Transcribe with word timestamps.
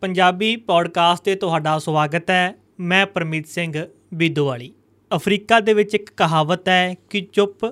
Punjabi 0.00 0.56
podcast 0.56 1.24
ਤੇ 1.24 1.34
ਤੁਹਾਡਾ 1.34 1.78
ਸਵਾਗਤ 1.78 2.30
ਹੈ। 2.30 2.54
ਮੈਂ 2.80 3.06
ਪਰਮੀਤ 3.06 3.46
ਸਿੰਘ 3.46 3.86
ਬੀਦੋਵਾਲੀ। 4.14 4.74
ਅਫਰੀਕਾ 5.16 5.60
ਦੇ 5.60 5.74
ਵਿੱਚ 5.74 5.94
ਇੱਕ 5.94 6.10
ਕਹਾਵਤ 6.10 6.68
ਹੈ 6.68 6.94
ਕਿ 7.10 7.28
ਚੁੱਪ 7.32 7.64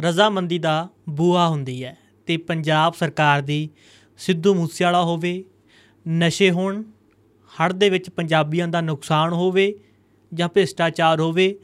ਰਜ਼ਾਮੰਦੀ 0.00 0.58
ਦਾ 0.58 0.88
ਬੂਹਾ 1.08 1.48
ਹੁੰਦੀ 1.48 1.84
ਹੈ 1.84 1.98
ਤੇ 2.26 2.36
ਪੰਜਾਬ 2.36 2.94
ਸਰਕਾਰ 2.94 3.42
ਦੀ 3.42 3.70
ਸਿੱਧੂ 4.18 4.54
ਮੂਸੇਵਾਲਾ 4.54 5.02
ਹੋਵੇ 5.02 5.44
ਨਸ਼ੇ 6.08 6.50
ਹੋਣ 6.50 6.82
ਹੜ੍ਹ 7.46 7.74
ਦੇ 7.74 7.90
ਵਿੱਚ 7.90 8.10
ਪੰਜਾਬੀਆਂ 8.10 8.68
ਦਾ 8.68 8.80
ਨੁਕਸਾਨ 8.80 9.32
ਹੋਵੇ 9.32 9.78
ਜਾਂ 10.34 10.48
ਭ੍ਰਿਸ਼ਟਾਚਾਰ 10.48 11.20
ਹੋਵੇ 11.20 11.58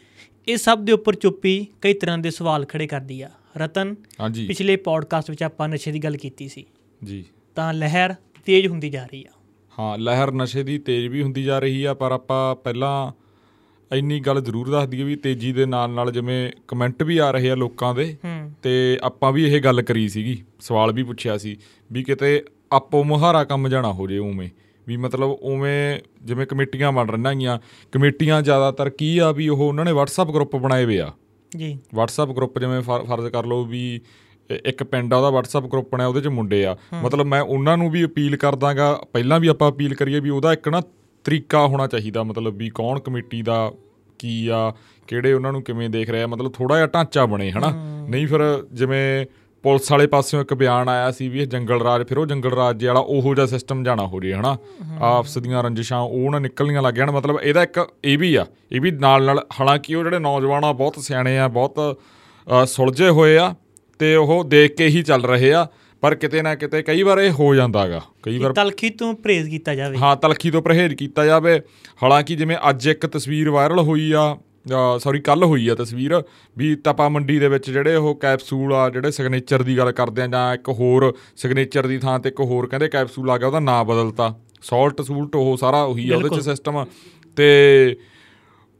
ਇਹ 0.48 0.56
ਸਭ 0.56 0.78
ਦੇ 0.78 0.92
ਉੱਪਰ 0.92 1.14
ਚੁੱਪੀ 1.14 1.66
ਕਈ 1.80 1.94
ਤਰ੍ਹਾਂ 1.94 2.18
ਦੇ 2.18 2.30
ਸਵਾਲ 2.30 2.64
ਖੜੇ 2.64 2.86
ਕਰਦੀ 2.86 3.22
ਆ। 3.22 3.30
ਰਤਨ 3.56 3.94
ਪਿਛਲੇ 4.48 4.76
ਪੋਡਕਾਸਟ 4.76 5.30
ਵਿੱਚ 5.30 5.42
ਆਪਾਂ 5.42 5.68
ਨਸ਼ੇ 5.68 5.92
ਦੀ 5.92 5.98
ਗੱਲ 5.98 6.16
ਕੀਤੀ 6.16 6.48
ਸੀ। 6.48 6.64
ਜੀ। 7.04 7.24
ਤਾਂ 7.54 7.74
ਲਹਿਰ 7.74 8.14
ਤੇਜ਼ 8.44 8.66
ਹੁੰਦੀ 8.66 8.90
ਜਾ 8.90 9.04
ਰਹੀ 9.04 9.24
ਆ। 9.28 9.37
ਹਾਂ 9.78 9.98
ਲਹਿਰ 9.98 10.32
ਨਸ਼ੇ 10.32 10.62
ਦੀ 10.62 10.78
ਤੇਜ਼ 10.78 11.06
ਵੀ 11.08 11.22
ਹੁੰਦੀ 11.22 11.42
ਜਾ 11.42 11.58
ਰਹੀ 11.58 11.84
ਆ 11.84 11.94
ਪਰ 11.94 12.12
ਆਪਾਂ 12.12 12.56
ਪਹਿਲਾਂ 12.56 13.12
ਇੰਨੀ 13.96 14.20
ਗੱਲ 14.20 14.40
ਜ਼ਰੂਰ 14.40 14.70
ਦੱਸ 14.70 14.88
ਦਈਏ 14.88 15.02
ਵੀ 15.04 15.16
ਤੇਜ਼ੀ 15.16 15.52
ਦੇ 15.52 15.66
ਨਾਲ 15.66 15.90
ਨਾਲ 15.90 16.12
ਜਿਵੇਂ 16.12 16.52
ਕਮੈਂਟ 16.68 17.02
ਵੀ 17.02 17.18
ਆ 17.18 17.30
ਰਹੇ 17.30 17.50
ਆ 17.50 17.54
ਲੋਕਾਂ 17.54 17.94
ਦੇ 17.94 18.16
ਤੇ 18.62 18.98
ਆਪਾਂ 19.02 19.32
ਵੀ 19.32 19.44
ਇਹ 19.44 19.60
ਗੱਲ 19.60 19.82
ਕਰੀ 19.82 20.08
ਸੀਗੀ 20.08 20.44
ਸਵਾਲ 20.60 20.92
ਵੀ 20.92 21.02
ਪੁੱਛਿਆ 21.02 21.38
ਸੀ 21.38 21.56
ਵੀ 21.92 22.02
ਕਿਤੇ 22.02 22.44
ਆਪੋ 22.72 23.04
ਮੁਹਾਰਾ 23.04 23.44
ਕੰਮ 23.44 23.68
ਜਾਣਾ 23.68 23.92
ਹੋ 23.92 24.06
ਜੇ 24.06 24.18
ਉਵੇਂ 24.18 24.48
ਵੀ 24.88 24.96
ਮਤਲਬ 24.96 25.30
ਉਵੇਂ 25.30 26.00
ਜਿਵੇਂ 26.22 26.46
ਕਮੇਟੀਆਂ 26.46 26.92
ਬਣ 26.92 27.08
ਰਹੀਆਂ 27.08 27.34
ਗੀਆਂ 27.34 27.58
ਕਮੇਟੀਆਂ 27.92 28.42
ਜ਼ਿਆਦਾਤਰ 28.42 28.90
ਕੀ 28.90 29.18
ਆ 29.18 29.32
ਵੀ 29.32 29.48
ਉਹ 29.48 29.58
ਉਹਨਾਂ 29.68 29.84
ਨੇ 29.84 29.92
WhatsApp 29.92 30.32
ਗਰੁੱਪ 30.32 30.56
ਬਣਾਏ 30.56 30.84
ਵੇ 30.84 31.00
ਆ। 31.00 31.12
ਜੀ। 31.56 31.78
WhatsApp 31.98 32.34
ਗਰੁੱਪ 32.34 32.58
ਜਿਵੇਂ 32.58 32.80
ਫਰ- 32.80 33.04
ਫਰਜ਼ 33.04 33.26
ਕਰ 33.26 33.46
ਲਓ 33.46 33.64
ਵੀ 33.64 34.00
ਇੱਕ 34.50 34.82
ਪਿੰਡ 34.82 35.14
ਆ 35.14 35.16
ਉਹਦਾ 35.16 35.38
WhatsApp 35.38 35.68
ਗਰੁੱਪ 35.68 35.88
ਬਣਿਆ 35.92 36.06
ਉਹਦੇ 36.06 36.20
'ਚ 36.20 36.26
ਮੁੰਡੇ 36.28 36.64
ਆ। 36.66 36.76
ਮਤਲਬ 37.02 37.26
ਮੈਂ 37.26 37.40
ਉਹਨਾਂ 37.42 37.76
ਨੂੰ 37.78 37.90
ਵੀ 37.90 38.04
ਅਪੀਲ 38.04 38.36
ਕਰਦਾਗਾ 38.36 38.92
ਪਹਿਲਾਂ 39.12 39.40
ਵੀ 39.40 39.48
ਆਪਾਂ 39.48 39.70
ਅਪੀਲ 39.70 39.94
ਕਰੀਏ 39.94 40.20
ਵੀ 40.20 40.30
ਉਹਦਾ 40.30 40.52
ਇੱਕ 40.52 40.68
ਨਾ 40.68 40.80
ਤਰੀਕਾ 41.24 41.66
ਹੋਣਾ 41.66 41.86
ਚਾਹੀਦਾ 41.86 42.22
ਮਤਲਬ 42.22 42.56
ਵੀ 42.56 42.70
ਕੌਣ 42.70 42.98
ਕਮੇਟੀ 43.00 43.42
ਦਾ 43.42 43.72
ਕੀ 44.18 44.48
ਆ 44.48 44.72
ਕਿਹੜੇ 45.06 45.32
ਉਹਨਾਂ 45.32 45.52
ਨੂੰ 45.52 45.62
ਕਿਵੇਂ 45.62 45.90
ਦੇਖ 45.90 46.10
ਰਿਹਾ 46.10 46.26
ਮਤਲਬ 46.26 46.52
ਥੋੜਾ 46.52 46.74
ਜਿਹਾ 46.76 46.86
ਢਾਂਚਾ 46.86 47.26
ਬਣੇ 47.26 47.50
ਹਨਾ? 47.50 47.72
ਨਹੀਂ 48.08 48.26
ਫਿਰ 48.26 48.40
ਜਿਵੇਂ 48.72 49.26
ਪੁਲਿਸ 49.64 49.90
ਵਾਲੇ 49.92 50.06
ਪਾਸਿਓਂ 50.06 50.40
ਇੱਕ 50.40 50.54
ਬਿਆਨ 50.54 50.88
ਆਇਆ 50.88 51.10
ਸੀ 51.10 51.28
ਵੀ 51.28 51.40
ਇਹ 51.40 51.46
ਜੰਗਲ 51.46 51.80
ਰਾਜ 51.80 52.06
ਫਿਰ 52.08 52.18
ਉਹ 52.18 52.26
ਜੰਗਲ 52.26 52.50
ਰਾਜ 52.50 52.84
ਵਾਲਾ 52.86 53.00
ਉਹੋ 53.00 53.34
ਜਿਹਾ 53.34 53.46
ਸਿਸਟਮ 53.46 53.82
ਜਾਣਾ 53.84 54.06
ਹੋ 54.06 54.20
ਜੇ 54.20 54.32
ਹਨਾ? 54.34 54.56
ਆਪਸ 55.00 55.38
ਦੀਆਂ 55.38 55.62
ਰੰਜਿਸ਼ਾਂ 55.62 56.00
ਉਹ 56.00 56.30
ਨਾ 56.30 56.38
ਨਿਕਲਣੀਆਂ 56.38 56.82
ਲੱਗ 56.82 56.94
ਜਾਣ 56.94 57.10
ਮਤਲਬ 57.10 57.38
ਇਹਦਾ 57.42 57.62
ਇੱਕ 57.62 57.80
ਇਹ 58.04 58.18
ਵੀ 58.18 58.34
ਆ 58.34 58.46
ਇਹ 58.72 58.80
ਵੀ 58.80 58.90
ਨਾਲ 58.90 59.24
ਨਾਲ 59.24 59.38
ਹਾਲਾਂਕਿ 59.60 59.94
ਉਹ 59.94 60.04
ਜਿਹੜੇ 60.04 60.18
ਨੌਜਵਾਨ 60.18 60.64
ਆ 60.64 60.72
ਬਹੁਤ 60.72 60.98
ਸਿਆਣੇ 60.98 61.38
ਆ 61.38 61.48
ਬਹੁਤ 61.48 61.98
ਸੁਲਝੇ 62.66 63.08
ਹੋਏ 63.08 63.36
ਆ 63.38 63.54
ਤੇ 63.98 64.14
ਉਹ 64.16 64.44
ਦੇਖ 64.44 64.76
ਕੇ 64.76 64.86
ਹੀ 64.86 65.02
ਚੱਲ 65.02 65.22
ਰਹੇ 65.22 65.52
ਆ 65.52 65.66
ਪਰ 66.00 66.14
ਕਿਤੇ 66.14 66.42
ਨਾ 66.42 66.54
ਕਿਤੇ 66.54 66.82
ਕਈ 66.82 67.02
ਵਾਰ 67.02 67.18
ਇਹ 67.18 67.30
ਹੋ 67.30 67.54
ਜਾਂਦਾਗਾ। 67.54 68.00
ਕਈ 68.22 68.38
ਵਾਰ 68.38 68.52
ਤਲਖੀ 68.52 68.90
ਤੋਂ 68.90 69.14
ਪ੍ਰੇਜ਼ 69.14 69.48
ਕੀਤਾ 69.50 69.74
ਜਾਵੇ। 69.74 69.96
ਹਾਂ 69.98 70.16
ਤਲਖੀ 70.16 70.50
ਤੋਂ 70.50 70.62
ਪਰਹੇਜ਼ 70.62 70.94
ਕੀਤਾ 70.94 71.24
ਜਾਵੇ। 71.24 71.60
ਹਾਲਾਂਕਿ 72.02 72.36
ਜਿਵੇਂ 72.36 72.56
ਅੱਜ 72.70 72.86
ਇੱਕ 72.86 73.06
ਤਸਵੀਰ 73.06 73.50
ਵਾਇਰਲ 73.50 73.78
ਹੋਈ 73.78 74.12
ਆ 74.12 74.38
ਸੌਰੀ 74.98 75.20
ਕੱਲ 75.20 75.44
ਹੋਈ 75.44 75.68
ਆ 75.68 75.74
ਤਸਵੀਰ 75.74 76.22
ਵੀ 76.58 76.74
ਤਪਾ 76.74 77.08
ਮੰਡੀ 77.08 77.38
ਦੇ 77.38 77.48
ਵਿੱਚ 77.48 77.70
ਜਿਹੜੇ 77.70 77.94
ਉਹ 77.94 78.14
ਕੈਪਸੂਲ 78.14 78.72
ਆ 78.72 78.90
ਜਿਹੜੇ 78.90 79.10
ਸਿਗਨੇਚਰ 79.10 79.62
ਦੀ 79.62 79.78
ਗੱਲ 79.78 79.92
ਕਰਦੇ 79.92 80.22
ਆ 80.22 80.26
ਜਾਂ 80.26 80.54
ਇੱਕ 80.54 80.68
ਹੋਰ 80.68 81.14
ਸਿਗਨੇਚਰ 81.36 81.86
ਦੀ 81.86 81.98
ਥਾਂ 81.98 82.18
ਤੇ 82.18 82.28
ਇੱਕ 82.28 82.40
ਹੋਰ 82.40 82.66
ਕਹਿੰਦੇ 82.66 82.88
ਕੈਪਸੂਲ 82.88 83.30
ਆ 83.30 83.38
ਗਿਆ 83.38 83.46
ਉਹਦਾ 83.46 83.60
ਨਾਂ 83.60 83.84
ਬਦਲਤਾ। 83.84 84.34
ਸਾਲਟ 84.62 85.02
ਸੂਲਟ 85.02 85.36
ਉਹ 85.36 85.56
ਸਾਰਾ 85.56 85.82
ਉਹੀ 85.82 86.10
ਆ 86.10 86.16
ਉਹਦੇ। 86.16 86.40
ਚ 86.40 86.44
ਸਿਸਟਮ 86.44 86.84
ਤੇ 87.36 87.96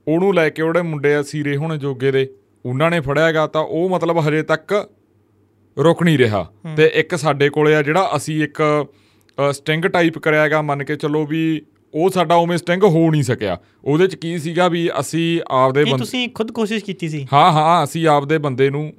ਉਹਨੂੰ 0.08 0.34
ਲੈ 0.34 0.50
ਕੇ 0.50 0.62
ਉਹਦੇ 0.62 0.82
ਮੁੰਡੇ 0.82 1.14
ਆ 1.14 1.22
ਸੀਰੇ 1.22 1.56
ਹੁਣ 1.56 1.76
ਜੋਗੇ 1.76 2.12
ਦੇ 2.12 2.28
ਉਹਨਾਂ 2.66 2.90
ਨੇ 2.90 3.00
ਫੜਿਆਗਾ 3.00 3.46
ਤਾਂ 3.46 3.60
ਉਹ 3.60 3.90
ਮਤਲਬ 3.90 4.28
ਹਜੇ 4.28 4.42
ਤੱਕ 4.42 4.90
ਰੁਕ 5.84 6.02
ਨਹੀਂ 6.02 6.18
ਰਿਹਾ। 6.18 6.50
ਤੇ 6.76 6.90
ਇੱਕ 6.94 7.16
ਸਾਡੇ 7.16 7.48
ਕੋਲੇ 7.48 7.74
ਆ 7.74 7.82
ਜਿਹੜਾ 7.82 8.10
ਅਸੀਂ 8.16 8.44
ਇੱਕ 8.44 8.86
ਸਟਿੰਗ 9.50 9.84
ਟਾਈਪ 9.84 10.18
ਕਰਿਆਗਾ 10.18 10.62
ਮੰਨ 10.62 10.84
ਕੇ 10.84 10.96
ਚੱਲੋ 10.96 11.26
ਵੀ 11.26 11.62
ਉਹ 11.94 12.10
ਸਾਡਾ 12.10 12.34
ਉਵੇਂ 12.34 12.58
ਸਟਿੰਗ 12.58 12.82
ਹੋ 12.82 13.10
ਨਹੀਂ 13.10 13.22
ਸਕਿਆ। 13.22 13.58
ਉਹਦੇ 13.84 14.06
ਚ 14.06 14.14
ਕੀ 14.14 14.38
ਸੀਗਾ 14.38 14.68
ਵੀ 14.68 14.90
ਅਸੀਂ 15.00 15.40
ਆਪਦੇ 15.48 15.84
ਕੀ 15.84 15.90
ਬੰਦੇ 15.90 16.04
ਤੁਸੀਂ 16.04 16.28
ਖੁਦ 16.28 16.52
ਕੋਸ਼ਿਸ਼ 16.52 16.84
ਕੀਤੀ 16.84 17.08
ਸੀ? 17.08 17.26
ਹਾਂ 17.32 17.52
ਹਾਂ 17.52 17.84
ਅਸੀਂ 17.84 18.08
ਆਪਦੇ 18.08 18.38
ਬੰਦੇ 18.38 18.70
ਨੂੰ 18.70 18.92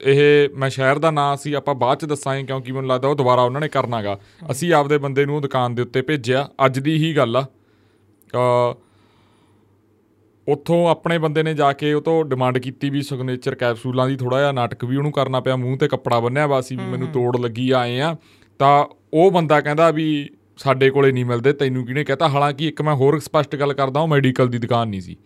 ਇਹ 0.00 0.48
ਮੈਂ 0.56 0.70
ਸ਼ਹਿਰ 0.70 0.98
ਦਾ 0.98 1.10
ਨਾਂ 1.10 1.36
ਸੀ 1.36 1.52
ਆਪਾਂ 1.52 1.74
ਬਾਅਦ 1.74 1.98
ਚ 1.98 2.04
ਦੱਸਾਂਗੇ 2.04 2.42
ਕਿਉਂਕਿ 2.42 2.72
ਮੈਨੂੰ 2.72 2.90
ਲੱਗਦਾ 2.90 3.08
ਉਹ 3.08 3.14
ਦੁਬਾਰਾ 3.14 3.42
ਉਹਨਾਂ 3.42 3.60
ਨੇ 3.60 3.68
ਕਰਨਾਗਾ। 3.68 4.18
ਅਸੀਂ 4.50 4.72
ਆਪਦੇ 4.72 4.98
ਬੰਦੇ 4.98 5.26
ਨੂੰ 5.26 5.40
ਦੁਕਾਨ 5.42 5.74
ਦੇ 5.74 5.82
ਉੱਤੇ 5.82 6.02
ਭੇਜਿਆ। 6.02 6.48
ਅੱਜ 6.66 6.78
ਦੀ 6.78 6.96
ਹੀ 6.96 7.16
ਗੱਲ 7.16 7.36
ਆ। 7.36 7.42
ਅ 7.42 8.74
ਉੱਥੋਂ 10.48 10.90
ਆਪਣੇ 10.90 11.18
ਬੰਦੇ 11.18 11.42
ਨੇ 11.42 11.54
ਜਾ 11.54 11.72
ਕੇ 11.72 11.92
ਉਹ 11.92 12.02
ਤੋਂ 12.02 12.24
ਡਿਮਾਂਡ 12.24 12.58
ਕੀਤੀ 12.58 12.90
ਵੀ 12.90 13.02
ਸਿਗਨੇਚਰ 13.02 13.54
ਕੈਪਸੂਲਾਂ 13.54 14.08
ਦੀ 14.08 14.16
ਥੋੜਾ 14.16 14.38
ਜਿਹਾ 14.38 14.52
ਨਾਟਕ 14.52 14.84
ਵੀ 14.84 14.96
ਉਹਨੂੰ 14.96 15.12
ਕਰਨਾ 15.12 15.40
ਪਿਆ 15.40 15.56
ਮੂੰਹ 15.56 15.78
ਤੇ 15.78 15.88
ਕੱਪੜਾ 15.88 16.20
ਬੰਨਿਆ 16.20 16.46
ਵਾ 16.46 16.60
ਸੀ 16.60 16.76
ਵੀ 16.76 16.84
ਮੈਨੂੰ 16.84 17.08
ਤੋੜ 17.08 17.36
ਲੱਗੀ 17.36 17.70
ਆਏ 17.70 18.00
ਆ। 18.00 18.16
ਤਾਂ 18.58 18.86
ਉਹ 19.14 19.30
ਬੰਦਾ 19.30 19.60
ਕਹਿੰਦਾ 19.60 19.90
ਵੀ 19.90 20.30
ਸਾਡੇ 20.56 20.90
ਕੋਲੇ 20.90 21.12
ਨਹੀਂ 21.12 21.24
ਮਿਲਦੇ 21.24 21.52
ਤੈਨੂੰ 21.52 21.86
ਕਿਹਨੇ 21.86 22.04
ਕਹਤਾ? 22.04 22.28
ਹਾਲਾਂਕਿ 22.28 22.68
ਇੱਕ 22.68 22.82
ਮੈਂ 22.82 22.94
ਹੋਰ 22.94 23.20
ਸਪਸ਼ਟ 23.20 23.56
ਗੱਲ 23.56 23.72
ਕਰਦਾ 23.72 24.00
ਉਹ 24.00 24.08
ਮੈਡੀਕਲ 24.08 24.48
ਦੀ 24.48 24.58
ਦੁਕਾਨ 24.58 24.88
ਨਹੀਂ 24.88 25.00
ਸੀ। 25.00 25.16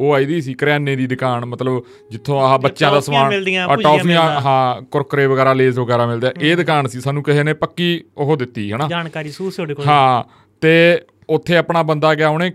ਉਹ 0.00 0.14
ਆਈਦੀ 0.14 0.40
ਸੀ 0.40 0.54
ਕਰਿਆਨੇ 0.54 0.96
ਦੀ 0.96 1.06
ਦੁਕਾਨ 1.06 1.44
ਮਤਲਬ 1.44 1.82
ਜਿੱਥੋਂ 2.10 2.40
ਆਹ 2.40 2.58
ਬੱਚਿਆਂ 2.58 2.92
ਦਾ 2.92 3.00
ਸਮਾਨ 3.00 3.38
ਭੁਜੀਆ 3.38 3.76
ਟੌਫੀਆਂ। 3.76 4.40
ਹਾਂ 4.40 4.82
ਕੁਰਕਰੇ 4.82 5.26
ਵਗੈਰਾ 5.26 5.52
ਲੇਜ਼ 5.52 5.78
ਵਗੈਰਾ 5.78 6.06
ਮਿਲਦੇ 6.06 6.26
ਆ। 6.26 6.32
ਇਹ 6.40 6.56
ਦੁਕਾਨ 6.56 6.86
ਸੀ 6.86 7.00
ਸਾਨੂੰ 7.00 7.22
ਕਿਸੇ 7.22 7.42
ਨੇ 7.42 7.52
ਪੱਕੀ 7.52 8.04
ਉਹ 8.16 8.36
ਦਿੱਤੀ 8.36 8.72
ਹਨਾ? 8.72 8.88
ਜਾਣਕਾਰੀ 8.88 9.30
ਸੂਰ 9.30 9.52
ਤੁਹਾਡੇ 9.52 9.74
ਕੋਲ। 9.74 9.86
ਹਾਂ 9.86 10.24
ਤੇ 10.60 11.02
ਉੱਥੇ 11.30 11.56
ਆਪਣਾ 11.56 11.82
ਬੰਦਾ 11.82 12.14
ਗਿਆ 12.14 12.28
ਉਹਨੇ 12.28 12.52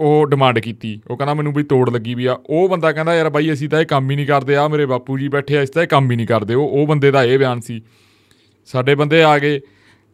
ਉਹ 0.00 0.26
ਡਿਮਾਂਡ 0.26 0.58
ਕੀਤੀ। 0.58 1.00
ਉਹ 1.10 1.16
ਕਹਿੰਦਾ 1.16 1.34
ਮੈਨੂੰ 1.34 1.52
ਵੀ 1.52 1.62
ਤੋੜ 1.62 1.90
ਲੱਗੀ 1.90 2.14
ਵੀ 2.14 2.26
ਆ। 2.26 2.38
ਉਹ 2.46 2.68
ਬੰਦਾ 2.68 2.92
ਕਹਿੰਦਾ, 2.92 3.14
ਯਾਰ 3.14 3.30
ਬਾਈ, 3.30 3.52
ਅਸੀਂ 3.52 3.68
ਤਾਂ 3.68 3.80
ਇਹ 3.80 3.86
ਕੰਮ 3.86 4.10
ਹੀ 4.10 4.16
ਨਹੀਂ 4.16 4.26
ਕਰਦੇ। 4.26 4.56
ਆ 4.56 4.68
ਮੇਰੇ 4.68 4.86
ਬਾਪੂ 4.86 5.18
ਜੀ 5.18 5.28
ਬੈਠੇ 5.28 5.58
ਆ 5.58 5.62
ਅਸੀਂ 5.62 5.74
ਤਾਂ 5.74 5.82
ਇਹ 5.82 5.88
ਕੰਮ 5.88 6.10
ਹੀ 6.10 6.16
ਨਹੀਂ 6.16 6.26
ਕਰਦੇ। 6.26 6.54
ਉਹ 6.54 6.68
ਉਹ 6.68 6.86
ਬੰਦੇ 6.86 7.10
ਦਾ 7.10 7.24
ਇਹ 7.24 7.38
ਬਿਆਨ 7.38 7.60
ਸੀ। 7.60 7.82
ਸਾਡੇ 8.66 8.94
ਬੰਦੇ 8.94 9.22
ਆ 9.22 9.38
ਗਏ। 9.38 9.60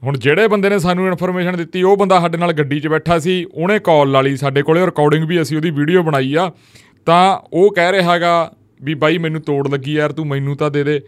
ਹੁਣ 0.02 0.18
ਜਿਹੜੇ 0.18 0.48
ਬੰਦੇ 0.48 0.68
ਨੇ 0.68 0.78
ਸਾਨੂੰ 0.78 1.06
ਇਨਫੋਰਮੇਸ਼ਨ 1.06 1.56
ਦਿੱਤੀ, 1.56 1.82
ਉਹ 1.82 1.96
ਬੰਦਾ 1.96 2.20
ਸਾਡੇ 2.20 2.38
ਨਾਲ 2.38 2.52
ਗੱਡੀ 2.52 2.80
'ਚ 2.80 2.88
ਬੈਠਾ 2.88 3.18
ਸੀ। 3.18 3.46
ਉਹਨੇ 3.54 3.78
ਕਾਲ 3.78 4.10
ਲਾ 4.10 4.20
ਲਈ 4.20 4.36
ਸਾਡੇ 4.36 4.62
ਕੋਲੇ 4.62 4.86
ਰਿਕਾਰਡਿੰਗ 4.86 5.24
ਵੀ 5.24 5.42
ਅਸੀਂ 5.42 5.56
ਉਹਦੀ 5.56 5.70
ਵੀਡੀਓ 5.70 6.02
ਬਣਾਈ 6.02 6.34
ਆ। 6.34 6.52
ਤਾਂ 7.06 7.38
ਉਹ 7.52 7.74
ਕਹਿ 7.74 7.92
ਰਿਹਾ 7.92 8.12
ਹੈਗਾ 8.12 8.52
ਵੀ 8.82 8.94
ਬਾਈ, 8.94 9.18
ਮੈਨੂੰ 9.18 9.40
ਤੋੜ 9.40 9.68
ਲੱਗੀ 9.68 9.92
ਯਾਰ, 9.92 10.12
ਤੂੰ 10.12 10.26
ਮੈਨੂੰ 10.26 10.56
ਤਾਂ 10.56 10.70
ਦੇ 10.70 10.84
ਦੇ। 10.84 11.00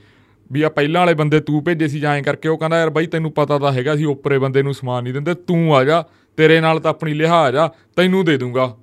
ਵੀ 0.52 0.62
ਆ 0.62 0.68
ਪਹਿਲਾਂ 0.68 1.00
ਵਾਲੇ 1.00 1.14
ਬੰਦੇ 1.14 1.40
ਤੂੰ 1.40 1.64
ਭੇਜੇ 1.64 1.88
ਸੀ 1.88 2.00
ਜਾਂ 2.00 2.14
ਐਂ 2.14 2.22
ਕਰਕੇ। 2.22 2.48
ਉਹ 2.48 2.58
ਕਹਿੰਦਾ, 2.58 2.78
ਯਾਰ 2.78 2.90
ਬਾਈ, 2.90 3.06
ਤੈਨੂੰ 3.06 3.32
ਪਤਾ 3.32 3.58
ਤਾਂ 3.58 3.72
ਹੈਗਾ 3.72 3.96
ਸੀ, 3.96 4.04
ਉੱਪਰੇ 4.04 4.38
ਬੰਦੇ 4.38 4.62
ਨੂੰ 4.62 4.74
ਸਮਾਨ 4.74 5.04
ਨਹੀਂ 5.04 5.14
ਦਿੰਦੇ। 5.14 5.34
ਤੂੰ 5.34 5.76
ਆ 5.76 5.84
ਜਾ। 5.84 6.04
ਤੇਰੇ 6.36 6.60
ਨਾਲ 6.60 6.80
ਤਾਂ 6.80 6.90
ਆਪਣੀ 6.90 7.14
ਲਿਹਾਜ਼ 7.14 7.56
ਆ 7.56 7.70
ਤੈਨੂੰ 7.96 8.24
ਦੇ 8.24 8.38
ਦੂੰਗਾ। 8.38 8.76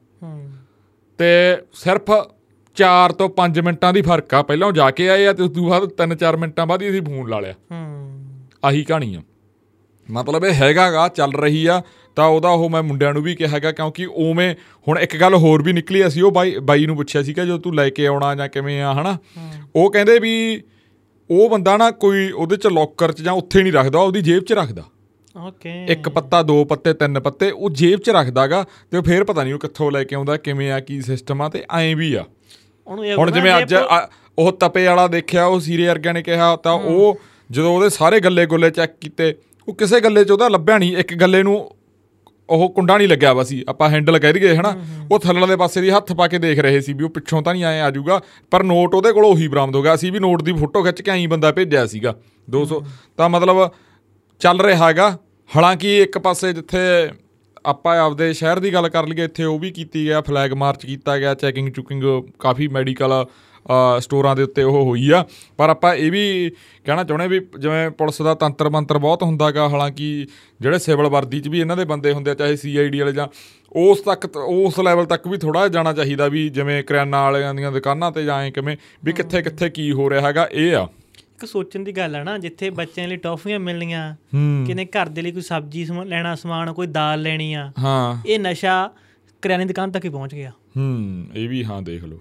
ਤੇ 1.18 1.58
ਸਿਰਫ 1.74 2.28
4 2.76 3.12
ਤੋਂ 3.12 3.30
5 3.30 3.62
ਮਿੰਟਾਂ 3.64 3.94
ਦੀ 3.94 4.02
ਫ਼ਰਕ 4.02 4.34
ਆ 4.34 4.42
ਪਹਿਲਾਂ 4.42 4.72
ਜਾ 4.72 4.92
ਕੇ 4.92 5.10
ਆਏ 5.10 5.26
ਆ 5.26 5.34
ਤੇ 5.34 5.44
ਉਸ 5.44 5.50
ਤੋਂ 5.50 5.70
ਬਾਅਦ 5.70 5.84
3-4 5.84 6.38
ਮਿੰਟਾਂ 6.38 6.66
ਬਾਅਦ 6.66 6.82
ਹੀ 6.82 6.90
ਅਸੀਂ 6.90 7.02
ਫੋਨ 7.02 7.30
ਲਾ 7.30 7.40
ਲਿਆ। 7.40 7.54
ਹੂੰ। 7.54 8.22
ਆਹੀ 8.66 8.84
ਕਹਾਣੀ 8.84 9.16
ਆ। 9.16 9.22
ਮਤਲਬ 10.12 10.46
ਇਹ 10.46 10.54
ਹੈਗਾਗਾ 10.54 11.08
ਚੱਲ 11.08 11.34
ਰਹੀ 11.34 11.66
ਆ 11.66 11.82
ਤਾਂ 12.16 12.26
ਉਹਦਾ 12.26 12.50
ਉਹ 12.50 12.70
ਮੈਂ 12.70 12.84
ਮੁੰਡਿਆਂ 12.84 13.14
ਨੂੰ 13.14 13.24
ਵੀ 13.24 13.36
ਕਿਹਾ 13.36 13.50
ਹੈਗਾ 13.50 13.72
ਕਿਉਂਕਿ 13.72 14.06
ਉਵੇਂ 14.06 14.56
ਹੁਣ 14.88 15.00
ਇੱਕ 15.00 15.18
ਗੱਲ 15.18 15.36
ਹੋਰ 15.36 15.64
ਵੀ 15.64 15.74
ਨਿਕਲੀ 15.74 16.08
ਅਸੀਂ 16.08 16.24
ਉਹ 16.24 16.32
ਬਾਈ 16.32 16.58
ਬਾਈ 16.58 16.86
ਨੂੰ 16.86 16.96
ਪੁੱਛਿਆ 16.96 17.24
ਸੀਗਾ 17.24 17.46
ਜਦੋਂ 17.46 17.60
ਤੂੰ 17.60 17.76
ਲੈ 17.76 17.90
ਕੇ 17.90 18.08
ਆਉਣਾ 18.08 18.36
ਜਾਂ 18.36 18.50
ਕਿਵੇਂ 18.50 18.82
ਆ 18.82 18.94
ਹਨਾ? 18.94 19.18
ਉਹ 19.76 19.92
ਕਹਿੰਦੇ 19.92 20.20
ਵੀ 20.20 20.64
ਉਹ 21.30 21.50
ਬੰਦਾ 21.50 21.78
ਨਾ 21.78 21.92
ਕੋਈ 21.92 22.32
ਉਹਦੇ 22.32 22.56
ਚ 22.56 22.68
ਲੋਕਰ 22.68 23.12
ਚ 23.12 23.22
ਜਾਂ 23.22 23.34
ਉੱਥੇ 23.34 23.64
ਨਹੀਂ 23.64 23.74
ਰੱਖਦਾ 23.74 24.00
ਉਹਦੀ 24.00 24.22
ਜੇਬ 24.22 24.44
ਚ 24.44 24.54
ਰੱਖਦਾ। 24.54 24.84
ਓਕੇ 25.36 25.72
ਇੱਕ 25.90 26.10
ਪੱਤਾ 26.10 26.42
ਦੋ 26.44 26.64
ਪੱਤੇ 26.66 26.94
ਤਿੰਨ 26.94 27.20
ਪੱਤੇ 27.20 27.50
ਉਹ 27.52 27.70
ਜੇਬ 27.70 28.00
ਚ 28.00 28.10
ਰੱਖਦਾਗਾ 28.10 28.64
ਤੇ 28.92 29.02
ਫੇਰ 29.02 29.24
ਪਤਾ 29.24 29.44
ਨਹੀਂ 29.44 29.54
ਉਹ 29.54 29.60
ਕਿੱਥੋਂ 29.60 29.92
ਲੈ 29.92 30.04
ਕੇ 30.04 30.16
ਆਉਂਦਾ 30.16 30.38
ਕਿਵੇਂ 30.38 30.72
ਆ 30.72 30.80
ਕੀ 30.80 31.02
ਸਿਸਟਮ 31.02 31.42
ਆ 31.42 31.48
ਤੇ 31.50 31.64
ਐਂ 31.72 31.96
ਵੀ 31.96 32.14
ਆ। 32.14 32.24
ਹੁਣ 33.18 33.32
ਜਿਵੇਂ 33.32 33.52
ਅੱਜ 33.58 33.74
ਆ- 33.74 34.08
ਉਹ 34.38 34.52
ਤਪੇ 34.52 34.86
ਵਾਲਾ 34.88 35.08
ਦੇਖਿਆ 35.08 35.46
ਉਹ 35.46 35.60
ਸੀਰੇ 35.60 35.88
ਵਰਗਿਆਂ 35.88 36.14
ਨੇ 36.14 36.22
ਕਿਹਾ 36.24 36.56
ਤਾਂ 36.56 36.74
ਉਹ 36.74 37.18
ਜਦੋਂ 37.50 37.76
ਉਹਦੇ 37.76 37.90
ਸਾਰੇ 37.90 38.20
ਗੱਲੇ 38.20 38.46
ਗੁੱਲੇ 38.46 38.70
ਚੈੱਕ 38.72 38.94
ਕੀਤੇ 39.02 39.34
ਉਹ 39.68 39.74
ਕਿਸੇ 39.74 40.00
ਗੱਲੇ 40.02 40.24
'ਚ 40.24 40.32
ਉਹਦਾ 40.32 40.48
ਲੱਭਿਆ 40.50 40.78
ਨਹੀਂ 40.78 40.96
ਇੱਕ 40.98 41.14
ਗੱਲੇ 41.16 41.42
ਨੂੰ 41.44 41.56
ਉਹ 42.50 42.68
ਕੁੰਡਾ 42.70 42.98
ਨਹੀਂ 42.98 43.08
ਲੱਗਿਆ 43.08 43.34
ਵਾ 43.34 43.44
ਸੀ 43.44 43.64
ਆਪਾਂ 43.68 43.90
ਹੈਂਡਲ 43.90 44.18
ਕਹਿ 44.20 44.34
ਦਈਏ 44.34 44.56
ਹਨਾ? 44.56 44.76
ਉਹ 45.12 45.20
ਥੱਲੜੇ 45.20 45.56
ਪਾਸੇ 45.56 45.82
ਦੀ 45.82 45.90
ਹੱਥ 45.90 46.12
ਪਾ 46.14 46.28
ਕੇ 46.28 46.38
ਦੇਖ 46.40 46.60
ਰਹੇ 46.60 46.82
ਸੀ 46.82 46.94
ਵੀ 46.94 47.04
ਉਹ 47.04 47.10
ਪਿੱਛੋਂ 47.10 47.42
ਤਾਂ 47.42 47.54
ਨਹੀਂ 47.54 47.64
ਆਏ 47.64 47.80
ਆਜੂਗਾ 47.80 48.20
ਪਰ 48.52 48.64
ਨੋਟ 48.64 48.96
ਉਹਦੇ 48.96 49.12
ਕੋਲ 49.12 49.26
ਉਹੀ 49.26 49.48
ਬਰਾਮਦ 49.48 49.76
ਹੋ 49.76 49.82
ਗਿਆ 49.82 49.96
ਸੀ 49.96 50.10
ਵੀ 50.12 50.20
ਨੋਟ 50.20 50.42
ਦੀ 50.44 50.54
ਫੋਟੋ 50.54 50.84
ਖਿੱਚ 50.84 51.02
ਕੇ 51.02 51.12
ਆਈ 51.12 51.28
ਬੰਦਾ 51.28 51.52
ਭੇਜਿਆ 51.52 51.86
ਸੀਗਾ 51.86 52.14
200 52.48 52.82
ਤਾਂ 53.18 53.30
ਮਤਲਬ 53.30 53.70
ਚੱਲ 54.44 54.62
ਰਿਹਾ 54.62 54.88
ਹੈਗਾ। 54.88 55.18
ਹਾਲਾਂਕਿ 55.56 55.98
ਇੱਕ 56.02 56.18
ਪਾਸੇ 56.18 56.54
ਜਿੱਥੇ 56.54 56.78
ਆਪਾਂ 57.66 58.00
ਆਪਦੇ 58.00 58.34
ਸ਼ਹਿਰ 58.34 58.60
ਦੀ 58.60 58.74
ਗੱਲ 58.74 58.90
ਕਰ 58.90 59.08
ਲਈਏ, 59.08 59.24
ਇੱਥੇ 59.26 59.44
ਉਹ 59.44 59.60
ਵੀ 59.60 59.72
ਕੀਤੀ 59.72 60.06
ਗਿਆ 60.06 60.22
ਫਲੈਗ 60.22 60.54
ਮਾਰਚ 60.54 60.86
ਕੀਤਾ 60.86 61.18
ਗਿਆ 61.18 61.34
ਚੈਕਿੰਗ 61.34 61.70
ਚੁਕਿੰਗ 61.70 62.04
ਕਾਫੀ 62.40 62.68
ਮੈਡੀਕਲ 62.68 63.26
ਸਟੋਰਾਂ 64.00 64.36
ਦੇ 64.36 64.44
ਉੱਤੇ 64.44 64.64
ਉਹ 64.64 64.86
ਹੋਈ 64.86 65.10
ਆ। 65.12 65.26
ਪਰ 65.58 65.70
ਆਪਾਂ 65.70 65.94
ਇਹ 65.96 66.12
ਵੀ 66.12 66.52
ਕਹਿਣਾ 66.86 67.04
ਚਾਹੁੰਦੇ 67.04 67.28
ਵੀ 67.28 67.40
ਜਿਵੇਂ 67.60 67.90
ਪੁਲਿਸ 67.90 68.22
ਦਾ 68.22 68.34
ਤੰਤਰ 68.36 68.70
ਮੰਤਰ 68.70 68.98
ਬਹੁਤ 68.98 69.24
ਹੁੰਦਾਗਾ 69.24 69.70
ਹਾਲਾਂਕਿ 69.70 70.28
ਜਿਹੜੇ 70.62 70.80
ਸਿਵਲ 70.80 71.08
ਵਰਦੀ 71.08 71.40
'ਚ 71.40 71.48
ਵੀ 71.48 71.60
ਇਹਨਾਂ 71.60 71.78
ਦੇ 71.78 71.86
ਬੰਦੇ 71.86 72.14
ਹੁੰਦੇ 72.14 72.32
ਆ, 72.32 72.34
ਚਾਹੇ 72.34 72.56
ਸੀਆਈਡੀ 72.56 73.00
ਵਾਲੇ 73.00 73.12
ਜਾਂ 73.12 73.28
ਉਸ 73.74 74.02
ਤੱਕ 74.02 74.28
ਤ- 74.28 74.38
ਉਸ 74.38 74.80
ਲੈਵਲ 74.80 75.06
ਤੱਕ 75.06 75.28
ਵੀ 75.28 75.38
ਥੋੜਾ 75.38 75.68
ਜਾਣਾ 75.68 75.94
ਚਾਹੀਦਾ 75.94 76.28
ਵੀ 76.28 76.50
ਜਿਵੇਂ 76.50 76.84
ਕਰਿਆਨਾ 76.84 77.24
ਵਾਲਿਆਂ 77.24 77.54
ਦੀਆਂ 77.54 77.72
ਦੁਕਾਨਾਂ 77.72 78.12
ਤੇ 78.12 78.26
ਜਾਂ 78.26 78.42
ਐਂ 78.42 78.52
ਕਿਵੇਂ 78.52 78.78
ਵੀ 79.04 79.12
ਕਿੱਥੇ 79.12 79.42
ਕਿੱਥੇ 79.42 79.70
ਕੀ 79.70 79.92
ਹੋ 79.92 80.10
ਰਿਹਾ 80.10 80.22
ਹੈਗਾ, 80.22 80.50
ਇਹ 80.52 80.76
ਆ। 80.76 80.88
ਇੱਕ 81.44 81.52
ਸੋਚਣ 81.52 81.80
ਦੀ 81.80 81.92
ਗੱਲ 81.92 82.16
ਹੈ 82.16 82.24
ਨਾ 82.24 82.38
ਜਿੱਥੇ 82.38 82.70
ਬੱਚਿਆਂ 82.70 83.08
ਲਈ 83.08 83.16
ਟੌਫੀਆਂ 83.16 83.60
ਮਿਲਣੀਆਂ 83.60 84.16
ਕਿਨੇ 84.66 84.86
ਘਰ 84.86 85.10
ਦੇ 85.10 85.22
ਲਈ 85.22 85.32
ਕੋਈ 85.32 85.42
ਸਬਜ਼ੀ 85.42 85.88
ਲੈਣਾ 86.06 86.36
ਸਮਾਨ 86.36 86.74
ਕੋਈ 86.74 86.88
ਦਾਲ 86.88 87.22
ਲੈਣੀ 87.22 87.54
ਆ 87.54 87.72
ਹਾਂ। 87.80 88.22
ਇਹ 88.26 88.40
ਨਸ਼ਾ 88.40 88.92
ਕਰਿਆਨੇ 89.42 89.66
ਦੀ 89.66 89.68
ਦੁਕਾਨ 89.68 89.92
ਤੱਕ 89.92 90.06
ਹੀ 90.06 90.10
ਪਹੁੰਚ 90.10 90.36
ਗਿਆ। 90.36 90.50
ਹੂੰ 90.50 91.26
ਇਹ 91.36 91.50
ਵੀ 91.50 91.66
ਹਾਂ 91.66 91.82
ਦੇਖ 91.82 92.04
ਲਓ। 92.04 92.20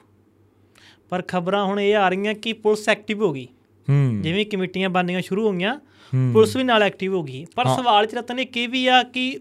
ਪਰ 1.08 1.22
ਖਬਰਾਂ 1.28 1.64
ਹੁਣ 1.64 1.80
ਇਹ 1.80 1.96
ਆ 1.96 2.08
ਰਹੀਆਂ 2.08 2.34
ਕਿ 2.34 2.52
ਪੁਲਿਸ 2.52 2.88
ਐਕਟਿਵ 2.88 3.22
ਹੋ 3.22 3.32
ਗਈ। 3.32 3.48
ਹੂੰ। 3.90 4.22
ਜਿਵੇਂ 4.22 4.46
ਕਮੇਟੀਆਂ 4.46 4.88
ਬਣਨੀਆਂ 4.88 5.22
ਸ਼ੁਰੂ 5.22 5.46
ਹੋ। 5.46 5.52
ਗਈਆਂ। 5.52 5.78
ਪੁਲਿਸ 6.32 6.56
ਵੀ 6.56 6.62
ਨਾਲ 6.62 6.82
ਐਕਟਿਵ 6.82 7.14
ਹੋ 7.14 7.22
ਗਈ। 7.22 7.46
ਪਰ 7.56 7.64
ਸਵਾਲ 7.64 8.06
ਚ 8.06 8.14
ਰਤਨ 8.14 8.38
ਇਹ 8.38 8.68
ਵੀ 8.68 8.86
ਆ 8.86 9.02
ਕਿ 9.02 9.40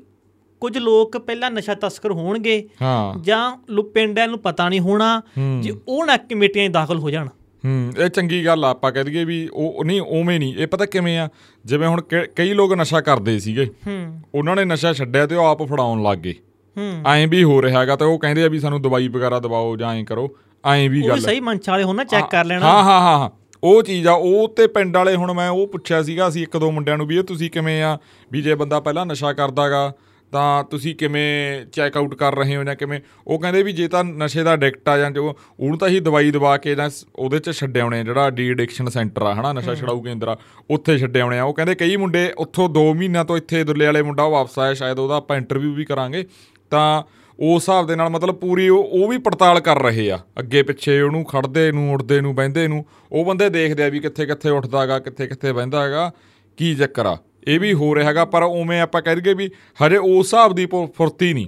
ਕੁਝ 0.62 0.78
ਲੋਕ 0.78 1.18
ਪਹਿਲਾਂ 1.18 1.52
ਨਸ਼ਾ 1.52 1.74
ਤਸਕਰ 1.74 2.12
ਹੋਣਗੇ 2.12 2.70
ਹਾਂ। 2.82 3.20
ਜਾਂ 3.20 3.58
ਪਿੰਡਾਂ 3.84 4.28
ਨੂੰ 4.28 4.40
ਪਤਾ 4.40 4.70
ਨਹੀਂ 4.70 4.80
ਹੋਣਾ। 4.80 5.22
ਜੇ 5.60 5.74
ਉਹ 5.88 6.06
ਨਾ 6.06 6.18
ਕਮੇਟੀਆਂ 6.18 6.70
ਦਾਖਲ 6.70 6.98
ਹੋ 6.98 7.10
ਜਾਣ। 7.10 7.30
ਹੂੰ 7.66 7.94
ਇਹ 8.00 8.10
ਚੰਗੀ 8.10 8.46
ਗੱਲ 8.46 8.66
ਆ 8.66 8.70
ਆਪਾਂ 8.70 8.92
ਕਹਿ 8.92 9.04
ਦਈਏ 9.04 9.24
ਵੀ 9.24 9.50
ਉਹ 9.54 9.86
ਨਹੀਂ 9.86 10.02
ਉਵੇਂ 10.02 10.40
ਨਹੀਂ। 10.40 10.56
ਇਹ 10.58 10.68
ਪਤਾ 10.68 10.86
ਕਿਵੇਂ 10.86 11.20
ਆ? 11.20 11.30
ਜਿਵੇਂ 11.66 11.88
ਹੁਣ 11.88 12.02
ਕਈ 12.36 12.54
ਲੋਕ 12.54 12.74
ਨਸ਼ਾ 12.74 13.02
ਕਰਦੇ 13.02 13.40
ਸੀਗੇ। 13.40 13.66
ਹੂੰ। 13.66 14.22
ਉਹਨਾਂ 14.36 14.56
ਨੇ 14.56 14.66
ਨਸ਼ਾ 14.66 14.94
ਛੱਡਿਆ 14.94 15.28
ਤੇ 15.28 15.36
ਉਹ 15.36 15.46
ਆਪ 15.46 15.64
ਫੜਾਉਣ 15.64 16.04
ਲੱਗ 16.04 16.18
ਗਏ। 16.18 16.34
ਹੂੰ। 16.78 17.04
ਐਂ 17.08 17.28
ਵੀ 17.28 17.44
ਹੋ 17.44 17.62
ਰਿਹਾ 17.62 17.82
ਹੈਗਾ 17.82 17.96
ਤੇ 17.96 18.06
ਉਹ 18.06 18.20
ਕਹਿੰਦੇ 18.20 18.44
ਆ 18.44 18.48
ਵੀ 18.48 18.60
ਸਾਨੂੰ 18.60 18.82
ਦਵਾਈ 18.82 19.08
ਵਗੈਰਾ 19.08 19.40
ਦਵਾਓ 19.40 19.78
ਜਾਂ 19.78 19.96
ਐਂ 19.96 20.04
ਕਰੋ। 20.04 20.38
ਐਂ 20.66 20.90
ਵੀ 20.90 21.02
ਉਹ 21.02 21.10
ਗੱਲ 21.10 21.20
ਸਹੀ 21.20 21.40
ਮੰਚ 21.40 21.70
ਵਾਲੇ 21.70 21.84
ਹੋਣਾ 21.84 22.04
ਚੈੱਕ 22.04 22.32
ਕਰ 22.32 22.46
ਲੈਣਾ। 22.46 22.66
ਹਾਂ 22.66 22.84
ਹਾਂ 22.84 23.00
ਹਾਂ 23.00 23.20
ਹਾਂ। 23.20 23.30
ਉਹ 23.64 23.84
ਚੀਜ਼ 23.84 24.08
ਆ 24.08 24.12
ਉਹ 24.12 24.54
ਤੇ 24.58 24.68
ਪਿੰਡ 24.68 24.98
ਵਾਲੇ 24.98 25.16
ਹੁਣ 25.16 25.34
ਮੈਂ 25.34 25.50
ਉਹ 25.50 25.68
ਪੁੱਛਿਆ 25.68 26.04
ਸੀਗਾ 26.04 26.28
ਅਸੀਂ 26.28 26.44
ਇੱਕ 26.44 26.58
ਦੋ 26.58 26.72
ਮੁੰਡਿਆਂ 26.72 26.98
ਨੂੰ 26.98 27.08
ਵੀ 27.08 27.18
ਇਹ 27.18 27.24
ਤੁਸੀਂ 27.24 27.52
ਕਿਵੇਂ 27.52 27.84
ਆ? 27.84 27.98
ਵੀ 28.32 28.42
ਜੇ 28.42 28.56
ਬੰਦਾ 28.56 28.80
ਪਹਿਲਾਂ 28.80 29.06
ਨਸ਼ਾ 29.06 29.34
ਕਰਦਾਗਾ 29.34 29.94
ਤਾਂ 30.32 30.64
ਤੁਸੀਂ 30.64 30.96
ਕਿਵੇਂ 30.96 31.66
ਚੈੱਕ 31.66 31.98
ਆਊਟ 31.98 32.14
ਕਰ 32.16 32.36
ਰਹੇ 32.36 32.56
ਹੋ 32.56 32.64
ਜਾਂ 32.64 32.76
ਕਿਵੇਂ? 32.76 33.00
ਉਹ 33.28 33.40
ਕਹਿੰਦੇ 33.40 33.64
ਵੀ 33.64 33.72
ਜੇ 33.72 33.88
ਤਾਂ 33.88 34.04
ਨਸ਼ੇ 34.04 34.44
ਦਾ 34.44 34.54
ਐਡਿਕਟ 34.54 34.90
ਆ 34.90 34.98
ਜਾਂ 34.98 35.12
ਜੋ 35.12 35.26
ਉਹਨੂੰ 35.60 35.78
ਤਾਂ 35.78 35.88
ਹੀ 35.90 36.00
ਦਵਾਈ 36.00 36.32
ਦਵਾ 36.32 36.56
ਕੇ 36.58 36.76
ਜਾਂ 36.76 36.90
ਉਹਦੇ 37.16 37.40
ਚ 37.40 37.52
ਛੱਡੇ 37.52 37.80
ਆਉਣੇ 37.80 38.04
ਜਿਹੜਾ 38.04 38.30
ਡੀ 38.30 38.50
ਐਡਿਕਸ਼ਨ 38.52 38.90
ਸੈਂਟਰ 38.90 39.22
ਆ 39.22 39.34
ਹਨਾ 39.36 39.54
ਨਸ਼ਾ 39.54 39.76
ਛਡਾਊ 39.76 40.02
ਕੇਂਦਰ 40.02 40.28
ਆ 40.28 40.38
ਉੱਥੇ 40.70 40.98
ਛੱਡੇ 40.98 41.22
ਆਉਣੇ 41.22 41.40
ਆ। 41.40 41.44
ਉਹ 41.44 41.54
ਕਹਿੰਦੇ 41.54 41.76
ਕਈ 41.76 41.96
ਮੁੰਡੇ 41.96 42.32
ਉੱਥੋਂ 42.38 42.70
2 42.70 42.84
ਮਹੀਨਿਆਂ 42.94 43.26
ਤੋਂ 43.26 43.38
ਇੱਥੇ 43.38 43.64
ਦੁੱਲੇ 43.64 43.86
ਵਾਲੇ 43.86 44.02
ਮੁੰਡਾ 44.02 44.24
ਉਹ 44.24 44.32
ਵਾਪਸ 44.32 44.60
ਆਇਆ 44.60 44.74
ਸ਼ਾਇਦ 44.74 45.00
ਉਹਦਾ 45.00 45.16
ਆਪਾਂ 45.16 45.38
ਇੰਟਰਵਿਊ 45.38 45.74
ਵੀ 45.74 45.86
ਕਰਾਂਗੇ। 45.86 46.26
ਤਾਂ 46.72 47.04
ਉਸ 47.40 47.62
ਹਿਸਾਬ 47.62 47.88
ਦੇ 47.88 47.96
ਨਾਲ 47.96 48.10
ਮਤਲਬ 48.10 48.36
ਪੂਰੀ 48.36 48.68
ਉਹ 48.70 49.08
ਵੀ 49.10 49.18
ਪੜਤਾਲ 49.18 49.60
ਕਰ 49.60 49.82
ਰਹੇ 49.82 50.10
ਆ। 50.12 50.20
ਅੱਗੇ 50.40 50.62
ਪਿੱਛੇ 50.64 51.00
ਉਹਨੂੰ 51.02 51.24
ਖੜਦੇ 51.26 51.72
ਨੂੰ 51.72 51.92
ਉੜਦੇ 51.94 52.20
ਨੂੰ 52.22 52.34
ਬਹਿੰਦੇ 52.36 52.68
ਨੂੰ 52.68 52.84
ਉਹ 53.12 53.26
ਬੰਦੇ 53.26 53.50
ਦੇਖਦੇ 53.50 53.84
ਆ 53.84 53.90
ਵੀ 53.90 54.00
ਕਿੱਥੇ 54.00 54.26
ਕਿੱਥੇ 54.26 54.50
ਉੱਠਦਾਗਾ 54.50 55.00
ਕਿੱਥੇ 55.00 55.28
ਕਿੱਥੇ 55.28 55.52
ਬਹਿੰਦਾ 55.52 55.84
ਹੈਗਾ 55.84 56.12
ਕੀ 56.58 56.74
ਚੱਕਰ 56.76 57.06
ਆ। 57.06 57.18
ਇਹ 57.48 57.60
ਵੀ 57.60 57.74
ਹੋ 57.74 57.96
ਰਿਹਾ 57.96 58.08
ਹੈਗਾ 58.08 58.26
ਪਰ 58.26 58.44
ਉਵੇਂ 58.44 58.82
ਆਪਾਂ 58.82 59.02
ਕਹਿ 59.02 59.16
ਦਈਏ 59.16 59.34
ਵੀ 59.34 59.50
ਹਜੇ 59.80 59.98
ਉਸ 59.98 60.26
ਹਿਸਾਬ 60.26 60.54
ਦੀ 60.56 60.66
ਫੁਰਤੀ 60.66 61.34
ਨਹੀਂ। 61.34 61.48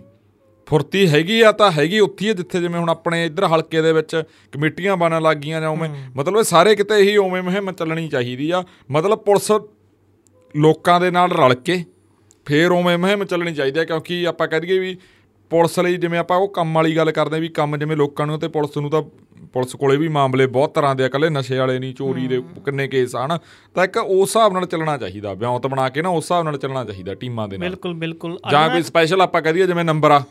ਫੁਰਤੀ 0.67 1.07
ਹੈਗੀ 1.07 1.39
ਆ 1.41 1.51
ਤਾਂ 1.51 1.71
ਹੈਗੀ 1.71 1.99
ਉੱਥੀ 1.99 2.27
ਹੈ 2.27 2.33
ਜਿੱਥੇ 2.33 2.59
ਜਿਵੇਂ 2.61 2.79
ਹੁਣ 2.79 2.89
ਆਪਣੇ 2.89 3.25
ਇੱਧਰ 3.25 3.45
ਹਲਕੇ 3.45 3.81
ਦੇ 3.81 3.91
ਵਿੱਚ 3.93 4.15
ਕਮੇਟੀਆਂ 4.51 4.95
ਬਣਨ 4.97 5.21
ਲੱਗ 5.21 5.37
ਗਈਆਂ 5.37 5.61
ਜਾਂ 5.61 5.69
ਉਵੇਂ 5.69 5.89
ਮਤਲਬ 6.17 6.37
ਇਹ 6.37 6.43
ਸਾਰੇ 6.43 6.75
ਕਿਤੇ 6.75 6.95
ਹੀ 6.95 7.15
ਉਵੇਂ 7.17 7.41
ਮੁਹਿੰਮ 7.43 7.71
ਚੱਲਣੀ 7.71 8.07
ਚਾਹੀਦੀ 8.07 8.49
ਆ। 8.51 8.63
ਮਤਲਬ 8.91 9.19
ਪੁਲਿਸ 9.19 9.51
ਲੋਕਾਂ 10.55 10.99
ਦੇ 10.99 11.11
ਨਾਲ 11.11 11.31
ਰਲ 11.31 11.53
ਕੇ 11.55 11.83
ਫੇਰ 12.45 12.71
ਉਵੇਂ 12.71 12.97
ਮੁਹਿੰਮ 12.97 13.23
ਚੱਲਣੀ 13.25 13.53
ਚਾਹੀਦੀ 13.53 13.79
ਹੈ 13.79 13.85
ਕਿਉਂਕਿ 13.85 14.25
ਆਪਾਂ 14.27 14.47
ਕਹਿ 14.47 14.59
ਦਈਏ 14.59 14.79
ਵੀ 14.79 14.97
ਪੁਲਿਸ 15.49 15.79
ਲਈ 15.79 15.97
ਜਿਵੇਂ 15.97 16.19
ਆਪਾਂ 16.19 16.37
ਉਹ 16.37 16.47
ਕੰਮ 16.47 16.73
ਵਾਲੀ 16.73 16.95
ਗੱਲ 16.97 17.11
ਕਰਦੇ 17.11 17.39
ਵੀ 17.39 17.47
ਕੰਮ 17.47 17.77
ਜਿਵੇਂ 17.77 17.97
ਲੋਕਾਂ 17.97 18.27
ਨੂੰ 18.27 18.39
ਤੇ 18.39 18.47
ਪੁਲਿਸ 18.47 18.77
ਨੂੰ 18.77 18.89
ਤਾਂ 18.89 19.01
ਪੁਲਿਸ 19.53 19.75
ਕੋਲੇ 19.75 19.97
ਵੀ 19.97 20.07
ਮਾਮਲੇ 20.07 20.45
ਬਹੁਤ 20.45 20.73
ਤਰ੍ਹਾਂ 20.73 20.95
ਦੇ 20.95 21.03
ਆ 21.03 21.05
ਇਕੱਲੇ 21.05 21.29
ਨਸ਼ੇ 21.29 21.57
ਵਾਲੇ 21.57 21.79
ਨਹੀਂ 21.79 21.93
ਚੋਰੀ 21.95 22.27
ਦੇ 22.27 22.41
ਕਿੰਨੇ 22.65 22.87
ਕੇਸ 22.87 23.15
ਆਣ 23.15 23.37
ਤਾਂ 23.75 23.83
ਇੱਕ 23.83 23.97
ਉਸ 23.97 24.29
ਹਿਸਾਬ 24.29 24.53
ਨਾਲ 24.53 24.65
ਚੱਲਣਾ 24.65 24.97
ਚਾਹੀਦਾ 24.97 25.33
ਵਿਉਂਤ 25.33 25.67
ਬਣਾ 25.67 25.89
ਕੇ 25.89 26.01
ਨਾ 26.01 26.09
ਉਸ 26.09 26.23
ਹਿਸਾਬ 26.23 26.43
ਨਾਲ 26.43 26.57
ਚੱਲਣਾ 26.57 26.83
ਚਾਹੀਦਾ 26.85 27.13
ਟੀਮਾਂ 27.13 27.47
ਦੇ 27.47 27.57
ਨਾਲ। 27.57 27.69
ਬਿਲਕੁਲ 27.69 27.93
ਬਿਲਕੁਲ। 27.93 28.37
ਜਾਂ 28.51 28.69
ਕੋਈ 28.69 28.81
ਸਪੈਸ਼ਲ 28.81 29.21
ਆਪਾਂ 29.21 29.41
ਕਹਿ 29.41 29.53
ਦਈਏ 29.53 29.67
ਜਿਵੇਂ 29.67 29.85
ਨੰਬਰ 29.85 30.11
ਆ 30.11 30.23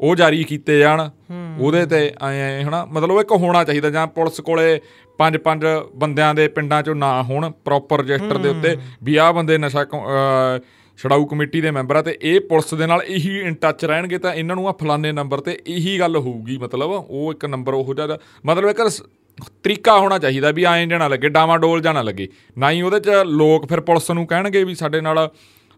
ਉਹ 0.00 0.16
ਜਾਰੀ 0.16 0.44
ਕੀਤੇ 0.44 0.78
ਜਾਣ 0.78 1.08
ਉਹਦੇ 1.60 1.86
ਤੇ 1.86 2.14
ਐ 2.28 2.62
ਹਨਾ 2.62 2.84
ਮਤਲਬ 2.84 3.20
ਇੱਕ 3.20 3.32
ਹੋਣਾ 3.32 3.64
ਚਾਹੀਦਾ 3.64 3.90
ਜਾਂ 3.90 4.06
ਪੁਲਿਸ 4.06 4.40
ਕੋਲੇ 4.40 4.80
ਪੰਜ 5.18 5.36
ਪੰਜ 5.36 5.64
ਬੰਦਿਆਂ 5.94 6.34
ਦੇ 6.34 6.48
ਪਿੰਡਾਂ 6.48 6.82
ਚੋਂ 6.82 6.94
ਨਾ 6.94 7.22
ਹੋਣ 7.22 7.50
ਪ੍ਰੋਪਰ 7.64 7.98
ਰਜਿਸਟਰ 7.98 8.38
ਦੇ 8.38 8.48
ਉੱਤੇ 8.48 8.76
ਵੀ 9.02 9.16
ਆਹ 9.16 9.32
ਬੰਦੇ 9.32 9.58
ਨਸ਼ਾ 9.58 9.84
ਛਡਾਊ 11.02 11.24
ਕਮੇਟੀ 11.24 11.60
ਦੇ 11.60 11.70
ਮੈਂਬਰ 11.70 11.96
ਆ 11.96 12.02
ਤੇ 12.02 12.18
ਇਹ 12.22 12.40
ਪੁਲਿਸ 12.40 12.74
ਦੇ 12.74 12.86
ਨਾਲ 12.86 13.02
ਇਹੀ 13.02 13.40
ਇਨ 13.40 13.54
ਟੱਚ 13.54 13.84
ਰਹਿਣਗੇ 13.84 14.18
ਤਾਂ 14.18 14.34
ਇਹਨਾਂ 14.34 14.56
ਨੂੰ 14.56 14.68
ਆ 14.68 14.72
ਫਲਾਣੇ 14.72 15.12
ਨੰਬਰ 15.12 15.40
ਤੇ 15.40 15.58
ਇਹੀ 15.66 15.98
ਗੱਲ 15.98 16.16
ਹੋਊਗੀ 16.16 16.58
ਮਤਲਬ 16.58 16.90
ਉਹ 16.90 17.32
ਇੱਕ 17.32 17.44
ਨੰਬਰ 17.44 17.74
ਉਹ 17.74 17.94
ਜਿਹਾ 17.94 18.18
ਮਤਲਬ 18.46 18.70
ਇੱਕ 18.70 19.02
ਤਰੀਕਾ 19.62 19.98
ਹੋਣਾ 19.98 20.18
ਚਾਹੀਦਾ 20.18 20.50
ਵੀ 20.50 20.64
ਐਂ 20.64 20.86
ਜਾਣਾ 20.86 21.08
ਲੱਗੇ 21.08 21.28
ਡਾਵਾਡੋਲ 21.28 21.80
ਜਾਣਾ 21.80 22.02
ਲੱਗੇ। 22.02 22.28
ਨਾ 22.58 22.70
ਹੀ 22.70 22.82
ਉਹਦੇ 22.82 23.00
ਚ 23.00 23.08
ਲੋਕ 23.26 23.68
ਫਿਰ 23.68 23.80
ਪੁਲਿਸ 23.80 24.10
ਨੂੰ 24.10 24.26
ਕਹਿਣਗੇ 24.26 24.64
ਵੀ 24.64 24.74
ਸਾਡੇ 24.74 25.00
ਨਾਲ 25.00 25.30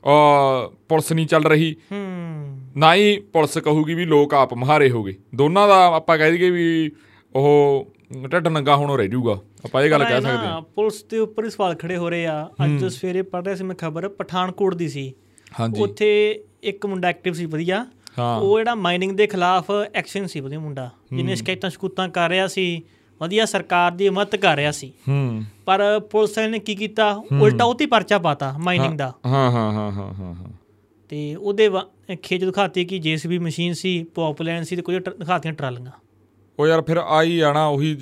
ਅ 0.05 0.69
ਪੁਲਿਸ 0.89 1.13
ਨਹੀਂ 1.13 1.27
ਚੱਲ 1.27 1.45
ਰਹੀ। 1.45 1.77
ਹੂੰ। 1.93 2.61
ਨਾ 2.77 2.95
ਹੀ 2.95 3.21
ਪੁਲਿਸ 3.33 3.59
ਕਹੂਗੀ 3.59 3.95
ਵੀ 3.95 4.05
ਲੋਕ 4.05 4.35
ਆਪ 4.35 4.55
ਮਹਾਰੇ 4.55 4.91
ਹੋ 4.91 5.03
ਗਏ। 5.03 5.15
ਦੋਨਾਂ 5.35 5.69
ਦਾ 5.69 5.87
ਆਪਾਂ 5.87 6.19
ਕਹਿ 6.19 6.33
ਦਈਏ 6.33 6.51
ਵੀ 6.51 6.91
ਉਹ 7.35 7.87
ਢੱਡ 8.33 8.49
ਨੰਗਾ 8.49 8.77
ਹੋਣੋਂ 8.77 8.99
ਰਹਿ 8.99 9.09
ਜਾਊਗਾ। 9.09 9.39
ਆਪਾਂ 9.65 9.83
ਇਹ 9.83 9.91
ਗੱਲ 9.91 10.05
ਕਹਿ 10.05 10.23
ਸਕਦੇ 10.23 10.47
ਹਾਂ। 10.47 10.61
ਪੁਲਿਸ 10.61 11.05
ਦੇ 11.05 11.19
ਉੱਪਰ 11.19 11.45
ਹੀ 11.45 11.51
ਸਵਾਲ 11.51 11.75
ਖੜੇ 11.75 11.97
ਹੋ 11.97 12.11
ਰਹੇ 12.11 12.27
ਆ। 12.27 12.51
ਅੱਜ 12.65 12.85
ਸਵੇਰੇ 12.85 13.23
ਪੜ੍ਹ 13.23 13.45
ਰਿਹਾ 13.45 13.55
ਸੀ 13.55 13.65
ਮੈਂ 13.65 13.77
ਖਬਰ 13.77 14.09
ਪਠਾਨਕੋਟ 14.09 14.75
ਦੀ 14.75 14.89
ਸੀ। 14.89 15.13
ਹਾਂਜੀ। 15.61 15.83
ਉੱਥੇ 15.83 16.45
ਇੱਕ 16.63 16.87
ਮੁੰਡਾ 16.87 17.09
ਐਕਟਿਵ 17.09 17.33
ਸੀ 17.33 17.47
ਵਧੀਆ। 17.47 17.87
ਹਾਂ। 18.19 18.41
ਉਹ 18.41 18.59
ਜਿਹੜਾ 18.59 18.75
ਮਾਈਨਿੰਗ 18.75 19.13
ਦੇ 19.13 19.27
ਖਿਲਾਫ 19.27 19.71
ਐਕਸ਼ਨ 19.95 20.27
ਸੀ 20.27 20.41
ਵਧੀਆ 20.41 20.59
ਮੁੰਡਾ 20.59 20.91
ਜਿਹਨੇ 21.13 21.35
ਸ਼ਿਕਾਇਤਾਂ 21.35 21.71
ਸ਼ਕੂਤਾਂ 21.71 22.09
ਕਰ 22.09 22.31
ਰਿਹਾ 22.31 22.47
ਸੀ 22.47 22.83
ਵਧੀਆ 23.21 23.47
ਸਰਕਾਰ 23.47 23.93
ਦੀ 23.93 24.11
ਮਦਦ 24.11 24.37
ਕਰ 24.37 24.57
ਰਿਹਾ 24.57 24.71
ਸੀ। 24.71 24.93
ਹੂੰ। 25.09 25.43
ਪਰ 25.67 26.01
ਪੁਲਿਸ 26.01 26.39
ਨੇ 26.39 26.59
ਕੀ 26.59 26.75
ਕੀਤਾ? 26.75 27.23
ਉਲਟਾ 27.41 27.65
ਉਹ 27.65 27.75
ਤੇ 27.75 27.87
ਪਰਚਾ 27.87 28.19
ਪਾਤਾ 28.19 28.55
ਮਾਈਨਿੰਗ 28.59 28.99
ਦਾ। 28.99 29.15
ਹਾਂ 29.27 29.51
ਹਾਂ 29.51 29.73
ਹਾਂ 29.73 29.93
ਹਾਂ 29.93 30.15
ਹਾਂ 30.15 30.35
ਹਾਂ। 30.35 30.53
ਤੇ 31.09 31.35
ਉਹਦੇ 31.35 31.71
ਖੇਚ 32.23 32.45
ਦਿਖਾਤੀ 32.45 32.85
ਕਿ 32.85 32.99
ਜੀਸੀਬੀ 32.99 33.39
ਮਸ਼ੀਨ 33.39 33.73
ਸੀ 33.73 34.05
ਪੌਪਲੈਨ 34.15 34.65
ਸੀ 34.65 34.77
ਤੇ 34.77 34.83
ਕੁਝ 34.83 34.97
ਦਿਖਾਤੀਆਂ 34.97 35.55
ਟਰਾਲੀਆਂ। 35.55 35.91
ਉਹ 36.59 36.67
ਯਾਰ 36.67 36.83
ਫਿਰ 36.83 36.97
ਆਈ 36.97 37.41
ਆਣਾ 37.41 37.67
ਉਹੀ 37.67 37.97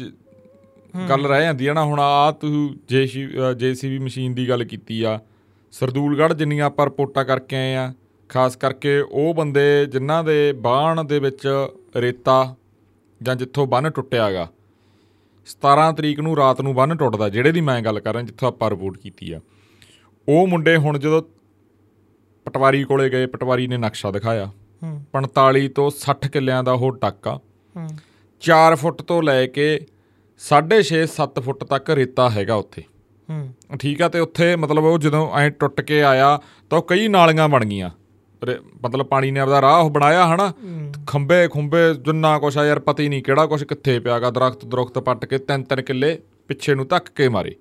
ਗੱਲ 1.08 1.26
ਰਹਿ 1.26 1.42
ਜਾਂਦੀ 1.42 1.66
ਆ 1.66 1.72
ਨਾ 1.72 1.84
ਹੁਣ 1.84 2.00
ਆ 2.00 2.32
ਤੂੰ 2.32 2.76
ਜੇਸੀ 2.88 3.28
ਜੇਸੀਬੀ 3.56 3.98
ਮਸ਼ੀਨ 3.98 4.34
ਦੀ 4.34 4.48
ਗੱਲ 4.48 4.64
ਕੀਤੀ 4.64 5.02
ਆ 5.02 5.20
ਸਰਦੂਲਗੜ੍ਹ 5.72 6.34
ਜਿੰਨੀਆਂ 6.34 6.66
ਆਪਾਂ 6.66 6.86
ਰਿਪੋਰਟਾਂ 6.86 7.24
ਕਰਕੇ 7.24 7.56
ਆਏ 7.56 7.74
ਆ 7.74 7.94
ਖਾਸ 8.28 8.56
ਕਰਕੇ 8.56 9.00
ਉਹ 9.00 9.34
ਬੰਦੇ 9.34 9.86
ਜਿਨ੍ਹਾਂ 9.86 10.24
ਦੇ 10.24 10.52
ਬਾਣ 10.52 11.04
ਦੇ 11.04 11.18
ਵਿੱਚ 11.18 11.68
ਰੇਤਾ 11.96 12.56
ਜਾਂ 13.22 13.36
ਜਿੱਥੋਂ 13.36 13.66
ਬੰਨ 13.66 13.90
ਟੁੱਟਿਆਗਾ 13.90 14.48
17 15.46 15.92
ਤਰੀਕ 15.96 16.20
ਨੂੰ 16.20 16.36
ਰਾਤ 16.36 16.60
ਨੂੰ 16.60 16.74
ਬੰਨ 16.74 16.96
ਟੁੱਟਦਾ 16.96 17.28
ਜਿਹੜੇ 17.28 17.52
ਦੀ 17.52 17.60
ਮੈਂ 17.60 17.82
ਗੱਲ 17.82 18.00
ਕਰ 18.00 18.12
ਰਿਹਾ 18.12 18.24
ਜਿੱਥੋਂ 18.24 18.48
ਆਪਾਂ 18.48 18.70
ਰਿਪੋਰਟ 18.70 18.98
ਕੀਤੀ 18.98 19.32
ਆ। 19.32 19.40
ਉਹ 20.28 20.46
ਮੁੰਡੇ 20.46 20.76
ਹੁਣ 20.76 20.98
ਜਦੋਂ 20.98 21.22
ਪਟਵਾਰੀ 22.44 22.84
ਕੋਲੇ 22.84 23.10
ਗਏ 23.10 23.26
ਪਟਵਾਰੀ 23.26 23.66
ਨੇ 23.66 23.76
ਨਕਸ਼ਾ 23.76 24.10
ਦਿਖਾਇਆ। 24.10 24.46
ਹੂੰ। 24.82 25.04
45 25.12 25.68
ਤੋਂ 25.68 25.90
60 25.90 26.28
ਕਿੱਲਿਆਂ 26.28 26.64
ਦਾ 26.64 26.72
ਉਹ 26.72 26.96
ਟੱਕ 26.96 27.28
ਆ। 27.28 27.40
ਹੂੰ। 27.76 27.88
4 28.40 28.74
ਫੁੱਟ 28.74 29.02
ਤੋਂ 29.02 29.22
ਲੈ 29.22 29.46
ਕੇ 29.46 29.86
6.5 30.48 31.06
7 31.06 31.40
ਫੁੱਟ 31.40 31.64
ਤੱਕ 31.64 31.90
ਰੇਤਾ 31.90 32.30
ਹੈਗਾ 32.30 32.54
ਉੱਥੇ। 32.54 32.82
ਹੂੰ। 33.30 33.54
ਠੀਕ 33.78 34.02
ਆ 34.02 34.08
ਤੇ 34.08 34.20
ਉੱਥੇ 34.20 34.56
ਮਤਲਬ 34.56 34.84
ਉਹ 34.84 34.98
ਜਦੋਂ 34.98 35.32
ਐ 35.36 35.50
ਟੁੱਟ 35.50 35.80
ਕੇ 35.80 36.02
ਆਇਆ 36.02 36.40
ਤਾਂ 36.70 36.78
ਉਹ 36.78 36.82
ਕਈ 36.82 37.08
ਨਾਲੀਆਂ 37.08 37.48
ਬਣ 37.48 37.64
ਗਈਆਂ। 37.64 37.90
ਮਤਲਬ 38.84 39.06
ਪਾਣੀ 39.06 39.30
ਨੇ 39.30 39.40
ਆਪਦਾ 39.40 39.60
ਰਾਹ 39.60 39.80
ਉਹ 39.80 39.90
ਬਣਾਇਆ 39.90 40.34
ਹਨਾ। 40.34 40.52
ਖੰਬੇ 41.06 41.48
ਖੁੰਬੇ 41.48 41.94
ਜਿੰਨਾ 41.94 42.38
ਕੁਛ 42.38 42.58
ਆ 42.58 42.64
ਯਾਰ 42.64 42.78
ਪਤਾ 42.78 43.02
ਹੀ 43.02 43.08
ਨਹੀਂ 43.08 43.22
ਕਿਹੜਾ 43.22 43.46
ਕੁਛ 43.46 43.64
ਕਿੱਥੇ 43.64 44.00
ਪਿਆਗਾ 44.00 44.30
ਦਰਖਤ 44.30 44.64
ਦਰਖਤ 44.64 44.98
ਪੱਟ 44.98 45.24
ਕੇ 45.24 45.38
ਤਿੰਨ 45.38 45.62
ਤਿੰਨ 45.62 45.82
ਕਿੱਲੇ। 45.82 46.18
ਪਿੱਛੇ 46.50 46.74
ਨੂੰ 46.74 46.86
ਧੱਕ 46.88 47.08
ਕੇ 47.16 47.28
ਮਾਰੇ। 47.28 47.54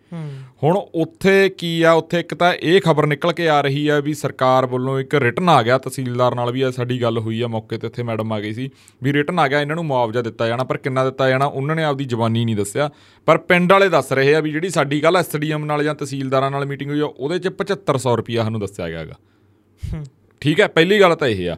ਹੁਣ 0.63 0.77
ਉੱਥੇ 0.77 1.33
ਕੀ 1.57 1.81
ਆ? 1.81 1.91
ਉੱਥੇ 1.93 2.19
ਇੱਕ 2.19 2.33
ਤਾਂ 2.33 2.53
ਇਹ 2.53 2.79
ਖਬਰ 2.81 3.05
ਨਿਕਲ 3.07 3.31
ਕੇ 3.33 3.47
ਆ 3.49 3.59
ਰਹੀ 3.61 3.87
ਆ 3.87 3.99
ਵੀ 3.99 4.13
ਸਰਕਾਰ 4.13 4.65
ਵੱਲੋਂ 4.65 4.99
ਇੱਕ 4.99 5.15
ਰਿਟਨ 5.15 5.49
ਆ 5.49 5.61
ਗਿਆ। 5.63 5.77
ਤਹਿਸੀਲਦਾਰ 5.77 6.35
ਨਾਲ 6.35 6.51
ਵੀ 6.51 6.61
ਆ 6.61 6.71
ਸਾਡੀ 6.71 7.01
ਗੱਲ 7.01 7.17
ਹੋਈ 7.17 7.41
ਆ 7.41 7.47
ਮੌਕੇ 7.47 7.77
ਤੇ 7.77 7.87
ਇੱਥੇ 7.87 8.03
ਮੈਡਮ 8.03 8.33
ਆ 8.33 8.39
ਗਈ 8.39 8.53
ਸੀ 8.53 8.69
ਵੀ 9.03 9.13
ਰਿਟਨ 9.13 9.39
ਆ 9.39 9.47
ਗਿਆ 9.47 9.61
ਇਹਨਾਂ 9.61 9.75
ਨੂੰ 9.75 9.85
ਮੁਆਵਜ਼ਾ 9.85 10.21
ਦਿੱਤਾ 10.21 10.47
ਜਾਣਾ। 10.47 10.63
ਪਰ 10.63 10.77
ਕਿੰਨਾ 10.77 11.03
ਦਿੱਤਾ 11.05 11.29
ਜਾਣਾ 11.29 11.45
ਉਹਨਾਂ 11.45 11.75
ਨੇ 11.75 11.83
ਆਪਦੀ 11.83 12.05
ਜ਼ਬਾਨੀ 12.05 12.45
ਨਹੀਂ 12.45 12.55
ਦੱਸਿਆ। 12.55 12.89
ਪਰ 13.27 13.37
ਪਿੰਡ 13.49 13.71
ਵਾਲੇ 13.71 13.89
ਦੱਸ 13.89 14.11
ਰਹੇ 14.13 14.35
ਆ 14.35 14.39
ਵੀ 14.39 14.51
ਜਿਹੜੀ 14.51 14.69
ਸਾਡੀ 14.69 15.01
ਕੱਲ 15.01 15.17
ਐਸਡੀਐਮ 15.17 15.65
ਨਾਲ 15.65 15.83
ਜਾਂ 15.83 15.95
ਤਹਿਸੀਲਦਾਰਾਂ 15.95 16.51
ਨਾਲ 16.51 16.65
ਮੀਟਿੰਗ 16.65 16.91
ਹੋਈ 16.91 16.99
ਆ 16.99 17.11
ਉਹਦੇ 17.17 17.39
'ਚ 17.39 17.53
7500 17.55 18.15
ਰੁਪਿਆ 18.17 18.43
ਸਾਨੂੰ 18.43 18.59
ਦੱਸਿਆ 18.59 18.89
ਗਿਆ 18.89 18.99
ਹੈਗਾ। 18.99 20.03
ਠੀਕ 20.41 20.59
ਹੈ 20.59 20.67
ਪਹਿਲੀ 20.67 20.99
ਗੱਲ 20.99 21.15
ਤਾਂ 21.15 21.27
ਇਹ 21.27 21.49
ਆ। 21.49 21.55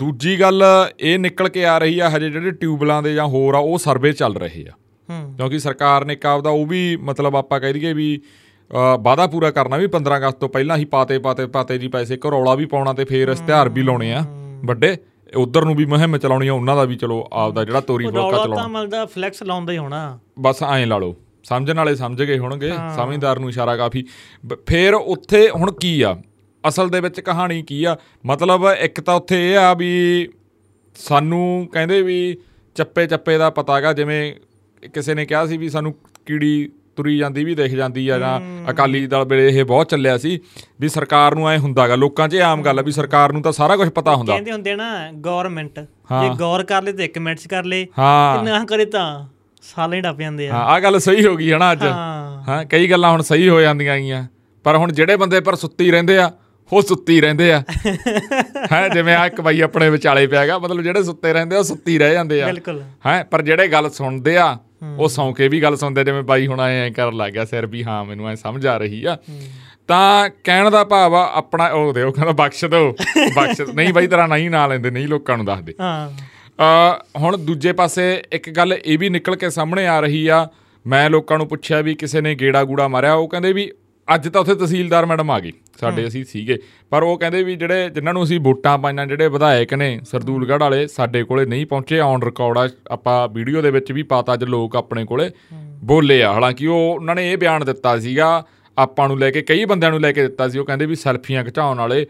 ਦੂਜੀ 0.00 0.40
ਗੱਲ 0.40 0.62
ਇਹ 1.00 1.18
ਨਿਕਲ 1.18 1.48
ਕੇ 1.48 1.64
ਆ 1.66 1.78
ਰਹੀ 1.78 1.98
ਆ 1.98 2.10
ਹਜੇ 2.10 2.30
ਜਿਹੜੇ 2.30 2.50
ਟਿਊਬਲਾਂ 2.60 3.02
ਦੇ 3.02 3.14
ਜਾਂ 3.14 3.26
ਹੋਰ 3.26 3.54
ਆ 3.54 3.58
ਉਹ 3.58 3.78
ਸਰਵੇ 3.78 4.12
ਚੱਲ 4.12 4.36
ਰਹੇ 4.36 4.64
ਆ। 4.68 4.74
ਕਿਉਂਕਿ 5.36 5.58
ਸਰਕਾਰ 5.58 6.04
ਨੇ 6.04 6.12
ਇੱਕ 6.12 6.26
ਆਪਦਾ 6.26 6.50
ਉਹ 6.50 6.66
ਵੀ 6.66 6.96
ਮਤਲਬ 6.96 7.36
ਆਪਾਂ 7.36 7.60
ਕਹਿ 7.60 7.72
ਦਈਏ 7.72 7.92
ਵੀ 7.92 8.20
ਅ, 8.70 8.96
ਵਾਅਦਾ 9.00 9.26
ਪੂਰਾ 9.26 9.50
ਕਰਨਾ 9.50 9.76
ਵੀ 9.76 9.86
15 9.86 10.16
ਅਗਸਤ 10.16 10.38
ਤੋਂ 10.38 10.48
ਪਹਿਲਾਂ 10.48 10.76
ਹੀ 10.76 10.84
ਪਾਤੇ 10.84 11.18
ਪਾਤੇ 11.18 11.46
ਪਾਤੇ 11.46 11.78
ਜੀ 11.78 11.88
ਪੈਸੇ 11.88 12.16
ਘਰੌਲਾ 12.16 12.54
ਵੀ 12.54 12.64
ਪਾਉਣਾ 12.66 12.92
ਤੇ 12.92 13.04
ਫੇਰ 13.04 13.28
ਇਸ਼ਤਿਹਾਰ 13.28 13.68
ਵੀ 13.68 13.82
ਲਾਉਣੇ 13.82 14.12
ਆ। 14.14 14.24
ਵੱਡੇ 14.64 14.96
ਉਧਰ 15.36 15.64
ਨੂੰ 15.64 15.74
ਵੀ 15.76 15.84
ਮੁਹਿੰਮ 15.84 16.16
ਚਲਾਉਣੀ 16.18 16.48
ਆ 16.48 16.52
ਉਹਨਾਂ 16.52 16.76
ਦਾ 16.76 16.84
ਵੀ 16.84 16.96
ਚਲੋ 16.96 17.28
ਆਪਦਾ 17.32 17.64
ਜਿਹੜਾ 17.64 17.80
ਤੋਰੀ 17.80 18.04
ਰੌਲਾ 18.06 18.30
ਚਲਾਉਣਾ। 18.30 18.56
ਤਾਂ 18.56 18.68
ਮਲਦਾ 18.68 19.04
ਫਲੈਕਸ 19.06 19.42
ਲਾਉਂਦਾ 19.42 19.72
ਹੀ 19.72 19.78
ਹੋਣਾ। 19.78 20.18
ਬਸ 20.38 20.62
ਐਂ 20.62 20.86
ਲਾ 20.86 20.98
ਲਓ 20.98 21.16
ਸਮਝਣ 21.44 21.76
ਵਾਲੇ 21.76 21.94
ਸਮਝ 21.94 22.22
ਗਏ 22.22 22.38
ਹੋਣਗੇ 22.38 22.72
ਸਮਝਦਾਰ 22.96 23.38
ਨੂੰ 23.38 23.48
ਇਸ਼ਾਰਾ 23.48 23.76
ਕਾਫੀ। 23.76 24.04
ਫੇਰ 24.66 24.94
ਉੱਥੇ 24.94 25.50
ਹੁਣ 25.50 25.72
ਕੀ 25.72 26.02
ਆ? 26.02 26.16
ਅਸਲ 26.68 26.88
ਦੇ 26.88 27.00
ਵਿੱਚ 27.00 27.20
ਕਹਾਣੀ 27.20 27.62
ਕੀ 27.62 27.84
ਆ? 27.84 27.96
ਮਤਲਬ 28.26 28.66
ਇੱਕ 28.80 29.00
ਤਾਂ 29.00 29.14
ਉੱਥੇ 29.14 29.50
ਇਹ 29.52 29.56
ਆ 29.56 29.74
ਵੀ 29.74 30.28
ਸਾਨੂੰ 30.96 31.68
ਕਹਿੰਦੇ 31.72 32.02
ਵੀ 32.02 32.36
ਚੱਪੇ 32.74 33.06
ਚੱਪੇ 33.06 33.38
ਦਾ 33.38 33.50
ਪਤਾਗਾ 33.50 33.92
ਜਿਵੇਂ 33.92 34.34
ਕਿਸੇ 34.94 35.14
ਨੇ 35.14 35.24
ਕਿਹਾ 35.26 35.46
ਸੀ 35.46 35.56
ਵੀ 35.56 35.68
ਸਾਨੂੰ 35.68 35.94
ਕੀੜੀ 36.26 36.70
ਤੁਰੀ 36.96 37.16
ਜਾਂਦੀ 37.18 37.44
ਵੀ 37.44 37.54
ਦਿਖ 37.54 37.72
ਜਾਂਦੀ 37.72 38.08
ਆ 38.08 38.18
ਜਾਂ 38.18 38.40
ਅਕਾਲੀ 38.70 39.06
ਦਲ 39.06 39.24
ਵੇਲੇ 39.24 39.48
ਇਹ 39.48 39.64
ਬਹੁਤ 39.64 39.90
ਚੱਲਿਆ 39.90 40.16
ਸੀ 40.18 40.38
ਵੀ 40.80 40.88
ਸਰਕਾਰ 40.88 41.34
ਨੂੰ 41.34 41.48
ਐ 41.50 41.56
ਹੁੰਦਾਗਾ 41.58 41.96
ਲੋਕਾਂ 41.96 42.28
'ਚ 42.28 42.34
ਇਹ 42.34 42.42
ਆਮ 42.42 42.62
ਗੱਲ 42.62 42.78
ਆ 42.78 42.82
ਵੀ 42.82 42.92
ਸਰਕਾਰ 42.92 43.32
ਨੂੰ 43.32 43.42
ਤਾਂ 43.42 43.52
ਸਾਰਾ 43.52 43.76
ਕੁਝ 43.76 43.88
ਪਤਾ 43.88 44.14
ਹੁੰਦਾ। 44.16 44.32
ਕਹਿੰਦੇ 44.32 44.52
ਹੁੰਦੇ 44.52 44.74
ਨਾ 44.76 45.10
ਗਵਰਨਮੈਂਟ। 45.12 45.78
ਜੇ 45.78 46.28
ਗੌਰ 46.38 46.64
ਕਰ 46.64 46.82
ਲੇ 46.82 46.92
ਤੇ 46.92 47.04
1 47.04 47.18
ਮਿੰਟ 47.20 47.38
ਚ 47.38 47.46
ਕਰ 47.46 47.64
ਲੇ 47.64 47.84
ਤੇ 47.84 48.42
ਨਾ 48.42 48.64
ਕਰੇ 48.64 48.84
ਤਾਂ 48.84 49.04
ਸਾਲਾਂ 49.62 50.00
ਡੱਪ 50.02 50.18
ਜਾਂਦੇ 50.18 50.48
ਆ। 50.48 50.52
ਹਾਂ 50.52 50.64
ਆ 50.64 50.78
ਗੱਲ 50.80 50.98
ਸਹੀ 50.98 51.26
ਹੋ 51.26 51.34
ਗਈ 51.36 51.52
ਹਨਾ 51.52 51.72
ਅੱਜ। 51.72 51.82
ਹਾਂ। 51.84 52.42
ਹਾਂ 52.48 52.64
ਕਈ 52.64 52.90
ਗੱਲਾਂ 52.90 53.10
ਹੁਣ 53.10 53.22
ਸਹੀ 53.22 53.48
ਹੋ 53.48 53.60
ਜਾਂਦੀਆਂ 53.60 53.96
ਗਈਆਂ 53.98 54.24
ਪਰ 54.64 54.76
ਹੁਣ 54.76 54.92
ਜਿਹੜੇ 54.92 55.16
ਬੰਦੇ 55.16 55.40
ਪਰ 55.40 55.54
ਸੁੱਤੀ 55.54 55.90
ਰਹਿੰਦੇ 55.90 56.18
ਆ 56.18 56.30
ਉਹ 56.72 56.82
ਸੁੱਤੀ 56.82 57.20
ਰਹਿੰਦੇ 57.20 57.52
ਆ। 57.52 57.62
ਹੈ 58.72 58.88
ਜਿਵੇਂ 58.88 59.14
ਆ 59.16 59.26
ਇੱਕ 59.26 59.40
ਬਾਈ 59.40 59.60
ਆਪਣੇ 59.60 59.90
ਵਿਚਾਲੇ 59.90 60.26
ਪਿਆਗਾ 60.26 60.58
ਮਤਲਬ 60.58 60.82
ਜਿਹੜੇ 60.82 61.02
ਸੁੱਤੇ 61.02 61.32
ਰਹਿੰਦੇ 61.32 61.56
ਆ 61.56 61.58
ਉਹ 61.58 61.64
ਸੁੱਤੀ 61.64 61.98
ਰਹਿ 61.98 62.12
ਜਾਂਦੇ 62.12 62.42
ਆ। 62.42 62.46
ਬਿਲਕੁਲ। 62.46 62.82
ਹੈ 63.06 63.22
ਪਰ 63.22 63.42
ਜਿਹੜੇ 63.42 63.68
ਗੱਲ 63.68 63.90
ਸੁਣਦੇ 63.90 64.36
ਆ 64.38 64.56
ਉਹ 64.98 65.08
ਸੌਂ 65.08 65.32
ਕੇ 65.32 65.48
ਵੀ 65.48 65.62
ਗੱਲ 65.62 65.76
ਸੁਣਦੇ 65.76 66.04
ਜਿਵੇਂ 66.04 66.22
ਬਾਈ 66.22 66.46
ਹੁਣ 66.46 66.60
ਐ 66.60 66.90
ਕਰਨ 66.90 67.16
ਲੱਗ 67.16 67.32
ਗਿਆ 67.32 67.44
ਸਿਰ 67.44 67.66
ਵੀ 67.66 67.84
ਹਾਂ 67.84 68.04
ਮੈਨੂੰ 68.04 68.28
ਐ 68.28 68.34
ਸਮਝ 68.34 68.66
ਆ 68.66 68.76
ਰਹੀ 68.76 69.04
ਆ। 69.04 69.16
ਤਾਂ 69.88 70.30
ਕਹਿਣ 70.44 70.70
ਦਾ 70.70 70.84
ਭਾਵ 70.84 71.14
ਆ 71.14 71.30
ਆਪਣਾ 71.34 71.66
ਉਹ 71.68 71.92
ਦੇ 71.92 72.02
ਉਹ 72.02 72.12
ਕਹਿੰਦਾ 72.12 72.32
ਬਖਸ਼ 72.32 72.64
ਦਿਓ 72.64 72.92
ਬਖਸ਼ 73.36 73.60
ਨਹੀਂ 73.60 73.94
ਬਾਈ 73.94 74.06
ਤੇਰਾ 74.06 74.26
ਨਹੀਂ 74.26 74.50
ਨਾਂ 74.50 74.68
ਲੈਂਦੇ 74.68 74.90
ਨਹੀਂ 74.90 75.08
ਲੋਕਾਂ 75.08 75.36
ਨੂੰ 75.36 75.46
ਦੱਸਦੇ। 75.46 75.74
ਹਾਂ। 75.80 76.10
ਅ 76.58 77.18
ਹੁਣ 77.18 77.36
ਦੂਜੇ 77.38 77.72
ਪਾਸੇ 77.72 78.22
ਇੱਕ 78.32 78.50
ਗੱਲ 78.50 78.78
ਇਹ 78.84 78.98
ਵੀ 78.98 79.08
ਨਿਕਲ 79.08 79.36
ਕੇ 79.36 79.50
ਸਾਹਮਣੇ 79.50 79.86
ਆ 79.86 80.00
ਰਹੀ 80.00 80.28
ਆ 80.28 80.48
ਮੈਂ 80.86 81.10
ਲੋਕਾਂ 81.10 81.38
ਨੂੰ 81.38 81.48
ਪੁੱਛਿਆ 81.48 81.80
ਵੀ 81.80 81.94
ਕਿਸੇ 81.94 82.20
ਨੇ 82.20 82.34
ਗੇੜਾ 82.34 82.64
ਗੂੜਾ 82.64 82.88
ਮਾਰਿਆ 82.88 83.14
ਉਹ 83.14 83.28
ਕਹਿੰਦੇ 83.28 83.52
ਵੀ 83.52 83.72
ਅੱਜ 84.14 84.28
ਤਾਂ 84.28 84.40
ਉੱਥੇ 84.40 84.54
ਤਹਿਸੀਲਦਾਰ 84.54 85.06
ਮੈਡਮ 85.06 85.30
ਆ 85.30 85.38
ਗਈ 85.40 85.52
ਸਾਡੇ 85.80 86.06
ਅਸੀਂ 86.06 86.24
ਸੀਗੇ। 86.24 86.58
ਪਰ 86.90 87.02
ਉਹ 87.02 87.18
ਕਹਿੰਦੇ 87.18 87.42
ਵੀ 87.42 87.54
ਜਿਹੜੇ 87.56 87.88
ਜਿਨ੍ਹਾਂ 87.90 88.14
ਨੂੰ 88.14 88.22
ਅਸੀਂ 88.24 88.40
ਵੋਟਾਂ 88.40 88.76
ਪਾਈਆਂ 88.78 89.06
ਜਿਹੜੇ 89.06 89.28
ਵਿਧਾਇਕ 89.28 89.74
ਨੇ 89.74 90.00
ਸਰਦੂਲਗੜ੍ਹ 90.04 90.60
ਵਾਲੇ 90.60 90.86
ਸਾਡੇ 90.86 91.22
ਕੋਲੇ 91.22 91.44
ਨਹੀਂ 91.46 91.66
ਪਹੁੰਚੇ। 91.66 91.98
ਔਨ 91.98 92.22
ਰਿਕਾਰਡ 92.22 92.58
ਆ 92.58 92.68
ਆਪਾਂ 92.90 93.28
ਵੀਡੀਓ 93.28 93.62
ਦੇ 93.62 93.70
ਵਿੱਚ 93.70 93.92
ਵੀ 93.92 94.02
ਪਾਤਾ 94.02 94.34
ਅੱਜ 94.34 94.44
ਲੋਕ 94.44 94.76
ਆਪਣੇ 94.76 95.04
ਕੋਲੇ 95.04 95.30
ਬੋਲੇ 95.84 96.22
ਆ। 96.22 96.32
ਹਾਲਾਂਕਿ 96.32 96.66
ਉਹ 96.66 96.94
ਉਹਨਾਂ 96.94 97.14
ਨੇ 97.14 97.32
ਇਹ 97.32 97.38
ਬਿਆਨ 97.38 97.64
ਦਿੱਤਾ 97.64 97.98
ਸੀਗਾ 97.98 98.46
ਆਪਾਂ 98.78 99.08
ਨੂੰ 99.08 99.18
ਲੈ 99.18 99.30
ਕੇ 99.30 99.42
ਕਈ 99.42 99.64
ਬੰਦਿਆਂ 99.64 99.90
ਨੂੰ 99.90 100.00
ਲੈ 100.00 100.12
ਕੇ 100.12 100.22
ਦਿੱਤਾ 100.22 100.48
ਸੀ। 100.48 100.58
ਉਹ 100.58 100.64
ਕਹਿੰਦੇ 100.64 100.86
ਵੀ 100.86 100.94
ਸੈਲਫੀਆਂ 100.94 101.44
ਖਿਚਾਉਣ 101.44 101.78
ਵਾਲੇ 101.78 102.06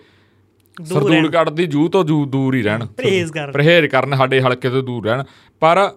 ਸਰਦੂਲਗੜ੍ਹ 0.84 1.50
ਦੀ 1.50 1.66
ਜੂ 1.66 1.88
ਤੋਂ 1.88 2.04
ਜੂ 2.04 2.24
ਦੂਰ 2.24 2.54
ਹੀ 2.54 2.62
ਰਹਿਣ। 2.62 2.86
ਪਰਹੇਜ਼ 2.86 3.32
ਕਰਨ। 3.32 3.52
ਪਰਹੇਜ਼ 3.52 3.86
ਕਰਨ 3.86 4.16
ਸਾਡੇ 4.16 4.40
ਹਲਕੇ 4.40 4.70
ਤੋਂ 4.70 4.82
ਦੂਰ 4.82 5.06
ਰਹਿਣ। 5.06 5.22
ਪਰ 5.60 5.90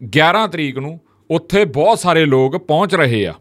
11 0.00 0.46
ਤਰੀਕ 0.46 0.78
ਨੂੰ 0.78 1.00
ਉੱਥੇ 1.30 1.64
ਬਹੁਤ 1.64 1.98
ਸਾਰੇ 1.98 2.24
ਲੋਕ 2.24 2.56
ਪਹੁੰਚ 2.56 2.94
ਰਹੇ 2.94 3.26
ਆ। 3.26 3.34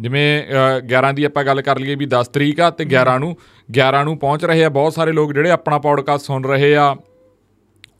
ਜਿਵੇਂ 0.00 0.42
ਅ, 0.42 0.80
11 0.80 1.12
ਦੀ 1.12 1.24
ਆਪਾਂ 1.24 1.44
ਗੱਲ 1.44 1.62
ਕਰ 1.62 1.78
ਲਈਏ 1.78 1.94
ਵੀ 1.94 2.06
10 2.06 2.28
ਤਰੀਕ 2.32 2.60
ਆ 2.60 2.70
ਤੇ 2.70 2.84
11 2.84 3.18
ਨੂੰ 3.18 3.36
11 3.78 4.04
ਨੂੰ 4.04 4.18
ਪਹੁੰਚ 4.18 4.44
ਰਹੇ 4.44 4.64
ਆ 4.64 4.68
ਬਹੁਤ 4.68 4.92
ਸਾਰੇ 4.92 5.12
ਲੋਕ 5.12 5.32
ਜਿਹੜੇ 5.32 5.50
ਆਪਣਾ 5.50 5.78
ਪੌਡਕਾਸਟ 5.78 6.24
ਸੁਣ 6.24 6.44
ਰਹੇ 6.44 6.76
ਆ। 6.76 6.96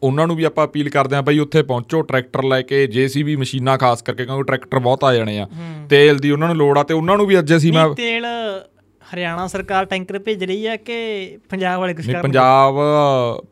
ਉਹਨਾਂ 0.03 0.27
ਨੂੰ 0.27 0.37
ਵੀ 0.37 0.45
ਆਪਾਂ 0.45 0.67
ਅਪੀਲ 0.67 0.91
ਕਰਦੇ 0.91 1.17
ਆ 1.17 1.21
ਬਈ 1.23 1.39
ਉੱਥੇ 1.39 1.63
ਪਹੁੰਚੋ 1.63 2.03
ਟਰੈਕਟਰ 2.03 2.43
ਲੈ 2.45 2.63
ਕੇ 2.63 2.87
ਜੀਸੀਬੀ 2.87 3.37
ਮਸ਼ੀਨਾਂ 3.37 3.79
ਖਾਸ 3.79 4.03
ਕਰਕੇ 4.03 4.25
ਕਿਉਂਕਿ 4.27 4.43
ਟਰੈਕਟਰ 4.43 4.79
ਬਹੁਤ 4.79 5.05
ਆ 5.05 5.15
ਜਾਣੇ 5.15 5.39
ਆ। 5.39 5.47
ਤੇਲ 5.89 6.19
ਦੀ 6.19 6.31
ਉਹਨਾਂ 6.31 6.49
ਨੂੰ 6.49 6.57
ਲੋੜ 6.57 6.79
ਆ 6.79 6.83
ਤੇ 6.83 6.95
ਉਹਨਾਂ 6.95 7.17
ਨੂੰ 7.17 7.27
ਵੀ 7.27 7.39
ਅੱਜ 7.39 7.57
ਅਸੀਂ 7.57 7.73
ਮੈਂ 7.73 7.89
ਤੇਲ 7.95 8.25
ਹਰਿਆਣਾ 9.14 9.47
ਸਰਕਾਰ 9.47 9.85
ਟੈਂਕਰ 9.85 10.18
ਭੇਜ 10.18 10.44
ਰਹੀ 10.44 10.66
ਹੈ 10.66 10.76
ਕਿ 10.76 10.97
ਪੰਜਾਬ 11.50 11.80
ਵਾਲੇ 11.80 11.94
ਕੁਝ 11.94 12.11
ਕਰ 12.11 12.23
ਪੰਜਾਬ 12.23 12.78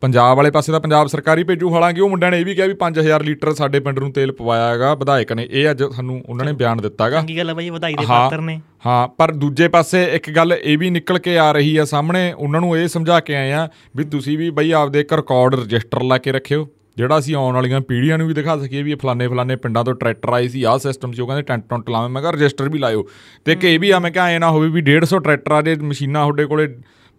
ਪੰਜਾਬ 0.01 0.37
ਵਾਲੇ 0.37 0.51
ਪਾਸੇ 0.51 0.71
ਤਾਂ 0.71 0.79
ਪੰਜਾਬ 0.79 1.07
ਸਰਕਾਰ 1.07 1.37
ਹੀ 1.37 1.43
ਭੇਜੂ। 1.43 1.73
ਹਾਲਾਂਕਿ 1.73 2.01
ਉਹ 2.01 2.09
ਮੁੰਡਿਆਂ 2.09 2.31
ਨੇ 2.31 2.39
ਇਹ 2.39 2.45
ਵੀ 2.45 2.55
ਕਿਹਾ 2.55 2.67
ਵੀ 2.67 2.75
5000 2.79 3.23
ਲੀਟਰ 3.23 3.53
ਸਾਡੇ 3.53 3.79
ਪਿੰਡ 3.79 3.99
ਨੂੰ 3.99 4.11
ਤੇਲ 4.11 4.31
ਪਵਾਇਆ 4.31 4.67
ਹੈਗਾ। 4.69 4.93
ਵਿਧਾਇਕ 4.95 5.31
ਨੇ 5.31 5.47
ਇਹ 5.51 5.71
ਅੱਜ 5.71 5.83
ਸਾਨੂੰ 5.95 6.21
ਉਹਨਾਂ 6.29 6.45
ਨੇ 6.45 6.53
ਬਿਆਨ 6.53 6.77
ਦਿੱਤਾ 6.77 7.05
ਹੈਗਾ। 7.05 7.21
ਚੰਗੀ 7.21 7.37
ਗੱਲ 7.37 7.49
ਹੈ 7.49 7.53
ਬਾਈ 7.53 7.69
ਵਧਾਈ 7.69 7.93
ਦੇ। 7.93 8.05
ਪਾਤਰ 8.05 8.41
ਨੇ। 8.41 8.59
ਹਾਂ 8.85 9.07
ਪਰ 9.07 9.31
ਦੂਜੇ 9.31 9.67
ਪਾਸੇ 9.67 10.03
ਇੱਕ 10.13 10.29
ਗੱਲ 10.31 10.53
ਇਹ 10.53 10.77
ਵੀ 10.77 10.89
ਨਿਕਲ 10.89 11.19
ਕੇ 11.19 11.37
ਆ 11.37 11.51
ਰਹੀ 11.51 11.75
ਆ 11.77 11.85
ਸਾਹਮਣੇ। 11.85 12.31
ਉਹਨਾਂ 12.33 12.61
ਨੂੰ 12.61 12.77
ਇਹ 12.77 12.87
ਸਮਝਾ 12.87 13.19
ਕੇ 13.19 13.35
ਆਏ 13.35 13.51
ਆ 13.51 13.67
ਵੀ 13.95 14.03
ਤੁਸੀਂ 14.03 14.37
ਵੀ 14.37 14.49
ਬਈ 14.49 14.71
ਆਪਦੇ 14.71 14.99
ਇੱਕ 14.99 15.13
ਰਿਕਾਰਡ 15.13 15.55
ਰਜਿਸਟਰ 15.55 16.03
ਲਾ 16.03 16.17
ਕੇ 16.17 16.31
ਰੱਖਿਓ। 16.31 16.67
ਜਿਹੜਾ 16.97 17.19
ਅਸੀਂ 17.19 17.35
ਆਉਣ 17.35 17.55
ਵਾਲੀਆਂ 17.55 17.81
ਪੀੜ੍ਹੀਆਂ 17.81 18.17
ਨੂੰ 18.17 18.27
ਵੀ 18.27 18.33
ਦਿਖਾ 18.33 18.57
ਸਕੀਏ 18.57 18.83
ਵੀ 18.83 18.91
ਇਹ 18.91 18.95
ਫਲਾਣੇ 18.95 19.27
ਫਲਾਣੇ 19.27 19.55
ਪਿੰਡਾਂ 19.55 19.83
ਤੋਂ 19.83 19.93
ਟਰੈਕਟਰ 19.93 20.29
ਆਏ 20.29 20.47
ਸੀ 20.47 20.63
ਆਹ 20.63 20.77
ਸਿਸਟਮ 20.77 21.11
ਸੀ 21.11 21.21
ਉਹ 21.21 21.27
ਕਹਿੰਦੇ 21.27 21.43
ਟੈਂਟ 21.43 21.69
ਟੁੰਟ 21.69 21.89
ਲਾਵੇਂ। 21.89 22.09
ਮੈਂ 22.09 22.21
ਕਿਹਾ 22.21 22.31
ਰਜਿਸਟਰ 22.31 22.69
ਵੀ 22.69 22.79
ਲਾਇਓ। 22.79 23.07
ਤੇ 23.45 23.55
ਕਿ 23.55 23.73
ਇਹ 23.73 23.79
ਵੀ 23.79 23.91
ਆ 23.91 23.99
ਮੈਂ 23.99 24.11
ਕਿਹਾ 24.11 24.25
ਐ 24.25 24.39
ਨਾ 24.39 24.51
ਹੋਵੇ 24.51 24.69
ਵੀ 24.69 24.81
150 24.81 25.19
ਟਰੈਕਟਰਾਂ 25.19 25.63
ਦੇ 25.63 25.75
ਮਸ਼ੀਨਾਂ 25.75 26.21
ਤੁਹਾਡੇ 26.21 26.45
ਕੋਲੇ 26.45 26.75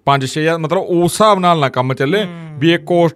5-6000 0.06 0.58
ਮਤਲਬ 0.58 0.80
ਉਸ 0.80 1.12
ਹਿਸਾਬ 1.12 1.38
ਨਾਲ 1.38 1.58
ਨਾ 1.58 1.68
ਕੰਮ 1.68 1.94
ਚੱਲੇ 1.94 2.26
ਵੀ 2.58 2.72
ਇੱਕ 2.72 2.90
ਉਸ 2.90 3.14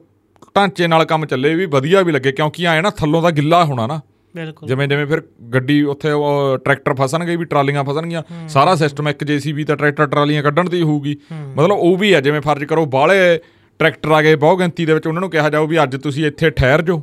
ਢਾਂਚੇ 0.56 0.86
ਨਾਲ 0.86 1.04
ਕੰਮ 1.04 1.26
ਚੱਲੇ 1.26 1.54
ਵੀ 1.54 1.66
ਵਧੀਆ 1.66 2.02
ਵੀ 2.02 2.12
ਲੱਗੇ 2.12 2.32
ਕਿਉਂਕਿ 2.32 2.64
ਐ 2.64 2.80
ਨਾ 2.80 2.90
ਥੱਲੋਂ 2.90 3.22
ਦਾ 3.22 3.30
ਗਿੱਲਾ 3.30 3.64
ਹੋਣਾ 3.64 3.86
ਨਾ। 3.86 4.00
ਬਿਲਕੁਲ। 4.36 4.68
ਜਿਵੇਂ 4.68 4.88
ਜਿਵੇਂ 4.88 5.06
ਫਿਰ 5.06 5.22
ਗੱਡੀ 5.54 5.82
ਉੱਥੇ 5.82 6.08
ਟਰੈਕਟਰ 6.64 6.94
ਫਸਣਗੇ 6.94 7.36
ਵੀ 7.36 7.44
ਟਰਾਲੀਆਂ 7.44 7.84
ਫਸਣਗੀਆਂ 7.84 8.22
ਸਾਰਾ 8.48 8.74
ਸਿਸਟਮ 8.74 9.08
ਇੱਕ 9.08 9.24
ਜੀਸੀਬੀ 9.24 9.64
ਤਾਂ 9.64 9.76
ਟਰੈਕਟਰ 9.76 10.06
ਟਰਾਲੀਆਂ 10.06 10.42
ਕੱਢਣ 10.42 10.68
ਦੀ 10.68 10.82
ਹੋਊਗੀ। 10.82 11.16
ਮਤਲਬ 11.32 11.72
ਉਹ 11.72 11.96
ਵੀ 11.96 12.12
ਆ 12.12 12.20
ਜਿਵੇਂ 12.20 12.40
ਫਰਜ਼ 12.40 12.64
ਕਰੋ 12.64 12.86
ਬਾਹਲੇ 12.86 13.40
ਟਰੈਕਟਰ 13.78 14.10
ਆ 14.10 14.22
ਗਏ 14.22 14.34
ਬਹੁ 14.34 14.56
ਗਿਣਤੀ 14.56 14.86
ਦੇ 14.86 14.94
ਵਿੱਚ 14.94 15.06
ਉਹਨਾਂ 15.06 15.20
ਨੂੰ 15.20 15.30
ਕਿਹਾ 15.30 15.50
ਜਾਊ 15.50 15.66
ਵੀ 15.66 15.82
ਅੱਜ 15.82 15.96
ਤੁਸੀਂ 15.96 16.26
ਇੱਥੇ 16.26 16.50
ਠਹਿਰ 16.50 16.82
ਜਾਓ। 16.82 17.02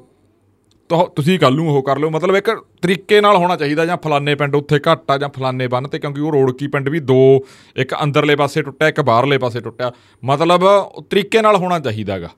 ਤਾਂ 0.90 1.06
ਤੁਸੀਂ 1.06 1.40
ਕੱਲ 1.40 1.56
ਨੂੰ 1.56 1.70
ਉਹ 1.70 1.84
ਕਰ 1.84 2.00
ਲਓ। 2.00 2.10
ਮਤਲਬ 2.10 2.36
ਇੱਕ 2.36 2.66
ਤਰੀਕੇ 2.82 3.22
ਨਾਲ 3.22 3.36
ਹੋਣਾ 3.36 3.56
ਚਾਹੀਦਾ 3.56 3.86
ਜਾਂ 3.86 3.98
ਫਲਾਣੇ 3.98 4.36
ਪਿੰਡ 4.36 4.56
ਉੱਥੇ 4.56 4.80
ਘੱਟ 4.80 5.12
ਆ 5.12 5.18
ਜਾਂ 5.18 5.30
ਫਲਾਣੇ 5.30 5.68
ਬੰਨ 5.68 5.88
ਤੇ 5.88 6.00
ਕਿਉਂਕਿ 6.00 6.22
ਉਹ 6.22 6.32
ਰੋੜਕੀ 6.32 6.68
ਪਿੰਡ 6.68 6.90
ਵੀ 6.90 7.00
ਦੋ 7.00 7.46
ਇੱਕ 7.76 7.96
ਅੰਦਰਲੇ 8.04 8.36
ਪਾਸੇ 8.36 8.62
ਟੁੱਟਿਆ 8.62 8.88
ਇੱਕ 8.88 9.02
ਬਾਹਰਲੇ 9.02 9.38
ਪਾਸੇ 9.38 9.60
ਟੁੱਟਿਆ। 9.60 9.92
ਮਤਲਬ 10.24 10.64
ਉਹ 10.64 11.04
ਤਰੀਕੇ 11.10 11.42
ਨਾਲ 11.42 11.56
ਹੋਣਾ 11.56 11.80
ਚਾਹੀਦਾਗਾ 11.80 12.30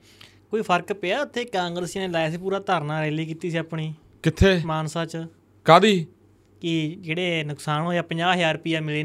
ਕੋਈ 0.52 0.62
ਫ਼ਰਕ 0.62 0.94
ਪਿਆ 0.94 1.22
ਉੱਥੇ? 1.22 1.44
ਕਾਂਗਰਸੀਆਂ 1.46 2.08
ਨੇ 2.08 2.14
ਲਾਇਆ 2.14 2.30
ਸੀ 2.32 2.38
ਪੂਰਾ 2.38 2.60
ਧਰਨਾ 2.60 3.02
ਰੈਲੀ 3.02 3.26
ਕੀਤੀ 3.26 3.52
ਸੀ 3.52 3.58
ਆਪਣੀ। 3.58 3.94
ਕਿੱਥੇ? 4.24 4.62
ਮਾਨਸਾ 4.66 5.06
'ਚ। 5.06 5.18
ਕਾਦੀ 5.66 6.06
ਕਿ 6.62 6.98
ਜਿਹੜੇ 7.02 7.44
ਨੁਕਸਾਨ 7.44 7.82
ਹੋਇਆ 7.82 8.02
50000 8.02 8.54
ਰੁਪਇਆ 8.54 8.82
ਮਿਲੇ 8.82 9.04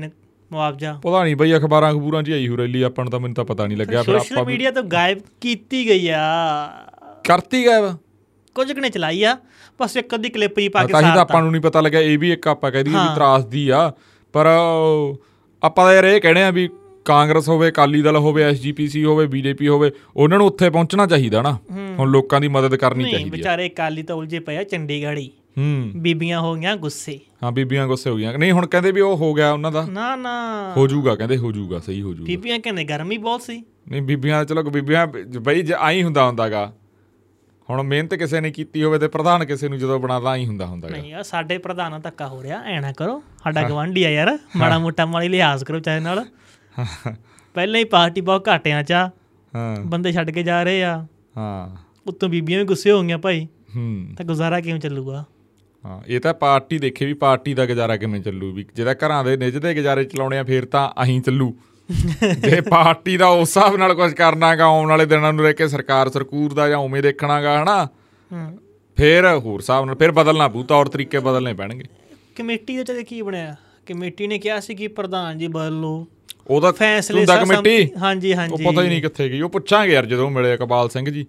ਮੁਆਵਜ਼ਾ। 0.53 0.93
ਪਤਾ 1.03 1.23
ਨਹੀਂ 1.25 1.37
ਬਈ 1.37 1.57
ਅਖਬਾਰਾਂ 1.57 1.91
ਅਖਬੂਰਾਂ 1.93 2.23
'ਚ 2.23 2.29
ਹੀ 2.29 2.33
ਆਈ 2.33 2.49
ਹੋ 2.49 2.57
ਰੈਲੀ 2.57 2.83
ਆਪਾਂ 2.83 3.05
ਨੂੰ 3.05 3.11
ਤਾਂ 3.11 3.21
ਮੈਨੂੰ 3.21 3.35
ਤਾਂ 3.35 3.45
ਪਤਾ 3.45 3.67
ਨਹੀਂ 3.67 3.79
ਲੱਗਿਆ 3.79 4.03
ਫਿਰ 4.03 4.19
ਸੋਸ਼ਲ 4.19 4.35
ਆਪਾਂ 4.35 4.45
ਵੀ- 4.45 4.55
ਮੀਡੀਆ 4.55 4.71
ਤੋਂ 4.71 4.83
ਗਾਇਬ 4.83 5.19
ਕੀਤੀ 5.41 5.87
ਗਈ 5.89 6.09
ਆ। 6.09 6.21
ਕਰਤੀ 7.25 7.67
ਵਾ 7.67 7.97
ਕੁਝ 8.55 8.73
ਕੁ 8.73 8.81
ਨੇ 8.81 8.89
ਚਲਾਈ 8.89 9.23
ਆ 9.23 9.37
ਬਸ 9.81 9.97
ਇੱਕ 9.97 10.15
ਅੱਧੀ 10.15 10.29
ਕਲਿੱਪ 10.29 10.59
ਹੀ 10.59 10.69
ਪਾ 10.69 10.81
ਕੇ 10.85 10.95
ਹੀ 10.97 11.01
ਤਾਂ 11.03 11.17
ਆਪਾਂ 11.17 11.43
ਨੂੰ 11.43 11.51
ਨਹੀਂ 11.53 11.63
ਪਤਾ 11.63 11.81
ਲੱਗਿਆ 11.81 12.01
ਇਹ 12.01 12.19
ਵੀ 12.19 12.33
ਇੱਕ 12.33 12.49
ਆਪਾਂ 12.49 12.71
ਕਹਿ 12.71 12.83
ਦਈਏ 12.85 12.93
ਵੀ 12.93 12.99
ਹਾਂ। 12.99 13.15
ਤਰਾਸਦੀ 13.17 13.69
ਆ। 13.69 13.93
ਪਰ 14.35 14.47
ਆਪਾਂ 15.63 15.85
ਤਾਂ 15.87 15.95
ਯਾਰ 15.95 16.05
ਇਹ 16.05 16.21
ਕਹਿਣੇ 16.21 16.43
ਆ 16.43 16.51
ਵੀ 16.51 16.69
ਕਾਂਗਰਸ 17.05 17.49
ਹੋਵੇ 17.49 17.69
ਅਕਾਲੀ 17.69 18.03
ਦਲ 18.03 18.17
ਹੋਵੇ 18.17 18.43
ਐਸਜੀਪੀਸੀ 18.43 19.05
ਹੋਵੇ 19.05 19.27
ਬੀਜੇਪੀ 19.27 19.69
ਹੋਵੇ 19.69 19.91
ਉਹਨਾਂ 20.17 20.39
ਨੂੰ 20.39 20.47
ਉੱਥੇ 20.47 20.71
ਪਹੁੰਚਣਾ 20.71 21.07
ਚਾਹੀਦਾ 21.07 21.43
ਨਾ। 21.43 21.59
ਹੁਣ 21.99 22.11
ਲੋਕਾਂ 22.11 22.41
ਦੀ 22.41 22.49
ਮਦਦ 22.49 22.77
ਕਰਨੀ 22.77 23.05
ਚਾਹੀਦੀ 23.11 23.29
ਆ। 23.29 23.33
ਵਿਚਾਰੇ 23.33 23.69
ਕਾਲੀ 23.69 24.03
ਤਾਂ 24.03 24.17
ਉਲਝੇ 24.17 24.39
ਪਏ 24.39 24.57
ਆ 24.57 24.63
ਚੰਡੀਗੜ੍ਹ 24.65 25.19
ਹੀ। 25.19 25.31
ਹੂੰ। 25.59 25.91
ਬੀਬੀਆਂ 25.97 26.41
ਹੋ 26.41 26.55
ਗਈਆਂ 26.55 26.77
ਗੁੱਸੇ। 26.77 27.21
ਹਾਂ 27.43 27.53
ਬੀਬੀਆਂ 27.53 27.87
ਗੁੱਸੇ 27.87 28.11
ਹੋ 28.11 28.17
ਗਈਆਂ। 28.17 28.39
ਨਹੀਂ 28.39 28.53
ਹੁਣ 28.53 28.67
ਕਹਿੰਦੇ 28.67 28.93
ਵੀ 28.93 29.01
ਉਹ 29.01 29.17
ਹੋ 29.17 29.35
ਗਿਆ 29.35 29.53
ਉਹਨਾਂ 29.53 29.73
ਦਾ। 29.73 29.87
ਨਾ 29.87 30.17
ਨਾ। 30.17 30.73
ਹੋ 30.77 30.87
ਜਾਊਗਾ 30.87 31.15
ਕਹਿੰਦੇ 31.15 31.37
ਹੋ 31.37 31.53
ਜਾਊਗਾ 31.53 31.79
ਸਹੀ 31.79 32.03
ਹੋ 32.03 32.15
ਜਾਊਗਾ। 32.15 32.27
ਬੀਬੀਆਂ 32.27 32.59
ਕਹਿੰਦੇ 32.59 32.85
ਗਰਮੀ 32.85 33.19
ਬਹੁਤ 33.19 33.43
ਸੀ। 33.43 33.65
ਨਹੀਂ 33.89 34.03
ਬੀਬੀਆਂ 34.03 34.45
ਚਲੋ 34.45 34.63
ਬੀਬੀਆਂ 34.63 35.07
ਬਈ 35.41 35.63
ਜੇ 35.63 35.75
ਆਈ 35.79 36.03
ਹੁੰਦਾ 36.03 36.27
ਹੁੰਦਾਗਾ। 36.27 36.75
ਹੁਣ 37.71 37.83
ਮਿਹਨਤ 37.83 38.15
ਕਿਸੇ 38.15 38.41
ਨੇ 38.41 38.51
ਕੀਤੀ 38.51 38.85
ਹੋਵੇ 38.85 38.99
ਤੇ 38.99 39.09
ਪ੍ਰਧਾਨ 39.09 39.45
ਕਿਸੇ 39.45 39.69
ਨੂੰ 39.69 39.79
ਜਦੋਂ 39.79 40.01
ਬਣਾਦਾ 40.01 40.31
ਆਈ 40.31 40.47
ਹੁੰਦਾ 40.47 40.67
ਹੁੰਦਾਗਾ। 40.67 40.97
ਨਹੀਂ 40.97 41.15
ਆ 41.15 41.23
ਸਾਡੇ 41.23 41.59
ਪ੍ਰਧਾਨਾਂ 41.59 42.01
ਧੱਕਾ 42.01 42.29
ਹੋ 42.29 42.43
ਰਿਹਾ 42.43 42.63
ਐ 42.63 42.81
ਨਾ 42.81 42.93
ਕਰੋ। 42.93 43.23
ਸਾਡਾ 43.45 43.69
ਗਵਾਂਢੀ 43.69 44.05
ਆ 44.05 44.11
ਯਾਰ 44.11 44.39
ਮਾੜਾ 44.57 44.79
ਮੋਟਾ 44.79 45.07
ਮਾਲੀ 45.07 45.29
ਲਿਹਾਜ਼ 45.29 45.65
ਕਰੋ 45.65 45.79
ਚਾਹੇ 45.79 46.01
ਨਾਲ। 46.01 46.25
ਪਹਿਲਾਂ 47.55 47.81
ਹੀ 47.81 47.85
ਪਾਰਟੀ 47.85 48.21
ਬਹੁਤ 48.21 48.49
ਘਾਟਿਆਂ 48.49 48.83
ਚ 48.83 48.93
ਆ 48.93 49.11
ਹਾਂ। 49.55 49.77
ਬੰਦੇ 49.85 50.13
ਛੱਡ 50.13 50.31
ਕੇ 50.31 50.43
ਜਾ 50.43 50.63
ਰਹੇ 50.63 50.85
ਆ। 50.85 51.07
ਹਾਂ। 51.37 51.77
ਉੱਤੋਂ 52.07 52.29
ਬੀਬੀਆਂ 52.29 52.59
ਵੀ 52.59 52.65
ਗੁੱਸੇ 52.65 52.93
ਹੋ 52.93 53.03
ਗਈਆਂ 53.03 53.19
ਭਾਈ। 53.19 53.49
ਹੂੰ। 53.77 54.07
ਤਾਂ 54.17 54.25
ਗੁਜ਼ਾਰਾ 54.27 54.61
ਕਿਵੇਂ 54.61 54.81
ਚੱਲੂਗਾ? 54.81 55.25
ਹਾਂ 55.85 56.01
ਇਹ 56.07 56.21
ਤਾਂ 56.21 56.35
ਪਾਰਟੀ 56.35 56.79
ਦੇਖੇ 56.79 57.07
ਵੀ 57.07 57.13
ਪਾਰਟੀ 57.15 57.55
ਦਾ 57.55 57.67
ਗੁਜ਼ਾਰਾ 57.67 57.97
ਕਿਵੇਂ 57.97 58.21
ਚੱਲੂ 58.21 58.53
ਵੀ 58.53 58.67
ਜਿਹਦਾ 58.77 58.95
ਘਰਾਂ 58.95 59.25
ਦੇ 59.25 59.37
ਨਿੱਜ 59.37 59.59
ਦੇ 59.59 59.75
ਗੁਜ਼ਾਰੇ 59.75 60.05
ਚਲਾਉਣੇ 60.05 60.39
ਆ 60.39 60.43
ਫੇਰ 60.43 60.65
ਤਾਂ 60.65 61.03
ਅਹੀਂ 61.03 61.21
ਚੱਲੂ। 61.21 61.55
ਜੇ 62.41 62.61
ਪਾਰਟੀ 62.61 63.17
ਦਾ 63.17 63.29
ਉਸ 63.29 63.41
ਹਿਸਾਬ 63.41 63.77
ਨਾਲ 63.77 63.95
ਕੁਝ 63.95 64.13
ਕਰਨਾਗਾ 64.13 64.65
ਆਉਣ 64.65 64.89
ਵਾਲੇ 64.89 65.05
ਦਿਨਾਂ 65.07 65.33
ਨੂੰ 65.33 65.45
ਲੈ 65.45 65.53
ਕੇ 65.53 65.69
ਸਰਕਾਰ 65.69 66.09
ਸਰਕੂਰ 66.09 66.53
ਦਾ 66.53 66.69
ਜਾਂ 66.69 66.79
ਉਵੇਂ 66.79 67.03
ਦੇਖਣਾਗਾ 67.03 67.63
ਹਨਾ? 67.63 67.89
ਹੂੰ। 68.33 68.59
ਫੇਰ 68.97 69.27
ਹੋਰ 69.27 69.61
ਹਿਸਾਬ 69.61 69.85
ਨਾਲ 69.85 69.95
ਫੇਰ 69.95 70.13
ਬਦਲਣਾ 70.13 70.49
ਪਊ 70.49 70.63
ਤੌਰ 70.63 70.89
ਤਰੀਕੇ 70.89 71.19
ਬਦਲਨੇ 71.19 71.55
ਪੈਣਗੇ। 71.55 71.85
ਕਮੇਟੀ 72.37 72.77
ਦੇ 72.77 72.85
ਤੇ 72.85 73.03
ਕੀ 73.03 73.23
ਬਣਿਆ? 73.23 73.57
ਕਮੇਟੀ 73.87 74.27
ਨੇ 74.27 74.39
ਕਿਹਾ 74.39 74.61
ਸੀ 74.61 74.75
ਕਿ 74.75 74.89
ਪ੍ਰਧਾਨ 74.89 75.39
ਜੀ 75.39 75.47
ਬਦਲ 75.47 75.85
ਉਹਦਾ 76.47 76.73
ਫੈਸਲੇ 76.73 77.27
ਸਾ- 77.27 77.45
ਕਮੇਟੀ? 77.45 77.91
ਹਾਂਜੀ 78.03 78.33
ਉਹ 78.33 78.39
ਹਾਂਜੀ। 78.39 78.65
ਪਤਾ 78.65 78.83
ਹੀ 78.83 78.89
ਨਹੀਂ 78.89 79.03
ਕਿੱਥੇ 79.03 79.29
ਗਈ 79.29 79.41
ਉਹ 79.41 79.49
ਪੁੱਛਾਂਗੇ 79.49 79.93
ਯਾਰ 79.93 80.07
ਜਦੋਂ 80.07 80.31
ਮਿਲੇ 80.31 80.55
ਇਕਬਾਲ 80.55 80.89
ਸਿੰਘ 80.89 81.11
ਜੀ 81.11 81.27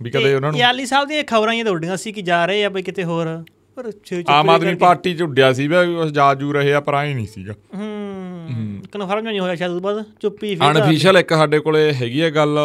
ਵੀ 0.00 0.10
ਕਦੇ 0.10 0.34
ਉਹਨਾਂ 0.34 0.52
ਨੂੰ 0.52 0.60
ਯਾਲੀ 0.60 0.86
ਸਾਹਿਬ 0.86 1.08
ਦੀਆਂ 1.08 1.24
ਖਬਰਾਂ 1.24 1.52
ਹੀ 1.54 1.62
ਉੱਡੀਆਂ 1.62 1.96
ਸੀ 1.96 2.12
ਕਿ 2.12 2.22
ਜਾ 2.22 2.46
ਰਹੇ 2.46 2.64
ਆ 2.64 2.68
ਬਈ 2.68 2.82
ਕਿਤੇ 2.82 3.04
ਹੋਰ। 3.04 3.44
ਪਰ 3.76 3.90
ਆਮ 4.28 4.50
ਆਦਮੀ 4.50 4.74
ਪਾਰਟੀ 4.74 5.14
ਚ 5.14 5.22
ਉੱਡਿਆ 5.22 5.52
ਸੀ 5.52 5.66
ਵੀ 5.68 5.76
ਉਹ 5.76 6.10
ਜਾ 6.10 6.32
ਜੂ 6.34 6.52
ਰਹੇ 6.52 6.72
ਆ 6.74 6.80
ਪਰ 6.80 6.94
ਆਈ 6.94 7.14
ਨਹੀਂ 7.14 7.26
ਸੀਗਾ। 7.26 7.54
ਹੂੰ 7.74 8.82
ਕਨਫਰਮ 8.92 9.24
ਨਹੀਂ 9.24 9.40
ਹੋਇਆ 9.40 9.54
ਸ਼ਾਇਦ 9.54 9.72
ਉਸ 9.72 9.80
ਬਾਅਦ 9.82 10.04
ਚੁੱਪੀ 10.20 10.54
ਫਿਰ 10.54 10.70
ਅਨਫੀਸ਼ੀਅਲ 10.70 11.18
ਇੱਕ 11.18 11.32
ਸਾਡੇ 11.32 11.58
ਕੋਲੇ 11.58 11.92
ਹੈਗੀ 11.92 12.22
ਹੈ 12.22 12.30
ਗੱਲ 12.30 12.58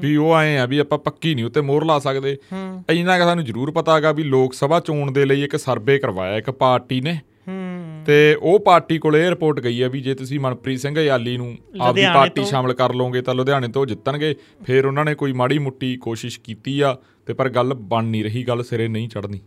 ਵੀ 0.00 0.14
ਉਹ 0.16 0.32
ਆਏ 0.32 0.56
ਆ 0.58 0.66
ਵੀ 0.66 0.78
ਆਪਾਂ 0.78 0.98
ਪੱਕੀ 0.98 1.34
ਨਹੀਂ 1.34 1.44
ਉੱਤੇ 1.44 1.60
ਮੋਹਰ 1.60 1.84
ਲਾ 1.84 1.98
ਸਕਦੇ। 1.98 2.36
ਇੰਨਾ 2.90 3.18
ਕਿ 3.18 3.24
ਸਾਨੂੰ 3.24 3.44
ਜ਼ਰੂਰ 3.44 3.70
ਪਤਾ 3.70 3.96
ਹੈਗਾ 3.96 4.12
ਵੀ 4.12 4.22
ਲੋਕ 4.22 4.54
ਸਭਾ 4.54 4.80
ਚੋਣ 4.80 5.12
ਦੇ 5.12 5.24
ਲਈ 5.24 5.44
ਇੱਕ 5.44 5.56
ਸਰਵੇ 5.56 5.98
ਕਰਵਾਇਆ 5.98 6.36
ਇੱਕ 6.36 6.50
ਪਾਰਟੀ 6.50 7.00
ਨੇ। 7.00 7.18
ਤੇ 8.06 8.36
ਉਹ 8.42 8.58
ਪਾਰਟੀ 8.60 8.98
ਕੋਲੇ 8.98 9.24
ਇਹ 9.24 9.30
ਰਿਪੋਰਟ 9.30 9.60
ਗਈ 9.60 9.82
ਹੈ 9.82 9.88
ਵੀ 9.88 10.00
ਜੇ 10.00 10.14
ਤੁਸੀਂ 10.14 10.40
ਮਨਪ੍ਰੀਤ 10.40 10.80
ਸਿੰਘ 10.80 10.98
ਯਾਲੀ 11.00 11.36
ਨੂੰ 11.36 11.56
ਆਪਦੀ 11.80 12.06
ਪਾਰਟੀ 12.14 12.44
ਸ਼ਾਮਲ 12.44 12.72
ਕਰ 12.72 12.94
ਲਓਗੇ 12.94 13.22
ਤਾਂ 13.22 13.34
ਲੁਧਿਆਣੇ 13.34 13.68
ਤੋਂ 13.68 13.86
ਜਿੱਤਣਗੇ। 13.86 14.34
ਫਿਰ 14.64 14.86
ਉਹਨਾਂ 14.86 15.04
ਨੇ 15.04 15.14
ਕੋਈ 15.14 15.32
ਮਾੜੀ 15.32 15.58
ਮੁੱਟੀ 15.58 15.96
ਕੋਸ਼ਿਸ਼ 15.96 16.40
ਕੀਤੀ 16.40 16.80
ਆ 16.80 16.96
ਤੇ 17.26 17.32
ਪਰ 17.32 17.48
ਗੱਲ 17.48 17.74
ਬਣ 17.74 18.04
ਨਹੀਂ 18.04 18.24
ਰਹੀ 18.24 18.44
ਗੱਲ 18.44 18.62
ਸਿਰੇ 18.64 18.88
ਨਹੀਂ 18.88 19.08
ਚੜਨੀ 19.08 19.40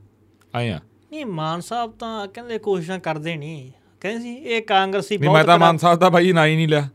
ਆਏ 0.55 0.69
ਆ। 0.69 0.79
ਨਹੀਂ 1.15 1.25
ਮਾਨ 1.25 1.61
ਸਾਹਿਬ 1.61 1.91
ਤਾਂ 1.91 2.27
ਕਹਿੰਦੇ 2.27 2.57
ਕੋਸ਼ਿਸ਼ਾਂ 2.57 2.99
ਕਰਦੇ 2.99 3.35
ਨਹੀਂ 3.35 3.71
ਕਹਿੰਦੇ 4.01 4.21
ਸੀ 4.23 4.35
ਇਹ 4.35 4.61
ਕਾਂਗਰਸੀ 4.61 5.17
ਨਹੀਂ 5.17 5.29
ਮੈਂ 5.29 5.43
ਤਾਂ 5.43 5.57
ਮਾਨ 5.57 5.77
ਸਾਹਿਬ 5.77 5.99
ਦਾ 5.99 6.09
ਭਾਈ 6.09 6.31
ਨਾ 6.31 6.45
ਹੀ 6.45 6.55
ਨਹੀਂ 6.55 6.67
ਲਿਆ। 6.67 6.89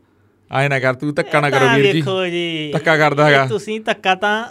ਆਏ 0.53 0.69
ਨਾ 0.69 0.79
ਕਰ 0.79 0.95
ਤੂੰ 0.95 1.15
ਧੱਕਾ 1.15 1.41
ਨਾ 1.41 1.51
ਕਰੋ 1.51 1.67
ਵੀਰ 1.77 1.93
ਜੀ। 1.93 1.93
ਵੇਖੋ 1.93 2.27
ਜੀ। 2.27 2.71
ਧੱਕਾ 2.73 2.97
ਕਰਦਾ 2.97 3.27
ਹੈਗਾ। 3.27 3.47
ਤੁਸੀਂ 3.47 3.81
ਧੱਕਾ 3.81 4.15
ਤਾਂ 4.15 4.47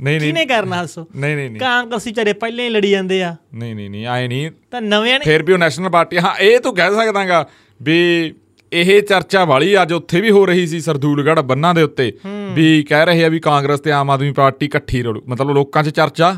ਨਹੀਂ 0.00 0.20
ਨਹੀਂ। 0.20 0.32
ਕਿਹਨੇ 0.32 0.46
ਕਰਨਾ 0.46 0.82
ਹੱਸੋ 0.82 1.06
ਨਹੀਂ 1.16 1.36
ਨਹੀਂ 1.36 1.50
ਨਹੀਂ। 1.50 1.60
ਕਾਂਗਰਸੀ 1.60 2.10
ਚਾਰੇ 2.10 2.32
ਪਹਿਲਾਂ 2.32 2.64
ਹੀ 2.64 2.70
ਲੜੀ 2.70 2.90
ਜਾਂਦੇ 2.90 3.22
ਆ। 3.22 3.36
ਨਹੀਂ 3.54 3.74
ਨਹੀਂ 3.74 3.90
ਨਹੀਂ 3.90 4.06
ਆਏ 4.06 4.28
ਨਹੀਂ। 4.28 4.50
ਤਾਂ 4.70 4.82
ਨਵਿਆਂ 4.82 5.18
ਨੇ 5.18 5.24
ਫਿਰ 5.24 5.42
ਵੀ 5.42 5.52
ਉਹ 5.52 5.58
ਨੈਸ਼ਨਲ 5.58 5.90
ਪਾਰਟੀ 5.90 6.18
ਹਾਂ 6.18 6.36
ਇਹ 6.36 6.60
ਤੂੰ 6.60 6.74
ਕਹਿ 6.74 6.90
ਸਕਦਾਗਾ 6.90 7.48
ਵੀ 7.82 8.34
ਇਹ 8.72 9.02
ਚਰਚਾ 9.02 9.44
ਵਾਲੀ 9.44 9.82
ਅੱਜ 9.82 9.92
ਉੱਥੇ 9.92 10.20
ਵੀ 10.20 10.30
ਹੋ 10.30 10.46
ਰਹੀ 10.46 10.66
ਸੀ 10.66 10.80
ਸਰਦੂਲਗੜ੍ਹ 10.80 11.40
ਬੰਨਾਂ 11.40 11.74
ਦੇ 11.74 11.82
ਉੱਤੇ। 11.82 12.12
ਵੀ 12.54 12.82
ਕਹਿ 12.82 13.06
ਰਹੇ 13.06 13.24
ਆ 13.24 13.28
ਵੀ 13.28 13.38
ਕਾਂਗਰਸ 13.40 13.80
ਤੇ 13.80 13.92
ਆਮ 13.92 14.10
ਆਦਮੀ 14.10 14.32
ਪਾਰਟੀ 14.32 14.66
ਇਕੱਠੀ 14.66 15.02
ਮਤਲਬ 15.28 15.50
ਲੋਕਾਂ 15.50 15.82
'ਚ 15.82 15.88
ਚਰਚਾ। 15.88 16.36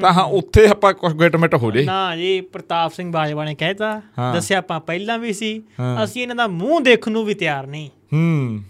ਤਾਂ 0.00 0.12
ਹਾਂ 0.12 0.24
ਉੱਥੇ 0.24 0.66
ਆਪਾਂ 0.66 0.94
ਕੁਝ 0.94 1.12
ਗਿਟਮਿਟ 1.12 1.54
ਹੋ 1.54 1.70
ਜੇ 1.70 1.84
ਨਾ 1.84 2.16
ਜੀ 2.16 2.40
ਪ੍ਰਤਾਪ 2.40 2.92
ਸਿੰਘ 2.92 3.12
ਬਾਜਵਾ 3.12 3.44
ਨੇ 3.44 3.54
ਕਹਿਤਾ। 3.54 4.02
ਦੱਸਿਆ 4.34 4.58
ਆਪਾਂ 4.58 4.80
ਪਹਿਲਾਂ 4.80 5.18
ਵੀ 5.18 5.32
ਸੀ। 5.32 5.62
ਅਸੀਂ 6.04 6.22
ਇਹਨਾਂ 6.22 6.36
ਦਾ 6.36 6.46
ਮੂੰਹ 6.46 6.80
ਦੇਖਣ 6.80 7.12
ਨੂੰ 7.12 7.24
ਵੀ 7.24 7.34
ਤਿਆਰ 7.34 7.66
ਨਹੀਂ। 7.66 7.88
ਹੂੰ। 8.12 8.62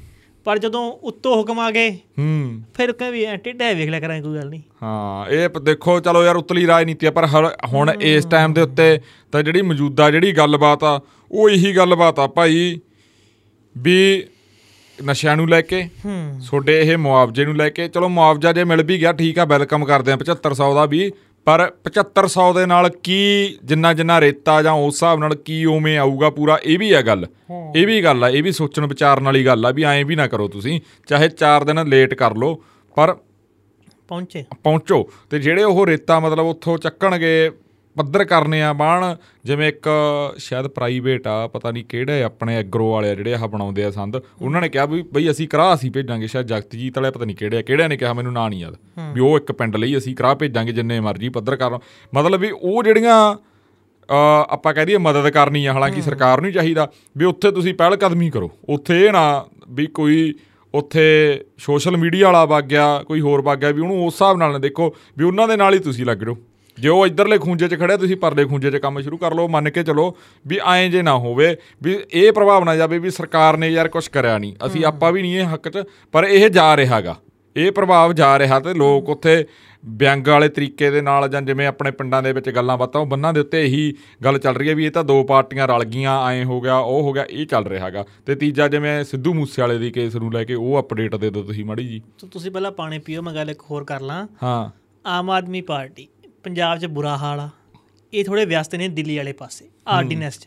ਪਰ 0.45 0.59
ਜਦੋਂ 0.59 0.93
ਉੱਤੋਂ 1.03 1.37
ਹੁਕਮ 1.37 1.59
ਆ 1.59 1.71
ਗਏ 1.71 1.91
ਹੂੰ। 1.93 2.63
ਫਿਰ 2.75 2.93
ਕਹਿੰਦੇ 2.93 3.25
ਐ 3.25 3.37
ਟਿੱਡਾ 3.37 3.73
ਵੇਖ 3.73 3.89
ਲਿਆ 3.89 4.01
ਕਰਾਂਗੇ 4.01 4.23
ਕੋਈ 4.23 4.37
ਗੱਲ 4.37 4.49
ਨਹੀਂ। 4.49 4.61
ਹਾਂ 4.83 5.31
ਇਹ 5.31 5.49
ਦੇਖੋ 5.63 6.01
ਚਲੋ 6.01 6.25
ਯਾਰ 6.25 6.37
ਉਤਲੀ 6.37 6.67
ਰਾਜਨੀਤੀ 6.67 7.07
ਆ 7.07 7.11
ਪਰ 7.11 7.27
ਹੁਣ 7.67 7.91
ਇਸ 8.01 8.25
ਟਾਈਮ 8.25 8.53
ਦੇ 8.53 8.61
ਉੱਤੇ 8.61 9.01
ਤਾਂ 9.33 9.43
ਜਿਹੜੀ 9.43 9.63
ਮੌਜੂਦਾ 9.63 10.11
ਜਿਹੜੀ 10.11 10.33
ਗੱਲਬਾਤ 10.33 10.85
ਆ 10.85 11.01
ਉਹ 11.33 11.51
ਇਹੀ 11.51 11.77
ਗੱਲਬਾਤ 11.77 12.19
ਆ 12.19 12.27
ਭਾਈ 12.27 12.81
ਵੀ 13.79 14.25
ਨਸ਼ਿਆਂ 14.99 15.37
ਨੂੰ 15.37 15.49
ਲੈ 15.49 15.61
ਕੇ 15.61 15.83
ਹੂੰ। 16.05 16.41
ਤੁਹਾਡੇ 16.49 16.81
ਇਹ 16.81 16.97
ਮੁਆਵਜ਼ੇ 16.99 17.45
ਨੂੰ 17.45 17.57
ਲੈ 17.57 17.69
ਕੇ 17.69 17.89
ਚਲੋ 17.89 18.09
ਮੁਆਵਜ਼ਾ 18.09 18.53
ਜੇ 18.53 18.65
ਮਿਲ 18.65 18.83
ਵੀ 18.83 18.99
ਗਿਆ 19.01 19.13
ਠੀਕ 19.13 19.39
ਆ 19.39 19.45
ਵੈਲਕਮ 19.45 19.85
ਕਰਦੇ 19.85 20.13
ਆ 20.13 20.17
7500 20.17 20.69
ਦਾ 20.75 20.85
ਵੀ 20.87 21.11
ਪਰ 21.47 21.63
7500 21.89 22.45
ਦੇ 22.55 22.67
ਨਾਲ 22.67 22.89
ਕੀ 23.03 23.17
ਜਿੰਨਾ 23.65 23.93
ਜਿੰਨਾ 23.93 24.21
ਰੇਤਾ 24.21 24.61
ਜਾਂ 24.63 24.73
ਉਸ 24.73 24.95
ਹਿਸਾਬ 24.95 25.19
ਨਾਲ 25.19 25.35
ਕੀ 25.45 25.65
ਉਵੇਂ 25.65 25.97
ਆਊਗਾ 25.99 26.31
ਪੂਰਾ 26.31 26.59
ਇਹ 26.65 26.79
ਵੀ 26.79 26.93
ਆ 26.93 27.03
ਗੱਲ। 27.03 27.27
ਇਹ 27.77 27.87
ਵੀ 27.87 28.03
ਗੱਲ 28.05 28.25
ਆ 28.25 28.29
ਇਹ 28.29 28.43
ਵੀ 28.43 28.53
ਸੋਚਣ 28.53 28.87
ਵਿਚਾਰਨ 28.87 29.25
ਵਾਲੀ 29.25 29.45
ਗੱਲ 29.47 29.67
ਆ 29.67 29.71
ਵੀ 29.71 29.83
ਐਂ 29.85 30.05
ਵੀ 30.05 30.17
ਨਾ 30.17 30.27
ਕਰੋ 30.27 30.49
ਤੁਸੀਂ 30.49 30.81
ਚਾਹੇ 31.09 31.29
4 31.43 31.65
ਦਿਨ 31.65 31.87
ਲੇਟ 31.89 32.15
ਕਰ 32.15 32.37
ਲਓ 32.37 32.55
ਪਰ 32.97 33.15
ਪਹੁੰਚੇ। 34.09 34.45
ਪਹੁੰਚੋ। 34.65 35.09
ਤੇ 35.31 35.39
ਜਿਹੜੇ 35.39 35.63
ਉਹ 35.65 35.87
ਰੇਤਾ 35.87 36.19
ਮਤਲਬ 36.21 36.47
ਉੱਥੋਂ 36.47 36.79
ਚੱਕਣਗੇ 36.79 37.51
ਪੱਧਰ 37.97 38.25
ਕਰਨੇ 38.25 38.63
ਆ 38.63 38.73
ਬਾਣ 38.73 39.05
ਜਿਵੇਂ 39.45 39.69
ਇੱਕ 39.69 39.89
ਸ਼ਾਇਦ 40.39 40.67
ਪ੍ਰਾਈਵੇਟ 40.67 41.27
ਆ 41.27 41.47
ਪਤਾ 41.47 41.71
ਨਹੀਂ 41.71 41.85
ਕਿਹੜੇ 41.85 42.23
ਆਪਣੇ 42.23 42.57
ਐਗਰੋ 42.57 42.91
ਵਾਲੇ 42.91 43.11
ਆ 43.11 43.15
ਜਿਹੜੇ 43.15 43.35
ਆਹ 43.35 43.47
ਬਣਾਉਂਦੇ 43.49 43.85
ਆ 43.85 43.91
ਸੰਦ 43.91 44.17
ਉਹਨਾਂ 44.43 44.61
ਨੇ 44.61 44.69
ਕਿਹਾ 44.69 44.85
ਵੀ 44.87 45.03
ਬਈ 45.13 45.31
ਅਸੀਂ 45.31 45.49
ਕਰਾ 45.49 45.73
ਅਸੀਂ 45.75 45.91
ਭੇਜਾਂਗੇ 45.91 46.27
ਸ਼ਾਇਦ 46.27 46.47
ਜਗਤਜੀਤ 46.47 46.99
ਵਾਲੇ 46.99 47.11
ਪਤਾ 47.11 47.25
ਨਹੀਂ 47.25 47.37
ਕਿਹੜੇ 47.37 47.57
ਆ 47.57 47.63
ਕਿਹੜਿਆਂ 47.63 47.89
ਨੇ 47.89 47.97
ਕਿਹਾ 47.97 48.13
ਮੈਨੂੰ 48.13 48.33
ਨਾਂ 48.33 48.49
ਨਹੀਂ 48.51 48.61
ਯਾਦ। 48.61 48.77
ਵੀ 49.15 49.21
ਉਹ 49.21 49.37
ਇੱਕ 49.37 49.53
ਪਿੰਡ 49.53 49.77
ਲਈ 49.77 49.97
ਅਸੀਂ 49.99 50.15
ਕਰਾ 50.17 50.35
ਭੇਜਾਂਗੇ 50.35 50.73
ਜਿੰਨੇ 50.73 50.99
ਮਰਜ਼ੀ 51.01 51.29
ਪੱਧਰ 51.29 51.57
ਕਰ 51.57 51.79
ਮਤਲਬ 52.15 52.41
ਵੀ 52.41 52.51
ਉਹ 52.53 52.83
ਜਿਹੜੀਆਂ 52.83 53.19
ਆਪਾਂ 54.49 54.73
ਕਹਿ 54.75 54.87
ਦਈਏ 54.87 54.99
ਮਦਦ 54.99 55.29
ਕਰਨੀ 55.31 55.65
ਆ 55.67 55.73
ਹਾਲਾਂਕਿ 55.73 56.03
ਸਰਕਾਰ 56.03 56.41
ਨੂੰ 56.41 56.51
ਚਾਹੀਦਾ 56.53 56.89
ਵੀ 57.19 57.25
ਉੱਥੇ 57.25 57.51
ਤੁਸੀਂ 57.51 57.75
ਪਹਿਲ 57.75 57.97
ਕਦਮੀ 57.97 58.31
ਕਰੋ। 58.31 58.51
ਉੱਥੇ 58.69 59.01
ਇਹ 59.05 59.13
ਨਾ 59.13 59.23
ਵੀ 59.69 59.87
ਕੋਈ 59.95 60.33
ਉੱਥੇ 60.75 61.05
ਸੋਸ਼ਲ 61.59 61.97
ਮੀਡੀਆ 61.97 62.27
ਵਾਲਾ 62.27 62.45
ਵਗ 62.45 62.65
ਗਿਆ 62.65 62.87
ਕੋਈ 63.07 63.21
ਹੋਰ 63.21 63.43
ਵਗ 63.43 63.59
ਗਿਆ 63.59 63.71
ਵੀ 63.71 63.81
ਉਹਨੂੰ 63.81 64.05
ਉਸ 64.07 64.15
ਹਿਸਾਬ 64.15 64.37
ਨਾਲ 64.39 64.53
ਨਾ 64.53 64.59
ਦੇਖੋ 64.59 64.95
ਵੀ 65.19 65.25
ਉਹਨਾਂ 65.25 65.47
ਦੇ 65.49 65.57
ਨਾਲ 65.57 65.75
ਹੀ 65.75 65.79
ਤੁਸੀਂ 65.79 66.07
ਲੱਗ 66.07 66.19
ਜਾਓ। 66.19 66.37
ਜੇ 66.79 66.89
ਉਹ 66.89 67.07
ਇਧਰਲੇ 67.07 67.39
ਖੂੰਜੇ 67.39 67.69
'ਚ 67.69 67.79
ਖੜਿਆ 67.79 67.97
ਤੁਸੀਂ 67.97 68.17
ਪਰਲੇ 68.17 68.45
ਖੂੰਜੇ 68.45 68.71
'ਚ 68.71 68.77
ਕੰਮ 68.77 69.01
ਸ਼ੁਰੂ 69.01 69.17
ਕਰ 69.17 69.35
ਲਓ 69.35 69.49
ਮੰਨ 69.49 69.71
ਕੇ 69.71 69.83
ਚਲੋ 69.83 70.17
ਵੀ 70.47 70.59
ਐਂ 70.75 70.91
ਜੇ 70.91 71.03
ਨਾ 71.03 71.19
ਹੋਵੇ 71.19 71.57
ਵੀ 71.83 71.99
ਇਹ 72.13 72.33
ਪ੍ਰਭਾਵ 72.33 72.65
ਨਾ 72.65 72.77
ਜਾਵੇ 72.77 72.99
ਵੀ 72.99 73.11
ਸਰਕਾਰ 73.11 73.57
ਨੇ 73.57 73.69
ਯਾਰ 73.69 73.89
ਕੁਝ 73.89 74.09
ਕਰਿਆ 74.09 74.39
ਨਹੀਂ। 74.39 74.55
ਅਸੀਂ 74.67 74.85
ਆਪਾਂ 74.85 75.13
ਵੀ 75.13 75.23
ਨਹੀਂ 75.23 75.37
ਇਹ 75.37 75.55
ਹੱਕ 75.55 75.69
'ਚ 75.69 75.85
ਪਰ 76.13 76.25
ਇਹ 76.25 76.51
ਜਾ 76.51 76.77
ਰਿਹਾਗਾ। 76.77 77.17
ਇਹ 77.57 77.73
ਪ੍ਰਭਾਵ 77.73 78.13
ਜਾ 78.13 78.39
ਰਿਹਾ 78.39 78.61
ਤੇ 78.61 78.75
ਲੋਕ 78.75 79.09
ਉੱਥੇ 79.09 79.47
ਵਿਅੰਗ 79.85 80.29
ਵਾਲੇ 80.29 80.49
ਤਰੀਕੇ 80.49 80.91
ਦੇ 80.91 81.01
ਨਾਲ 81.01 81.29
ਜਾਂ 81.29 81.43
ਜਿਵੇਂ 81.43 81.67
ਆਪਣੇ 81.67 81.91
ਪਿੰਡਾਂ 81.91 82.23
ਦੇ 82.23 82.33
ਵਿੱਚ 82.33 82.51
ਗੱਲਾਂ 82.51 82.79
ਬਾਤਾਂ 82.79 83.01
ਉਹ 83.01 83.07
ਬੰਨਾਂ 83.07 83.33
ਦੇ 83.33 83.41
ਉੱਤੇ 83.41 83.65
ਇਹੀ 83.65 83.95
ਗੱਲ 84.25 84.39
ਚੱਲ 84.39 84.57
ਰਹੀ 84.57 84.69
ਹੈ 84.69 84.75
ਵੀ 84.75 84.87
ਇਹ 84.87 84.91
ਤਾਂ 84.91 85.05
ਦੋ 85.05 85.25
ਪਾਰਟੀਆਂ 85.25 85.69
ਰਲ 85.69 85.85
ਗਈਆਂ 85.85 86.27
ਐਂ 86.29 86.45
ਹੋ 86.45 86.61
ਗਿਆ 86.61 86.77
ਉਹ 86.77 87.03
ਹੋ 87.03 87.13
ਗਿਆ 87.13 87.27
ਇਹ 87.31 87.47
ਚੱਲ 87.47 87.65
ਰਿਹਾ 87.67 87.87
ਹੈਗਾ 87.87 88.05
ਤੇ 88.27 88.35
ਤੀਜਾ 88.35 88.69
ਜਿਵੇਂ 88.69 89.05
ਸਿੱਧੂ 89.05 89.35
ਮੂਸੇਵਾਲੇ 89.35 89.79
ਦੀ 89.79 89.91
ਕੇਸ 89.91 90.17
ਨੂੰ 90.17 90.33
ਲੈ 90.33 90.45
ਕੇ 90.45 90.55
ਉਹ 90.55 90.81
ਅਪਡੇਟ 90.81 91.17
ਦੇ 91.17 91.31
ਦਿਓ 91.31 91.43
ਤੁਸੀਂ 91.43 91.65
ਮਾੜੀ 91.65 91.89
ਜੀ। 91.89 92.03
ਤੁਸੀਂ 92.31 92.51
ਪਹਿਲਾਂ 92.51 92.73
ਪਾਣੀ 92.73 92.99
ਪੀਓ 92.99 93.23
ਮੈਂ 93.23 93.35
ਗੱਲ 93.35 93.51
ਇੱਕ 93.51 93.63
ਹੋਰ 93.71 93.85
ਕਰ 93.85 94.01
ਲਾਂ। 94.01 94.29
ਹਾਂ। 94.43 94.71
ਆਮ 95.07 95.31
ਆਦਮੀ 95.31 95.61
ਪਾਰਟੀ। 95.61 96.09
ਪੰਜਾਬ 96.45 96.79
'ਚ 96.79 96.87
ਬੁਰਾ 96.87 97.17
ਹਾਲ 97.17 97.41
ਆ। 97.41 97.49
ਇਹ 98.15 98.25
ਥੋੜੇ 98.25 98.45
ਵਿਅਸਤ 98.45 98.75
ਨੇ 98.75 98.89
ਦਿੱਲੀ 98.89 99.17
ਵਾਲੇ 99.17 99.33
ਪਾਸੇ 99.33 99.69
ਆਰਡੀਨੈਂਸ 99.89 100.39
'ਚ। 100.39 100.47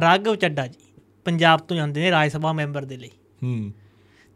ਰਾਘਵ 0.00 0.34
ਚੱਡਾ 0.36 0.66
ਜੀ 0.66 1.02
ਪੰਜਾਬ 1.24 1.60
ਤੋਂ 1.60 1.76
ਜਾਂਦੇ 1.76 2.00
ਨੇ 2.00 2.10
ਰਾਜ 2.10 2.32
ਸਭਾ 2.32 2.52
ਮੈਂਬਰ 2.52 2.84
ਦੇ 2.84 2.96
ਲਈ। 2.96 3.10
ਹੂੰ। 3.42 3.72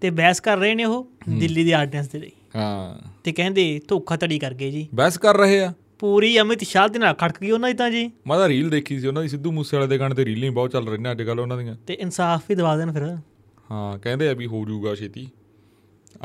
ਤੇ 0.01 0.11
ਬਹਿਸ 0.11 0.41
ਕਰ 0.41 0.57
ਰਹੇ 0.57 0.75
ਨੇ 0.75 0.85
ਉਹ 0.85 1.11
ਦਿੱਲੀ 1.39 1.65
ਦੀ 1.65 1.73
ਆਰਡੀਨੈਂਸ 1.73 2.09
ਦੇ 2.09 2.19
ਲਈ। 2.19 2.31
ਹਾਂ। 2.57 3.09
ਤੇ 3.25 3.33
ਕਹਿੰਦੇ 3.33 3.81
ਧੋਖਾਧੜੀ 3.89 4.39
ਕਰ 4.39 4.55
ਗਏ 4.55 4.71
ਜੀ। 4.71 4.89
ਬਹਿਸ 4.95 5.19
ਕਰ 5.19 5.37
ਰਹੇ 5.37 5.61
ਆ। 5.61 5.73
ਪੂਰੀ 5.99 6.41
ਅਮਿਤ 6.41 6.65
ਸ਼ਾਹ 6.65 6.89
ਦੇ 6.89 6.99
ਨਾਲ 6.99 7.15
ਖੜਕ 7.15 7.41
ਗਈ 7.41 7.51
ਉਹਨਾਂ 7.51 7.71
ਦੀ 7.71 7.75
ਤਾਂ 7.75 7.91
ਜੀ। 7.91 8.11
ਮੈਂ 8.27 8.39
ਤਾਂ 8.39 8.49
ਰੀਲ 8.49 8.71
ਦੇਖੀ 8.71 9.01
ਸੀ 9.01 9.07
ਉਹਨਾਂ 9.07 9.23
ਦੀ 9.23 9.29
ਸਿੱਧੂ 9.29 9.53
ਮੂਸੇਵਾਲੇ 9.53 9.89
ਦੇ 9.89 9.99
ਗਾਣੇ 9.99 10.15
ਤੇ 10.15 10.25
ਰੀਲਾਂ 10.25 10.51
ਬਹੁਤ 10.51 10.71
ਚੱਲ 10.71 10.89
ਰਹੀਆਂ 10.89 11.11
ਅੱਜ 11.11 11.23
ਕੱਲ 11.23 11.41
ਉਹਨਾਂ 11.41 11.59
ਦੀਆਂ। 11.59 11.77
ਤੇ 11.87 11.95
ਇਨਸਾਫ 11.95 12.43
ਵੀ 12.49 12.55
ਦਵਾ 12.55 12.77
ਦੇਣ 12.77 12.93
ਫਿਰ। 12.93 13.17
ਹਾਂ 13.71 13.99
ਕਹਿੰਦੇ 13.99 14.29
ਆ 14.29 14.33
ਵੀ 14.33 14.47
ਹੋ 14.47 14.65
ਜਾਊਗਾ 14.69 14.95
ਛੇਤੀ। 14.95 15.31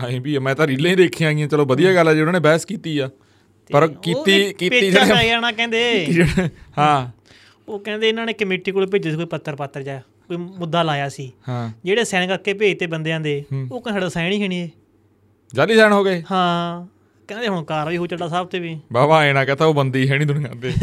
ਐਂ 0.10 0.22
ਵੀ 0.22 0.38
ਮੈਂ 0.38 0.56
ਤਾਂ 0.56 0.68
ਰੀਲਾਂ 0.68 0.92
ਹੀ 0.92 0.96
ਦੇਖੀਆਂ 0.96 1.30
ਆਈਆਂ 1.30 1.48
ਚਲੋ 1.48 1.66
ਵਧੀਆ 1.66 1.96
ਗੱਲ 1.96 2.08
ਆ 2.08 2.14
ਜੀ 2.14 2.20
ਉਹਨਾਂ 2.20 2.34
ਨੇ 2.34 2.40
ਬਹਿਸ 2.40 2.66
ਕੀਤੀ 2.66 3.00
ਆ। 3.00 3.10
ਪਰ 3.72 3.88
ਕੀਤੀ 3.88 4.54
ਕੀਤੀ 4.54 4.80
ਜਿਹੜੇ 4.80 5.14
ਪੈ 5.14 5.28
ਜਾਣਾ 5.28 5.52
ਕਹਿੰਦੇ। 5.52 6.08
ਹਾਂ। 6.78 7.12
ਉਹ 7.68 7.80
ਕਹਿੰਦੇ 7.80 8.10
ਇਹਨਾਂ 8.10 8.26
ਨੇ 8.26 8.34
ਕਮੇਟੀ 8.34 8.72
ਕੋਲ 8.72 8.88
ਭੇਜੇ 8.88 9.10
ਸੀ 9.10 9.16
ਕੋਈ 9.16 9.26
ਪੱਤਰ 9.26 9.56
ਪਾਤਰ 9.56 9.82
ਜਾ 9.84 10.02
ਕੋਈ 10.28 10.38
ਮੁੱਦਾ 10.38 10.84
ਲਾਇਆ 10.84 11.10
ਸੀ। 11.10 11.32
ਹਾਂ। 11.50 11.70
ਜਿਹੜੇ 11.86 12.04
ਸਾਈਨ 12.04 12.28
ਕਰਕੇ 12.28 12.54
ਭੇਜਤੇ 12.54 12.88
ਬੰਦਿਆਂ 12.88 13.20
ਦੇ 13.20 13.44
ਉਹ 13.72 13.82
ਕਹਿੰਦੇ 13.82 13.92
ਸਾਡਾ 13.92 14.10
ਸਾਈਨ 14.10 14.32
ਹੀ 14.32 14.48
ਨਹੀਂ 14.48 14.70
ਜਾਲੀ 15.54 15.76
ਜਾਣ 15.76 15.94
ਹੋ 15.94 16.04
ਗਏ। 16.04 16.24
ਹਾਂ। 16.32 16.88
ਕਹਿੰਦੇ 17.28 17.48
ਹੁਣ 17.48 17.64
ਕਾਰਵਾਈ 17.64 17.98
ਹੋ 17.98 18.08
ਚੱਡਾ 18.08 18.28
ਸਾਹਿਬ 18.28 18.48
ਤੇ 18.48 18.60
ਵੀ। 18.60 18.80
ਬਾਬਾ 18.94 19.24
ਐ 19.24 19.34
ਨਾ 19.34 19.46
ਕਹਤਾ 19.46 19.66
ਉਹ 19.66 19.74
ਬੰਦੀ 19.74 20.10
ਹੈ 20.10 20.18
ਨਹੀਂ 20.18 20.28
ਦੁਨੀਆ 20.28 20.50
ਤੇ। 20.62 20.74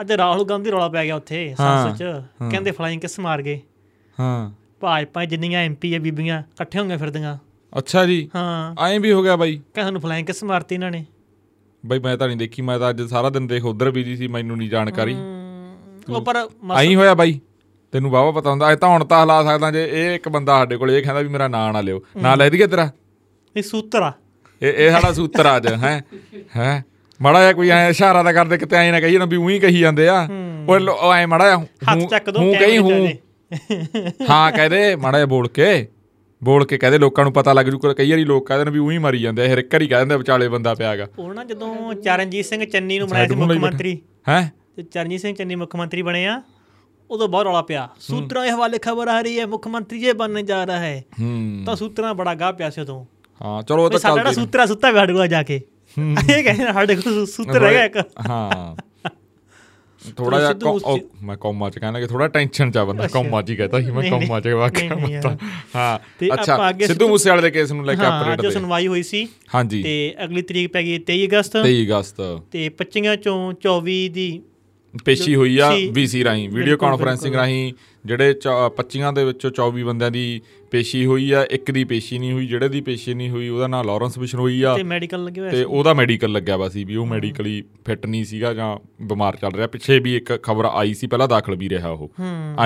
ਅੱਜ 0.00 0.12
ਰਾਹੁਲ 0.12 0.44
ਗਾਂਧੀ 0.44 0.70
ਰੌਲਾ 0.70 0.88
ਪੈ 0.88 1.04
ਗਿਆ 1.04 1.16
ਉੱਥੇ 1.16 1.54
ਸੰਸਦ 1.58 1.98
ਚ। 1.98 2.02
ਕਹਿੰਦੇ 2.50 2.70
ਫਲਾਈਂਗ 2.70 3.00
ਕਿਸ 3.00 3.20
ਮਾਰ 3.20 3.42
ਗਏ। 3.42 3.60
ਹਾਂ। 4.20 4.50
ਭਾਜਪਾ 4.80 5.24
ਜਿੰਨੀਆਂ 5.24 5.60
ਐਮਪੀ 5.60 5.94
ਆ 5.94 5.98
ਬੀਬੀਆਂ 5.98 6.40
ਇਕੱਠੇ 6.40 6.78
ਹੋਈਆਂ 6.78 6.98
ਫਿਰਦੀਆਂ। 6.98 7.38
ਅੱਛਾ 7.78 8.06
ਜੀ। 8.06 8.30
ਹਾਂ। 8.34 8.74
ਐਂ 8.88 9.00
ਵੀ 9.00 9.12
ਹੋ 9.12 9.22
ਗਿਆ 9.22 9.36
ਬਾਈ। 9.36 9.52
ਕਹਿੰਦੇ 9.52 9.82
ਸਾਨੂੰ 9.82 10.00
ਫਲਾਈਂਗ 10.00 10.26
ਕਿਸ 10.26 10.44
ਮਾਰਤੀ 10.44 10.74
ਇਹਨਾਂ 10.74 10.90
ਨੇ। 10.90 11.04
ਬਾਈ 11.86 11.98
ਮੈਂ 11.98 12.16
ਤਾਂ 12.16 12.26
ਨਹੀਂ 12.28 12.36
ਦੇਖੀ 12.36 12.62
ਮੈਂ 12.62 12.78
ਤਾਂ 12.78 12.90
ਅੱਜ 12.90 13.02
ਸਾਰਾ 13.02 13.30
ਦਿਨ 13.30 13.46
ਦੇਖ 13.46 13.64
ਉਧਰ 13.64 13.90
ਬੀਜੀ 13.90 14.16
ਸੀ 14.16 14.28
ਮੈਨੂੰ 14.28 14.56
ਨਹੀਂ 14.56 14.70
ਜਾਣਕਾਰੀ। 14.70 15.16
ਉਹ 16.10 16.20
ਪਰ 16.22 16.36
ਐਂ 16.76 16.96
ਹੋਇਆ 16.96 17.14
ਬਾਈ। 17.14 17.40
ਤੈਨੂੰ 17.92 18.10
ਬਾਬਾ 18.10 18.30
ਪਤਾ 18.30 18.50
ਹੁੰਦਾ 18.50 18.72
ਇਹ 18.72 18.76
ਤਾਂ 18.76 18.88
ਹੁਣ 18.88 19.04
ਤਾਂ 19.04 19.24
ਹਲਾ 19.24 19.42
ਸਕਦਾ 19.44 19.70
ਜੇ 19.70 19.88
ਇਹ 19.92 20.14
ਇੱਕ 20.14 20.28
ਬੰਦਾ 20.28 20.58
ਸਾਡੇ 20.58 20.76
ਕੋਲ 20.76 20.90
ਇਹ 20.90 21.02
ਕਹਿੰਦਾ 21.02 21.20
ਵੀ 21.20 21.28
ਮੇਰਾ 21.28 21.48
ਨਾਂ 21.48 21.72
ਨਾ 21.72 21.80
ਲਿਓ। 21.80 22.00
ਨਾਂ 22.22 22.36
ਲੈ 22.36 22.50
ਦਈਏ 22.50 22.66
ਤੇਰਾ? 22.66 22.90
ਇਹ 23.56 23.62
ਸੂਤਰ 23.62 24.02
ਆ। 24.02 24.12
ਇਹ 24.62 24.72
ਇਹ 24.72 24.90
ਸਾਡਾ 24.90 25.12
ਸੂਤਰ 25.12 25.56
ਅੱਜ 25.56 25.66
ਹੈ? 25.66 26.04
ਹੈ? 26.56 26.84
ਮਾੜਾ 27.22 27.40
ਜਿਹਾ 27.40 27.52
ਕੋਈ 27.52 27.68
ਐ 27.68 27.88
ਇਸ਼ਾਰਾ 27.90 28.22
ਤਾਂ 28.22 28.32
ਕਰਦੇ 28.32 28.58
ਕਿਤੇ 28.58 28.76
ਐਂ 28.76 28.92
ਨਾ 28.92 29.00
ਕਹੀ 29.00 29.18
ਨਾ 29.18 29.24
ਵੀ 29.24 29.36
ਉਹੀ 29.36 29.58
ਕਹੀ 29.58 29.78
ਜਾਂਦੇ 29.78 30.08
ਆ। 30.08 30.28
ਉਹ 30.68 31.12
ਐ 31.12 31.26
ਮਾੜਾ 31.26 31.58
ਹੱਥ 31.58 31.98
ਚੱਕ 32.10 32.30
ਦੋ 32.30 32.40
ਕਹੀ 32.40 32.76
ਕੈਮਰੇ 32.76 32.78
ਹੂੰ 32.78 33.08
ਚ 33.08 34.30
ਹਾਂ। 34.30 34.52
ਕਹਦੇ 34.52 34.96
ਮਾੜਾ 34.96 35.26
ਬੋਲ 35.26 35.48
ਕੇ। 35.48 35.88
ਬੋਲ 36.42 36.64
ਕੇ 36.64 36.78
ਕਹਦੇ 36.78 36.98
ਲੋਕਾਂ 36.98 37.24
ਨੂੰ 37.24 37.32
ਪਤਾ 37.32 37.52
ਲੱਗ 37.52 37.66
ਜੂ 37.66 37.78
ਕਈ 37.78 38.10
ਵਾਰੀ 38.10 38.24
ਲੋਕ 38.24 38.46
ਕਹਿੰਦੇ 38.48 38.64
ਨੇ 38.64 38.70
ਵੀ 38.70 38.78
ਉਹੀ 38.78 38.98
ਮਰੀ 38.98 39.18
ਜਾਂਦੇ 39.18 39.44
ਇਹ 39.46 39.56
ਇੱਕ 39.56 39.74
ਹੀ 39.74 39.86
ਕਹਿ 39.86 39.98
ਦਿੰਦੇ 39.98 40.14
ਆ 40.14 40.18
ਵਿਚਾਲੇ 40.18 40.48
ਬੰਦਾ 40.48 40.74
ਪਿਆਗਾ 40.74 41.06
ਉਹ 41.18 41.34
ਨਾ 41.34 41.44
ਜਦੋਂ 41.44 41.94
ਚਰਨਜੀਤ 41.94 42.46
ਸਿੰਘ 42.46 42.64
ਚੰਨੀ 42.64 42.98
ਨੂੰ 42.98 43.08
ਬਣਾਇਆ 43.08 43.26
ਸੀ 43.28 43.34
ਮੁੱਖ 43.34 43.52
ਮੰਤਰੀ 43.52 44.00
ਹੈ? 44.28 44.52
ਤੇ 44.76 44.82
ਚਰਨਜੀਤ 44.82 45.20
ਸਿੰਘ 45.20 45.34
ਚੰਨੀ 45.34 45.54
ਮੁੱਖ 45.54 45.76
ਮੰਤਰੀ 45.76 46.02
ਬਣੇ 46.02 46.26
ਆ 46.26 46.42
ਉਦੋਂ 47.10 47.28
ਬਹੁਤ 47.28 47.44
ਰੌਲਾ 47.44 47.62
ਪਿਆ। 47.62 47.88
ਸੂਤਰਾਂ 48.00 48.42
ਦੇ 48.44 48.50
ਹਵਾਲੇ 48.50 48.78
ਖਬਰ 48.78 49.08
ਆ 49.08 49.20
ਰਹੀ 49.20 49.38
ਹੈ 49.40 49.46
ਮੁੱਖ 49.46 49.66
ਮੰਤਰੀ 49.68 49.98
ਜੇ 49.98 50.12
ਬਣਨ 50.12 50.44
ਜਾ 50.46 50.66
ਰਿਹਾ 50.66 50.78
ਹੈ 50.78 51.02
ਤਾਂ 51.66 51.76
ਸੂਤਰਾਂ 51.76 52.14
ਬੜਾ 52.14 52.34
ਗਾਹ 52.34 52.52
ਪਿਆ 52.52 52.70
ਸੀ 52.70 52.80
ਉਦੋਂ। 52.80 53.04
ਹਾਂ 53.40 53.62
ਚਲੋ 53.62 53.84
ਉਹ 53.84 53.90
ਤਾਂ 53.90 53.98
ਸਾਡਾ 53.98 54.22
ਚੱਲਦੀ 54.22 54.34
ਸੂਤਰਾ 54.34 54.66
ਸੁੱਤਾ 54.66 54.90
ਵੀ 54.90 54.96
ਸਾਡੇ 54.96 55.12
ਕੋਲ 55.12 55.26
ਜਾ 55.28 55.42
ਕੇ। 55.42 55.60
ਇਹ 55.96 56.44
ਕਹਿੰਦੇ 56.44 56.72
ਸਾਡੇ 56.72 56.96
ਕੋਲ 56.96 57.26
ਸੂਤਰ 57.26 57.64
ਹੈਗਾ 57.64 57.84
ਇੱਕ। 57.84 57.96
ਹਾਂ। 58.28 58.76
ਥੋੜਾ 60.16 60.52
ਜਿਹਾ 60.52 60.96
ਮੈਂ 61.22 61.36
ਕੌਮਾ 61.36 61.70
ਚ 61.70 61.78
ਕਹਿਣਾ 61.78 62.00
ਕਿ 62.00 62.06
ਥੋੜਾ 62.06 62.28
ਟੈਨਸ਼ਨ 62.28 62.70
ਚ 62.70 62.76
ਆ 62.76 62.84
ਬੰਦਾ 62.84 63.06
ਕੌਮਾ 63.06 63.42
ਚ 63.42 63.50
ਹੀ 63.50 63.56
ਕਹਤਾ 63.56 63.80
ਸੀ 63.80 63.90
ਮੈਂ 63.90 64.10
ਕੌਮਾ 64.10 64.40
ਚ 64.40 64.48
ਵਾਕਿਆ 64.48 64.94
ਮਤਾ 64.94 65.38
ਹਾਂ 65.76 65.98
ਤੇ 66.18 66.30
ਅੱਛਾ 66.34 66.54
ਆਪਾਂ 66.54 66.70
ਅੱਗੇ 66.70 66.86
ਸਿੱਧੂ 66.86 67.08
ਮੂਸੇਵਾਲੇ 67.08 67.42
ਦੇ 67.42 67.50
ਕੇਸ 67.50 67.72
ਨੂੰ 67.72 67.86
ਲੈ 67.86 67.94
ਕੇ 67.94 68.04
ਹਾਂ 68.04 68.22
ਅਪਡੇਟ 68.22 68.40
ਦੇ। 68.40 68.50
ਸੁਣਵਾਈ 68.50 68.86
ਹੋਈ 68.86 69.02
ਸੀ। 69.02 69.28
ਹਾਂਜੀ। 69.54 69.82
ਤੇ 69.82 70.14
ਅਗਲੀ 70.24 70.42
ਤਰੀਕ 70.42 70.72
ਪੈ 70.72 70.82
ਗਈ 70.82 70.98
23 70.98 71.26
ਅਗਸਤ। 71.26 71.56
23 71.56 71.86
ਅਗਸਤ। 71.86 72.20
ਤੇ 72.52 72.70
25 72.76 73.16
ਚੋਂ 73.16 73.52
24 73.52 74.08
ਦੀ 74.08 74.42
ਪੇਸ਼ੀ 75.04 75.34
ਹੋਈ 75.34 75.58
ਆ। 75.58 75.70
ਵੀਸੀ 75.92 76.24
ਰਾਹੀਂ 76.24 76.48
ਵੀਡੀਓ 76.48 76.76
ਕਾਨਫਰੈਂਸਿੰਗ 76.76 77.34
ਰਾਹੀਂ 77.34 77.72
ਜਿਹੜੇ 78.06 78.34
25 78.76 79.12
ਦੇ 79.14 79.24
ਵਿੱਚੋਂ 79.24 79.50
24 79.50 79.82
ਬੰਦਿਆਂ 79.84 80.10
ਦੀ 80.10 80.40
ਪੇਸ਼ੀ 80.70 81.04
ਹੋਈ 81.06 81.30
ਆ 81.32 81.44
ਇੱਕ 81.50 81.70
ਦੀ 81.70 81.84
ਪੇਸ਼ੀ 81.84 82.18
ਨਹੀਂ 82.18 82.32
ਹੋਈ 82.32 82.46
ਜਿਹੜੇ 82.46 82.68
ਦੀ 82.68 82.80
ਪੇਸ਼ੀ 82.80 83.14
ਨਹੀਂ 83.14 83.30
ਹੋਈ 83.30 83.48
ਉਹਦਾ 83.48 83.66
ਨਾਂ 83.66 83.84
ਲਾਰੈਂਸ 83.84 84.18
ਬਿਸ਼ਨੋਈ 84.18 84.62
ਆ। 84.62 84.76
ਤੇ 84.76 84.82
ਮੈਡੀਕਲ 84.82 85.24
ਲੱਗੇ 85.24 85.40
ਹੋਏ 85.40 85.50
ਤੇ 85.50 85.62
ਉਹਦਾ 85.64 85.94
ਮੈਡੀਕਲ 85.94 86.32
ਲੱਗਿਆ 86.32 86.56
ਵਾ 86.56 86.68
ਸੀ 86.68 86.84
ਵੀ 86.84 86.96
ਉਹ 86.96 87.06
ਮੈਡੀਕਲੀ 87.06 87.62
ਫਿੱਟ 87.86 88.06
ਨਹੀਂ 88.06 88.24
ਸੀਗਾ 88.24 88.54
ਜਾਂ 88.54 88.76
ਬਿਮਾਰ 89.02 89.36
ਚੱਲ 89.36 89.52
ਰਿਹਾ। 89.52 89.66
ਪਿੱਛੇ 89.66 89.98
ਵੀ 89.98 90.16
ਇੱਕ 90.16 90.38
ਖਬਰ 90.42 90.64
ਆਈ 90.64 90.94
ਸੀ 90.94 91.06
ਪਹਿਲਾਂ 91.06 91.28
ਦਾਖਲ 91.28 91.56
ਵੀ 91.56 91.68
ਰਿਹਾ 91.68 91.88
ਉਹ। 91.88 92.10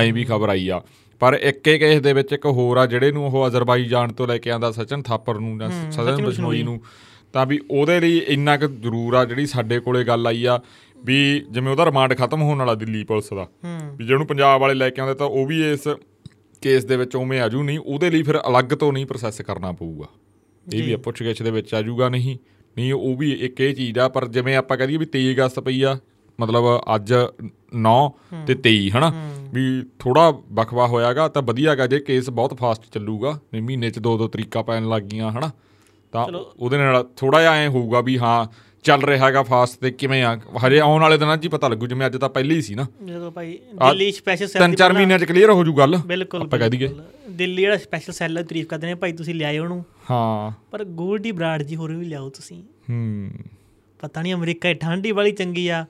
ਐਂ 0.00 0.12
ਵੀ 0.12 0.24
ਖਬਰ 0.24 0.48
ਆਈ 0.48 0.68
ਆ। 0.68 0.82
ਪਰ 1.20 1.38
ਇੱਕ 1.42 1.68
ਇੱਕ 1.68 1.84
ਕੇਸ 1.84 2.00
ਦੇ 2.00 2.12
ਵਿੱਚ 2.12 2.32
ਇੱਕ 2.32 2.46
ਹੋਰ 2.46 2.76
ਆ 2.76 2.86
ਜਿਹੜੇ 2.86 3.12
ਨੂੰ 3.12 3.26
ਉਹ 3.26 3.46
ਅਜ਼ਰਬਾਈਜਾਨ 3.46 4.12
ਤੋਂ 4.12 4.26
ਲੈ 4.26 4.38
ਕੇ 4.38 4.50
ਆਂਦਾ 4.50 4.70
ਸਚਨ 4.70 5.02
ਥਾਪਰ 5.02 5.38
ਨੂੰ 5.38 5.58
ਜਾਂ 5.58 5.70
ਸਚਨ 5.90 6.24
ਬਿਸ਼ਨੋਈ 6.26 6.62
ਨੂੰ 6.62 6.80
ਤਾਂ 7.32 7.46
ਵੀ 7.46 7.58
ਉਹਦੇ 7.70 8.00
ਲਈ 8.00 8.18
ਇੰਨਾ 8.18 8.56
ਕੁ 8.56 8.66
ਜ਼ਰੂਰ 8.66 9.14
ਆ 9.14 9.24
ਜਿਹੜੀ 9.24 9.46
ਸਾਡੇ 9.46 9.80
ਕੋਲੇ 9.80 10.04
ਗੱਲ 10.04 10.26
ਆਈ 10.26 10.44
ਆ 10.44 10.60
ਵੀ 11.04 11.46
ਜਿਵੇਂ 11.50 11.70
ਉਹਦਾ 11.72 11.84
ਰਿਮਾਂਡ 11.84 12.14
ਖਤਮ 12.14 12.42
ਹੋਣ 12.42 12.58
ਵਾਲਾ 12.58 12.74
ਦਿੱਲੀ 12.74 13.04
ਪੁਲਿਸ 13.04 13.32
ਦਾ 13.34 13.46
ਵੀ 13.98 14.04
ਜਿਹਨੂੰ 14.06 14.26
ਪੰਜਾਬ 14.26 14.60
ਵਾਲੇ 14.60 14.74
ਲੈ 14.74 14.90
ਕੇ 14.90 15.00
ਆਉਂਦੇ 15.00 15.14
ਤਾਂ 15.14 15.26
ਉਹ 15.26 15.46
ਵੀ 15.46 15.72
ਇਸ 15.72 15.88
ਕੇਸ 16.62 16.84
ਦੇ 16.84 16.96
ਵਿੱਚ 16.96 17.16
ਉਵੇਂ 17.16 17.40
ਆਜੂ 17.40 17.62
ਨਹੀਂ 17.62 17.78
ਉਹਦੇ 17.78 18.10
ਲਈ 18.10 18.22
ਫਿਰ 18.22 18.38
ਅਲੱਗ 18.48 18.64
ਤੋਂ 18.64 18.92
ਨਹੀਂ 18.92 19.06
ਪ੍ਰੋਸੈਸ 19.06 19.40
ਕਰਨਾ 19.40 19.72
ਪਊਗਾ। 19.72 20.06
ਇਹ 20.66 20.82
ਵੀ 20.84 20.96
ਪੁੱਛਗਿੱਛ 20.96 21.42
ਦੇ 21.42 21.50
ਵਿੱਚ 21.50 21.74
ਆਜੂਗਾ 21.74 22.08
ਨਹੀਂ 22.08 22.36
ਨਹੀਂ 22.76 22.92
ਉਹ 22.92 23.16
ਵੀ 23.16 23.32
ਇੱਕ 23.32 23.60
ਇਹ 23.60 23.74
ਚੀਜ਼ 23.74 23.98
ਆ 23.98 24.08
ਪਰ 24.08 24.26
ਜਿਵੇਂ 24.28 24.56
ਆਪਾਂ 24.56 24.76
ਕਹ 24.76 24.86
ਦਈਏ 24.86 24.96
ਵੀ 24.96 25.06
23 25.16 25.32
ਅਗਸਤ 25.32 25.60
ਪਈ 25.60 25.82
ਆ 25.82 25.98
ਮਤਲਬ 26.40 26.64
ਅੱਜ 26.94 27.12
9 27.82 27.96
ਤੇ 28.46 28.54
23 28.68 28.90
ਹਨਾ? 28.90 29.12
ਵੀ 29.54 29.82
ਥੋੜਾ 29.98 30.30
ਬਖਵਾ 30.30 30.86
ਹੋਇਆਗਾ 30.86 31.28
ਤਾਂ 31.28 31.42
ਵਧੀਆਗਾ 31.42 31.86
ਜੇ 31.86 31.98
ਕੇਸ 32.00 32.30
ਬਹੁਤ 32.30 32.54
ਫਾਸਟ 32.54 32.82
ਚੱਲੂਗਾ 32.92 33.38
ਨਹੀਂ 33.52 33.62
ਮਹੀਨੇ 33.62 33.90
ਚ 33.90 33.98
ਦੋ 33.98 34.16
ਦੋ 34.18 34.28
ਤਰੀਕਾ 34.28 34.62
ਪੈਣ 34.62 34.88
ਲੱਗ 34.88 35.02
ਗਈਆਂ 35.02 35.30
ਹਨਾ? 35.32 35.50
ਤਾਂ 36.12 36.26
ਉਹਦੇ 36.58 36.78
ਨਾਲ 36.78 37.08
ਥੋੜਾ 37.16 37.40
ਜਿਹਾ 37.40 37.52
ਐ 37.54 37.68
ਹੋਊਗਾ 37.68 38.00
ਵੀ 38.00 38.18
ਹਾਂ 38.18 38.46
ਚੱਲ 38.82 39.02
ਰਿਹਾ 39.02 39.26
ਹੈਗਾ 39.26 39.42
ਫਾਸਟ 39.42 39.80
ਤੇ 39.80 39.90
ਕਿਵੇਂ 39.90 40.22
ਆ। 40.24 40.40
ਹਜੇ 40.66 40.80
ਆਉਣ 40.80 41.02
ਵਾਲੇ 41.02 41.18
ਦਿਨਾਂ 41.18 41.36
'ਚ 41.36 41.44
ਹੀ 41.44 41.48
ਪਤਾ 41.48 41.68
ਲੱਗੂ 41.68 41.86
ਜਿਵੇਂ 41.86 42.06
ਅੱਜ 42.06 42.16
ਤਾਂ 42.16 42.28
ਪਹਿਲੇ 42.28 42.54
ਹੀ 42.54 42.62
ਸੀ 42.62 42.74
ਨਾ। 42.74 42.86
ਜਦੋਂ 43.04 43.30
ਭਾਈ 43.32 43.58
ਦਿੱਲੀ 43.74 44.12
ਸਪੈਸ਼ਲ 44.12 44.46
ਸੈੱਲ 44.46 44.62
ਤਿੰਨ 44.62 44.74
ਚਾਰ 44.74 44.92
ਮਹੀਨਿਆਂ 44.92 45.18
'ਚ 45.18 45.24
ਕਲੀਅਰ 45.24 45.50
ਹੋ 45.50 45.64
ਜੂ 45.64 45.74
ਗੱਲ 45.74 45.96
ਬਿਲਕੁਲ 46.06 46.42
ਆਪਾਂ 46.42 46.58
ਕਹਿ 46.58 46.70
ਦਈਏ। 46.70 46.88
ਦਿੱਲੀ 47.30 47.62
ਜਿਹੜਾ 47.62 47.76
ਸਪੈਸ਼ਲ 47.76 48.12
ਸੈੱਲ 48.12 48.38
ਹੈ 48.38 48.42
ਤਾਰੀਫ 48.42 48.66
ਕਰਦੇ 48.66 48.86
ਨੇ 48.86 48.94
ਭਾਈ 48.94 49.12
ਤੁਸੀਂ 49.12 49.34
ਲਿਆਏ 49.34 49.58
ਉਹਨੂੰ। 49.58 49.84
ਹਾਂ। 50.10 50.52
ਪਰ 50.70 50.84
ਗੋਲਡੀ 50.84 51.32
ਬਰਾੜ 51.32 51.62
ਜੀ 51.62 51.76
ਹੋਰ 51.76 51.92
ਵੀ 51.92 52.04
ਲਿਆਓ 52.04 52.28
ਤੁਸੀਂ। 52.28 52.62
ਹੂੰ। 52.90 53.30
ਪਤਾ 54.00 54.22
ਨਹੀਂ 54.22 54.34
ਅਮਰੀਕਾ 54.34 54.68
ਦੀ 54.68 54.74
ਠੰਡੀ 54.74 55.12
ਵਾਲੀ 55.12 55.32
ਚੰਗੀ 55.32 55.68
ਆ। 55.68 55.84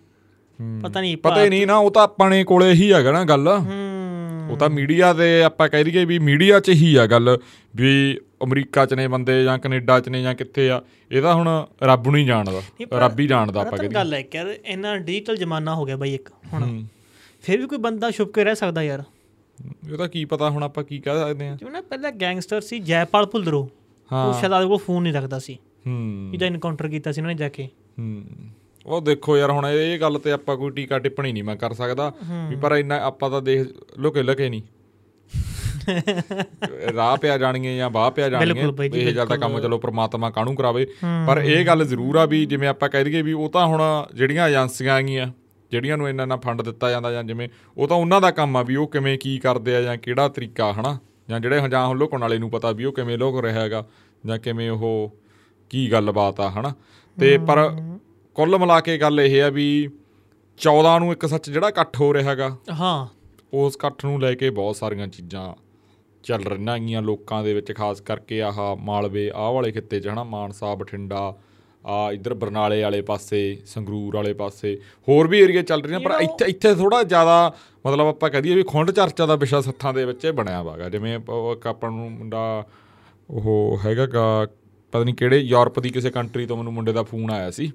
ਪਤਾ 0.83 1.01
ਨਹੀਂ 1.01 1.17
ਪਤਾ 1.17 1.45
ਨਹੀਂ 1.45 1.67
ਨਾ 1.67 1.77
ਉਹ 1.77 1.91
ਤਾਂ 1.91 2.03
ਆਪਣੇ 2.03 2.45
ਕੋਲੇ 2.45 2.73
ਹੀ 2.73 2.93
ਹੈਗਾ 2.93 3.13
ਨਾ 3.13 3.25
ਗੱਲ। 3.25 3.49
ਹੂੰ। 3.49 4.49
ਉਹ 4.51 4.57
ਤਾਂ 4.57 4.71
ਮੀਡੀਆ 4.71 5.13
ਤੇ 5.13 5.43
ਆਪਾਂ 5.43 5.69
ਕਹਿ 5.69 5.85
ਦਈਏ 5.85 6.05
ਵੀ 6.05 6.19
ਮੀਡੀਆ 6.19 6.61
'ਚ 6.61 6.69
ਹੀ 6.69 6.97
ਆ 6.97 7.07
ਗੱਲ 7.07 7.39
ਵੀ 7.77 8.19
ਅਮਰੀਕਾ 8.45 8.87
'ਚ 8.87 8.95
ਨੇ 8.95 9.09
ਬੰਦੇ 9.09 9.45
ਜਾਂ 9.45 9.59
ਕੈਨੇਡਾ 9.59 10.01
'ਚ 10.01 10.09
ਨੇ 10.09 10.23
ਜਾਂ 10.23 10.35
ਕਿੱਥੇ 10.35 10.71
ਆ 10.71 10.83
ਇਹ 11.11 11.23
ਤਾਂ 11.23 11.35
ਹੁਣ 11.35 11.67
ਰੱਬ 11.83 12.09
ਨੂੰ 12.09 12.17
ਹੀ 12.17 12.25
ਜਾਣਦਾ 12.25 12.63
ਰੱਬ 12.93 13.21
ਹੀ 13.21 13.27
ਜਾਣਦਾ 13.27 13.61
ਆਪਾਂ 13.61 13.79
ਕਹਿੰਦੇ। 13.79 13.95
ਗੱਲ 13.95 14.15
ਹੈ 14.15 14.23
ਕਿ 14.23 14.39
ਯਾਰ 14.39 14.55
ਇੰਨਾ 14.65 14.97
ਡਿਜੀਟਲ 14.97 15.37
ਜ਼ਮਾਨਾ 15.37 15.75
ਹੋ 15.75 15.85
ਗਿਆ 15.85 15.97
ਬਾਈ 15.97 16.15
ਇੱਕ 16.15 16.31
ਹੁਣ 16.53 16.85
ਫਿਰ 17.43 17.61
ਵੀ 17.61 17.67
ਕੋਈ 17.67 17.79
ਬੰਦਾ 17.79 18.11
ਛੁਪ 18.11 18.33
ਕੇ 18.33 18.45
ਰਹਿ 18.45 18.55
ਸਕਦਾ 18.55 18.83
ਯਾਰ। 18.83 19.03
ਇਹ 19.93 19.97
ਤਾਂ 19.99 20.09
ਕੀ 20.09 20.25
ਪਤਾ 20.25 20.51
ਹੁਣ 20.51 20.63
ਆਪਾਂ 20.63 20.85
ਕੀ 20.85 20.99
ਕਹਿ 20.99 21.19
ਸਕਦੇ 21.19 21.49
ਆ 21.49 21.57
ਜਿਵੇਂ 21.57 21.73
ਨਾ 21.73 21.81
ਪਹਿਲਾਂ 21.81 22.13
ਗੈਂਗਸਟਰ 22.13 22.61
ਸੀ 22.61 22.79
ਜੈਪਾਲ 22.79 23.27
ਭੁੱਲਰੋ 23.27 23.71
ਹਾਂ। 24.13 24.27
ਉਹ 24.27 24.35
ਸ਼ਾਇਦ 24.35 24.69
ਕੋਲ 24.69 24.79
ਫੋਨ 24.79 25.03
ਨਹੀਂ 25.03 25.13
ਰੱਖਦਾ 25.13 25.39
ਸੀ। 25.39 25.59
ਹੂੰ। 25.87 26.29
ਜਿਹਦਾ 26.31 26.47
ਇਨਕਾਊਂਟਰ 26.47 26.89
ਕੀਤਾ 26.89 27.13
ਸੀ 27.13 27.21
ਉਹਨਾਂ 27.21 27.35
ਨੇ 27.35 27.39
ਜਾ 27.39 27.49
ਕੇ। 27.49 27.69
ਹੂੰ। 27.99 28.25
ਉਹ 28.87 29.01
ਦੇਖੋ 29.01 29.39
ਯਾਰ 29.39 29.51
ਹੁਣ 29.51 29.67
ਇਹ 29.67 30.01
ਗੱਲ 30.01 30.19
ਤੇ 30.19 30.33
ਆਪਾਂ 30.33 30.57
ਕੋਈ 30.57 30.71
ਟੀਕਾ 30.71 30.99
ਟਿੱਪਣੀ 30.99 31.33
ਨਹੀਂ 31.33 31.45
ਮੈਂ 31.45 31.57
ਕਰ 31.57 31.73
ਸਕਦਾ 31.73 32.13
ਵੀ 32.51 32.57
ਪਰ 32.57 32.73
ਇੰਨਾ 32.73 32.97
ਆਪਾਂ 32.97 33.31
ਤਾਂ 33.31 33.43
ਦੇਖ 33.43 33.67
ਲੁਕੇ 33.99 34.23
ਲੁਕੇ 34.23 34.49
ਨਹੀਂ। 34.49 34.63
ਰਾਹ 36.97 37.17
ਪਿਆ 37.17 37.39
ਜਾਣੀਆਂ 37.39 37.77
ਜਾਂ 37.77 37.91
ਬਾਹ 37.91 38.11
ਪਿਆ 38.11 38.29
ਜਾਣੀਆਂ 38.29 38.55
ਇਹ 39.01 39.13
ਜਦ 39.15 39.35
ਕੰਮ 39.37 39.61
ਚਲੋ 39.61 39.79
ਪ੍ਰਮਾਤਮਾ 39.79 40.31
ਕਾਹਨੂੰ 40.31 40.55
ਕਰਾਵੇ। 40.57 40.87
ਪਰ 41.27 41.39
ਇਹ 41.39 41.67
ਗੱਲ 41.67 41.85
ਜ਼ਰੂਰ 41.85 42.17
ਆ 42.17 42.25
ਵੀ 42.27 42.45
ਜਿਵੇਂ 42.47 42.69
ਆਪਾਂ 42.69 42.89
ਕਹਿ 42.89 43.05
ਦਈਏ 43.05 43.23
ਵੀ 43.23 43.33
ਉਹ 43.33 43.49
ਤਾਂ 43.51 43.67
ਹੁਣ 43.67 43.83
ਜਿਹੜੀਆਂ 44.15 44.49
ਏਜੰਸੀਆਂ 44.49 44.95
ਆਗੀਆਂ 44.95 45.27
ਜਿਹੜੀਆਂ 45.71 45.97
ਨੂੰ 45.97 46.09
ਇੰਨਾ 46.09 46.25
ਨਾ 46.27 46.37
ਫੰਡ 46.37 46.63
ਦਿੱਤਾ 46.63 46.91
ਜਾਂਦਾ 46.91 47.13
ਜਾਂ 47.13 47.23
ਜਿਵੇਂ 47.25 47.49
ਉਹ 47.77 47.89
ਤਾਂ 47.89 47.97
ਉਹਨਾਂ 47.97 48.21
ਦਾ 48.21 48.31
ਕੰਮ 48.31 48.57
ਆ 48.57 48.63
ਵੀ 48.63 48.77
ਉਹ 48.77 48.87
ਕਿਵੇਂ 48.87 49.19
ਕੀ 49.19 49.39
ਕਰਦੇ 49.39 49.77
ਆ 49.77 49.81
ਜਾਂ 49.83 49.97
ਕਿਹੜਾ 49.97 50.29
ਤਰੀਕਾ 50.29 50.73
ਹਨਾ? 50.73 50.99
ਜਾਂ 51.31 51.41
ਜਿਹੜੇ 51.41 51.69
ਜਾਂ 51.69 51.87
ਹੁਣ 51.87 51.99
ਲੋਕਣ 51.99 52.19
ਵਾਲੇ 52.19 52.39
ਨੂੰ 52.39 52.51
ਪਤਾ 52.51 52.71
ਵੀ 52.73 52.85
ਉਹ 52.85 52.93
ਕਿਵੇਂ 52.93 53.19
ਲੋਕ 53.19 53.41
ਰਿਹਾ 53.41 53.61
ਹੈਗਾ 53.61 53.85
ਜਾਂ 54.27 54.39
ਕਿਵੇਂ 54.39 54.71
ਉਹ 54.71 55.17
ਕੀ 55.71 55.91
ਗੱਲਬਾਤ 55.93 56.41
ਆ 56.41 56.51
ਹਨਾ? 56.51 56.73
ਤੇ 57.21 57.39
ਪਰ 57.39 57.59
ਕੁੱਲ 58.37 58.59
ਮਿਲਾ 58.59 58.81
ਕੇ 58.81 58.99
ਗੱਲ 58.99 59.21
ਇਹ 59.21 59.43
ਆ 59.43 59.49
ਵੀ 59.49 59.67
14 60.61 60.99
ਨੂੰ 60.99 61.13
ਇੱਕ 61.13 61.27
ਸੱਚ 61.27 61.51
ਜਿਹੜਾ 61.51 61.69
ਇਕੱਠ 61.69 62.01
ਹੋ 62.01 62.13
ਰਿਹਾ 62.15 62.31
ਹੈਗਾ 62.31 62.57
ਹਾਂ। 62.71 63.07
ਉਸ 63.55 63.75
ਇਕੱਠ 63.75 64.05
ਨੂੰ 64.05 64.21
ਲੈ 64.21 64.35
ਕੇ 64.35 64.51
ਬਹੁਤ 64.51 64.77
ਸਾਰੀਆਂ 64.77 65.07
ਚੀਜ਼ਾਂ 65.07 65.55
ਚੱਲ 66.23 66.45
ਰਹੀਆਂ 66.45 66.73
ਹੈਗੀਆਂ 66.73 67.03
ਲੋਕਾਂ 67.03 67.45
ਦੇ 67.45 67.55
ਵਿੱਚ 67.55 67.73
ਖਾਸ 67.73 68.01
ਕਰਕੇ 68.01 68.43
ਆਹ 68.43 68.77
ਮਾਲਵੇ 68.77 69.31
ਆਹ 69.35 69.53
ਵਾਲੇ 69.53 69.73
ਖਿੱਤੇ 69.73 70.01
'ਚ 70.01 70.09
ਹਨਾ 70.09 70.25
ਮਾਨਸਾ 70.25 70.75
ਬਠਿੰਡਾ 70.75 71.39
ਆ 71.87 72.13
ਇਧਰ 72.13 72.35
ਬਰਨਾਲੇ 72.35 72.83
ਵਾਲੇ 72.83 73.03
ਪਾਸੇ 73.03 73.59
ਸੰਗਰੂਰ 73.67 74.17
ਵਾਲੇ 74.17 74.33
ਪਾਸੇ 74.33 74.81
ਹੋਰ 75.09 75.29
ਵੀ 75.29 75.41
ਏਰੀਆ 75.41 75.63
ਚੱਲ 75.63 75.83
ਰਹੀਆਂ 75.83 76.01
ਪਰ 76.01 76.11
ਇੱਥੇ 76.21 76.45
ਇੱਥੇ 76.45 76.75
ਥੋੜਾ 76.75 77.03
ਜ਼ਿਆਦਾ 77.03 77.55
ਮਤਲਬ 77.87 78.07
ਆਪਾਂ 78.07 78.31
ਕਹਿ 78.31 78.43
ਦਈਏ 78.43 78.55
ਵੀ 78.55 78.63
ਖੁੰਡ 78.63 78.91
ਚਰਚਾ 78.91 79.27
ਦਾ 79.27 79.37
ਵਿਸ਼ਾ 79.37 79.61
ਸੱਥਾਂ 79.61 79.95
ਦੇ 79.95 80.05
ਵਿੱਚ 80.05 80.27
ਬਣਿਆ 80.27 80.63
ਵਾਗਾ 80.63 80.89
ਜਿਵੇਂ 80.89 81.19
ਆਪਾਂ 81.67 81.91
ਨੂੰ 81.91 82.13
ਮੁੰਡਾ 82.13 82.67
ਉਹ 83.31 83.79
ਹੈਗਾਗਾ 83.85 84.47
ਪਤਾ 84.93 85.05
ਨਹੀਂ 85.05 85.15
ਕਿਹੜੇ 85.15 85.39
ਯੂਰਪ 85.39 85.81
ਦੀ 85.81 85.89
ਕਿਸੇ 85.89 86.11
ਕੰਟਰੀ 86.11 86.47
ਤੋਂ 86.47 86.57
ਮੈਨੂੰ 86.57 86.73
ਮੁੰਡੇ 86.73 86.93
ਦਾ 86.93 87.03
ਫੋਨ 87.03 87.31
ਆਇਆ 87.31 87.51
ਸੀ। 87.51 87.73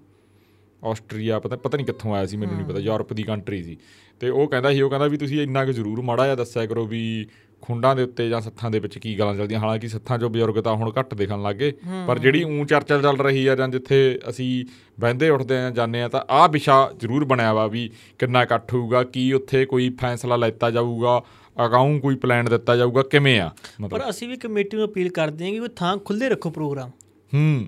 ਆਸਟਰੀਆ 0.86 1.39
ਪਤਾ 1.39 1.55
ਪਤਾ 1.55 1.77
ਨਹੀਂ 1.77 1.86
ਕਿੱਥੋਂ 1.86 2.15
ਆਇਆ 2.15 2.25
ਸੀ 2.25 2.38
ਮੈਨੂੰ 2.38 2.55
ਨਹੀਂ 2.55 2.65
ਪਤਾ 2.65 2.79
ਯੂਰਪ 2.79 3.13
ਦੀ 3.13 3.23
ਕੰਟਰੀ 3.23 3.63
ਸੀ। 3.63 3.77
ਤੇ 4.19 4.29
ਉਹ 4.29 4.47
ਕਹਿੰਦਾ 4.47 4.71
ਸੀ 4.73 4.81
ਉਹ 4.81 4.89
ਕਹਿੰਦਾ 4.89 5.07
ਵੀ 5.07 5.17
ਤੁਸੀਂ 5.17 5.41
ਇੰਨਾ 5.41 5.65
ਕੁ 5.65 5.71
ਜ਼ਰੂਰ 5.71 6.01
ਮਾੜਾ 6.01 6.23
ਜਿਹਾ 6.23 6.36
ਦੱਸਿਆ 6.36 6.65
ਕਰੋ 6.65 6.86
ਵੀ 6.86 7.27
ਖੁੰਡਾਂ 7.62 7.96
ਦੇ 7.96 8.04
ਉੱਤੇ 8.04 8.30
ਜਾਂ 8.30 8.41
ਸੱਥਾਂ 8.41 8.72
ਦੇ 8.72 8.80
ਵਿੱਚ 8.80 8.98
ਕੀ 8.98 9.20
ਗੱਲਾਂ 9.20 9.36
ਚੱਲਦੀਆਂ? 9.36 9.60
ਹਾਲਾਂਕਿ 9.60 9.88
ਸੱਥਾਂ 9.88 10.17
'ਚੋਂ 10.17 10.30
ਬਜ਼ੁਰਗ 10.30 10.63
ਤਾਂ 10.63 10.76
ਹੁਣ 10.76 10.91
ਘੱਟ 11.00 11.13
ਦਿਖਣ 11.13 11.41
ਲੱਗੇ 11.41 11.74
ਪਰ 12.08 12.20
ਜਿਹੜੀ 12.20 12.43
ਉਂ 12.43 12.65
ਚਰਚਾ 12.65 12.98
ਚੱਲ 12.98 13.17
ਰਹੀ 13.17 13.48
ਆ 13.48 13.56
ਜਾਂ 13.56 13.67
ਜਿੱਥੇ 13.67 14.20
ਅਸੀਂ 14.30 14.65
ਬਹਿੰਦੇ 15.00 15.30
ਉੱਠਦੇ 15.30 15.58
ਆ 15.58 15.70
ਜਾਂਦੇ 15.70 16.02
ਆ 16.02 16.08
ਤਾਂ 16.08 16.22
ਆਹ 16.30 16.50
ਵਿਸ਼ਾ 16.50 16.91
ਜ਼ਰੂਰ 17.00 17.26
ਬਣਿਆ 17.26 17.54
ਵਾ 17.54 17.67
ਵੀ 17.67 17.89
ਕਿੰਨਾ 18.20 18.43
ਇਕੱਠ 18.43 18.74
ਹੋਊਗਾ 18.74 19.04
ਕੀ 19.04 19.34
ਉੱਥੇ 19.34 19.65
ਕੋਈ 19.65 19.89
ਫੈਸਲਾ 19.89 20.36
ਲੈਤਾ 20.36 20.72
ਜਾਊਗਾ 20.72 21.22
ਅਗਾਊਂ 21.65 22.00
ਕੋਈ 22.00 22.15
ਪਲਾਨ 22.15 22.46
ਦਿੱਤਾ 22.46 22.76
ਜਾਊਗਾ 22.76 23.02
ਕਿਵੇਂ 23.02 23.39
ਆ? 23.39 23.52
ਪਰ 23.91 24.10
ਅਸੀਂ 24.10 24.28
ਵੀ 24.28 24.36
ਕਮੇਟੀ 24.36 24.78
ਨੂੰ 24.78 24.86
ਅਪੀਲ 24.86 25.10
ਕਰਦੇ 25.10 25.46
ਹਾਂ 25.46 25.52
ਕਿ 25.52 25.60
ਉਹ 25.60 25.67
ਥਾਂ 25.67 25.98
ਖੁੱਲੇ 25.98 26.30
ਰੱਖੋ 26.30 26.50
ਪ੍ਰੋਗਰਾਮ। 26.50 26.89
ਹੂੰ। 27.34 27.65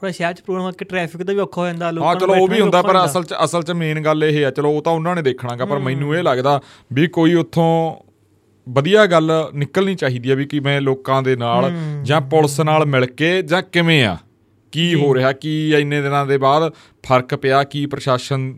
ਥੋੜਾ 0.00 0.10
ਸ਼ਹਿਰ 0.12 0.32
ਚ 0.34 0.40
ਪ੍ਰੋਗਰਾਮ 0.40 0.72
ਕਿ 0.72 0.84
ਟ੍ਰੈਫਿਕ 0.84 1.22
ਦਾ 1.22 1.32
ਵੀ 1.32 1.38
ਔਖਾ 1.38 1.60
ਹੋ 1.60 1.66
ਜਾਂਦਾ 1.66 1.86
ਹਾਂ 1.86 1.92
ਲੋਕਾਂ 1.92 2.12
ਨੂੰ 2.12 2.20
ਚਲੋ 2.20 2.34
ਉਹ 2.34 2.48
ਵੀ 2.48 2.60
ਹੁੰਦਾ 2.60 2.82
ਪਰ। 2.82 3.04
ਅਸਲ 3.04 3.24
ਚ 3.24 3.34
ਅਸਲ 3.44 3.62
ਚ 3.62 3.70
ਮੇਨ 3.70 4.00
ਗੱਲ 4.00 4.24
ਇਹ 4.24 4.46
ਆ 4.46 4.50
ਚਲੋ 4.50 4.70
ਉਹ 4.70 4.82
ਤਾਂ 4.82 4.92
ਉਹਨਾਂ 4.92 5.16
ਨੇ 5.16 5.22
ਦੇਖਣਾਗਾ 5.22 5.64
ਪਰ 5.64 5.78
ਮੈਨੂੰ 5.78 6.16
ਇਹ 6.16 6.22
ਲੱਗਦਾ 6.22 6.60
ਵੀ 6.92 7.06
ਕੋਈ 7.06 7.34
ਉੱਥੋਂ 7.34 7.96
ਵਧੀਆ 8.66 9.04
ਗੱਲ 9.06 9.30
ਨਿਕਲਣੀ 9.54 9.94
ਚਾਹੀਦੀ 9.94 10.30
ਆ 10.30 10.34
ਵੀ 10.34 10.44
ਕਿਵੇਂ 10.46 10.80
ਲੋਕਾਂ 10.80 11.22
ਦੇ 11.22 11.36
ਨਾਲ 11.36 11.70
ਜਾਂ 12.02 12.20
ਪੁਲਿਸ 12.20 12.60
ਨਾਲ 12.60 12.84
ਮਿਲ 12.86 13.06
ਕੇ 13.06 13.40
ਜਾਂ 13.42 13.62
ਕਿਵੇਂ 13.62 14.04
ਆ? 14.04 14.16
ਕੀ 14.72 14.94
ਹੋ 14.94 15.14
ਰਿਹਾ? 15.14 15.32
ਕੀ 15.32 15.52
ਇੰਨੇ 15.74 16.00
ਦਿਨਾਂ 16.02 16.24
ਦੇ 16.26 16.36
ਬਾਅਦ 16.38 16.72
ਫ਼ਰਕ 17.06 17.34
ਪਿਆ? 17.34 17.62
ਕੀ 17.64 17.84
ਪ੍ਰਸ਼ਾਸਨ 17.86 18.52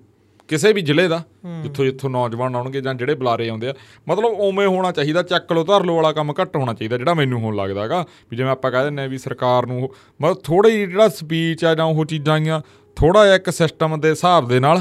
ਕਿਸੇ 0.48 0.72
ਵੀ 0.72 0.80
ਜ਼ਿਲ੍ਹੇ 0.82 1.06
ਦਾ 1.08 1.22
ਜਿੱਥੋਂ 1.62 1.84
ਜਿੱਥੋਂ 1.84 2.10
ਨੌਜਵਾਨ 2.10 2.56
ਆਉਣਗੇ 2.56 2.80
ਜਾਂ 2.80 2.94
ਜਿਹੜੇ 2.94 3.14
ਬੁਲਾਰੇ 3.14 3.48
ਆਉਂਦੇ 3.48 3.68
ਆ 3.68 3.74
ਮਤਲਬ 4.08 4.32
ਉਵੇਂ 4.40 4.66
ਹੋਣਾ 4.66 4.90
ਚਾਹੀਦਾ 4.92 5.22
ਚੱਕ 5.22 5.52
ਲੋ 5.52 5.62
ਧਰ 5.64 5.84
ਲੋ 5.84 5.94
ਵਾਲਾ 5.96 6.12
ਕੰਮ 6.12 6.32
ਘੱਟ 6.40 6.56
ਹੋਣਾ 6.56 6.72
ਚਾਹੀਦਾ 6.74 6.98
ਜਿਹੜਾ 6.98 7.14
ਮੈਨੂੰ 7.14 7.40
ਹੋਣ 7.42 7.54
ਲੱਗਦਾਗਾ 7.56 8.04
ਵੀ 8.30 8.36
ਜਿਵੇਂ 8.36 8.50
ਆਪਾਂ 8.50 8.70
ਕਹਿ 8.70 8.84
ਦਿੰਨੇ 8.84 9.02
ਆ 9.02 9.06
ਵੀ 9.06 9.18
ਸਰਕਾਰ 9.18 9.66
ਨੂੰ 9.66 9.88
ਮਤਲਬ 10.20 10.40
ਥੋੜੀ 10.44 10.78
ਜਿਹੜਾ 10.78 11.08
ਸਪੀਚ 11.10 11.64
ਆ 11.64 11.74
ਜਾਂ 11.74 11.84
ਉਹ 11.84 12.04
ਚੀਜ਼ਾਂ 12.04 12.34
ਆਈਆਂ 12.34 12.60
ਥੋੜਾ 12.96 13.24
ਜਿਹਾ 13.24 13.34
ਇੱਕ 13.34 13.50
ਸਿਸਟਮ 13.50 14.00
ਦੇ 14.00 14.10
ਹਿਸਾਬ 14.10 14.48
ਦੇ 14.48 14.58
ਨਾਲ 14.60 14.80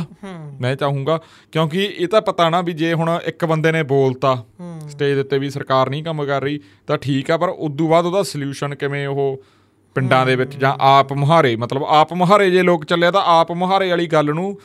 ਮੈਂ 0.62 0.76
ਚਾਹੂੰਗਾ 0.76 1.20
ਕਿਉਂਕਿ 1.54 1.84
ਇਹ 1.86 2.08
ਤਾਂ 2.08 2.22
ਪਤਾ 2.22 2.50
ਨਾ 2.50 2.62
ਵੀ 2.62 2.74
ਜੇ 2.74 2.94
ਹੁਣ 2.94 3.10
ਇੱਕ 3.26 3.46
ਬੰਦੇ 3.46 3.72
ਨੇ 3.72 3.84
ਬੋਲਤਾ 3.84 4.36
ਸਟੇਜ 4.90 5.14
ਦੇ 5.16 5.20
ਉੱਤੇ 5.22 5.38
ਵੀ 5.38 5.50
ਸਰਕਾਰ 5.50 5.90
ਨਹੀਂ 5.90 6.04
ਕੰਮ 6.04 6.26
ਕਰ 6.26 6.42
ਰਹੀ 6.42 6.60
ਤਾਂ 6.88 6.98
ਠੀਕ 6.98 7.32
ਆ 7.32 7.38
ਪਰ 7.38 7.50
ਉਦੋਂ 7.50 7.90
ਬਾਅਦ 7.90 8.06
ਉਹਦਾ 8.06 8.24
ਸੋਲੂਸ਼ਨ 8.24 8.76
ਕਿਵੇਂ 8.76 9.08
ਉਹ 9.08 9.44
ਪਿੰਡਾਂ 9.96 10.26
ਦੇ 10.26 10.36
ਵਿੱਚ 10.36 10.56
ਜਾਂ 10.56 10.74
ਆਪ 10.80 11.14
ਮੁਹਾਰੇ 11.14 11.56
ਮਤਲਬ 11.56 11.84
ਆਪ 11.84 12.14
ਮੁਹਾਰੇ 12.14 12.52
ਜੇ 12.52 12.62
ਲੋਕ 12.62 12.86
ਚੱਲੇ 12.86 13.12
ਤਾਂ 13.12 13.22
ਆਪ 13.26 13.52
ਮੁਹਾਰੇ 13.52 13.90
ਵਾਲੀ 13.90 14.08
ਗੱਲ 14.08 14.26
ਨੂੰ 14.26 14.58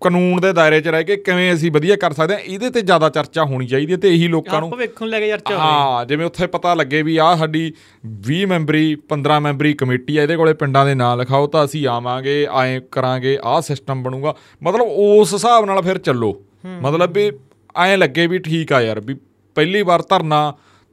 ਕਾਨੂੰਨ 0.00 0.40
ਦੇ 0.40 0.52
ਦਾਇਰੇ 0.52 0.80
'ਚ 0.80 0.88
ਰਹਿ 0.88 1.04
ਕੇ 1.04 1.16
ਕਿਵੇਂ 1.16 1.54
ਅਸੀਂ 1.54 1.70
ਵਧੀਆ 1.72 1.96
ਕਰ 1.96 2.12
ਸਕਦੇ 2.12 2.34
ਹਾਂ 2.34 2.40
ਇਹਦੇ 2.40 2.70
ਤੇ 2.70 2.80
ਜ਼ਿਆਦਾ 2.80 3.08
ਚਰਚਾ 3.08 3.44
ਹੋਣੀ 3.44 3.66
ਚਾਹੀਦੀ 3.66 3.92
ਹੈ 3.92 3.98
ਤੇ 3.98 4.08
ਇਹੀ 4.08 4.28
ਲੋਕਾਂ 4.28 4.60
ਨੂੰ 4.60 4.68
ਆਪ 4.68 4.78
ਵੇਖਣ 4.78 5.04
ਨੂੰ 5.04 5.08
ਲੈ 5.08 5.20
ਕੇ 5.20 5.28
ਚਰਚਾ 5.28 5.54
ਹੋਵੇ 5.54 5.66
ਹਾਂ 5.66 6.04
ਜਿਵੇਂ 6.06 6.26
ਉੱਥੇ 6.26 6.46
ਪਤਾ 6.46 6.74
ਲੱਗੇ 6.74 7.02
ਵੀ 7.02 7.16
ਆਹ 7.16 7.36
ਸਾਡੀ 7.36 7.72
20 8.28 8.44
ਮੈਂਬਰੀ 8.46 8.96
15 9.14 9.40
ਮੈਂਬਰੀ 9.40 9.72
ਕਮੇਟੀ 9.72 10.16
ਆ 10.16 10.22
ਇਹਦੇ 10.22 10.36
ਕੋਲੇ 10.36 10.52
ਪਿੰਡਾਂ 10.54 10.86
ਦੇ 10.86 10.94
ਨਾਂ 10.94 11.16
ਲਿਖਾਓ 11.16 11.46
ਤਾਂ 11.46 11.64
ਅਸੀਂ 11.64 11.86
ਆਵਾਂਗੇ 11.88 12.46
ਐਂ 12.62 12.80
ਕਰਾਂਗੇ 12.92 13.38
ਆਹ 13.44 13.60
ਸਿਸਟਮ 13.60 14.02
ਬਣੂਗਾ। 14.02 14.34
ਮਤਲਬ 14.62 14.82
ਉਸ 14.82 15.34
ਹਿਸਾਬ 15.34 15.64
ਨਾਲ 15.64 15.82
ਫਿਰ 15.82 15.98
ਚੱਲੋ। 15.98 16.42
ਮਤਲਬ 16.82 17.12
ਵੀ 17.12 17.32
ਐਂ 17.76 17.98
ਲੱਗੇ 17.98 18.26
ਵੀ 18.26 18.38
ਠੀਕ 18.38 18.72
ਆ 18.72 18.80
ਯਾਰ 18.80 19.00
ਵੀ 19.00 19.16
ਪਹਿਲੀ 19.58 19.82
ਵਾਰ 19.82 20.02
ਧਰਨਾ 20.10 20.40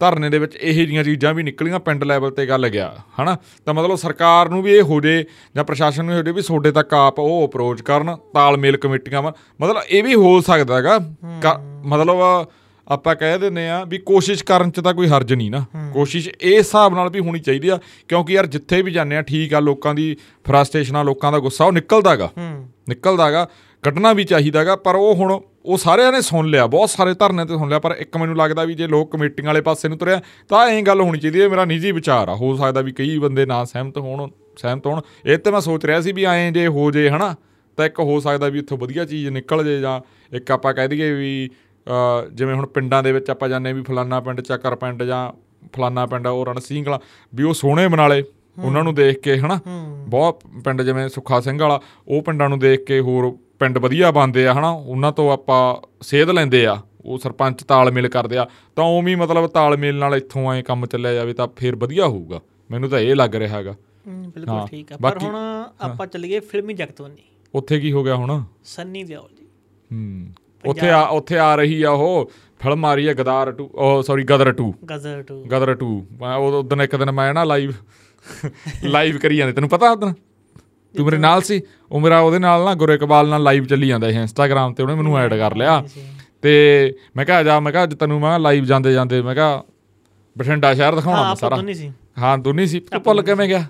ਧਰਨੇ 0.01 0.30
ਦੇ 0.30 0.38
ਵਿੱਚ 0.39 0.56
ਇਹੋ 0.56 0.86
ਜਿਹੀਆਂ 0.86 1.04
ਚੀਜ਼ਾਂ 1.04 1.34
ਵੀ 1.34 1.43
ਨਿਕਲੀਆਂ 1.43 1.80
ਪਿੰਡ 1.80 2.04
ਲੈਵਲ 2.04 2.32
ਤੇ 2.32 2.45
ਗੱਲ 2.45 2.67
ਗਿਆ 2.69 2.88
ਹਨਾ? 3.21 3.36
ਤਾਂ 3.65 3.73
ਮਤਲਬ 3.73 3.95
ਸਰਕਾਰ 3.95 4.49
ਨੂੰ 4.49 4.62
ਵੀ 4.63 4.71
ਇਹ 4.71 4.82
ਹੋ 4.84 4.99
ਜੇ 5.01 5.23
ਜਾਂ 5.56 5.63
ਪ੍ਰਸ਼ਾਸਨ 5.63 6.06
ਨੂੰ 6.06 6.15
ਹੋ 6.15 6.21
ਜੇ 6.21 6.32
ਵੀ 6.32 6.41
ਤੁਹਾਡੇ 6.41 6.71
ਤੱਕ 6.71 6.93
ਆਪ 6.93 7.19
ਉਹ 7.19 7.47
ਅਪਰੋਚ 7.47 7.82
ਕਰਨ 7.82 8.15
ਤਾਲਮੇਲ 8.34 8.78
ਕਮੇਟੀਆਂ 8.78 9.21
ਵਾ 9.21 9.34
ਮਤਲਬ 9.62 9.82
ਇਹ 9.89 10.04
ਵੀ 10.04 10.15
ਹੋ 10.15 10.39
ਸਕਦਾ 10.41 10.78
ਹੈਗਾ। 10.78 10.99
ਮਤਲਬ 11.86 12.21
ਆਪਾਂ 12.88 13.15
ਕਹਿ 13.15 13.38
ਦਿੰਦੇ 13.38 13.67
ਆ 13.69 13.84
ਵੀ 13.84 13.97
ਕੋਸ਼ਿਸ਼ 13.97 14.43
ਕਰਨ 14.43 14.71
ਚ 14.71 14.80
ਤਾਂ 14.80 14.93
ਕੋਈ 14.93 15.08
ਹਰਜ 15.08 15.34
ਨਹੀਂ 15.34 15.49
ਨਾ। 15.51 15.65
ਕੋਸ਼ਿਸ਼ 15.93 16.30
ਇਹ 16.30 16.58
ਹਿਸਾਬ 16.58 16.95
ਨਾਲ 16.95 17.10
ਵੀ 17.10 17.19
ਹੋਣੀ 17.19 17.39
ਚਾਹੀਦੀ 17.39 17.69
ਆ 17.69 17.80
ਕਿਉਂਕਿ 18.08 18.34
ਯਾਰ 18.34 18.45
ਜਿੱਥੇ 18.47 18.82
ਵੀ 18.82 18.91
ਜਾਂਦੇ 18.91 19.17
ਆ 19.17 19.21
ਠੀਕ 19.21 19.54
ਆ 19.54 19.60
ਲੋਕਾਂ 19.60 19.93
ਦੀ 19.95 20.15
ਫਰਸਟ੍ਰੇਸ਼ਨ 20.47 20.95
ਆ 20.95 21.04
ਲੋਕਾਂ 21.04 21.32
ਦਾ 21.32 21.39
ਗੁੱਸਾ 21.39 21.65
ਉਹ 21.65 21.71
ਨਿਕਲਦਾਗਾ 21.71 22.30
ਨਿਕਲਦਾਗਾ 22.89 23.47
ਕੱਢਣਾ 23.84 24.13
ਵੀ 24.13 24.23
ਚਾਹੀਦਾਗਾ 24.23 24.75
ਪਰ 24.75 24.95
ਉਹ 24.95 25.15
ਹੁਣ 25.15 25.39
ਉਹ 25.65 25.78
ਸਾਰਿਆਂ 25.78 26.12
ਨੇ 26.12 26.21
ਸੁਣ 26.21 26.47
ਲਿਆ 26.47 26.65
ਬਹੁਤ 26.67 26.89
ਸਾਰੇ 26.89 27.13
ਧਰਨੇ 27.13 27.45
ਤੇ 27.45 27.54
ਸੁਣ 27.54 27.69
ਲਿਆ 27.69 27.80
ਪਰ 27.80 27.95
ਇੱਕ 27.99 28.17
ਮੈਨੂੰ 28.17 28.36
ਲੱਗਦਾ 28.38 28.63
ਵੀ 28.63 28.73
ਜੇ 28.73 28.88
ਲੋਕ 28.88 29.12
ਕਮੇਟੀਆਂ 29.12 29.47
ਵਾਲੇ 29.47 29.62
ਪਾਸੇ 29.62 29.88
ਨੂੰ 29.88 29.97
ਤੁਰਿਆ 29.97 30.21
ਤਾਂ 30.49 30.67
ਐਂ 30.67 30.82
ਗੱਲ 30.84 31.01
ਹੋਣੀ 31.01 31.19
ਚਾਹੀਦੀ 31.19 31.41
ਹੈ 31.41 31.49
ਮੇਰਾ 31.49 31.65
ਨਿੱਜੀ 31.65 31.91
ਵਿਚਾਰ 31.91 32.30
ਆ। 32.30 32.36
ਹੋ 32.36 32.56
ਸਕਦਾ 32.56 32.82
ਵੀ 32.82 32.91
ਕਈ 32.91 33.17
ਬੰਦੇ 33.17 33.45
ਨਾ 33.45 33.63
ਸਹਿਮਤ 33.65 33.97
ਹੋਣ 33.97 34.30
ਸਹਿਮਤ 34.58 34.88
ਹੋਣ। 34.88 35.01
ਇਹ 35.25 35.38
ਤੇ 35.38 35.51
ਮੈਂ 35.51 35.62
ਸੋਚ 35.62 35.86
ਰਿਹਾ 35.86 36.01
ਸੀ 36.01 36.12
ਵੀ 36.12 36.23
ਐਂ 36.25 36.51
ਜੇ 36.51 36.67
ਹੋ 36.67 36.91
ਜੇ 36.91 37.10
ਹਨਾ 37.10 37.36
ਤਾਂ 37.78 37.86
ਇੱਕ 37.86 37.99
ਹੋ 37.99 38.19
ਸਕਦਾ 38.19 38.49
ਵੀ 38.49 38.60
ਇੱਥੋਂ 38.60 38.78
ਵਧੀਆ 38.78 39.06
ਚੀਜ਼ 39.06 39.30
ਨਿਕਲ 39.30 39.63
ਜੇ 39.65 39.80
ਜਾਂ 39.82 40.01
ਇੱਕ 40.36 40.51
ਆਪਾਂ 40.51 40.73
ਕਹਿ 40.73 40.88
ਦਈਏ 40.88 41.13
ਵੀ 41.13 41.49
ਜਿਵੇਂ 42.34 42.56
ਹੁਣ 42.56 42.67
ਪਿੰਡਾਂ 42.67 43.04
ਦੇ 43.04 43.12
ਵਿੱਚ 43.12 43.30
ਆਪਾਂ 43.30 43.49
ਜਾਂਦੇ 43.49 43.73
ਵੀ 43.73 43.82
ਫਲਾਨਾ 43.82 44.19
ਪਿੰਡ 44.19 44.41
ਚੱਕਰ 44.41 44.75
ਪਿੰਡ 44.75 45.04
ਜਾਂ 45.04 45.32
ਫਲਾਨਾ 45.73 46.06
ਪਿੰਡ 46.06 46.28
ਉਹ 46.28 46.45
ਰਣ 46.45 46.60
ਸਿੰਘ 46.60 46.86
ਵਾਲਾ 46.86 46.99
ਵੀ 47.36 47.43
ਉਹ 47.43 47.54
ਸੋਹਣੇ 47.54 47.88
ਬਣਾ 47.88 48.08
ਲਏ 48.08 48.23
ਉਹਨਾਂ 48.63 48.84
ਨੂੰ 48.84 48.95
ਦੇਖ 48.95 49.19
ਕੇ 49.19 49.38
ਹਨਾ 49.38 49.60
ਬਹੁਤ 50.08 50.41
ਪਿੰਡ 50.65 50.82
ਜਿਵੇਂ 50.82 51.10
ਸੁੱਖਾ 51.10 51.39
ਸਿੰਘ 51.39 51.62
ਵਾਲਾ 51.62 51.82
ਉਹ 52.08 52.21
ਪਿੰਡਾਂ 52.21 52.49
ਨੂੰ 52.49 52.60
ਦੇਖ 52.60 52.84
ਕੇ 52.84 52.99
ਹੋਰ 52.99 53.38
ਪਿੰਡ 53.61 53.77
ਵਧੀਆ 53.77 54.11
ਬਣਦੇ 54.11 54.45
ਆ 54.47 54.53
ਹਨਾ? 54.53 54.69
ਉਹਨਾਂ 54.71 55.11
ਤੋਂ 55.11 55.31
ਆਪਾਂ 55.31 55.59
ਸੇਧ 56.03 56.29
ਲੈਂਦੇ 56.29 56.65
ਆ 56.65 56.77
ਉਹ 57.05 57.17
ਸਰਪੰਚ 57.19 57.63
ਤਾਲਮੇਲ 57.63 58.07
ਕਰਦੇ 58.09 58.37
ਆ 58.37 58.45
ਤਾਂ 58.75 58.83
ਉਵੇਂ 58.97 59.15
ਮਤਲਬ 59.17 59.47
ਤਾਲਮੇਲ 59.47 59.95
ਨਾਲ 59.95 60.15
ਇੱਥੋਂ 60.15 60.51
ਐ 60.53 60.61
ਕੰਮ 60.61 60.85
ਚੱਲਿਆ 60.85 61.13
ਜਾਵੇ 61.13 61.33
ਤਾਂ 61.33 61.47
ਫੇਰ 61.57 61.75
ਵਧੀਆ 61.75 62.07
ਹੋਊਗਾ। 62.07 62.39
ਮੈਨੂੰ 62.69 62.89
ਤਾਂ 62.89 62.99
ਇਹ 62.99 63.15
ਲੱਗ 63.15 63.35
ਰਿਹਾ 63.35 63.57
ਹੈਗਾ। 63.57 63.75
ਬਿਲਕੁਲ 64.07 64.65
ਠੀਕ 64.69 64.91
ਆ 64.93 64.97
ਪਰ 65.01 65.17
ਹੁਣ 65.23 65.35
ਆਪਾਂ 65.81 66.07
ਚੱਲੀਏ 66.07 66.39
ਫਿਲਮੀ 66.39 66.73
ਜਗਤਵੰਨੀ 66.73 67.23
ਉੱਥੇ 67.53 67.79
ਕੀ 67.79 67.91
ਹੋ 67.91 68.03
ਗਿਆ 68.03 68.15
ਹੁਣ? 68.15 68.41
ਸੰਨੀ 68.65 69.03
ਦਿਓਲ 69.03 69.29
ਜੀ। 69.37 69.45
ਹੂੰ 69.91 70.33
ਉੱਥੇ 70.63 70.89
ਆ 70.89 71.01
ਉੱਥੇ 71.11 71.37
ਆ 71.39 71.55
ਰਹੀ 71.55 71.81
ਆ 71.83 71.89
ਉਹ 71.91 72.29
ਫਿਲਮ 72.61 72.85
ਆ 72.85 72.93
ਰਹੀ 72.95 73.07
ਹੈ 73.07 73.13
ਗਦਾਰ 73.13 73.51
2 73.61 73.65
ਉਹ 73.75 74.01
ਸੌਰੀ 74.03 74.23
ਗਦਰ 74.23 74.53
2 74.61 74.71
ਗਜ਼ਰ 74.91 75.21
ਟੂ। 75.23 75.41
ਗਦਰ 75.45 75.75
2 75.83 75.89
ਮੈਂ 76.21 76.35
ਉਹ 76.35 76.59
ਉਦੋਂ 76.59 76.77
ਇੱਕ 76.83 76.95
ਦਿਨ 76.95 77.11
ਮੈਂ 77.11 77.33
ਨਾ 77.33 77.43
ਲਾਈਵ 77.43 77.71
ਲਾਈਵ 78.85 79.17
ਕਰੀ 79.17 79.37
ਜਾਂਦੇ 79.37 79.53
ਤੈਨੂੰ 79.53 79.69
ਪਤਾ 79.69 79.91
ਉਦੋਂ 79.91 80.13
ਤੂੰ 80.97 81.05
ਮੇਰੇ 81.05 81.17
ਨਾਲ 81.17 81.41
ਸੀ? 81.41 81.62
ਉਹ 81.91 81.99
ਮੇਰਾ 81.99 82.19
ਉਹਦੇ 82.19 82.39
ਨਾਲ 82.39 82.65
ਨਾ 82.65 82.75
ਗੁਰੇ 82.75 82.93
ਇਕਬਾਲ 82.93 83.27
ਨਾਲ 83.27 83.43
ਲਾਈਵ 83.43 83.65
ਚੱਲੀ 83.65 83.88
ਜਾਂਦਾ 83.88 84.12
ਸੀ 84.12 84.17
ਇੰਸਟਾਗ੍ਰam 84.17 84.73
ਤੇ 84.73 84.84
ਉਹਨੇ 84.84 84.95
ਮੈਨੂੰ 84.95 85.17
ਐਡ 85.17 85.34
ਕਰ 85.34 85.55
ਲਿਆ। 85.55 85.84
ਤੇ 86.41 86.93
ਮੈਂ 87.15 87.25
ਕਿਹਾ 87.25 87.43
ਜਾ। 87.43 87.60
ਮੈਂ 87.60 87.71
ਕਿਹਾ 87.71 87.84
ਅੱਜ 87.84 87.95
ਤੈਨੂੰ 87.95 88.19
ਮੈਂ 88.19 88.39
ਲਾਈਵ 88.39 88.65
ਜਾਂਦੇ 88.65 88.93
ਜਾਂਦੇ 88.93 89.21
ਮੈਂ 89.21 89.36
ਕਿਹਾ 89.36 89.63
ਬਠਿੰਡਾ 90.38 90.73
ਸ਼ਹਿਰ 90.73 90.95
ਦਿਖਾਉਣਾ 90.95 91.27
ਮੈਂ 91.27 91.36
ਸਾਰਾ। 91.36 91.55
ਦੋਨੇ 91.55 91.73
ਸੀ। 91.73 91.91
ਹਾਂ 92.19 92.38
ਦੋਨੀ 92.38 92.67
ਸੀ। 92.67 92.79
ਤੂੰ 92.79 93.01
ਭੁੱਲ 93.01 93.21
ਕਿਵੇਂ 93.21 93.47
ਗਿਆ? 93.47 93.65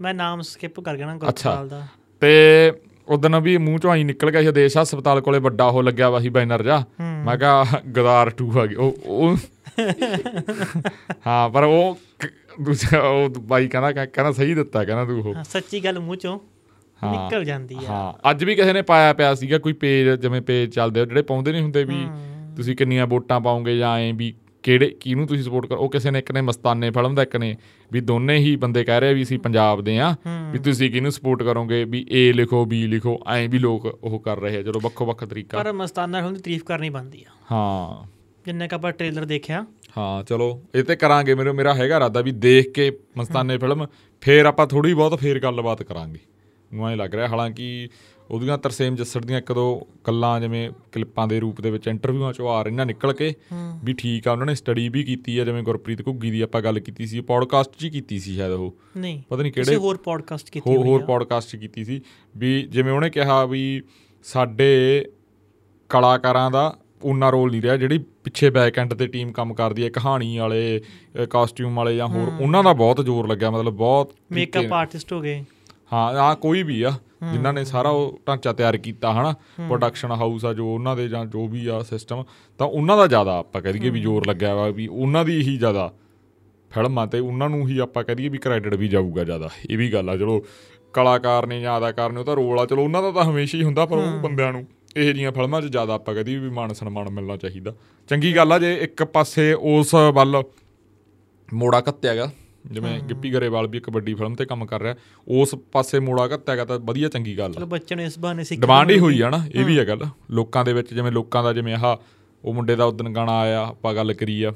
ਮੈਂ 0.00 0.14
ਨਾਮ 0.14 0.40
ਸਕਿਪ 0.40 0.80
ਕਰ 0.80 0.96
ਗਿਆ 0.96 1.06
ਨਾ। 1.06 1.16
ਗੁਰਪਾਲ 1.16 1.68
ਦਾ। 1.68 1.86
ਤੇ 2.20 2.72
ਉਦੋਂ 3.08 3.40
ਵੀ 3.40 3.56
ਮੂੰਹ 3.56 3.78
ਚੋਂ 3.78 3.90
ਆਈ 3.90 4.04
ਨਿਕਲ 4.04 4.30
ਗਿਆ 4.30 4.42
ਸੀ 4.42 4.52
ਦੇਸ਼ 4.52 4.78
ਹਸਪਤਾਲ 4.82 5.20
ਕੋਲੇ 5.20 5.38
ਵੱਡਾ 5.38 5.64
ਉਹ 5.64 5.82
ਲੱਗਿਆ 5.82 6.10
ਵਾ 6.10 6.20
ਸੀ 6.20 6.28
ਬੈਨਰ 6.28 6.62
ਜਾ 6.62 6.84
ਮੈਂ 7.00 7.36
ਕਿਹਾ 7.36 7.64
ਗਦਾਰ 7.96 8.32
2 8.42 8.60
ਆ 8.60 8.66
ਗਈ। 8.66 8.74
ਉਹ 8.74 9.36
ਹਾਂ 11.26 11.50
ਪਰ 11.50 11.62
ਉਹ 11.62 11.98
ਦੂਜਾ 12.60 13.00
ਉਹ 13.00 13.28
ਬਾਈ 13.28 13.68
ਕਹਿੰਦਾ 13.68 13.92
ਕਹਿ- 13.92 14.10
ਕਹਿੰਦਾ 14.12 14.32
ਸਹੀ 14.32 14.54
ਦਿੱਤਾ 14.54 14.84
ਕਹਿੰਦਾ 14.84 15.04
ਤੂੰ 15.04 15.22
ਉਹ। 15.22 15.34
ਸੱਚੀ 15.44 15.84
ਗੱਲ 15.84 15.98
ਮੂੰਹ 15.98 16.16
ਚੋਂ। 16.16 16.38
ਨਿਕਲ 17.04 17.44
ਜਾਂਦੀ 17.44 17.74
ਆ। 17.74 17.92
ਹਾਂ 17.92 18.30
ਅੱਜ 18.30 18.44
ਵੀ 18.44 18.54
ਕਿਸੇ 18.54 18.72
ਨੇ 18.72 18.82
ਪਾਇਆ 18.82 19.12
ਪਿਆ 19.12 19.34
ਸੀਗਾ 19.34 19.58
ਕੋਈ 19.58 19.72
ਪੇਜ 19.72 20.20
ਜਿਵੇਂ 20.20 20.42
ਪੇਜ 20.42 20.74
ਚੱਲਦੇ 20.74 21.06
ਜਿਹੜੇ 21.06 21.22
ਪਾਉਂਦੇ 21.22 21.52
ਨਹੀਂ 21.52 21.62
ਹੁੰਦੇ 21.62 21.84
ਵੀ 21.84 22.06
ਤੁਸੀਂ 22.56 22.76
ਕਿੰਨੀਆਂ 22.76 23.06
ਵੋਟਾਂ 23.06 23.40
ਪਾਉਂਗੇ 23.40 23.78
ਜਾਂ 23.78 23.98
ਐਂ 23.98 24.14
ਵੀ 24.14 24.34
ਕਿਹੜੇ 24.62 24.90
ਕਿਹਨੂੰ 24.90 25.26
ਤੁਸੀਂ 25.26 25.44
ਸਪੋਰਟ 25.44 25.66
ਕਰ। 25.66 25.74
ਉਹ 25.74 25.90
ਕਿਸੇ 25.90 26.10
ਨੇ 26.10 26.18
ਇੱਕ 26.18 26.32
ਨੇ 26.32 26.40
ਮਸਤਾਨੇ 26.40 26.90
ਫਿਲਮ 26.90 27.14
ਦਾ 27.14 27.22
ਇੱਕ 27.22 27.36
ਨੇ 27.36 27.56
ਵੀ 27.92 28.00
ਦੋਨੇ 28.00 28.36
ਹੀ 28.36 28.56
ਬੰਦੇ 28.56 28.84
ਕਹਿ 28.84 29.00
ਰਹੇ 29.00 29.14
ਵੀ 29.14 29.22
ਅਸੀਂ 29.22 29.38
ਪੰਜਾਬ 29.38 29.80
ਦੇ 29.80 29.98
ਆ 29.98 30.14
ਵੀ 30.52 30.58
ਤੁਸੀਂ 30.58 30.90
ਕਿਹਨੂੰ 30.90 31.12
ਸਪੋਰਟ 31.12 31.42
ਕਰੋਗੇ 31.42 31.84
ਵੀ 31.84 32.06
ਏ 32.10 32.32
ਲਿਖੋ 32.32 32.64
ਬੀ 32.64 32.86
ਲਿਖੋ 32.86 33.20
ਐਂ 33.34 33.48
ਵੀ 33.48 33.58
ਲੋਕ 33.58 33.84
ਉਹ 33.86 34.20
ਕਰ 34.20 34.40
ਰਹੇ 34.40 34.56
ਆ 34.56 34.62
ਚਲੋ 34.62 34.80
ਵੱਖੋ 34.80 35.06
ਵੱਖ 35.06 35.24
ਤਰੀਕਾ। 35.24 35.62
ਪਰ 35.62 35.72
ਮਸਤਾਨਾ 35.72 36.20
ਫਿਲਮ 36.20 36.34
ਦੀ 36.34 36.40
ਤਾਰੀਫ 36.40 36.64
ਕਰਨੀ 36.64 36.90
ਬਣਦੀ 36.90 37.24
ਆ। 37.24 37.54
ਹਾਂ। 37.54 38.08
ਜਿੰਨੇ 38.46 38.68
ਕ 38.68 38.74
ਆਪਾਂ 38.74 38.92
ਟ੍ਰੇਲਰ 38.92 39.24
ਦੇਖਿਆ 39.24 39.66
ਹਾਂ 39.98 40.22
ਚਲੋ 40.24 40.62
ਇਹ 40.74 40.84
ਤੇ 40.84 40.96
ਕਰਾਂਗੇ 40.96 41.34
ਮੇਰੇ 41.34 41.52
ਮੇਰਾ 41.52 41.74
ਹੈਗਾ 41.74 41.96
ਇਰਾਦਾ 41.96 42.20
ਵੀ 42.20 42.30
ਦੇਖ 42.32 42.70
ਕੇ 42.72 42.98
ਮਸਤਾਨੇ 43.18 43.58
ਫਿਲਮ 43.58 43.86
ਫੇਰ 44.20 44.46
ਆਪਾਂ 44.46 44.66
ਥੋੜੀ 44.66 44.94
ਬਹੁਤ 44.94 45.20
ਫੇਰ 45.20 45.40
ਗੱਲਬਾਤ 45.40 45.82
ਕਰਾਂਗੇ। 45.82 46.18
ਮੈਨੂੰ 46.72 46.88
ਐਂ 46.88 46.96
ਲੱਗ 46.96 47.14
ਰਿਹਾ 47.14 47.28
ਹਾਲਾਂਕਿ 47.28 47.88
ਉਹਦੀਆਂ 48.30 48.58
ਤਰਸੇਮ 48.58 48.94
ਜੱਸੜ 48.94 49.24
ਦੀਆਂ 49.24 49.38
ਇੱਕ 49.38 49.52
ਦੋ 49.52 49.86
ਗੱਲਾਂ 50.06 50.40
ਜਿਵੇਂ 50.40 50.70
ਕਲਿੱਪਾਂ 50.92 51.26
ਦੇ 51.28 51.40
ਰੂਪ 51.40 51.60
ਦੇ 51.60 51.70
ਵਿੱਚ 51.70 51.86
ਇੰਟਰਵਿਊਆਂ 51.88 52.32
ਚੋਂ 52.32 52.48
ਆ 52.50 52.62
ਰਹੀਆਂ 52.62 52.86
ਨਿਕਲ 52.86 53.12
ਕੇ 53.12 53.34
ਵੀ 53.84 53.92
ਠੀਕ 53.92 54.28
ਆ 54.28 54.32
ਉਹਨਾਂ 54.32 54.46
ਨੇ 54.46 54.54
ਸਟੱਡੀ 54.54 54.88
ਵੀ 54.88 55.02
ਕੀਤੀ 55.04 55.38
ਆ 55.38 55.44
ਜਿਵੇਂ 55.44 55.62
ਗੁਰਪ੍ਰੀਤ 55.62 56.06
ਘੁੱਗੀ 56.06 56.30
ਦੀ 56.30 56.40
ਆਪਾਂ 56.40 56.62
ਗੱਲ 56.62 56.80
ਕੀਤੀ 56.80 57.06
ਸੀ 57.06 57.20
ਪੌਡਕਾਸਟ 57.20 57.76
'ਚ 57.76 57.84
ਹੀ 57.84 57.90
ਕੀਤੀ 57.90 58.18
ਸੀ 58.18 58.34
ਸ਼ਾਇਦ 58.34 58.52
ਉਹ। 58.52 58.74
ਨਹੀਂ 58.96 59.22
ਪਤਾ 59.28 59.42
ਨਹੀਂ 59.42 59.52
ਕਿਸੇ 59.52 59.70
ਕਿਹੜੇ 59.70 59.84
ਹੋਰ 59.84 59.96
ਪੋਡਕਾਸਟ 59.96 60.50
ਕੀਤੀ 60.50 60.76
ਹੋਈ 60.76 60.88
ਹੋਰ। 60.88 61.02
ਪੌਡਕਾਸਟ 61.02 61.48
'ਚ 61.48 61.56
ਕੀਤੀ 61.56 61.84
ਸੀ 61.84 62.00
ਵੀ 62.36 62.62
ਜਿਵੇਂ 62.62 62.92
ਉਹਨੇ 62.92 63.10
ਕਿਹਾ 63.10 63.44
ਵੀ 63.46 63.82
ਸਾਡੇ 64.22 65.04
ਕਲਾਕਾਰਾਂ 65.88 66.50
ਦਾ 66.50 66.76
ਉਨਾ 67.04 67.30
ਰੋਲ 67.30 67.50
ਨਹੀਂ 67.50 67.62
ਰਿਹਾ 67.62 67.76
ਜਿਹੜੀ 67.76 67.98
ਪਿੱਛੇ 68.24 68.50
ਬੈਕ 68.50 68.78
ਐਂਡ 68.78 68.94
ਤੇ 68.94 69.06
ਟੀਮ 69.06 69.32
ਕੰਮ 69.32 69.54
ਕਰਦੀ 69.54 69.84
ਹੈ 69.84 69.88
ਕਹਾਣੀ 69.88 70.36
ਵਾਲੇ 70.38 70.80
ਕਾਸਟਿਊਮ 71.30 71.74
ਵਾਲੇ 71.74 71.96
ਜਾਂ 71.96 72.06
ਹੋਰ 72.08 72.30
ਉਹਨਾਂ 72.40 72.62
ਦਾ 72.64 72.72
ਬਹੁਤ 72.72 73.04
ਜ਼ੋਰ 73.04 73.28
ਲੱਗਿਆ 73.28 73.50
ਮਤਲਬ 73.50 73.74
ਬਹੁਤ 73.76 74.12
ਮੇਕਅਪ 74.32 74.72
ਆਰਟਿਸਟ 74.72 75.12
ਹੋ 75.12 75.20
ਗਏ। 75.20 75.44
ਹਾਂ 75.92 76.04
ਆ 76.18 76.34
ਕੋਈ 76.34 76.62
ਵੀ 76.62 76.82
ਆ 76.82 76.90
ਜਿਨ੍ਹਾਂ 77.32 77.52
ਨੇ 77.52 77.64
ਸਾਰਾ 77.64 77.88
ਉਹ 77.88 78.18
ਢਾਂਚਾ 78.28 78.52
ਤਿਆਰ 78.52 78.76
ਕੀਤਾ 78.76 79.12
ਹਨਾ? 79.12 79.32
ਪ੍ਰੋਡਕਸ਼ਨ 79.68 80.12
ਹਾਊਸ 80.12 80.44
ਆ 80.44 80.52
ਜੋ 80.52 80.66
ਉਹਨਾਂ 80.74 80.96
ਦੇ 80.96 81.08
ਜਾਂ 81.08 81.24
ਜੋ 81.26 81.46
ਵੀ 81.48 81.66
ਆ 81.66 81.82
ਸਿਸਟਮ 81.82 82.22
ਤਾਂ 82.60 82.66
ਉਹਨਾਂ 82.66 82.96
ਦਾ 82.96 83.06
ਜ਼ਿਆਦਾ 83.06 83.36
ਆਪਾਂ 83.38 83.62
ਕਹਿ 83.62 83.72
ਦਈਏ 83.72 83.90
ਵੀ 83.90 84.00
ਜ਼ੋਰ 84.00 84.26
ਲੱਗਿਆ 84.26 84.54
ਵਾ 84.54 84.68
ਵੀ 84.68 84.86
ਉਹਨਾਂ 84.86 85.24
ਦੀ 85.24 85.40
ਹੀ 85.42 85.56
ਜ਼ਿਆਦਾ 85.56 85.92
ਫਿਲਮਾਂ 86.70 87.06
ਤੇ 87.06 87.18
ਉਹਨਾਂ 87.18 87.48
ਨੂੰ 87.50 87.68
ਹੀ 87.68 87.78
ਆਪਾਂ 87.78 88.04
ਕਹਿ 88.04 88.14
ਦਈਏ 88.14 88.28
ਵੀ 88.28 88.38
ਕ੍ਰੈਡਿਟ 88.38 88.74
ਵੀ 88.74 88.88
ਜਾਊਗਾ 88.88 89.24
ਜ਼ਿਆਦਾ 89.24 89.48
ਇਹ 89.70 89.78
ਵੀ 89.78 89.92
ਗੱਲ 89.92 90.10
ਆ। 90.10 90.16
ਚਲੋ 90.16 90.44
ਕਲਾਕਾਰ 90.94 91.46
ਨੇ 91.46 91.60
ਜਾਂ 91.60 91.78
ਅਦਾਕਾਰ 91.78 92.12
ਨੇ 92.12 92.20
ਉਹ 92.20 92.24
ਤਾਂ 92.24 92.36
ਰੋਲ 92.36 92.58
ਆ 92.60 92.64
ਚਲੋ 92.66 92.82
ਉਹਨਾਂ 92.84 93.02
ਦਾ 93.02 93.10
ਤਾਂ 93.10 93.24
ਹਮੇਸ਼ਾ 93.24 93.58
ਹੀ 93.58 93.62
ਹੁੰਦਾ 93.64 93.86
ਪਰ 93.86 93.96
ਉਹ 93.96 94.18
ਬੰਦਿਆਂ 94.20 94.52
ਨੂੰ 94.52 94.64
ਇਹ 94.96 95.12
ਜੀਆਂ 95.14 95.32
ਫਿਲਮਾਂ 95.32 95.60
'ਚ 95.62 95.64
ਜ਼ਿਆਦਾ 95.64 95.94
ਆਪਾਂ 95.94 96.14
ਕਹਦੀ 96.14 96.36
ਵੀ 96.36 96.48
ਮਾਣ 96.50 96.72
ਸਨਮਾਨ 96.72 97.08
ਮਿਲਣਾ 97.10 97.36
ਚਾਹੀਦਾ। 97.36 97.74
ਚੰਗੀ 98.08 98.34
ਗੱਲ 98.36 98.52
ਆ 98.52 98.58
ਜੇ 98.58 98.74
ਇੱਕ 98.82 99.02
ਪਾਸੇ 99.04 99.52
ਉਸ 99.52 99.94
ਵੱਲ 100.14 100.42
ਮੋੜਾ 101.48 101.80
ਘੱਤਿਆਗਾ 101.88 102.30
ਜਿਵੇਂ 102.66 102.98
ਗਿੱਪੀ 103.00 103.32
ਗਰੇਵਾਲ 103.34 103.66
ਵੀ 103.66 103.78
ਇੱਕ 103.78 103.88
ਵੱਡੀ 103.90 104.14
ਫਿਲਮ 104.14 104.34
ਤੇ 104.34 104.44
ਕੰਮ 104.44 104.64
ਕਰ 104.66 104.82
ਰਿਹਾ 104.82 104.94
ਉਸ 105.28 105.54
ਪਾਸੇ 105.72 105.98
ਮੋੜਾ 105.98 106.26
ਘੱਤਿਆਗਾ 106.26 106.64
ਤਾਂ 106.64 106.78
ਵਧੀਆ 106.80 107.08
ਚੰਗੀ 107.08 107.36
ਗੱਲ 107.38 107.50
ਆ। 107.50 107.52
ਚਲੋ 107.52 107.66
ਬੱਚਿਆਂ 107.66 107.96
ਨੂੰ 107.96 108.06
ਇਸ 108.06 108.18
ਬਹਾਨੇ 108.18 108.44
ਸਿੱਖ 108.44 108.60
ਡਿਮਾਂਡ 108.60 108.90
ਹੀ 108.90 108.98
ਹੋਈ 108.98 109.20
ਆ 109.20 109.30
ਨਾ 109.30 109.44
ਇਹ 109.54 109.64
ਵੀ 109.64 109.78
ਹੈ। 109.78 109.84
ਗੱਲ। 109.84 110.06
ਲੋਕਾਂ 110.30 110.64
ਦੇ 110.64 110.72
ਵਿੱਚ 110.72 110.92
ਜਿਵੇਂ 110.94 111.12
ਲੋਕਾਂ 111.12 111.42
ਦਾ 111.44 111.52
ਜਿਵੇਂ 111.52 111.74
ਆਹ 111.74 111.96
ਉਹ 112.44 112.54
ਮੁੰਡੇ 112.54 112.76
ਦਾ 112.76 112.84
ਉਦਨ 112.84 113.12
ਗਾਣਾ 113.14 113.38
ਆਇਆ 113.40 113.64
ਆਪਾਂ 113.66 113.94
ਗੱਲ 113.94 114.12
ਕਰੀ 114.14 114.42
ਆ 114.42 114.52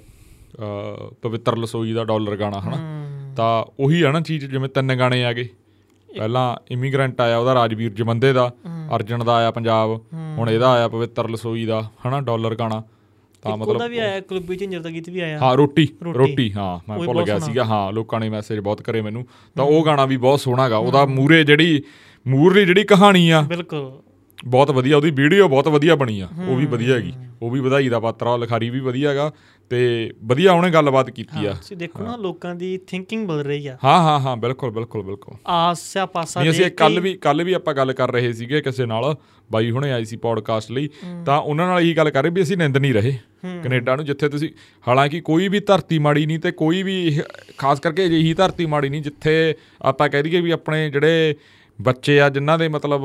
ਪਵਿੱਤਰ 1.22 1.56
ਲਸੋਈ 1.58 1.92
ਦਾ 1.92 2.04
ਡਾਲਰ 2.04 2.36
ਗਾਣਾ 2.36 2.60
ਹਨਾ? 2.60 2.76
ਤਾਂ 3.36 3.64
ਉਹੀ 3.80 4.02
ਆ 4.02 4.12
ਨਾ 4.12 4.20
ਚੀਜ਼ 4.20 4.44
ਜਿਵੇਂ 4.46 4.68
ਤਿੰਨ 4.68 4.94
ਗਾਣੇ 4.98 5.24
ਆ 5.24 5.32
ਗਏ। 5.32 5.48
ਪਹਿਲਾਂ 6.08 6.56
ਇਮੀਗ੍ਰੈਂਟ 6.70 7.20
ਆਇਆ 7.20 7.38
ਉਹਦਾ 7.38 7.54
ਰਾਜਵੀਰ 7.54 7.92
ਜਮੰਦੇ 7.92 8.32
ਦਾ 8.32 8.50
ਅਰਜਨ 8.96 9.24
ਦਾ 9.24 9.34
ਆਇਆ 9.34 9.50
ਪੰਜਾਬ 9.50 10.00
ਹੁਣ 10.38 10.50
ਇਹਦਾ 10.50 10.72
ਆਇਆ 10.72 10.88
ਪਵਿੱਤਰ 10.88 11.28
ਲਸੋਈ 11.28 11.64
ਦਾ 11.66 11.90
ਹਨਾ 12.06 12.20
ਡਾਲਰ 12.20 12.54
ਗਾਣਾ। 12.54 12.82
ਤਾਂ 13.42 13.52
ਉਹਦਾ 13.52 13.72
ਮਤਲਬ 13.72 13.90
ਵੀ 13.90 13.98
ਆਇਆ 13.98 14.20
ਕੁਲਬੀ 14.20 14.56
ਝਿੰਜਰ 14.56 14.80
ਦਾ 14.80 14.90
ਗੀਤ 14.90 15.08
ਵੀ 15.08 15.20
ਆਇਆ। 15.20 15.38
ਹਾਂ 15.38 15.56
ਰੋਟੀ 15.56 15.88
ਰੋਟੀ। 16.14 16.52
ਹਾਂ 16.52 16.78
ਮੈਂ 16.88 16.98
ਭੁੱਲ 16.98 17.24
ਗਿਆ। 17.24 17.38
ਸੀਗਾ। 17.38 17.64
ਹਾਂ 17.64 17.92
ਲੋਕਾਂ 17.92 18.20
ਨੇ 18.20 18.28
ਮੈਸੇਜ 18.28 18.58
ਬਹੁਤ 18.58 18.82
ਕਰੇ 18.82 19.00
ਮੈਨੂੰ। 19.02 19.26
ਤਾਂ 19.56 19.64
ਉਹ 19.64 19.84
ਗਾਣਾ 19.86 20.06
ਵੀ 20.06 20.16
ਬਹੁਤ 20.16 20.40
ਸੋਹਣਾਗਾ 20.40 20.76
ਉਹਦਾ 20.78 21.06
ਮੂਰੇ 21.06 21.44
ਜਿਹੜੀ 21.44 21.82
ਮੂਰਲੀ 22.26 22.64
ਜਿਹੜੀ 22.64 22.84
ਕਹਾਣੀ 22.84 23.30
ਆ 23.30 23.40
ਬਿਲਕੁਲ। 23.40 23.92
ਬਹੁਤ 24.44 24.70
ਵਧੀਆ 24.70 24.96
ਉਹਦੀ 24.96 25.10
ਵੀਡੀਓ 25.10 25.48
ਬਹੁਤ 25.48 25.68
ਵਧੀਆ 25.68 25.94
ਬਣੀ 25.94 26.20
ਆ। 26.20 26.28
ਉਹ 26.48 26.56
ਵੀ 26.56 26.66
ਵਧੀਆ 26.66 26.94
ਹੈਗੀ। 26.94 27.12
ਉਹ 27.42 27.50
ਵੀ 27.50 27.60
ਵਧਾਈ 27.60 27.88
ਦਾ 27.88 28.00
ਪਾਤਰ 28.00 28.26
ਆ 28.26 28.36
ਲਿਖਾਰੀ 28.36 28.70
ਵੀ 28.70 28.80
ਵਧੀਆ 28.80 29.10
ਹੈਗਾ। 29.10 29.32
ਤੇ 29.70 30.12
ਵਧੀਆ 30.24 30.52
ਉਹਨੇ 30.52 30.70
ਗੱਲਬਾਤ 30.70 31.10
ਕੀਤੀ 31.10 31.46
ਆ। 31.46 31.52
ਤੁਸੀਂ 31.52 31.76
ਦੇਖੋ 31.76 32.04
ਨਾ 32.04 32.16
ਲੋਕਾਂ 32.16 32.54
ਦੀ 32.54 32.78
ਥਿੰਕਿੰਗ 32.86 33.28
ਬਦਲ 33.28 33.42
ਰਹੀ 33.42 33.66
ਆ। 33.66 33.76
ਹਾਂ 33.84 33.98
ਹਾਂ 34.02 34.18
ਹਾਂ 34.20 34.36
ਬਿਲਕੁਲ 34.36 34.70
ਬਿਲਕੁਲ 34.70 35.02
ਬਿਲਕੁਲ। 35.02 35.34
ਆਸਿਆ 35.46 36.06
ਪਾਸਾ 36.06 36.40
ਨਹੀਂ 36.40 36.50
ਅਸੀਂ 36.50 36.70
ਕੱਲ 36.70 37.00
ਵੀ 37.00 37.14
ਕੱਲ 37.14 37.44
ਵੀ 37.44 37.52
ਆਪਾਂ 37.52 37.74
ਗੱਲ 37.74 37.92
ਕਰ 37.92 38.12
ਰਹੇ 38.12 38.32
ਸੀਗੇ 38.32 38.60
ਕਿਸੇ 38.60 38.86
ਨਾਲ 38.86 39.16
ਬਾਈ 39.52 39.70
ਹੁਣੇ 39.70 39.92
ਆਈ 39.92 40.04
ਸੀ 40.04 40.16
ਪੌਡਕਾਸਟ 40.16 40.70
ਲਈ 40.70 40.88
ਤਾਂ 41.26 41.38
ਉਹਨਾਂ 41.38 41.66
ਨਾਲ 41.68 41.80
ਇਹੀ 41.80 41.96
ਗੱਲ 41.96 42.10
ਕਰ 42.10 42.22
ਰਹੇ 42.22 42.30
ਵੀ 42.30 42.42
ਅਸੀਂ 42.42 42.56
ਨਿੰਦ 42.56 42.76
ਨਹੀਂ 42.76 42.94
ਰਹੇ 42.94 43.12
ਕੈਨੇਡਾ 43.62 43.96
ਨੂੰ 43.96 44.04
ਜਿੱਥੇ 44.04 44.28
ਤੁਸੀਂ 44.28 44.48
ਹਾਲਾਂਕਿ 44.88 45.20
ਕੋਈ 45.20 45.48
ਵੀ 45.48 45.60
ਧਰਤੀ 45.60 45.98
ਮਾੜੀ 45.98 46.26
ਨਹੀਂ 46.26 46.38
ਤੇ 46.38 46.50
ਕੋਈ 46.52 46.82
ਵੀ 46.82 47.20
ਖਾਸ 47.58 47.80
ਕਰਕੇ 47.80 48.06
ਅਜਿਹੀ 48.06 48.34
ਧਰਤੀ 48.34 48.66
ਮਾੜੀ 48.66 48.88
ਨਹੀਂ 48.88 49.02
ਜਿੱਥੇ 49.02 49.54
ਆਪਾਂ 49.82 50.08
ਕਹਿ 50.08 50.22
ਦਈਏ 50.22 50.40
ਵੀ 50.40 50.50
ਆਪਣੇ 50.50 50.90
ਜਿਹੜੇ 50.90 51.34
ਬੱਚੇ 51.80 52.20
ਆ 52.20 52.28
ਜਿਨ੍ਹਾਂ 52.28 52.58
ਦੇ 52.58 52.68
ਮਤਲਬ 52.68 53.00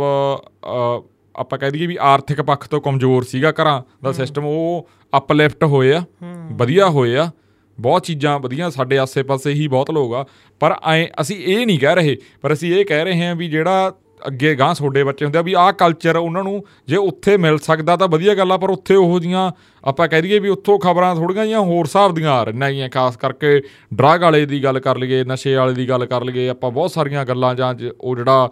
ਆਪਾਂ 1.35 1.59
ਕਹਿ 1.59 1.71
ਦਈਏ 1.71 1.87
ਵੀ 1.87 1.97
ਆਰਥਿਕ 2.01 2.41
ਪੱਖ 2.41 2.67
ਤੋਂ 2.67 2.81
ਕਮਜ਼ੋਰ 2.81 3.23
ਸੀਗਾ 3.23 3.51
ਘਰਾਂ 3.51 3.81
ਦਾ 4.03 4.11
ਸਿਸਟਮ 4.11 4.45
ਉਹ 4.45 4.87
ਅਪਲਿਫਟ 5.17 5.63
ਹੋਏ 5.63 5.93
ਆ 5.93 6.03
ਵਧੀਆ 6.51 6.89
ਹੋਏ 6.89 7.15
ਆ 7.17 7.29
ਬਹੁਤ 7.77 8.05
ਚੀਜ਼ਾਂ 8.05 8.39
ਵਧੀਆ 8.39 8.69
ਸਾਡੇ 8.69 8.97
ਆਸੇ-ਪਾਸੇ 8.97 9.51
ਹੀ 9.53 9.67
ਬਹੁਤ 9.67 9.91
ਲੋਕ 9.91 10.13
ਆ 10.13 10.25
ਪਰ 10.61 10.75
ਐ 10.91 11.05
ਅਸੀਂ 11.21 11.37
ਇਹ 11.37 11.65
ਨਹੀਂ 11.65 11.79
ਕਹਿ 11.79 11.95
ਰਹੇ 11.95 12.17
ਪਰ 12.41 12.53
ਅਸੀਂ 12.53 12.73
ਇਹ 12.75 12.85
ਕਹਿ 12.85 13.03
ਰਹੇ 13.03 13.25
ਹਾਂ 13.27 13.35
ਵੀ 13.35 13.47
ਜਿਹੜਾ 13.47 13.91
ਅੱਗੇ 14.27 14.53
ਗਾਂ 14.55 14.73
ਛੋਡੇ 14.75 15.03
ਬੱਚੇ 15.03 15.25
ਹੁੰਦੇ 15.25 15.39
ਆ 15.39 15.41
ਵੀ 15.41 15.53
ਆਹ 15.53 15.71
ਕਲਚਰ 15.73 16.15
ਉਹਨਾਂ 16.15 16.43
ਨੂੰ 16.43 16.63
ਜੇ 16.87 16.95
ਉੱਥੇ 16.95 17.37
ਮਿਲ 17.37 17.57
ਸਕਦਾ 17.57 17.95
ਤਾਂ 17.97 18.07
ਵਧੀਆ 18.07 18.35
ਗੱਲ 18.35 18.51
ਆ 18.51 18.57
ਪਰ 18.57 18.69
ਉੱਥੇ 18.69 18.95
ਉਹੋ 18.95 19.19
ਜੀਆਂ 19.19 19.49
ਆਪਾਂ 19.83 20.07
ਕਹਿ 20.07 20.21
ਦਈਏ 20.21 20.39
ਵੀ 20.39 20.49
ਉੱਥੋਂ 20.49 20.77
ਖਬਰਾਂ 20.79 21.15
ਥੋੜੀਆਂ 21.15 21.45
ਜੀਆਂ 21.45 21.59
ਹੋਰ 21.59 21.85
ਹਿਸਾਬ 21.85 22.13
ਦੀਆਂ 22.15 22.31
ਆ 22.31 22.43
ਰਹੀਆਂ 22.43 22.65
ਹੈਗੀਆਂ 22.67 22.89
ਖਾਸ 22.89 23.17
ਕਰਕੇ 23.17 23.61
ਡਰੱਗ 23.93 24.21
ਵਾਲੇ 24.21 24.45
ਦੀ 24.45 24.63
ਗੱਲ 24.63 24.79
ਕਰ 24.79 24.97
ਲਈਏ 24.97 25.23
ਨਸ਼ੇ 25.23 25.55
ਵਾਲੇ 25.55 25.73
ਦੀ 25.73 25.87
ਗੱਲ 25.89 26.05
ਕਰ 26.05 26.23
ਲਈਏ 26.23 26.47
ਆਪਾਂ 26.49 26.71
ਬਹੁਤ 26.71 26.91
ਸਾਰੀਆਂ 26.91 27.25
ਗੱਲਾਂ 27.25 27.53
ਜ- 27.55 27.91
ਉਹ 28.01 28.15
ਜਿਹੜਾ 28.15 28.49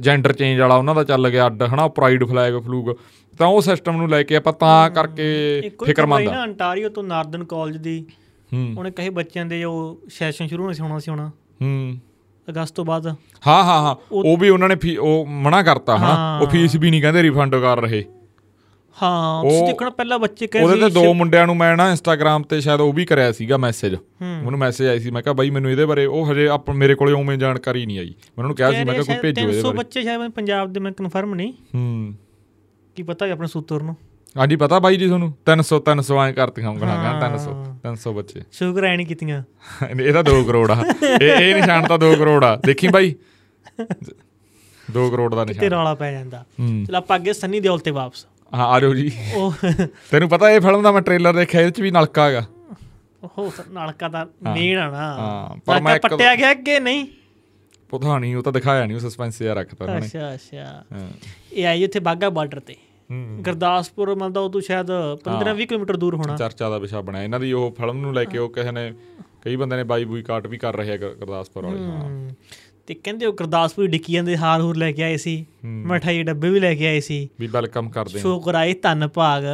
ਜੈਂਡਰ 0.00 0.32
ਚੇਂਜ 0.32 0.60
ਵਾਲਾ 0.60 0.76
ਉਹਨਾਂ 0.76 0.94
ਦਾ 0.94 1.04
ਚੱਲ 1.04 1.30
ਗਿਆ 1.30 1.46
ਅੱਡ 1.46 1.62
ਹਨਾ 1.62 1.88
ਪ੍ਰਾਈਡ 1.88 2.24
ਫਲੈਗ 2.24 2.54
ਫਲੂਗ 2.54 2.90
ਤਾਂ 3.38 3.46
ਉਹ 3.46 3.60
ਸਿਸਟਮ 3.60 3.96
ਨੂੰ 3.96 4.08
ਲੈ 4.08 4.22
ਕੇ 4.22 4.36
ਆਪਾਂ 4.36 4.52
ਤਾਂ 4.52 4.90
ਕਰਕੇ 4.90 5.60
ਫਿਕਰਮੰਦ 5.86 6.28
ਆ 6.28 6.34
ਨਾ 6.34 6.42
ਅੰਟਾਰੀਓ 6.42 6.88
ਤੋਂ 6.88 7.02
ਨਾਰਦਰਨ 7.02 7.44
ਕਾਲਜ 7.44 7.76
ਦੀ। 7.76 8.06
ਹੂੰ। 8.54 8.74
ਉਹਨੇ 8.78 8.90
ਕਹੇ 8.90 9.10
ਬੱਚਿਆਂ 9.10 9.46
ਦੇ 9.46 9.60
ਜੋ 9.60 10.00
ਸੈਸ਼ਨ 10.08 10.46
ਸ਼ੁਰੂ 10.46 10.62
ਹੋਣਾ 10.62 10.72
ਸੀ 10.72 10.82
ਹੋਣਾ 10.82 10.98
ਸੀ 10.98 11.10
ਹੋਣਾ। 11.10 11.28
ਹੂੰ। 11.62 11.96
ਅਗਸਤ 12.50 12.74
ਤੋਂ 12.74 12.84
ਬਾਅਦ। 12.84 13.06
ਹਾਂ 13.46 13.64
ਹਾਂ 13.64 13.82
ਹਾਂ। 13.82 13.96
ਉਹ 14.12 14.36
ਵੀ 14.36 14.48
ਉਹਨਾਂ 14.48 14.68
ਨੇ 14.68 14.96
ਉਹ 14.96 15.26
ਮਨਾ 15.28 15.62
ਕਰਤਾ 15.62 15.98
ਹਨਾ। 15.98 16.38
ਉਹ 16.38 16.46
ਫੀਸ 16.46 16.76
ਵੀ 16.76 16.90
ਨਹੀਂ 16.90 17.02
ਕਹਿੰਦੇ 17.02 17.22
ਰਿਫੰਡ 17.22 17.56
ਕਰ 17.56 17.80
ਰਹੇ। 17.80 18.04
ਹਾਂ 19.02 19.42
ਤੁਸੀਂ 19.42 19.66
ਦੇਖਣਾ 19.66 19.90
ਪਹਿਲਾਂ 19.90 20.18
ਬੱਚੇ 20.18 20.46
ਕਹੇ 20.46 20.62
ਉਹਦੇ 20.62 20.80
ਤੇ 20.80 20.90
ਦੋ 20.90 21.14
ਮੁੰਡਿਆਂ 21.14 21.46
ਨੂੰ 21.46 21.56
ਮੈਂ 21.56 21.76
ਨਾ 21.76 21.90
ਇੰਸਟਾਗ੍ਰam 21.90 22.42
ਤੇ 22.42 22.60
ਸ਼ਾਇਦ 22.60 22.80
ਉਹ 22.80 22.92
ਵੀ 22.92 23.04
ਕਰਿਆ 23.04 23.32
ਸੀਗਾ 23.32 23.56
ਮੈਸੇਜ 23.56 23.94
ਉਹਨੂੰ 24.44 24.58
ਮੈਸੇਜ 24.58 24.86
ਆਈ 24.86 24.98
ਸੀ 24.98 25.10
ਮੈਂ 25.10 25.22
ਕਿਹਾ 25.22 25.32
ਬਾਈ 25.34 25.50
ਮੈਨੂੰ 25.50 25.70
ਇਹਦੇ 25.70 25.84
ਬਾਰੇ 25.84 26.06
ਉਹ 26.06 26.32
ਹਜੇ 26.32 26.48
ਆਪ 26.48 26.70
ਮੇਰੇ 26.70 26.94
ਕੋਲੇ 26.94 27.12
ਉਵੇਂ 27.12 27.38
ਜਾਣਕਾਰੀ 27.38 27.86
ਨਹੀਂ 27.86 27.98
ਆਈ। 27.98 28.06
ਮੈਂ 28.06 28.44
ਉਹਨੂੰ 28.44 28.56
ਕਿਹਾ 28.56 28.70
ਸੀ 28.70 28.84
ਮੈਂ 28.84 28.94
ਕਿਹਾ 28.94 29.02
ਕੋਈ 29.02 29.16
ਭੇਜੋ 29.16 29.40
ਇਹਦੇ 29.40 29.52
300 29.52 29.62
ਬਾਰੇ। 29.62 29.76
ਬੱਚੇ 29.76 30.02
ਸ਼ਾਇਦ 30.02 30.30
ਪੰਜਾਬ 30.30 30.72
ਦੇ 30.72 30.80
ਮੈਂ 30.80 30.92
ਕਨਫਰਮ 30.92 31.34
ਨਹੀਂ। 31.34 31.52
ਹੂੰ। 31.74 32.14
ਕੀ 32.96 33.02
ਪਤਾ 33.02 33.26
ਵੀ 33.26 33.32
ਆਪਣੇ 33.32 33.46
ਸੂਤਰ 33.46 33.82
ਨੂੰ? 33.82 33.96
ਹਾਂਜੀ 34.38 34.56
ਪਤਾ 34.56 34.78
ਬਾਈ 34.78 34.96
ਜੀ 34.96 35.06
ਤੁਹਾਨੂੰ? 35.06 35.34
300 35.50 35.78
300 35.78 36.18
ਐ 36.28 36.32
ਕਰਤੀਆਂ 36.32 36.74
ਕਹਿੰਦਾ 36.74 37.20
300 37.20 37.52
300 37.86 38.12
ਬੱਚੇ। 38.12 38.42
ਸ਼ੁਕਰ 38.52 38.84
ਐ 38.84 38.96
ਨਹੀਂ 38.96 39.06
ਕੀਤੀਆਂ। 39.06 39.42
ਇਹ 40.00 40.12
ਤਾਂ 40.12 40.24
2 40.24 40.44
ਕਰੋੜ 40.44 40.70
ਆ। 40.70 40.84
ਇਹ 41.22 41.30
ਇਹ 41.30 41.54
ਨਿਸ਼ਾਨ 41.54 41.86
ਤਾਂ 41.86 41.98
2 41.98 42.14
ਕਰੋੜ 42.16 42.44
ਆ। 42.44 42.56
ਦੇਖੀ 42.56 42.88
ਬਾਈ? 42.88 43.14
2 44.96 45.10
ਕਰੋੜ 45.10 45.34
ਦਾ 45.34 45.44
ਤੇ 45.44 45.54
ਨਿਸ਼ਾਨ 45.54 45.68
ਰੌਲਾ 45.68 45.94
ਪੈ 45.94 46.12
ਜਾਂਦਾ। 46.12 46.44
ਹੂੰ। 46.60 46.84
ਚਲ 46.84 46.94
ਆਪਾਂ 46.94 47.16
ਅੱਗੇ 47.16 47.32
ਸੰਨੀ 47.32 47.60
ਦਿਓਲ 47.60 47.78
ਤੇ 47.78 47.90
ਵਾਪਸ। 47.90 48.26
ਹਾਂ 48.54 48.66
ਆ 48.66 48.80
ਜਾਓ 48.80 48.94
ਜੀ। 48.94 49.10
ਤੈਨੂੰ 50.10 50.28
ਪਤਾ 50.28 50.50
ਇਹ 50.50 50.60
ਫਿਲਮ 50.60 50.82
ਦਾ 50.82 50.92
ਮੈਂ 50.92 51.02
ਟ੍ਰੇਲਰ 51.02 51.32
ਦੇਖਿਆ 51.32 51.60
ਇਹਦੇ 51.60 51.70
ਚ 51.70 51.80
ਵੀ 51.80 51.90
ਨਲਕਾ 51.90 52.26
ਹੈਗਾ। 52.26 52.44
ਉਹ 53.38 53.52
ਨਲਕਾ 53.70 54.08
ਦਾ 54.08 54.26
ਮੇਨ 54.42 54.78
ਆ 54.78 54.90
ਨਾ। 54.90 54.98
ਹਾਂ, 54.98 55.56
ਪਰ 55.56 55.80
ਮੈਂ 55.80 55.98
ਪੱਟਿਆ 55.98 56.34
ਗਿਆ 56.36 56.54
ਕਿ 56.54 56.80
ਨਹੀਂ? 56.80 57.06
ਪਤਾ 57.88 58.18
ਨਹੀਂ 58.18 58.36
ਉਹ 58.36 58.42
ਤਾਂ 58.42 58.52
ਦਿਖਾਇਆ 58.52 58.86
ਨਹੀਂ 58.86 58.94
ਉਹ 58.94 59.00
ਸਸਪੈਂਸ 59.00 59.38
ਜਿਹਾ 59.38 59.54
ਰੱਖਤਾ 59.54 59.84
ਉਹਨਾਂ 59.84 59.98
ਅੱਛਾ 59.98 60.34
ਅੱਛਾ। 60.34 60.84
ਇਹ 61.52 61.66
ਆਈ 61.66 61.84
ਉੱਥੇ 61.84 62.00
ਬਾਗਾ 62.00 62.30
ਬਾਰਡਰ 62.30 62.60
ਤੇ। 62.60 62.76
ਗੁਰਦਾਸਪੁਰ 63.40 64.14
ਮਤਲਬ 64.14 64.36
ਉਹ 64.36 64.50
ਤੋਂ 64.50 64.60
ਸ਼ਾਇਦ 64.60 64.86
15 65.24 65.54
20 65.54 65.66
ਕਿਲੋਮੀਟਰ 65.66 65.96
ਦੂਰ 65.96 66.14
ਹੋਣਾ। 66.14 66.36
ਚਰਚਾ 66.36 66.70
ਦਾ 66.70 66.78
ਵਿਸ਼ਾ 66.78 67.00
ਬਣਿਆ। 67.00 67.22
ਇਹਨਾਂ 67.22 67.40
ਦੀ 67.40 67.52
ਉਹ 67.52 67.74
ਫਿਲਮ 67.78 67.96
ਨੂੰ 67.96 68.14
ਲੈ 68.14 68.24
ਕੇ 68.24 68.38
ਉਹ 68.38 68.48
ਕਿਸੇ 68.48 68.70
ਨੇ 68.70 68.92
ਕਈ 69.42 69.56
ਬੰਦੇ 69.56 69.76
ਨੇ 69.76 69.84
ਬਾਈ 69.84 70.04
ਬੂਈ 70.04 70.22
ਕਾਟ 70.22 70.46
ਵੀ 70.46 70.58
ਕਰ 70.58 70.76
ਰਹੇ 70.76 70.92
ਆ 70.92 70.96
ਗੁਰ- 70.96 71.14
ਗੁਰਦਾਸਪੁਰ 71.14 71.64
ਵਾਲੇ। 71.66 71.78
ਹਾਂ। 71.78 72.30
ਤੇ 72.86 72.94
ਕਹਿੰਦੇ 72.94 73.26
ਉਹ 73.26 73.32
ਗੁਰਦਾਸਪੁਰ 73.32 73.84
ਹੀ 73.84 73.88
ਡਿੱਕੀ 73.90 74.12
ਜਾਂਦੇ 74.12 74.36
ਹਾਰ 74.36 74.60
ਹੂਰ 74.60 74.76
ਲੈ 74.76 74.92
ਕੇ 74.92 75.02
ਆਏ 75.02 75.16
ਸੀ। 75.16 75.46
ਮਠਾਈ 75.64 76.16
ਦੇ 76.16 76.22
ਡੱਬੇ 76.22 76.50
ਵੀ 76.50 76.60
ਲੈ 76.60 76.74
ਕੇ 76.74 76.86
ਆਏ 76.86 77.00
ਸੀ। 77.00 77.28
ਵੀ 77.40 77.46
ਵੈਲਕਮ 77.46 77.90
ਕਰਦੇ 77.90 78.18
ਆ। 78.18 78.20
ਸ਼ੁਕਰ 78.20 78.54
ਆਏ 78.54 78.74
ਧੰਨ 78.74 79.08
ਭਾਗ। 79.08 79.44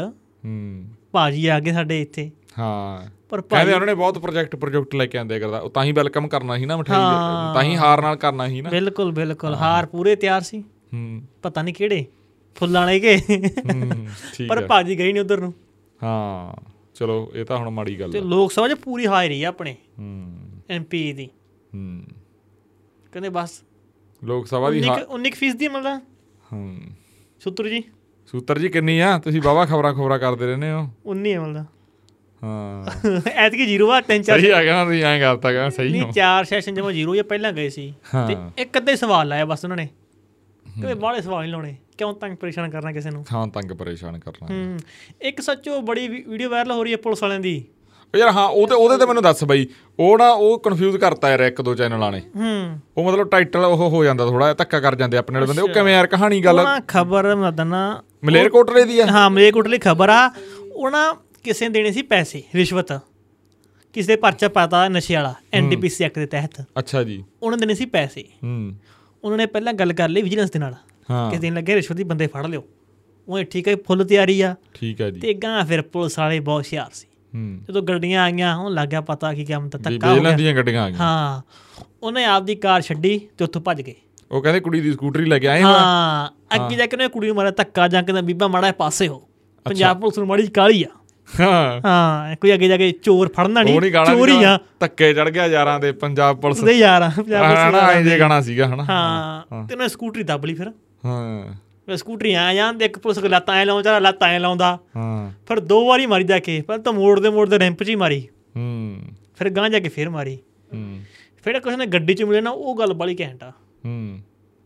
ਹੂੰ। 0.44 0.84
ਭਾਜੀ 1.12 1.46
ਆ 1.46 1.60
ਗਏ 1.60 1.72
ਸਾਡੇ 1.72 2.02
ਇੱਥੇ। 2.02 2.30
ਹਾਂ। 2.58 3.10
ਪਰ 3.30 3.40
ਕਹਿੰਦੇ 3.40 3.72
ਉਹਨਾਂ 3.72 3.86
ਨੇ 3.86 3.94
ਬਹੁਤ 3.94 4.18
ਪ੍ਰੋਜੈਕਟ 4.18 4.56
ਪ੍ਰੋਜੈਕਟ 4.56 4.94
ਲੈ 4.94 5.06
ਕੇ 5.06 5.18
ਆਂਦੇ 5.18 5.40
ਕਰਦਾ। 5.40 5.58
ਉਹ 5.58 5.70
ਤਾਂ 5.70 5.84
ਹੀ 5.84 5.92
ਵੈਲਕਮ 5.92 6.28
ਕਰਨਾ 6.28 6.56
ਸੀ 6.56 6.66
ਨਾ 6.66 6.76
ਮਠਾਈ 6.76 6.96
ਦੇ- 6.96 7.54
ਤਾਂ 7.54 7.62
ਹੀ 7.62 7.76
ਹਾਰ 7.76 8.02
ਨਾਲ 8.02 8.16
ਕਰਨਾ 8.16 8.48
ਸੀ 8.48 8.60
ਨਾ। 8.60 8.70
ਬਿਲਕੁਲ 8.70 9.12
ਬਿਲਕੁਲ। 9.12 9.54
ਹਾਰ 9.54 9.86
ਪੂਰੇ 9.86 10.16
ਤਿਆਰ 10.16 10.40
ਸੀ। 10.40 10.60
ਹੂੰ। 10.94 11.22
ਪਤਾ 11.42 11.62
ਨਹੀਂ 11.62 11.74
ਕਿਹੜੇ। 11.74 12.04
ਫੁੱਲਾਂ 12.54 12.82
ਵਾਲੇ 12.82 13.00
ਕੇ 13.00 13.18
ਹੂੰ, 13.74 14.08
ਪਰ 14.48 14.62
ਹੈ 14.62 14.66
ਭਾਜੀ 14.66 14.98
ਗਈ 14.98 15.12
ਨਹੀਂ 15.12 15.22
ਉਧਰ 15.22 15.40
ਨੂੰ। 15.40 15.54
ਹਾਂ। 16.02 16.70
ਚਲੋ 16.94 17.32
ਇਹ 17.34 17.44
ਤਾਂ 17.44 17.56
ਹੁਣ 17.56 17.70
ਮਾੜੀ 17.70 18.00
ਗੱਲ 18.00 18.12
ਤੇ 18.12 18.18
ਆ। 18.18 18.22
ਲੋਕ 18.22 18.52
ਸਭਾ 18.52 18.68
'ਚ 18.68 18.72
ਪੂਰੀ 18.72 19.06
ਹਾਜ਼ਰੀ 19.06 19.42
ਆ 19.42 19.48
ਆਪਣੇ। 19.48 19.76
ਹੂੰ। 19.98 20.38
ਐਮਪੀ 20.70 21.12
ਦੀ। 21.12 21.28
ਹੂੰ। 21.74 22.02
ਕਹਿੰਦੇ 23.12 23.28
ਬਸ। 23.28 23.62
ਲੋਕ 24.24 24.46
ਸਭਾ 24.46 24.70
ਦੀ 24.70 24.78
19 24.78 24.90
ਹਾ- 24.90 25.06
19 25.08 25.34
ਫੀਸਦੀ 25.34 25.68
ਮਤਲਬ 25.68 26.00
ਹੂੰ। 26.52 26.78
ਸੁੱਤਰ 27.40 27.68
ਜੀ। 27.68 27.82
ਸੂਤਰ 28.26 28.58
ਜੀ 28.58 28.68
ਕਿੰਨੀ 28.68 29.00
ਆ? 29.00 29.18
ਤੁਸੀਂ 29.18 29.42
ਬਾਵਾ 29.42 29.66
ਖਬਰਾਂ 29.66 29.94
ਖਬਰਾਂ 29.94 30.18
ਕਰਦੇ 30.18 30.46
ਰਹਿੰਦੇ 30.46 30.70
ਹੋ। 30.70 30.88
19 31.06 31.32
ਹੈ 31.32 31.40
ਮਤਲਬ 31.40 31.66
ਹਾਂ। 32.44 32.84
ਐਤਕੀ 33.34 33.66
ਜ਼ੀਰੋ 33.66 33.90
ਆ 33.90 34.00
ਤਿੰਨ 34.00 34.22
ਚਾਰ 34.22 34.40
ਸਹੀ 34.40 34.50
ਆ 34.50 34.62
ਗਿਆ 34.64 34.76
ਨਾ 34.76 34.84
ਤੁਸੀਂ 34.84 35.04
ਐਂ 35.04 35.20
ਕਰਤਾ 35.20 35.52
ਗਿਆ 35.52 35.70
ਸਹੀ 35.70 35.88
ਨਹੀਂ 35.88 36.02
ਹੋ। 36.02 36.12
ਚਾਰ 36.12 36.44
ਸੈਸ਼ਨ 36.44 36.74
ਜਮਾ 36.74 36.92
ਜ਼ੀਰੋ 36.92 37.14
ਜਾਂ 37.14 37.24
ਪਹਿਲਾਂ 37.24 37.52
ਗਏ 37.52 37.68
ਸੀ। 37.68 37.94
ਹਾਂ। 38.14 38.28
ਤੇ 38.28 38.62
ਇੱਕ 38.62 38.78
ਅੱਧੇ 38.78 38.96
ਸਵਾਲ 38.96 39.28
ਲਾਇਆ 39.28 39.44
ਬਸ 39.44 39.64
ਉਹਨਾਂ 39.64 39.76
ਨੇ। 39.76 39.88
ਕਹਿੰਦੇ 40.66 40.94
ਬਾਹਲੇ 40.94 41.22
ਸਵਾਲ 41.22 41.42
ਨਹੀਂ 41.42 41.52
ਲਾਉਣੇ। 41.52 41.76
ਕਿਉਂ 41.98 42.14
ਤੰਗ 42.14 42.36
ਪਰੇਸ਼ਾਨ 42.36 42.70
ਕਰਨਾ 42.70 42.92
ਕਿਸੇ 42.92 43.10
ਨੂੰ? 43.10 43.24
ਥਾਂ 43.24 43.46
ਤੰਗ 43.46 43.72
ਪਰੇਸ਼ਾਨ 43.72 44.18
ਕਰਨਾ। 44.18 44.46
ਹੂੰ। 44.54 44.78
ਇੱਕ 45.22 45.40
ਸੱਚੋ 45.40 45.80
ਬੜੀ 45.80 46.08
ਵੀਡੀਓ 46.08 46.50
ਵਾਇਰਲ 46.50 46.72
ਹੋ 46.72 46.84
ਰਹੀ 46.84 46.92
ਹੈ 46.92 46.96
ਪੁਲਿਸ 46.96 47.22
ਵਾਲਿਆਂ 47.22 47.40
ਦੀ। 47.40 47.64
ਯਾਰ 48.18 48.28
ਹਾਂ 48.30 48.48
ਉਹ 48.48 48.68
ਤੇ 48.68 48.74
ਉਹਦੇ 48.74 48.98
ਤੇ 48.98 49.06
ਮੈਨੂੰ 49.06 49.22
ਦੱਸ 49.22 49.44
ਬਈ। 49.44 49.66
ਉਹ 49.98 50.18
ਨਾ 50.18 50.30
ਉਹ 50.30 50.58
ਕਨਫਿਊਜ਼ 50.58 50.96
ਕਰਤਾ 50.96 51.30
ਯਾਰ 51.30 51.40
ਇੱਕ 51.40 51.62
ਦੋ 51.62 51.74
ਚੈਨਲਾਂ 51.74 52.12
ਨੇ 52.12 52.22
ਹੂੰ। 52.36 52.78
ਉਹ 52.96 53.12
ਮਤਲਬ 53.12 53.28
ਟਾਈਟਲ 53.28 53.64
ਉਹ 53.64 53.90
ਹੋ 53.90 54.04
ਜਾਂਦਾ 54.04 54.26
ਥੋੜਾ 54.26 54.54
ਧੱਕਾ 54.54 54.80
ਕਰ 54.80 54.94
ਜਾਂਦੇ 54.94 55.16
ਆਪਣੇ 55.16 55.34
ਵਾਲੇ 55.34 55.46
ਬੰਦੇ। 55.48 55.62
ਉਹ 55.62 55.68
ਕਿਵੇਂ 55.68 55.92
ਯਾਰ 55.92 56.06
ਕਹਾਣੀ 56.06 56.40
ਗੱਲ? 56.40 56.58
ਉਹਨਾਂ 56.60 56.80
ਖਬਰ 56.88 57.36
ਮਦਨਾ 57.36 58.02
ਮਲੇਰਕੋਟਲੇ 58.24 58.84
ਦੀ 58.84 59.00
ਆ। 59.00 59.06
ਹਾਂ 59.06 59.30
ਮਲੇਰਕੋਟਲੇ 59.30 59.78
ਖਬਰ 59.78 60.08
ਆ। 60.08 60.30
ਉਹਨਾਂ 60.72 61.14
ਕਿਸੇ 61.44 61.68
ਨੇ 61.68 61.72
ਦੇਣੇ 61.72 61.92
ਸੀ 61.92 62.02
ਪੈਸੇ 62.02 62.42
ਰਿਸ਼ਵਤ। 62.54 62.92
ਕਿਸੇ 63.92 64.06
ਦੇ 64.06 64.16
ਪਰਚਾ 64.16 64.48
ਪਾਤਾ 64.48 64.88
ਨਸ਼ੇ 64.88 65.14
ਵਾਲਾ 65.14 65.34
ਐਨਡੀਪੀਸੀ 65.52 66.04
ਐਕਟ 66.04 66.18
ਦੇ 66.18 66.26
ਤਹਿਤ। 66.26 66.64
ਅੱਛਾ 66.78 67.02
ਜੀ। 67.02 67.24
ਉਹਨਾਂ 67.42 67.58
ਨੇ 67.58 67.60
ਦੇਣੇ 67.60 67.74
ਸੀ 67.74 67.86
ਪੈਸੇ। 67.86 68.24
ਹੂੰ। 68.44 68.74
ਉਹਨਾਂ 69.24 69.38
ਨੇ 69.38 69.46
ਪਹਿਲਾਂ 69.46 69.72
ਗੱਲ 69.72 69.92
ਕਰ 69.92 70.08
ਲਈ 70.08 70.22
ਵਿਜੀਲੈਂਸ 70.22 70.50
ਦੇ 70.50 70.58
ਨਾਲ। 70.58 70.74
ਹਾਂ। 71.10 71.30
ਕਿਸੇ 71.30 71.40
ਦਿਨ 71.40 71.54
ਲੱਗੇ 71.54 71.74
ਰਿਸ਼ਵਤ 71.74 71.96
ਦੀ 71.96 72.04
ਬੰਦੇ 72.04 72.26
ਫੜ 72.26 72.46
ਲਿਓ। 72.46 72.64
ਉਹ 73.28 73.42
ਠੀਕ 73.42 73.68
ਹੈ 73.68 73.76
ਫੁੱਲ 73.76 74.04
ਤਿਆਰੀ 74.04 74.40
ਆ। 74.40 74.54
ਠੀਕ 74.74 75.00
ਹੈ 75.00 75.10
ਜੀ। 75.10 75.20
ਤੇ 75.20 75.34
ਗਾਂ 75.34 75.64
ਫਿਰ 75.64 75.82
ਪੁਲਿਸ 75.82 76.18
ਵਾਲੇ 76.18 76.40
ਬਹੁਤ 76.40 76.58
ਹੁਸ਼ਿਆਰ 76.58 76.90
ਸੀ। 76.92 77.06
ਜਦੋਂ 77.68 77.82
ਗੱਡੀਆਂ 77.82 78.22
ਆਈਆਂ 78.22 78.56
ਹੁਣ 78.56 78.72
ਲੱਗ 78.74 78.88
ਗਿਆ 78.88 79.00
ਪਤਾ 79.00 79.34
ਕੀ 79.34 79.44
ਕੰਮ 79.44 79.68
ਧੱਕਾ 79.68 80.14
ਹੋ 80.14 80.20
ਗਿਆ। 80.20 80.32
ਦੀਆਂ 80.32 80.54
ਗੱਡੀਆਂ 80.54 80.82
ਆ 80.82 80.88
ਗਈਆਂ। 80.90 80.98
ਹਾਂ 80.98 81.42
ਉਹਨੇ 82.02 82.24
ਆਪਦੀ 82.24 82.54
ਕਾਰ 82.54 82.80
ਛੱਡੀ 82.80 83.28
ਤੇ 83.38 83.44
ਉੱਥੋਂ 83.44 83.62
ਭੱਜ 83.62 83.82
ਗਏ। 83.82 83.94
ਉਹ 84.30 84.42
ਕਹਿੰਦੇ 84.42 84.60
ਕੁੜੀ 84.60 84.80
ਦੀ 84.80 84.92
ਸਕੂਟਰੀ 84.92 85.24
ਲੈ 85.24 85.38
ਕੇ 85.38 85.48
ਆਏ 85.48 85.62
ਹਾਂ 85.62 85.72
ਹਾਂ 85.72 86.28
ਅੱਗੇ 86.54 86.76
ਜਾ 86.76 86.86
ਕੇ 86.86 86.96
ਉਹਨੇ 86.96 87.08
ਕੁੜੀ 87.08 87.26
ਨੂੰ 87.26 87.36
ਮਾਰਿਆ 87.36 87.50
ਧੱਕਾ 87.50 87.88
ਜਾਂ 87.88 88.02
ਕਹਿੰਦਾ 88.02 88.20
ਬੀਬਾ 88.20 88.48
ਮਾੜਾ 88.48 88.72
ਪਾਸੇ 88.72 89.08
ਹੋ। 89.08 89.28
ਪੰਜਾਬ 89.64 90.00
ਪੁਲਿਸ 90.00 90.18
ਨੂੰ 90.18 90.26
ਮਾੜੀ 90.28 90.46
ਕਾਲੀ 90.46 90.82
ਆ। 90.82 90.86
ਹਾਂ। 91.40 91.80
ਹਾਂ 91.84 92.36
ਕੋਈ 92.36 92.54
ਅੱਗੇ 92.54 92.68
ਜਾ 92.68 92.76
ਕੇ 92.76 92.90
ਚੋਰ 92.90 93.28
ਫੜਨਾ 93.36 93.62
ਨਹੀਂ 93.62 93.80
ਚੋਰੀ 93.80 94.44
ਆ। 94.44 94.58
ਧੱਕੇ 94.80 95.14
ਚੜ 95.14 95.28
ਗਿਆ 95.30 95.46
ਯਾਰਾਂ 95.46 95.80
ਦੇ 95.80 95.92
ਪੰਜਾਬ 95.92 96.40
ਪੁਲਿਸ। 96.40 96.64
ਦੇ 96.64 96.72
ਯਾਰ 96.72 97.10
ਪੰਜਾਬ 97.16 97.72
ਪੁਲਿਸ 97.72 97.72
ਦੇ 97.72 97.92
ਐਂ 97.92 98.02
ਜੇ 98.02 98.18
ਗਾਣਾ 98.18 98.40
ਸੀਗਾ 98.40 98.66
ਹਨਾ। 98.66 98.84
ਹਾਂ। 98.84 99.66
ਤੇ 99.66 99.74
ਉਹਨੇ 99.74 99.88
ਸਕੂਟਰੀ 99.88 100.22
ਦੱਬ 100.22 100.44
ਲਈ 100.44 100.54
ਫਿਰ। 100.54 100.72
ਹਾਂ। 101.04 101.54
ਸਕੂਟਰੀ 101.96 102.34
ਆ 102.34 102.54
ਜਾਂਦੇ 102.54 102.84
ਇੱਕ 102.84 102.98
ਪੁਲਿਸ 102.98 103.18
ਲੱਤਾਂ 103.18 103.54
ਐ 103.54 103.64
ਲਾਉਂਦਾ 103.64 103.98
ਲੱਤਾਂ 103.98 104.28
ਐ 104.28 104.38
ਲਾਉਂਦਾ। 104.38 104.78
ਹਾਂ। 104.96 105.32
ਫਿਰ 105.48 105.60
ਦੋ 105.60 105.86
ਵਾਰੀ 105.86 106.06
ਮਾਰੀ 106.06 106.24
ਜਾ 106.24 106.38
ਕੇ 106.38 106.62
ਪਹਿਲਾਂ 106.62 106.84
ਤਾਂ 106.84 106.92
ਮੋੜਦੇ 106.92 107.30
ਮੋੜਦੇ 107.30 107.58
ਰੈਂਪ 107.58 107.82
'ਚ 107.82 107.88
ਹੀ 107.88 107.94
ਮਾਰੀ। 107.94 108.28
ਹੂੰ। 108.56 109.00
ਫਿਰ 109.36 109.50
ਗਾਂ 109.50 109.70
ਜਾ 109.70 109.78
ਕੇ 109.78 109.88
ਫਿਰ 109.88 110.10
ਮਾਰੀ। 110.10 110.36
ਹੂੰ। 110.74 111.00
ਫਿਰ 111.44 111.60
ਕੁਛ 111.60 111.74
ਨੇ 111.74 111.86
ਗੱਡੀ 111.86 112.14
'ਚ 112.14 112.22
ਮਿਲੇ 112.22 112.40
ਨਾ 112.40 112.50
ਉਹ 112.50 112.78
ਗੱਲ 112.78 112.92
ਬੜੀ 112.92 113.16
ਘੈਂਟ 113.20 113.42
ਆ। 113.42 113.50
ਹੂੰ। 113.84 114.18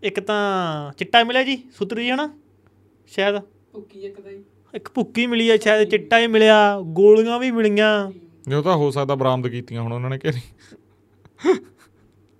ਇੱਕ 0.02 0.20
ਤਾਂ 0.20 0.92
ਚਿੱਟਾ 0.92 1.24
ਮਿਲਿਆ 1.24 1.42
ਜੀ 1.42 1.62
ਸੁਤਰੀ 1.78 2.04
ਜੀ 2.04 2.10
ਹਨਾ 2.10 2.38
ਸ਼ਾਇਦ। 3.06 3.36
ਭੁੱਕੀ 3.72 4.00
ਇੱਕ 4.00 4.20
ਦਾ 4.20 4.30
ਹੀ 4.30 4.44
ਇੱਕ 4.74 4.88
ਭੁੱਕੀ 4.88 5.26
ਮਿਲੀ 5.26 5.50
ਆ 5.50 5.56
ਸ਼ਾਇਦ 5.56 5.88
ਚਿੱਟਾ 5.88 6.18
ਹੀ 6.18 6.26
ਮਿਲਿਆ 6.26 6.80
ਗੋਲੀਆਂ 6.80 7.38
ਵੀ 7.38 7.50
ਮਿਲੀਆਂ। 7.50 8.10
ਜੋ 8.48 8.62
ਤਾਂ 8.62 8.76
ਹੋ 8.76 8.90
ਸਕਦਾ 8.90 9.14
ਬਰਾਮਦ 9.14 9.48
ਕੀਤੀਆਂ 9.48 9.82
ਹੁਣ 9.82 9.92
ਉਹਨਾਂ 9.92 10.10
ਨੇ 10.10 10.18
ਕਿ 10.18 10.28
ਨਹੀਂ। 10.28 10.42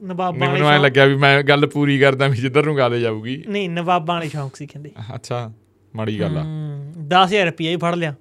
ਨਵਾਬਾਂ 0.01 0.41
ਵਾਲੇ 0.41 0.53
ਮੈਨੂੰ 0.53 0.69
ਐ 0.71 0.79
ਲੱਗਿਆ 0.79 1.05
ਵੀ 1.05 1.15
ਮੈਂ 1.17 1.43
ਗੱਲ 1.43 1.67
ਪੂਰੀ 1.67 1.99
ਕਰਦਾ 1.99 2.27
ਵੀ 2.29 2.37
ਜਿੱਧਰ 2.37 2.65
ਨੂੰ 2.65 2.77
ਗੱਲ 2.77 2.99
ਜਾਊਗੀ। 3.01 3.43
ਨਹੀਂ 3.49 3.69
ਨਵਾਬਾਂ 3.71 4.17
ਵਾਲੇ 4.17 4.29
ਸ਼ੌਂਕ 4.29 4.57
ਸੀ 4.57 4.67
ਕਹਿੰਦੇ। 4.67 4.91
ਅੱਛਾ 5.15 5.53
ਮਾੜੀ 5.97 6.21
ਗੱਲ 6.21 6.37
ਆ। 6.37 6.43
ਹੂੰ 6.43 6.93
10000 7.09 7.45
ਰੁਪਏ 7.47 7.71
ਹੀ 7.71 7.77
ਫੜ 7.77 7.95
ਲਿਆ। 7.95 8.15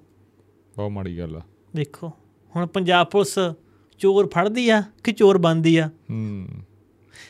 ਬਹੁਤ 0.76 0.90
ਮਾੜੀ 0.90 1.18
ਗੱਲ 1.18 1.36
ਆ। 1.36 1.40
ਦੇਖੋ 1.76 2.12
ਹੁਣ 2.56 2.66
ਪੰਜਾਬ 2.66 3.06
ਪੁਲਿਸ 3.06 3.38
ਚੋਰ 4.00 4.28
ਫੜਦੀ 4.28 4.68
ਆ 4.68 4.82
ਕਿ 5.04 5.12
ਚੋਰ 5.12 5.38
ਬੰਦੀ 5.38 5.76
ਆ? 5.76 5.88
ਹੂੰ 6.10 6.46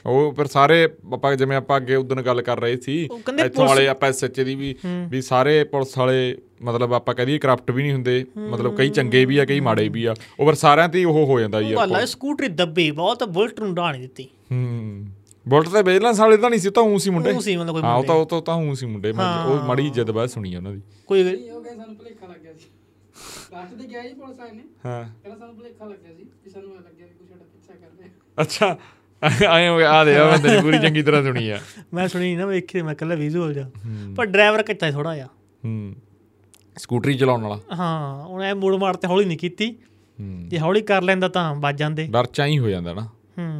ਉਹ 0.07 0.33
ਫਿਰ 0.33 0.47
ਸਾਰੇ 0.47 0.83
ਆਪਾਂ 1.13 1.35
ਜਿਵੇਂ 1.37 1.57
ਆਪਾਂ 1.57 1.77
ਅੱਗੇ 1.77 1.95
ਉਦੋਂ 1.95 2.17
ਗੱਲ 2.17 2.43
ਕਰ 2.43 2.61
ਰਹੇ 2.61 2.77
ਸੀ 2.77 3.03
ਇੱਥੋਂ 3.45 3.67
ਵਾਲੇ 3.67 3.87
ਆਪਾਂ 3.89 4.09
ਐਸਐਚ 4.09 4.41
ਦੀ 4.41 4.55
ਵੀ 4.55 4.75
ਵੀ 5.09 5.23
ਸਾਰੇ 5.23 5.63
ਪੁਲਿਸ 5.65 5.97
ਵਾਲੇ 5.99 6.37
ਮਤਲਬ 6.63 6.95
ਆਪਾਂ 6.95 7.15
ਕਹਦੀਏ 7.15 7.39
ਕਰਪਟ 7.39 7.71
ਵੀ 7.71 7.83
ਨਹੀਂ 7.83 7.93
ਹੁੰਦੇ 7.93 8.25
ਮਤਲਬ 8.39 8.77
ਕਈ 8.77 8.89
ਚੰਗੇ 8.89 9.25
ਵੀ 9.25 9.39
ਆ 9.39 9.45
ਕਈ 9.45 9.61
ਮਾੜੇ 9.61 9.89
ਵੀ 9.89 10.05
ਆ। 10.05 10.15
ਉਹ 10.41 10.47
ਫਿਰ 10.47 10.55
ਸਾਰਿਆਂ 10.55 10.89
ਤੇ 10.89 10.99
ਹੀ 10.99 11.05
ਉਹ 11.05 11.27
ਹੋ 11.27 11.41
ਜਾਂਦਾ 11.41 11.61
ਯਾਰ 11.61 11.91
ਆ 11.91 12.05
ਸਕੂਟਰੀ 12.05 12.49
ਦੱਬੀ 12.49 12.91
ਬਹੁਤ 12.91 13.25
ਬੁਲਟ 13.25 13.61
ਨੂੰ 13.61 13.75
ਢਾਣੀ 13.75 14.01
ਦਿੱਤੀ। 14.01 14.25
ਹੂੰ 14.53 15.07
ਬੁਲਟ 15.49 15.69
ਤੇ 15.69 15.83
ਬੇਲੈਂਸ 15.83 16.21
ਵਾਲੇ 16.21 16.37
ਤਾਂ 16.37 16.51
ਨਹੀਂ 16.51 16.61
ਸੀ 16.61 16.71
ਤਾਂ 16.71 16.83
ਊਂ 16.83 16.99
ਸੀ 16.99 17.11
ਮੁੰਡੇ। 17.11 17.31
ਉਹ 17.33 17.41
ਸੀ 17.41 17.57
ਮਤਲਬ 17.57 17.73
ਕੋਈ 17.73 17.83
ਹਾਂ 17.83 17.97
ਉਹ। 17.97 18.05
ਤਾਂ 18.05 18.15
ਉਹ 18.15 18.43
ਤਾਂ- 18.43 18.59
ਊਂ 18.59 18.75
ਸੀ 18.75 18.87
ਮੁੰਡੇ। 18.87 19.11
ਉਹ 19.47 19.67
ਮਾੜੀ 19.67 19.87
ਇੱਜ਼ਤ 19.87 20.11
ਬਾਅਦ 20.11 20.29
ਸੁਣੀ 20.29 20.55
ਆ 20.55 20.59
ਉਹਨਾਂ 20.59 20.73
ਦੀ। 20.73 20.81
ਕੋਈ 21.07 21.23
ਨਹੀਂ 21.23 21.51
ਉਹ 21.51 21.63
ਕਹਿੰਦੇ 21.63 21.81
ਸਾਨੂੰ 21.81 21.97
ਭੁਲੇਖਾ 21.97 22.27
ਲੱਗ 22.27 22.41
ਗਿਆ 22.41 22.53
ਸੀ। 22.53 22.65
ਲਾਸਟ 23.53 23.83
ਤੇ 23.83 23.89
ਗਿਆ 23.89 24.03
ਜੀ 24.03 24.15
ਪੁਲਿਸ 24.15 24.41
ਆਏ 24.41 24.53
ਨੇ। 24.53 24.63
ਹਾਂ। 24.87 25.05
ਕਹਿੰਦਾ 25.05 25.39
ਸਾਨੂੰ 25.39 25.57
ਭੁਲੇਖਾ 25.57 25.85
ਲੱਗਿਆ 25.85 26.15
ਸੀ 26.17 26.25
ਕਿ 26.45 26.51
ਸਾਨੂੰ 26.51 26.71
ਐ 26.71 26.77
ਲੱਗਿਆ 26.77 27.07
ਕਿ 27.07 27.15
ਕੁਛ 27.15 27.29
ਸਾਡਾ 27.29 27.45
ਪਿੱਛਾ 27.45 27.75
ਕਰ 27.75 28.03
ਰਿਹਾ। 28.03 28.43
ਅੱਛਾ। 28.43 28.79
ਆਏ 29.53 29.69
ਹੋ 29.69 29.79
ਗਿਆ 29.79 29.93
ਆ 29.93 30.05
ਦੇ 30.05 30.17
ਆ 30.17 30.31
ਮੈਂ 30.31 30.39
ਤੇਰੀ 30.39 30.61
ਪੂਰੀ 30.61 30.79
ਚੰਗੀ 30.79 31.03
ਤਰ੍ਹਾਂ 31.03 31.23
ਸੁਣੀ 31.23 31.51
ਆ। 31.51 31.59
ਮੈਂ 31.95 32.09
ਸੁਣੀ 32.09 32.37
ਨਾ 32.37 32.47
ਵੇਖੀ 32.47 32.83
ਮੈਂ 32.83 32.95
ਕੱਲਾ 32.95 33.15
ਵਿਜ਼ੂਅਲ 33.15 33.55
ਜਾ 33.55 33.71
ਪਰ 34.17 34.27
ਡਰਾਈਵਰ 34.27 34.63
ਕੱਚਾ 34.63 34.91
ਥੋੜਾ 34.91 35.11
ਆ 35.11 35.27
ਹੂੰ। 35.65 35.95
ਸਕੂਟਰੀ 36.79 37.15
ਚਲਾਉਣ 37.15 37.43
ਵਾਲਾ। 37.43 37.59
ਹਾਂ 37.75 38.27
ਉਹਨੇ 38.27 38.53
ਮੋੜ 38.53 38.75
ਮਾਰ 38.75 38.95
ਤੇ 38.95 39.09
ਹੌਲੀ 39.09 39.25
ਨਹੀਂ 39.25 39.39
ਕੀਤੀ। 39.39 39.77
ਜੇ 40.49 40.59
ਹੌਲੀ 40.59 40.81
ਕਰ 40.81 41.03
ਲੈਂਦਾ 41.03 41.29
ਤਾਂ 41.29 41.55
ਵੱਜ 41.55 41.79
ਜਾਂਦੇ। 41.79 42.07
ਡਰ 42.07 42.27
ਚਾ 42.27 42.47
ਹੀ 42.47 42.59
ਹੋ 42.59 42.69
ਜਾਂਦਾ 42.69 42.95
ਨਾ। 42.95 43.07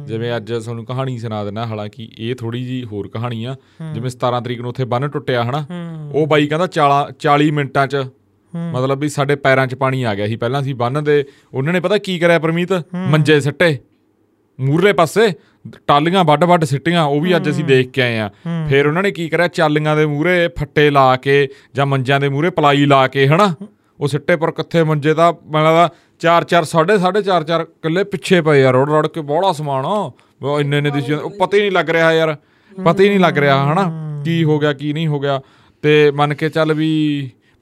ਜਿਵੇਂ 0.05 0.35
ਅੱਜ 0.37 0.53
ਤੁਹਾਨੂੰ 0.53 0.85
ਕਹਾਣੀ 0.85 1.17
ਸੁਣਾ 1.17 1.43
ਦੇਣਾ 1.43 1.65
ਹਾਲਾਂਕਿ 1.65 2.09
ਇਹ 2.17 2.35
ਥੋੜੀ 2.35 2.63
ਜੀ 2.63 2.83
ਹੋਰ 2.83 3.07
ਕਹਾਣੀ 3.07 3.43
ਆ। 3.43 3.55
ਜਿਵੇਂ 3.93 4.09
17 4.09 4.41
ਤਰੀਕ 4.41 4.61
ਨੂੰ 4.61 4.69
ਉੱਥੇ 4.69 4.85
ਬੰਨ 4.85 5.07
ਟੁੱਟਿਆ 5.07 5.43
ਹਨਾ? 5.43 5.65
ਉਹ 6.13 6.27
ਬਾਈ 6.27 6.47
ਕਹਿੰਦਾ 6.47 6.67
40 6.67 7.11
40 7.19 7.51
ਮਿੰਟਾਂ 7.51 7.87
'ਚ 7.87 8.03
ਮਤਲਬ 8.73 8.99
ਵੀ 8.99 9.09
ਸਾਡੇ 9.09 9.35
ਪੈਰਾਂ 9.35 9.67
'ਚ 9.67 9.75
ਪਾਣੀ 9.75 10.03
ਆ 10.03 10.15
ਗਿਆ 10.15 10.27
ਸੀ। 10.27 10.35
ਪਹਿਲਾਂ 10.35 10.61
ਸੀ 10.61 10.73
ਬੰਨ 10.73 11.03
ਦੇ 11.03 11.23
ਉਹਨਾਂ 11.53 11.73
ਨੇ 11.73 11.79
ਪਤਾ 11.79 11.97
ਕੀ 11.97 12.19
ਕਰਿਆ 12.19 12.39
ਪਰਮੀਤ? 12.39 12.73
ਮੰਜੇ 12.95 13.39
ਸੱਟੇ। 13.39 13.79
ਮੂਰਲੇ 14.59 14.93
ਪਾਸੇ 14.93 15.31
ਟਾਲੀਆਂ 15.87 16.23
ਵੱਡ 16.23 16.43
ਵੱਡ 16.43 16.63
ਸਿੱਟੀਆਂ 16.63 17.03
ਉਹ 17.03 17.19
ਵੀ 17.21 17.35
ਅੱਜ 17.35 17.49
ਅਸੀਂ 17.49 17.63
ਦੇਖ 17.65 17.89
ਕੇ 17.91 18.01
ਆਏ 18.01 18.17
ਆ 18.19 18.29
ਫਿਰ 18.69 18.87
ਉਹਨਾਂ 18.87 19.03
ਨੇ 19.03 19.11
ਕੀ 19.11 19.27
ਕਰਿਆ? 19.29 19.47
ਚਾਲੀਆਂ 19.47 19.95
ਦੇ 19.95 20.05
ਮੂਰੇ 20.05 20.47
ਫੱਟੇ 20.59 20.89
ਲਾ 20.89 21.15
ਕੇ 21.15 21.47
ਜਾਂ 21.75 21.85
ਮੰਜਿਆਂ 21.85 22.19
ਦੇ 22.19 22.29
ਮੂਰੇ 22.29 22.49
ਪਲਾਈ 22.49 22.85
ਲਾ 22.85 23.07
ਕੇ 23.07 23.27
ਹਨਾ? 23.27 23.53
ਉਹ 23.99 24.07
ਸਿੱਟੇ 24.07 24.35
ਪਰ 24.35 24.51
ਕਿੱਥੇ 24.51 24.83
ਮੰਜੇ 24.83 25.13
ਦਾ 25.13 25.31
ਮੈਨੂੰ 25.31 25.67
ਲੱਗਦਾ 25.67 25.89
4 26.21 26.45
4 26.53 26.63
ਸਾਢੇ 26.63 26.97
ਸਾਢੇ 26.97 27.21
4 27.21 27.43
4 27.51 27.63
ਕਿੱਲੇ 27.83 28.03
ਪਿੱਛੇ 28.03 28.41
ਪਏ 28.41 28.63
ਆ 28.63 28.71
ਰੋੜ 28.71 28.89
ਰੋੜ 28.89 29.07
ਕੇ 29.07 29.21
ਬੋੜਾ 29.21 29.51
ਸਮਾਨ 29.53 29.85
ਉਹ 29.85 30.59
ਇੰਨੇ 30.59 30.77
ਇੰਨੇ 30.77 30.89
ਦਿਸੀ 30.89 31.13
ਉਹ 31.13 31.29
ਪਤਾ 31.39 31.57
ਹੀ 31.57 31.61
ਨਹੀਂ 31.61 31.71
ਲੱਗ 31.71 31.89
ਰਿਹਾ 31.89 32.11
ਯਾਰ 32.13 32.35
ਪਤਾ 32.85 33.03
ਹੀ 33.03 33.09
ਨਹੀਂ 33.09 33.19
ਲੱਗ 33.19 33.37
ਰਿਹਾ 33.37 33.73
ਹਨਾ? 33.73 33.83
ਕੀ 34.25 34.43
ਹੋ 34.43 34.59
ਗਿਆ 34.59 34.73
ਕੀ 34.73 34.93
ਨਹੀਂ 34.93 35.07
ਹੋ 35.07 35.19
ਗਿਆ। 35.19 35.39
ਤੇ 35.83 36.11
ਮੰਨ 36.11 36.33
ਕੇ 36.33 36.49
ਚੱਲ 36.49 36.73
ਵੀ 36.73 36.89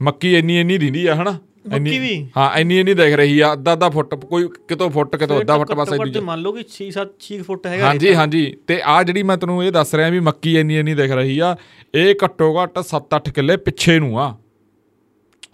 ਮੱਕੀ 0.02 0.34
ਇੰਨੀ 0.36 0.60
ਇੰਨੀ 0.60 0.78
ਦਿੰਦੀ 0.78 1.06
ਆ 1.08 1.16
ਹਨਾ? 1.16 1.38
ਮੱਕੀ 1.66 1.98
ਵੀ? 2.00 2.14
ਹਾਂ 2.38 2.50
ਇੰਨੀ 2.58 2.80
ਇੰਨੀ 2.80 2.94
ਦਿਖ 2.94 3.14
ਰਹੀ 3.14 3.40
ਆ 3.40 3.52
ਅੱਧਾ 3.54 3.74
ਅੱਧਾ 3.74 3.90
ਫੁੱਟ 3.90 4.14
ਕੋਈ 4.16 4.48
ਕਿਤੋਂ 4.68 4.90
ਫੁੱਟ 4.90 5.16
ਕਿਤੋਂ 5.16 5.40
ਅੱਧਾ 5.42 5.58
ਫੁੱਟ 5.58 5.74
ਬਸ 5.74 5.94
ਇੰਨੀ 5.94 6.20
ਮੰਨ 6.22 6.42
ਲਓ 6.42 6.52
ਕਿ 6.52 6.64
6 6.72 6.88
7 6.92 7.14
6 7.28 7.40
ਫੁੱਟ 7.44 7.68
ਹੈਗਾ 7.68 7.88
ਹਾਂਜੀ 7.88 8.14
ਹਾਂਜੀ। 8.16 8.44
ਤੇ 8.68 8.80
ਆ 8.86 9.02
ਜਿਹੜੀ 9.04 9.24
ਮੈਂ 9.24 9.38
ਤੈਨੂੰ 9.38 9.58
ਇਹ 9.64 9.72
ਦੱਸ 9.72 9.94
ਰਿਹਾ 9.96 10.10
ਵੀ 10.10 10.20
ਮੱਕੀ 10.26 10.56
ਇੰਨੀ 10.58 10.78
ਇੰਨੀ 10.78 10.94
ਦਿਖ 10.94 11.12
ਰਹੀ 11.12 11.38
ਆ 11.40 11.56
ਇਹ 11.96 12.14
ਘੱਟੋ 12.26 12.50
ਘੱਟ 12.58 12.80
7-8 12.88 13.32
ਕਿੱਲੇ 13.32 13.58
ਪਿੱਛੇ 13.64 13.98
ਨੂੰ 14.00 14.20
ਆ। 14.20 14.28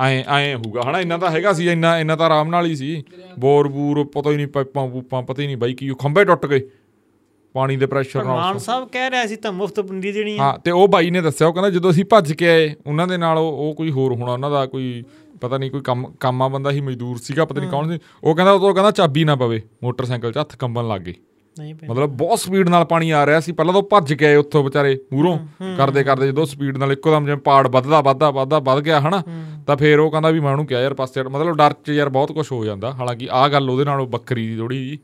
ਐ 0.02 0.12
ਐ 0.36 0.54
ਹੋਊਗਾ। 0.56 0.82
ਹਨਾ 0.82 1.00
ਇੰਨਾ 1.00 1.18
ਤਾਂ 1.18 1.30
ਹੈਗਾ 1.32 1.52
ਸੀ 1.54 1.68
ਇੰਨਾ 1.70 1.98
ਇੰਨਾ 2.00 2.16
ਤਾਂ 2.16 2.26
ਆਰਾਮ 2.26 2.50
ਨਾਲ 2.50 2.66
ਹੀ 2.66 2.76
ਸੀ। 2.76 2.92
ਬੋਰ 3.40 3.68
ਬੂਰ 3.68 4.04
ਪਤਾ 4.14 4.32
ਹੀ 4.32 4.36
ਨਹੀਂ 4.36 4.48
ਪਾਈਪਾਂ 4.48 4.88
ਪੂਪਾਂ 4.88 5.22
ਪਤਾ 5.24 5.42
ਹੀ 5.42 5.48
ਨਹੀਂ 5.48 5.58
ਬਾਈ 5.58 5.74
ਕੀ 5.74 5.90
ਉਹ 5.90 5.96
ਖੰਭੇ 5.96 6.24
ਟੁੱਟ 6.26 6.46
ਗਏ। 6.46 6.62
ਪਾਣੀ 7.56 7.76
ਦੇ 7.78 7.86
ਪ੍ਰੈਸ਼ਰ 7.86 8.24
ਨਾਲ 8.24 8.36
ਮਾਨ 8.36 8.58
ਸਾਹਿਬ 8.58 8.88
ਕਹਿ 8.90 9.10
ਰਿਹਾ 9.10 9.26
ਸੀ 9.28 9.36
ਤਾਂ 9.36 9.52
ਮੁਫਤ 9.52 9.80
ਬੰਦੀ 9.80 10.12
ਦੇਣੀ 10.12 10.38
ਆ। 10.38 10.42
ਹਾਂ 10.44 10.58
ਤੇ 10.60 10.72
ਉਹ 10.72 10.88
ਬਾਈ 10.88 11.10
ਨੇ 11.12 11.22
ਦੱਸਿਆ 11.22 11.48
ਉਹ 11.48 11.54
ਕਹਿੰਦਾ 11.54 11.70
ਜਦੋਂ 11.70 11.92
ਅਸੀਂ 11.92 12.06
ਭੱਜ 12.06 12.32
ਕੇ 12.34 12.48
ਆਏ 12.50 12.70
ਉਹਨਾਂ 12.88 13.08
ਦੇ 13.08 13.18
ਨਾਲ 13.18 13.38
ਉਹ 13.38 13.74
ਕੋਈ 13.78 13.92
ਹੋਰ 13.92 14.14
ਹੋਣਾ 14.14 14.32
ਉਹਨਾਂ 14.34 14.52
ਦਾ 14.52 14.66
ਕੋਈ 14.66 15.04
ਪਤਾ 15.42 15.58
ਨਹੀਂ 15.58 15.72
ਕੋਈ 15.72 15.82
ਕੰਮ 15.82 16.06
ਕਾਮਾ 16.20 16.48
ਬੰਦਾ 16.48 16.72
ਸੀ 16.72 16.82
ਮਜ਼ਦੂਰ 16.82 17.18
ਸੀਗਾ 17.18 17.46
ਪਤਾ 17.46 17.62
ਨਹੀਂ 17.62 17.70
ਕੌਣ 17.70 17.92
ਸੀ। 17.92 18.00
ਉਹ 18.24 18.36
ਕਹਿੰਦਾ 18.36 18.52
ਉਦੋਂ 18.52 18.74
ਕਹਿੰਦਾ 18.74 18.92
ਚਾਬੀ 18.92 19.24
ਨਾ 19.24 19.36
ਪਵੇ 19.36 19.62
ਮੋਟਰਸਾਈਕਲ 19.84 20.32
'ਚ 20.32 20.38
ਹੱਥ 20.38 20.56
ਕੰਬਣ 20.56 20.88
ਲੱਗ 20.88 21.02
ਗਏ। 21.02 21.14
ਨਹੀਂ 21.60 21.74
ਮਤਲਬ 21.90 22.10
ਬਹੁਤ 22.10 22.40
ਸਪੀਡ 22.40 22.70
ਨਾਲ 22.70 22.86
ਪਾਣੀ 22.86 23.10
ਆ 23.12 23.26
ਰਿਹਾ 23.26 23.40
ਸੀ 23.40 23.52
ਪਹਿਲਾਂ 23.52 23.74
ਤਾਂ 23.74 23.82
ਭੱਜ 23.82 24.24
ਆਏ 24.24 24.36
ਉੱਥੋਂ 24.36 24.64
ਵਿਚਾਰੇ 24.64 24.98
ਮੂਹਰੋਂ। 25.14 25.38
ਕਰਦੇ 25.78 26.04
ਕਰਦੇ 26.04 26.28
ਜਦੋਂ 26.28 26.46
ਸਪੀਡ 26.46 26.78
ਨਾਲ 26.78 26.92
ਇੱਕੋ 26.92 27.12
ਦਮ 27.12 27.26
ਜਿਵੇਂ 27.26 27.38
ਪਾੜ 27.38 27.68
ਵੱਧਦਾ 27.68 28.02
ਵੱਧਦਾ 28.02 28.30
ਵੱਧਦਾ 28.32 28.60
ਵੱਧ 28.60 28.80
ਗਿਆ 28.80 29.00
ਹਨਾ? 29.02 29.22
ਤਾਂ 29.68 29.78
ਫੇਰ 29.78 30.00
ਉਹ 30.00 30.12
ਕਹਿੰਦਾ 30.12 30.30
ਵੀ 30.30 30.40
ਮੈਂ 30.40 30.52
ਉਹਨੂੰ 30.52 30.66
ਕਿਹਾ 30.66 30.82
ਯਾਰ 30.82 30.94
ਪਾਸੇ। 30.94 31.24
ਮਤਲਬ 31.24 31.58
ਡਰ 31.58 31.74
'ਚ 31.74 31.90
ਯਾਰ 31.90 32.10
ਬਹੁਤ 32.10 32.32
ਕੁਝ 32.32 32.52
ਹੋ 32.52 32.64
ਜਾਂਦਾ। 32.66 32.92
ਹਾਲਾਂਕਿ 32.92 33.28
ਆਹ 33.32 33.50
ਗੱਲ 33.50 33.70
ਉਹਦੇ 33.70 33.86
ਨਾਲ 33.86 34.06
ਬੱਕਰੀ 34.06 34.48
ਦੀ 34.48 34.58
ਥੋੜੀ 34.58 34.90
ਜੀ 34.90 35.00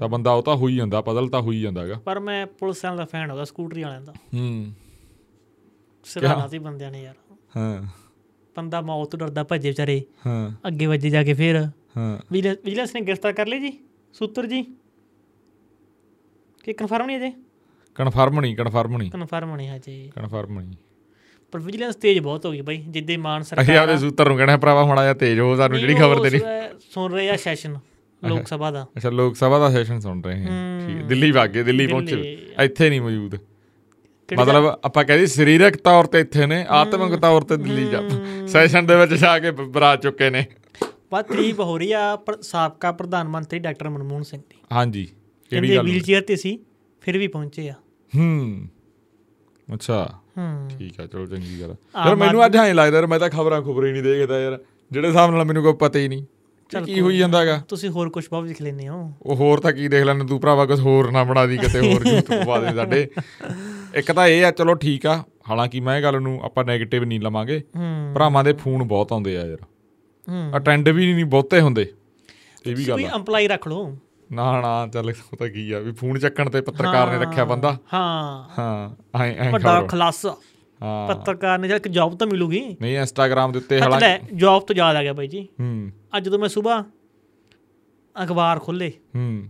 ਤਾਂ 0.00 0.08
ਬੰਦਾ 0.08 0.32
ਉਹ 0.32 0.42
ਤਾਂ 0.42 0.56
ਹੋਈ 0.56 0.76
ਜਾਂਦਾ 0.76 1.00
ਪਦਲ 1.00 1.28
ਤਾਂ 1.28 1.40
ਹੋਈ 1.40 1.60
ਜਾਂਦਾਗਾ 1.60 2.00
ਪਰ 2.04 2.20
ਮੈਂ 2.20 2.46
ਪੁਲਿਸ 2.46 2.84
ਵਾਲਿਆਂ 2.84 2.98
ਦਾ 2.98 3.04
ਫੈਨ 3.04 3.30
ਹੋਗਾ 3.30 3.44
ਸਕੂਟਰੀ 3.44 3.82
ਵਾਲਿਆਂ 3.82 4.00
ਦਾ। 4.00 4.12
ਹੂੰ। 4.34 4.66
ਸਿਧਾਣਾ 6.04 6.48
ਸੀ 6.48 6.58
ਬੰਦਿਆਂ 6.58 6.90
ਨੇ 6.90 7.02
ਯਾਰ। 7.02 7.14
ਹਾਂ। 7.56 7.99
ਬੰਦਾ 8.56 8.80
ਮੌਤ 8.80 9.10
ਤੋਂ 9.10 9.18
ਡਰਦਾ 9.18 9.44
ਭੱਜੇ 9.44 9.68
ਵਿਚਾਰੇ। 9.68 10.02
ਹਾਂ। 10.26 10.50
ਅੱਗੇ 10.66 10.86
ਵੱਜੇ 10.86 11.10
ਜਾ 11.10 11.22
ਕੇ 11.22 11.34
ਫਿਰ। 11.34 11.68
ਹਾਂ। 11.96 12.18
ਵਿਜੀਲੈਂਸ 12.32 12.94
ਨੇ 12.94 13.00
ਗ੍ਰਿਫਤਾਰ 13.00 13.32
ਕਰ 13.32 13.46
ਲਈ 13.46 13.60
ਜੀ। 13.60 13.78
ਸੂਤਰ 14.12 14.46
ਜੀ। 14.46 14.62
ਕਿ 16.64 16.72
ਕਨਫਰਮ 16.72 17.06
ਨਹੀਂ 17.06 17.16
ਅਜੇ? 17.16 17.32
ਕਨਫਰਮ 17.94 18.40
ਨਹੀਂ 18.40 18.56
ਕਨਫਰਮ 18.56 18.96
ਨਹੀਂ। 18.96 19.10
ਕਨਫਰਮ 19.10 19.56
ਨਹੀਂ 19.56 19.68
ਹਜੇ। 19.70 20.10
ਕਨਫਰਮ 20.14 20.60
ਨਹੀਂ। 20.60 20.72
ਪਰ 21.52 21.60
ਵਿਜੀਲੈਂਸ 21.60 21.96
ਤੇਜ਼ 21.96 22.20
ਬਹੁਤ 22.20 22.46
ਹੋ 22.46 22.52
ਗਈ 22.52 22.60
ਬਾਈ 22.60 22.76
ਜਿੱਦੇ 22.88 23.16
ਮਾਨ 23.16 23.42
ਅਸੀਂ 23.42 23.56
ਸਰਕਾਰ 23.56 23.76
ਆਪਦੇ 23.76 23.98
ਸੂਤਰ 23.98 24.28
ਨੂੰ 24.28 24.36
ਕਹਿਣਾ 24.36 24.56
ਭਰਾਵਾ 24.56 24.86
ਮਾੜਾ 24.86 25.02
ਜਿਹਾ 25.02 25.14
ਤੇਜ਼ 25.14 25.40
ਹੋ 25.40 25.56
ਸਾਨੂੰ 25.56 25.78
ਜਿਹੜੀ 25.78 25.94
ਖਬਰ 25.94 26.22
ਤੇਰੀ 26.22 26.40
ਸੁਣ 26.94 27.12
ਰਹੇ 27.12 27.30
ਆ 27.30 27.36
ਸੈਸ਼ਨ 27.36 27.76
ਲੋਕ 28.28 28.46
ਸਭਾ 28.48 28.70
ਦਾ। 28.70 28.86
ਅੱਛਾ 28.96 29.10
ਲੋਕ 29.10 29.36
ਸਭਾ 29.36 29.58
ਦਾ 29.58 29.70
ਸੈਸ਼ਨ 29.70 30.00
ਸੁਣ 30.00 30.22
ਰਹੇ 30.22 30.44
ਹਾਂ 30.44 30.80
ਠੀਕ 30.88 30.96
ਹੈ। 30.96 31.02
ਦਿੱਲੀ 31.02 31.30
ਵਾਗੇ 31.30 31.62
ਦਿੱਲੀ 31.62 31.86
ਪਹੁੰਚੇ। 31.86 32.38
ਇੱਥੇ 32.60 32.88
ਨਹੀਂ 32.88 33.00
ਮੌਜੂਦ। 33.00 33.36
ਮਤਲਬ 34.38 34.78
ਆਪਾਂ 34.84 35.04
ਕਹਿੰਦੇ 35.04 35.26
ਸਰੀਰਕ 35.26 35.76
ਤੌਰ 35.76 36.06
ਤੇ 36.06 36.20
ਇੱਥੇ 36.20 36.46
ਨੇ 36.46 36.64
ਆਤਮਿਕ 36.68 37.20
ਤੌਰ 37.20 37.42
ਤੇ 37.42 37.56
ਦਿੱਲੀ 37.56 37.86
ਜਾ 37.88 38.02
ਸੈਸ਼ਨ 38.46 38.86
ਦੇ 38.86 38.96
ਵਿੱਚ 38.96 39.14
ਜਾ 39.14 39.38
ਕੇ 39.38 39.50
ਬਰਾ 39.50 39.96
ਚੁੱਕੇ 39.96 40.30
ਨੇ। 40.30 40.44
ਬਾਤ 41.12 41.28
ਤਰੀਫ 41.28 41.60
ਹੋ 41.60 41.78
ਰਹੀ 41.78 41.92
ਆ 41.92 42.16
ਪਰ 42.16 42.36
ਸਾਬਕਾ 42.42 42.92
ਪ੍ਰਧਾਨ 42.92 43.28
ਮੰਤਰੀ 43.28 43.58
ਡਾਕਟਰ 43.58 43.88
ਮਨਮੋਹਨ 43.88 44.22
ਸਿੰਘ 44.22 44.42
ਦੀ। 44.50 44.56
ਹਾਂਜੀ 44.72 45.08
ਕਿਹੜੀ 45.50 45.76
ਗੱਲ? 45.76 45.84
ਵੀਲ 45.84 46.02
ਚੇਅਰ 46.02 46.22
ਤੇ 46.22 46.36
ਸੀ 46.36 46.58
ਫਿਰ 47.00 47.18
ਵੀ 47.18 47.26
ਪਹੁੰਚੇ 47.26 47.68
ਆ। 47.68 47.74
ਹੂੰ। 48.16 48.68
ਅੱਛਾ। 49.74 50.20
ਹੂੰ। 50.38 50.68
ਠੀਕ 50.78 51.00
ਆ 51.00 51.06
ਚਲੋ 51.06 51.26
ਚੰਗੀ 51.26 51.60
ਗੱਲ 51.60 51.74
ਯਾਰ 52.06 52.14
ਮੈਨੂੰ 52.14 52.46
ਅੱਜ 52.46 52.56
ਐਂ 52.56 52.74
ਲੱਗਦਾ 52.74 52.96
ਯਾਰ 52.96 53.06
ਮੈਂ 53.06 53.18
ਤਾਂ 53.18 53.28
ਖਬਰਾਂ 53.30 53.62
ਖੁਬਰਾਂ 53.62 53.86
ਹੀ 53.86 53.92
ਨਹੀਂ 53.92 54.02
ਦੇਖਦਾ 54.02 54.40
ਯਾਰ। 54.40 54.58
ਜਿਹੜੇ 54.90 55.08
ਹਿਸਾਬ 55.08 55.30
ਨਾਲ 55.30 55.44
ਮੈਨੂੰ 55.44 55.62
ਕੋਈ 55.62 55.72
ਪਤਾ 55.72 55.98
ਹੀ 55.98 56.08
ਨਹੀਂ 56.08 56.24
ਕਿ 56.86 57.00
ਹੋਈ 57.00 57.18
ਜਾਂਦਾਗਾ। 57.18 57.62
ਤੁਸੀਂ 57.68 57.88
ਹੋਰ 57.90 58.08
ਕੁਝ 58.10 58.24
ਬਹੁਤ 58.30 58.44
ਲਿਖ 58.44 58.62
ਲੈਂਦੇ 58.62 58.88
ਹੋ। 58.88 59.12
ਉਹ 59.22 59.36
ਹੋਰ 59.36 59.60
ਤਾਂ 59.60 59.72
ਕੀ 59.72 59.88
ਦੇਖ 59.88 60.04
ਲੈਣ 60.04 60.26
ਤੂੰ 60.26 60.40
ਭਰਾਵਾ 60.40 60.66
ਕੁਝ 60.66 60.80
ਹੋਰ 60.80 61.10
ਨਾ 61.10 61.24
ਬਣਾ 61.24 61.46
ਦੀ 61.46 61.56
ਕਿਤੇ 61.58 61.80
ਹੋਰ 61.80 62.04
ਜੂਤ 62.04 62.26
ਪਵਾ 62.44 62.60
ਦੇ 62.60 62.74
ਸਾਡੇ। 62.76 63.08
ਇੱਕ 63.94 64.12
ਤਾਂ 64.12 64.26
ਇਹ 64.26 64.46
ਆ 64.46 64.50
ਚਲੋ 64.50 64.74
ਠੀਕ 64.74 65.06
ਆ 65.06 65.24
ਹਾਲਾਂਕਿ 65.50 65.80
ਮੈਂ 65.80 65.98
ਇਹ 65.98 66.02
ਗੱਲ 66.02 66.20
ਨੂੰ 66.20 66.40
ਆਪਾਂ 66.42 66.64
네ਗੇਟਿਵ 66.64 67.04
ਨਹੀਂ 67.04 67.20
ਲਵਾਂਗੇ। 67.20 67.62
ਭਰਾਵਾਂ 68.14 68.44
ਦੇ 68.44 68.52
ਫੋਨ 68.52 68.82
ਬਹੁਤ 68.82 69.12
ਆਉਂਦੇ 69.12 69.36
ਆ 69.36 69.46
ਯਾਰ। 69.46 69.58
ਅਟੈਂਡ 70.56 70.88
ਵੀ 70.88 71.14
ਨਹੀਂ 71.14 71.24
ਬਹੁਤੇ 71.24 71.60
ਹੁੰਦੇ। 71.60 71.92
ਇਹ 72.66 72.76
ਵੀ 72.76 72.84
ਗੱਲ 72.84 72.94
ਕੋਈ 72.94 73.04
ਆ। 73.04 73.10
ਅੰਪਲਾਈ 73.14 73.48
ਰੱਖ 73.48 73.68
ਲਓ। 73.68 73.96
ਨਾ 74.32 74.60
ਨਾ 74.60 74.86
ਚੱਲ 74.86 75.12
ਤਾਂ 75.38 75.48
ਕੀ 75.48 75.72
ਆ 75.72 75.78
ਵੀ 75.78 75.92
ਫੋਨ 75.92 76.18
ਚੱਕਣ 76.18 76.50
ਤੇ 76.50 76.60
ਪੱਤਰਕਾਰ 76.60 77.10
ਨੇ 77.10 77.18
ਰੱਖਿਆ 77.18 77.44
ਬੰਦਾ। 77.44 77.78
ਹਾਂ। 77.94 78.48
ਹਾਂ 78.58 78.90
ਐ 79.22 79.34
ਐ 79.34 79.50
ਵੱਡਾ 79.50 79.82
ਖਲਾਸਾ 79.82 80.36
ਹਾਂ। 80.82 81.08
ਪੱਤਰਕਾਰ 81.08 81.58
ਨੇ 81.58 81.68
ਇੱਕ 81.68 81.88
ਜੌਬ 81.88 82.16
ਤਾਂ 82.16 82.26
ਮਿਲੂਗੀ। 82.26 82.76
ਨਹੀਂ 82.80 82.98
ਇੰਸਟਾਗ੍ਰam 82.98 83.52
ਦੇ 83.52 83.58
ਉੱਤੇ 83.58 83.80
ਹਾਲਾਂਕਿ 83.80 84.36
ਜੌਬ 84.36 84.62
ਤੋਂ 84.62 84.76
ਯਾਦ 84.76 84.96
ਆ 84.96 85.02
ਗਿਆ 85.02 85.12
ਬਾਈ 85.12 85.26
ਜੀ। 85.26 85.48
ਹੂੰ। 85.60 85.90
ਅੱਜ 86.16 86.24
ਜਦੋਂ 86.24 86.38
ਮੈਂ 86.38 86.48
ਸਵੇਰ 86.48 86.84
ਅਖਬਾਰ 88.24 88.58
ਖੋਲੇ 88.58 88.92
ਹੂੰ। 89.16 89.46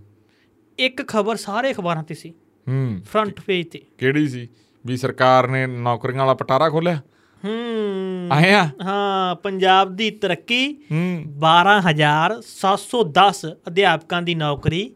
ਇੱਕ 0.78 1.08
ਖਬਰ 1.08 1.36
ਸਾਰੇ 1.36 1.72
ਅਖਬਾਰਾਂ 1.72 2.02
ਤੇ 2.02 2.14
ਸੀ। 2.14 2.34
ਹੂੰ 2.70 3.02
ਫਰੰਟ 3.12 3.40
ਪੇਜ 3.40 3.68
ਤੇ। 3.68 3.82
ਕਿਹੜੀ 3.98 4.28
ਸੀ? 4.28 4.48
ਵੀ 4.86 4.96
ਸਰਕਾਰ 4.96 5.48
ਨੇ 5.48 5.66
ਨੌਕਰੀਆਂ 5.66 6.18
ਵਾਲਾ 6.18 6.34
ਪਟਾਰਾ 6.34 6.70
ਖੋਲਿਆ? 6.70 7.00
ਹੂੰ। 7.44 8.28
ਆਏ 8.32 8.52
ਆ? 8.52 8.68
ਹਾਂ 8.82 9.36
ਪੰਜਾਬ 9.36 9.96
ਦੀ 9.96 10.10
ਤਰੱਕੀ 10.10 10.76
ਹੂੰ। 10.92 11.24
12710 11.38 13.56
ਅਧਿਆਪਕਾਂ 13.68 14.22
ਦੀ 14.22 14.34
ਨੌਕਰੀ 14.34 14.94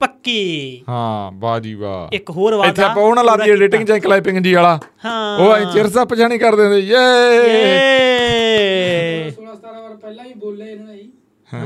ਪੱਕੀ। 0.00 0.82
ਹਾਂ 0.88 1.32
ਵਾਹ 1.32 1.60
ਜੀ 1.60 1.74
ਵਾਹ। 1.74 2.14
ਇੱਕ 2.14 2.30
ਹੋਰ 2.30 2.54
ਵਾਅਦਾ 2.54 2.70
ਇੱਥੇ 2.70 2.82
ਆਪਾਂ 2.82 3.02
ਉਹ 3.02 3.14
ਨਾ 3.14 3.22
ਲਾ 3.22 3.36
ਦਈਏ 3.36 3.44
ਪੂਰਾ 3.44 3.54
ਕੀਤਾ। 3.54 3.64
ਐਡੀਟਿੰਗ 3.64 3.88
ਜਾਂ 3.88 4.00
ਕਲਾਈਪਿੰਗ 4.00 4.38
ਜੀ 4.38 4.54
ਵਾਲਾ। 4.54 4.80
ਹਾਂ। 5.04 5.38
ਉਹ 5.38 5.54
ਐ 5.54 5.64
ਚਿਰ 5.64 5.88
ਸੱਪ 5.88 6.14
ਜਾਣੀ 6.14 6.38
ਕਰ 6.38 6.56
ਦਿੰਦੇ 6.56 6.78
ਯੇ! 6.78 6.94
ਏ 6.94 6.98
16 9.30 9.54
17 9.54 9.82
ਵਾਰ 9.82 9.96
ਪਹਿਲਾਂ 9.96 10.24
ਹੀ 10.24 10.34
ਬੋਲੇ 10.34 10.72
ਇਹਨਾਂ 10.72 10.94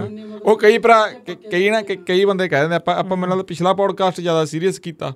ਨੇ 0.09 0.25
ਉਹ 0.43 0.57
ਕਈ 0.57 0.79
ਭਰਾ 0.79 1.09
ਕਈ 1.53 1.71
ਨਾ 1.71 1.83
ਕਈ 1.83 2.25
ਬੰਦੇ 2.25 2.49
ਕਹਿ 2.49 2.61
ਦਿੰਦੇ 2.61 2.77
ਆਪਾਂ 2.77 2.95
ਆਪਾਂ 2.95 3.17
ਮੈਨੂੰ 3.17 3.31
ਲੱਗਦਾ 3.31 3.45
ਪਿਛਲਾ 3.49 3.73
ਪੋਡਕਾਸਟ 3.73 4.21
ਜ਼ਿਆਦਾ 4.21 4.45
ਸੀਰੀਅਸ 4.45 4.79
ਕੀਤਾ। 4.79 5.13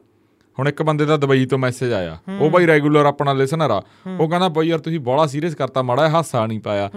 ਹੁਣ 0.59 0.68
ਇੱਕ 0.68 0.82
ਬੰਦੇ 0.82 1.05
ਦਾ 1.05 1.16
ਦੁਬਈ 1.16 1.46
ਤੋਂ 1.46 1.59
ਮੈਸੇਜ 1.59 1.92
ਆਇਆ। 1.92 2.18
ਉਹ 2.40 2.50
ਬਾਈ 2.50 2.66
ਰੈਗੂਲਰ 2.66 3.07
ਆਪਣਾ 3.07 3.32
ਲਿਸਨਰ 3.32 3.70
ਆ। 3.70 3.82
ਉਹ 4.20 4.28
ਕਹਿੰਦਾ 4.28 4.48
ਬਾਈ 4.48 4.66
ਯਾਰ 4.66 4.78
ਤੁਸੀਂ 4.78 5.00
ਬੜਾ 5.00 5.26
ਸੀਰੀਅਸ 5.26 5.55
ਕਰਤਾ 5.55 5.82
ਮਾੜਾ 5.82 6.09
ਹਾਸਾ 6.09 6.46
ਨਹੀਂ 6.46 6.61
ਪਾਇਆ। 6.61 6.90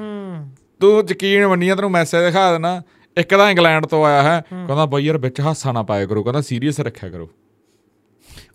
ਤੂੰ 0.79 1.03
ਯਕੀਨ 1.09 1.47
ਮੰਨੀਆਂ 1.47 1.75
ਤੈਨੂੰ 1.75 1.91
ਮੈਸੇਜ 1.91 2.25
ਦਿਖਾ 2.25 2.51
ਦੇਣਾ। 2.51 2.81
ਇੱਕ 3.17 3.35
ਤਾਂ 3.35 3.51
ਇੰਗਲੈਂਡ 3.51 3.85
ਤੋਂ 3.85 4.05
ਆਇਆ 4.05 4.23
ਹੈ। 4.23 4.41
ਕਹਿੰਦਾ 4.49 4.85
ਬਾਈ 4.85 5.03
ਯਾਰ 5.03 5.17
ਵਿੱਚ 5.17 5.41
ਹਾਸਾ 5.41 5.71
ਨਾ 5.71 5.83
ਪਾਇਆ 5.83 6.05
ਕਰੋ। 6.05 6.23
ਕਹਿੰਦਾ 6.23 6.41
ਸੀਰੀਅਸ 6.41 6.79
ਰੱਖਿਆ 6.79 7.09
ਕਰੋ। 7.09 7.29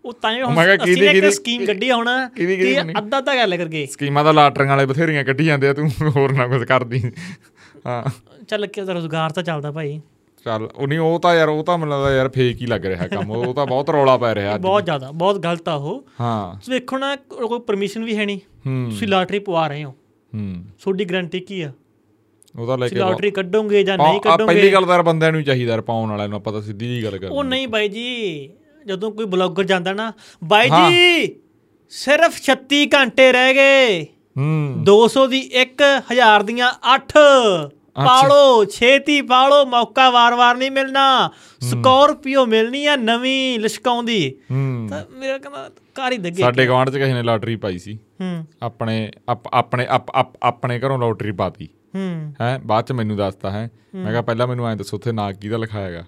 ਉਹ 0.04 0.12
ਤਾਂ 0.12 0.32
ਅਸੀਂ 0.84 1.02
ਨੇ 1.02 1.06
ਇੱਕ 1.06 1.28
ਸਕੀਮ 1.28 1.66
ਕੱਢੀ 1.66 1.92
ਹੁਣ। 1.92 2.28
ਕਿ? 2.36 2.80
ਅੱਧਾ 2.98 3.18
ਅੱਧਾ 3.18 3.36
ਗੱਲ 3.36 3.56
ਕਰਕੇ। 3.56 3.86
ਸਕੀਮਾਂ 3.86 4.24
ਦਾ 4.24 4.32
ਲਾਟਰੀਆਂ 4.32 4.70
ਵਾਲੇ 4.70 4.86
ਬਥੇਰੀਆਂ 4.86 5.24
ਕੱਢੀ 5.24 5.44
ਜਾਂਦੇ 5.44 5.68
ਆ 5.68 5.72
ਤੂੰ 5.72 5.90
ਹੋਰ 6.16 6.32
ਨਾ 6.32 6.46
ਕੁਝ 6.46 6.64
ਕਰਦੀ। 6.64 7.12
ਹਾਂ। 7.86 8.04
ਚੱਲ 8.48 8.66
ਕਿ 8.66 8.80
ਰੋਜ਼ਗਾਰ 8.80 9.30
ਤਾਂ 9.30 9.42
ਚੱਲਦਾ 9.42 9.72
ਭਾਈ। 9.72 10.00
ਚੱਲ 10.44 10.68
ਉਹ 10.76 10.88
ਨਹੀਂ 10.88 10.98
ਉਹ 10.98 11.20
ਤਾਂ 11.20 11.34
ਯਾਰ 11.34 11.48
ਉਹ 11.48 11.64
ਤਾਂ 11.64 11.78
ਮੈਨੂੰ 11.78 11.94
ਲੱਗਦਾ 11.94 12.16
ਯਾਰ 12.16 12.28
ਫੇਕ 12.28 12.60
ਹੀ 12.60 12.66
ਲੱਗ 12.66 12.86
ਰਿਹਾ 12.86 13.08
ਕੰਮ 13.08 13.30
ਉਹ 13.30 13.54
ਤਾਂ 13.54 13.66
ਬਹੁਤ 13.66 13.90
ਰੌਲਾ 13.90 14.16
ਪੈ 14.16 14.34
ਰਿਹਾ 14.34 14.54
ਅੱਜ 14.54 14.62
ਬਹੁਤ 14.62 14.84
ਜ਼ਿਆਦਾ 14.84 15.10
ਬਹੁਤ 15.10 15.38
ਗਲਤ 15.38 15.68
ਆ 15.68 15.74
ਉਹ। 15.74 16.06
ਹਾਂ। 16.20 16.54
ਤੁਸੀਂ 16.54 16.74
ਵੇਖੋ 16.74 16.98
ਨਾ 16.98 17.16
ਕੋਈ 17.16 17.58
ਪਰਮਿਸ਼ਨ 17.58 18.04
ਵੀ 18.04 18.16
ਹੈ 18.16 18.26
ਨਹੀਂ। 18.26 18.38
ਤੁਸੀਂ 18.90 19.08
ਲਾਟਰੀ 19.08 19.38
ਪਵਾ 19.38 19.68
ਰਹੇ 19.68 19.84
ਹੋ। 19.84 19.90
ਹੂੰ। 20.34 20.64
ਤੁਹਾਡੀ 20.82 21.04
ਗਾਰੰਟੀ 21.04 21.40
ਕੀ 21.40 21.62
ਆ? 21.62 21.72
ਉਹਦਾ 22.58 22.76
ਲੈ 22.76 22.88
ਕੇ 22.88 22.96
ਲਾਟਰੀ 22.96 23.30
ਕੱਢੋਗੇ 23.30 23.82
ਜਾਂ 23.82 23.98
ਨਹੀਂ 23.98 24.06
ਆ 24.06 24.36
ਪਹਿਲੀ 24.36 24.44
ਕੱਢੋਗੇ? 24.44 24.72
ਗੱਲ 24.72 24.84
ਤਾਂ 24.86 24.94
ਯਾਰ 24.94 25.02
ਬੰਦਿਆਂ 25.02 25.32
ਨੂੰ 25.32 25.42
ਚਾਹੀਦਾ 25.44 25.70
ਯਾਰ 25.70 25.80
ਪਾਉਣ 25.80 26.10
ਵਾਲਿਆਂ 26.10 26.28
ਨੂੰ 26.28 26.36
ਆਪਾਂ 26.36 26.52
ਤਾਂ 26.52 26.62
ਸਿੱਧੀ 26.62 26.86
ਜੀ 26.86 27.04
ਗੱਲ 27.04 27.10
ਕਰਦੇ 27.10 27.26
ਉਹ 27.26 27.44
ਨਹੀਂ 27.44 27.68
ਬਾਈ 27.68 27.88
ਜੀ 27.88 28.50
ਜਦੋਂ 28.86 29.10
ਕੋਈ 29.10 29.26
ਬਲੌਗਰ 29.26 29.64
ਜਾਂਦਾ 29.64 29.92
ਨਾ 29.92 30.12
ਬਾਈ। 30.44 30.68
ਜੀ 30.70 31.28
ਸਿਰਫ 31.88 32.40
36 32.42 32.86
ਘੰਟੇ 32.94 33.32
ਰਹਿ 33.32 33.54
ਗਏ। 33.54 34.06
ਹੂੰ। 34.38 34.84
200 34.84 35.26
ਦੀ 35.26 35.50
1 35.62 35.84
1000 36.12 36.42
ਦੀਆਂ 36.42 36.72
8 36.96 37.22
ਪਾਲੋ 37.94 38.64
ਛੇਤੀ 38.64 39.22
ਪਾਲੋ 39.22 39.66
ਮੌਕਾ 39.66 40.10
ਵਾਰ-ਵਾਰ 40.10 40.56
ਨਹੀਂ 40.56 40.70
ਮਿਲਣਾ। 40.70 41.30
ਸਕੋਰਪੀਓ 41.60 42.46
ਮਿਲਣੀ 42.46 42.86
ਆ 42.86 42.96
ਨਵੀਂ 42.96 43.60
ਲਿਸ਼ਕਾਉਂਦੀ। 43.60 44.34
ਤਾਂ 44.90 45.04
ਮੇਰਾ 45.12 45.38
ਕਹਿੰਦਾ 45.38 45.70
ਘਰ 45.74 46.12
ਹੀ 46.12 46.18
ਦੱਗੇ 46.18 46.42
ਸਾਡੇ 46.42 46.66
ਗਵਾਂਢ 46.66 46.90
ਚ 46.90 46.98
ਕਿਸੇ 46.98 47.12
ਨੇ 47.12 47.22
ਲਾਟਰੀ 47.22 47.56
ਪਾਈ 47.56 47.78
ਸੀ। 47.78 47.98
ਆਪਣੇ 48.62 49.10
ਆਪ- 49.28 49.50
ਆਪਣੇ 49.52 49.86
ਆਪ- 49.86 50.12
ਆਪ- 50.14 50.38
ਆਪਣੇ 50.42 50.78
ਘਰੋਂ 50.78 50.98
ਲਾਟਰੀ 50.98 51.32
ਪਾਤੀ। 51.32 51.68
ਹੂੰ। 51.96 52.34
ਹੈ 52.40 52.60
ਬਾਅਦ 52.64 52.84
ਚ 52.84 52.92
ਮੈਨੂੰ 52.92 53.16
ਦੱਸਤਾ 53.16 53.50
ਹੈ। 53.50 53.70
ਮੈਂ 53.94 54.10
ਕਿਹਾ 54.10 54.22
ਪਹਿਲਾਂ 54.22 54.46
ਮੈਨੂੰ 54.46 54.68
ਐਂ 54.68 54.76
ਦੱਸੋ 54.76 54.96
ਉੱਥੇ 54.96 55.12
ਨਾਂ 55.12 55.32
ਕਿਹਦਾ 55.32 55.56
ਲਿਖਾਇਆਗਾ? 55.56 56.04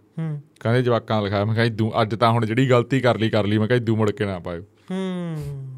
ਕਹਿੰਦੇ 0.60 0.82
ਜਵਾਕਾਂ 0.82 1.16
ਦਾ 1.16 1.24
ਲਿਖਾਇਆ। 1.24 1.44
ਮੈਂ 1.44 1.54
ਕਿਹਾ 1.54 2.02
ਅੱਜ 2.02 2.14
ਤਾਂ 2.14 2.30
ਹੁਣ 2.30 2.46
ਜਿਹੜੀ 2.46 2.70
ਗਲਤੀ 2.70 3.00
ਕਰ 3.00 3.18
ਲਈ 3.18 3.30
ਕਰ 3.30 3.46
ਲਈ। 3.46 3.58
ਮੈਂ 3.58 3.68
ਕਿਹਾ 3.68 3.76
ਇਦੂ 3.76 3.96
ਮੁੜ 3.96 4.10
ਕੇ 4.10 4.24
ਨਾ 4.24 4.38
ਪਾਇਓ। 4.38 4.62
ਹੂੰ। 4.62 5.71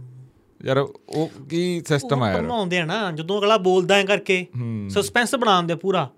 ਯਾਰ 0.64 0.78
ਉਹ 0.78 1.28
ਕੀ 1.50 1.82
ਸਿਸਟਮ 1.88 2.22
ਆ 2.22 2.28
ਯਾਰ? 2.30 2.40
ਭਰਮਾਉਂਦੇ 2.40 2.78
ਆ 2.78 2.84
ਨਾ 2.84 3.12
ਜਦੋਂ 3.12 3.38
ਅਗਲਾ 3.38 3.56
ਬੋਲਦਾ 3.56 3.94
ਹੈ। 3.96 4.04
ਕਰਕੇ 4.04 4.46
ਸਸਪੈਂਸ 4.88 5.34
ਬਣਾਉਂਦੇ 5.34 5.74
ਪੂਰਾ। 5.74 6.08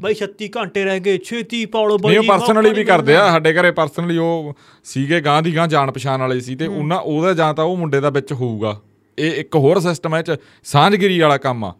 ਬਾਈ 0.00 0.14
36 0.14 0.48
ਘੰਟੇ 0.56 0.84
ਰਹਿ 0.84 1.00
ਗਏ 1.00 1.18
ਛੇਤੀ 1.18 1.66
ਪਾਲੋ 1.66 1.98
ਬਾਈ 1.98 2.16
ਨਹੀਂ 2.18 2.28
ਪਰਸਨਲੀ 2.28 2.70
ਵੀ 2.70 2.84
ਕਰਦੇ 2.84 3.16
ਆ 3.16 3.28
ਸਾਡੇ 3.30 3.52
ਘਰੇ 3.52 3.70
ਪਰਸਨਲੀ 3.70 4.16
ਉਹ 4.18 4.54
ਸੀਗੇ 4.84 5.20
ਗਾਂ 5.20 5.42
ਦੀ 5.42 5.56
ਗਾਂ 5.56 5.68
ਜਾਣ 5.68 5.90
ਪਛਾਣ 5.90 6.20
ਵਾਲੇ 6.20 6.40
ਸੀ 6.40 6.56
ਤੇ 6.56 6.66
ਉਹਨਾਂ 6.66 7.00
ਉਹਦਾ 7.00 7.34
ਜਾਂ 7.34 7.54
ਤਾਂ 7.54 7.64
ਉਹ 7.64 7.76
ਮੁੰਡੇ 7.76 8.00
ਦਾ 8.00 8.10
ਵਿੱਚ 8.10 8.32
ਹੋਊਗਾ। 8.32 8.80
ਇਹ 9.18 9.32
ਇੱਕ 9.32 9.56
ਹੋਰ 9.56 9.80
ਸਿਸਟਮ 9.80 10.14
ਹੈ 10.14 10.22
ਚ 10.22 10.36
ਸਾਂਝਗਿਰੀ 10.64 11.18
ਵਾਲਾ 11.20 11.36
ਕੰਮ 11.36 11.64
ਆ। 11.64 11.74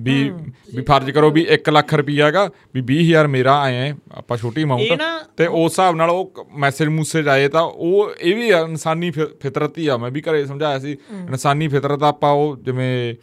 ਵੀ 0.00 0.30
ਵੀ 0.74 0.82
ਫਰਜ਼ 0.82 1.10
ਕਰੋ 1.10 1.30
ਵੀ 1.30 1.46
1 1.50 1.70
ਲੱਖ 1.72 1.94
ਰੁਪਈਆ 1.94 2.26
ਹੈਗਾ 2.26 2.50
ਵੀ 2.74 2.82
20000 2.82 3.28
ਮੇਰਾ 3.28 3.60
ਆਏ 3.60 3.94
ਆਪਾਂ 4.14 4.36
ਛੋਟੀ 4.36 4.62
ਅਮਾਉਂਟ 4.62 5.02
ਤੇ 5.36 5.46
ਉਸ 5.46 5.72
ਹਿਸਾਬ 5.72 5.96
ਨਾਲ 5.96 6.10
ਉਹ 6.10 6.32
ਮੈਸੇਜ 6.56 6.88
ਮੂਸੇਜ 6.88 7.28
ਆਏ 7.28 7.48
ਤਾਂ 7.48 7.62
ਉਹ 7.62 8.10
ਇਹ 8.20 8.36
ਵੀ 8.36 8.48
ਇਨਸਾਨੀ 8.48 9.10
ਫਿਤਰਤ 9.10 9.78
ਹੀ 9.78 9.86
ਆ 9.86 9.96
ਮੈਂ 9.96 10.10
ਵੀ 10.10 10.20
ਘਰੇ 10.20 10.44
ਸਮਝਾਇਆ 10.44 10.78
ਸੀ। 10.78 10.92
ਇਨਸਾਨੀ 10.92 11.68
ਫਿਤਰਤ 11.68 12.02
ਆਪਾਂ 12.02 12.32
ਉਹ 12.32 12.56
ਜਿਵੇਂ 12.56 13.14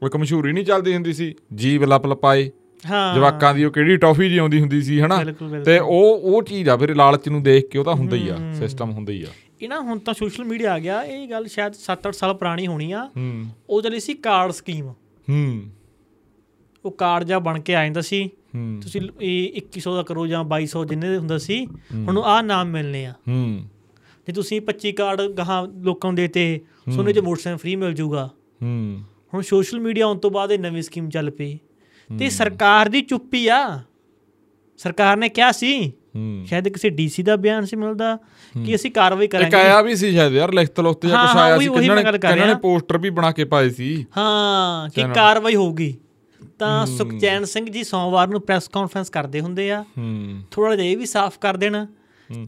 ਕੋਈ 0.00 0.06
ਇੱਕ 0.06 0.16
ਮਸ਼ਹੂਰੀ 0.16 0.52
ਨਹੀਂ 0.52 0.64
ਚੱਲਦੀ 0.64 0.94
ਹੁੰਦੀ 0.94 1.12
ਸੀ 1.12 1.34
ਜੀਵ 1.54 1.84
ਲਪ 1.84 2.06
ਲਪਾਏ। 2.06 2.50
ਹਾਂ। 2.90 3.14
ਜਵਾਕਾਂ 3.14 3.54
ਦੀ 3.54 3.64
ਉਹ 3.64 3.70
ਕਿਹੜੀ 3.70 3.96
ਟੌਫੀ 3.96 4.28
ਜੀ 4.28 4.38
ਆਉਂਦੀ 4.38 4.60
ਹੁੰਦੀ 4.60 4.82
ਸੀ 4.82 5.00
ਹਨਾ। 5.00 5.24
ਤੇ 5.64 5.78
ਉਹ 5.78 6.20
ਉਹ 6.22 6.42
ਚੀਜ਼ 6.42 6.68
ਆ 6.68 6.76
ਫਿਰ 6.76 6.94
ਲਾਲਚ 6.94 7.28
ਨੂੰ 7.28 7.42
ਦੇਖ 7.42 7.68
ਕੇ 7.68 7.78
ਉਹ 7.78 7.84
ਤਾਂ 7.84 7.94
ਹੁੰਦਾ 7.94 8.16
ਹੀ 8.16 8.28
ਆ 8.28 8.36
ਸਿਸਟਮ 8.54 8.90
ਹੁੰਦਾ 8.90 9.12
ਹੀ 9.12 9.22
ਆ। 9.22 9.26
ਇਹ 9.62 9.68
ਨਾ 9.68 9.80
ਹੁਣ 9.80 9.98
ਤਾਂ 9.98 10.14
ਸੋਸ਼ਲ 10.14 10.44
ਮੀਡੀਆ 10.44 10.72
ਆ 10.72 10.78
ਗਿਆ 10.78 11.02
ਇਹ 11.02 11.28
ਗੱਲ 11.28 11.46
ਸ਼ਾਇਦ 11.46 11.72
7-8 11.72 12.12
ਸਾਲ 12.12 12.34
ਪੁਰਾਣੀ 12.34 12.66
ਹੋਣੀ 12.66 12.92
ਆ। 12.92 13.10
ਹੂੰ। 13.16 13.46
ਉਹ 13.70 13.82
ਚੱਲੀ 13.82 14.00
ਸੀ 14.00 14.14
ਕਾਰਡ 14.14 14.52
ਸਕੀਮ 14.52 14.86
ਹੂੰ। 15.30 15.62
ਉਹ 16.86 16.92
ਕਾਰਡ 16.92 17.24
ਜਾਂ 17.24 17.40
ਬਣ 17.40 17.60
ਕੇ 17.60 17.76
ਆ 17.76 17.84
ਜਾਂਦਾ 17.84 18.00
ਸੀ। 18.00 18.30
ਤੁਸੀਂ 18.82 19.00
ਇਹ 19.20 19.52
2100 19.56 19.94
ਦਾ 19.94 20.02
ਕਰੋ 20.02 20.26
ਜਾਂ 20.26 20.44
2200 20.44 20.84
ਜਿੰਨੇ 20.84 21.08
ਦੇ 21.08 21.16
ਹੁੰਦਾ 21.16 21.38
ਸੀ 21.38 21.66
ਹੁਣ 21.94 22.18
ਆਹ 22.18 22.42
ਨਾਮ 22.42 22.66
ਮਿਲਨੇ 22.66 23.06
ਆ। 23.06 23.12
ਹੂੰ। 23.28 23.64
ਜੇ 24.26 24.32
ਤੁਸੀਂ 24.32 24.60
25 24.60 24.92
ਕਾਰਡ 24.92 25.22
ਗਾਹਾਂ 25.22 25.66
ਲੋਕਾਂ 25.66 26.10
ਨੂੰ 26.10 26.16
ਦੇਤੇ 26.16 26.60
ਸੋਨੇ 26.94 27.12
ਚ 27.12 27.18
ਮੋਟਰਸਾਈਕਲ 27.18 27.58
ਫ੍ਰੀ 27.58 27.76
ਮਿਲ 27.76 27.92
ਜਾਊਗਾ 27.92 28.30
ਹੂੰ। 28.62 29.00
ਹੁਣ 29.34 29.42
ਸੋਸ਼ਲ 29.42 29.80
ਮੀਡੀਆ 29.80 30.04
ਆਉਣ 30.04 30.18
ਤੋਂ 30.18 30.30
ਬਾਅਦ 30.30 30.52
ਇਹ 30.52 30.58
ਨਵੀਂ 30.58 30.82
ਸਕੀਮ 30.82 31.08
ਚੱਲ 31.08 31.30
ਪਈ। 31.30 31.58
ਤੇ 32.18 32.30
ਸਰਕਾਰ 32.30 32.88
ਦੀ 32.88 33.00
ਚੁੱਪੀ 33.00 33.48
ਆ। 33.48 33.80
ਸਰਕਾਰ 34.78 35.16
ਨੇ 35.16 35.28
ਕਿਹਾ 35.28 35.52
ਸੀ 35.52 35.92
ਸ਼ਾਇਦ 36.46 36.68
ਕਿਸੇ 36.68 36.90
ਡੀਸੀ 36.90 37.22
ਦਾ 37.22 37.36
ਬਿਆਨ 37.36 37.64
ਸੀ 37.64 37.76
ਮਿਲਦਾ 37.76 38.18
ਕਿ 38.66 38.74
ਅਸੀਂ 38.74 38.90
ਕਾਰਵਾਈ 38.90 39.24
ਇੱਕ 39.24 39.32
ਕਰਾਂਗੇ। 39.32 39.56
ਆਇਆ 39.56 39.82
ਵੀ 39.82 39.96
ਸੀ 39.96 40.12
ਸ਼ਾਇਦ 40.12 40.32
ਯਾਰ 40.32 40.52
ਲਿਖਤ 40.52 40.80
ਲੁਖਤ 40.80 41.06
ਜਾਂ 41.06 41.16
ਹਾਂ, 41.16 41.42
ਆਇਆ 41.42 41.58
ਸੀ। 41.58 41.68
ਕਿੰਨਾਂ 41.68 41.96
ਨੇ 41.96 42.18
ਕਿੰਨਾਂ 42.18 42.46
ਨੇ। 42.46 42.54
ਪੋਸਟਰ 42.54 42.98
ਵੀ 42.98 43.10
ਬਣਾ 43.10 43.32
ਕੇ 43.32 43.44
ਪਾਏ 43.44 43.70
ਸੀ। 43.70 44.06
ਹਾਂ 44.16 44.90
ਕਿ। 44.90 45.02
ਕਾਰਵਾਈ 45.14 45.54
ਹੋਊਗੀ। 45.54 45.96
ਤਾਂ 46.58 46.86
ਸੁਖਚੈਨ 46.86 47.44
ਸਿੰਘ 47.44 47.66
ਜੀ 47.70 47.84
ਸੋਮਵਾਰ 47.84 48.28
ਨੂੰ 48.28 48.40
ਪ੍ਰੈਸ 48.40 48.68
ਕਾਨਫਰੰਸ 48.68 49.10
ਕਰਦੇ 49.10 49.40
ਹੁੰਦੇ 49.40 49.70
ਆ। 49.72 49.84
ਹੂੰ। 49.98 50.42
ਥੋੜਾ 50.50 50.76
ਜਿਹਾ 50.76 50.86
ਇਹ 50.86 50.96
ਵੀ 50.96 51.06
ਸਾਫ਼ 51.06 51.38
ਕਰ 51.38 51.56
ਦੇਣ 51.56 51.86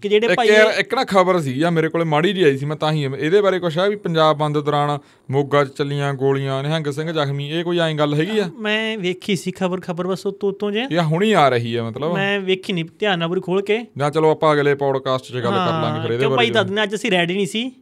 ਕਿ 0.02 0.08
ਜਿਹੜੇ 0.08 0.34
ਭਾਈ 0.34 0.48
ਇੱਕ 0.78 0.94
ਨਾ 0.94 1.04
ਖਬਰ 1.04 1.40
ਸੀ 1.40 1.62
ਆ 1.62 1.70
ਮੇਰੇ 1.70 1.88
ਕੋਲੇ 1.88 2.04
ਮਾੜੀ 2.04 2.32
ਜੀ 2.32 2.42
ਆਈ 2.42 2.56
ਸੀ 2.58 2.66
ਮੈਂ 2.66 2.76
ਤਾਂ 2.76 2.92
ਹੀ 2.92 3.02
ਇਹਦੇ 3.04 3.40
ਬਾਰੇ 3.40 3.58
ਕੁਛ 3.58 3.78
ਆ 3.78 3.86
ਵੀ 3.86 3.96
ਪੰਜਾਬ 3.96 4.36
ਬੰਦ 4.38 4.58
ਦੌਰਾਨ 4.60 4.98
ਮੋਗਾ 5.30 5.64
ਚ 5.64 5.68
ਚੱਲੀਆਂ 5.68 6.14
ਗੋਲੀਆਂ 6.14 6.62
ਨਿਹੰਗ 6.62 6.86
ਸਿੰਘ 6.86 7.12
ਜ਼ਖਮੀ 7.12 7.48
ਇਹ 7.50 7.64
ਕੋਈ 7.64 7.78
ਐਂ 7.78 7.94
ਗੱਲ 7.94 8.14
ਹੈਗੀ 8.14 8.38
ਆ? 8.38 8.50
ਮੈਂ 8.58 8.98
ਵੇਖੀ 8.98 9.36
ਸੀ 9.36 9.50
ਖਬਰ 9.50 9.80
ਖਬਰ 9.80 10.06
ਬਸ 10.06 10.26
ਉਤੋਂ 10.26 10.48
ਉਤੋਂ 10.48 10.72
ਜੇ। 10.72 10.86
ਇਹ 10.90 11.00
ਹੁਣੀ 11.02 11.32
ਆ 11.32 11.48
ਰਹੀ 11.48 11.74
ਆ 11.76 11.84
ਮਤਲਬ? 11.84 12.14
ਮੈਂ 12.14 12.40
ਵੇਖੀ 12.40 12.72
ਨਹੀਂ 12.72 12.84
ਧਿਆਨ 12.98 13.18
ਨਾਲ 13.18 13.28
ਪੂਰੀ 13.28 13.40
ਖੋਲ 13.40 13.62
ਕੇ। 13.62 13.86
ਜਾਂ 13.98 14.10
ਚਲੋ 14.10 14.30
ਆਪਾਂ 14.30 14.54
ਅਗਲੇ 14.54 14.74
ਪੌਡਕਾਸਟ 14.74 15.24
'ਚ 15.24 15.34
ਗੱਲ 15.34 15.42
ਕਰ 15.42 15.50
ਲਾਂਗੇ 15.50 16.00
ਫਿਰ 16.00 16.10
ਇਹਦੇ 16.12 16.24
ਕਿਉਂ 16.24 16.36
ਭਾਈ 16.36 16.50
ਬਾਰੇ 16.50 16.64
ਦੱਸਦੇ 16.64 16.82
ਅੱਜ 16.82 16.94
ਅਸੀਂ 16.94 17.10
ਰੈਡੀ 17.10 17.34
ਨਹੀਂ 17.34 17.46
ਸੀ। 17.46 17.72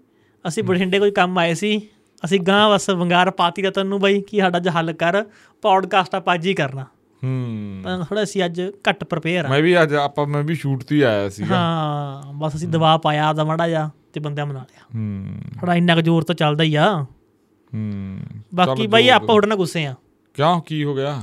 ਅਸੀਂ 0.49 0.62
ਬਠਿੰਡੇ 0.62 0.99
ਕੋਈ 0.99 1.11
ਕੰਮ 1.11 1.39
ਆਏ 1.39 1.55
ਸੀ। 1.55 1.81
ਅਸੀਂ 2.25 2.41
ਗਾਂ 2.41 2.71
ਬਸ 2.71 2.91
ਵੰਗਾਰ 2.91 3.31
ਪਾਤੀ 3.31 3.62
ਦਾ 3.62 3.71
ਤੈਨੂੰ 3.71 4.01
ਬਾਈ 4.01 4.21
ਕੀ 4.21 4.39
ਸਾਡਾ 4.39 4.59
ਜ 4.59 4.69
ਹੱਲ 4.69 4.93
ਕਰ 4.93 5.25
ਪੌਡਕਾਸਟ 5.62 6.14
ਆਪਾਂ 6.14 6.37
ਹੀ 6.37 6.55
ਕਰਨਾ। 6.55 6.83
ਹੂੰ। 7.25 7.81
ਤਾਂ 7.85 8.05
ਥੋੜਾ 8.05 8.23
ਅਸੀਂ 8.23 8.45
ਅੱਜ 8.45 8.62
ਘੱਟ 8.89 9.05
ਪ੍ਰਪੇਅਰ 9.05 9.45
ਆ। 9.45 9.49
ਮੈਂ 9.49 9.62
ਵੀ 9.62 9.83
ਅੱਜ 9.83 9.95
ਆਪਾਂ 9.95 10.27
ਮੈਂ 10.27 10.43
ਵੀ 10.43 10.55
ਸ਼ੂਟ 10.55 10.85
ਤੇ 10.85 11.05
ਆਇਆ 11.05 11.29
ਸੀ 11.29 11.45
ਹਾਂ 11.45 12.33
ਬਸ 12.33 12.57
ਅਸੀਂ 12.57 12.69
ਦਬਾਅ 12.69 12.99
ਪਾਇਆ 12.99 13.27
ਆਦਾ 13.27 13.45
ਮਾੜਾ 13.45 13.69
ਜਾ 13.69 13.91
ਤੇ 14.12 14.21
ਬੰਦਿਆਂ 14.21 14.47
ਬਣਾ 14.47 14.59
ਲਿਆ। 14.59 14.81
ਹੂੰ। 14.95 15.27
ਥੋੜਾ 15.61 15.75
ਇੰਨਾ 15.75 15.95
ਕੁ 15.95 16.01
ਜ਼ੋਰ 16.01 16.23
ਤਾਂ 16.23 16.35
ਚੱਲਦਾ 16.35 16.64
ਹੀ 16.64 16.75
ਆ। 16.75 17.07
ਹੂੰ। 17.75 18.19
ਬਾਕੀ 18.55 18.87
ਬਾਈ 18.87 19.05
ਜੋ- 19.05 19.14
ਆਪਾਂ 19.14 19.27
ਤੁਹਾਡੇ 19.27 19.47
ਨਾਲ 19.47 19.57
ਗੁੱਸੇ 19.57 19.87
ਆ। 19.87 19.95
ਕਿਉਂ? 20.35 20.61
ਕੀ 20.61 20.85
ਹੋ 20.85 20.95
ਗਿਆ? 20.95 21.23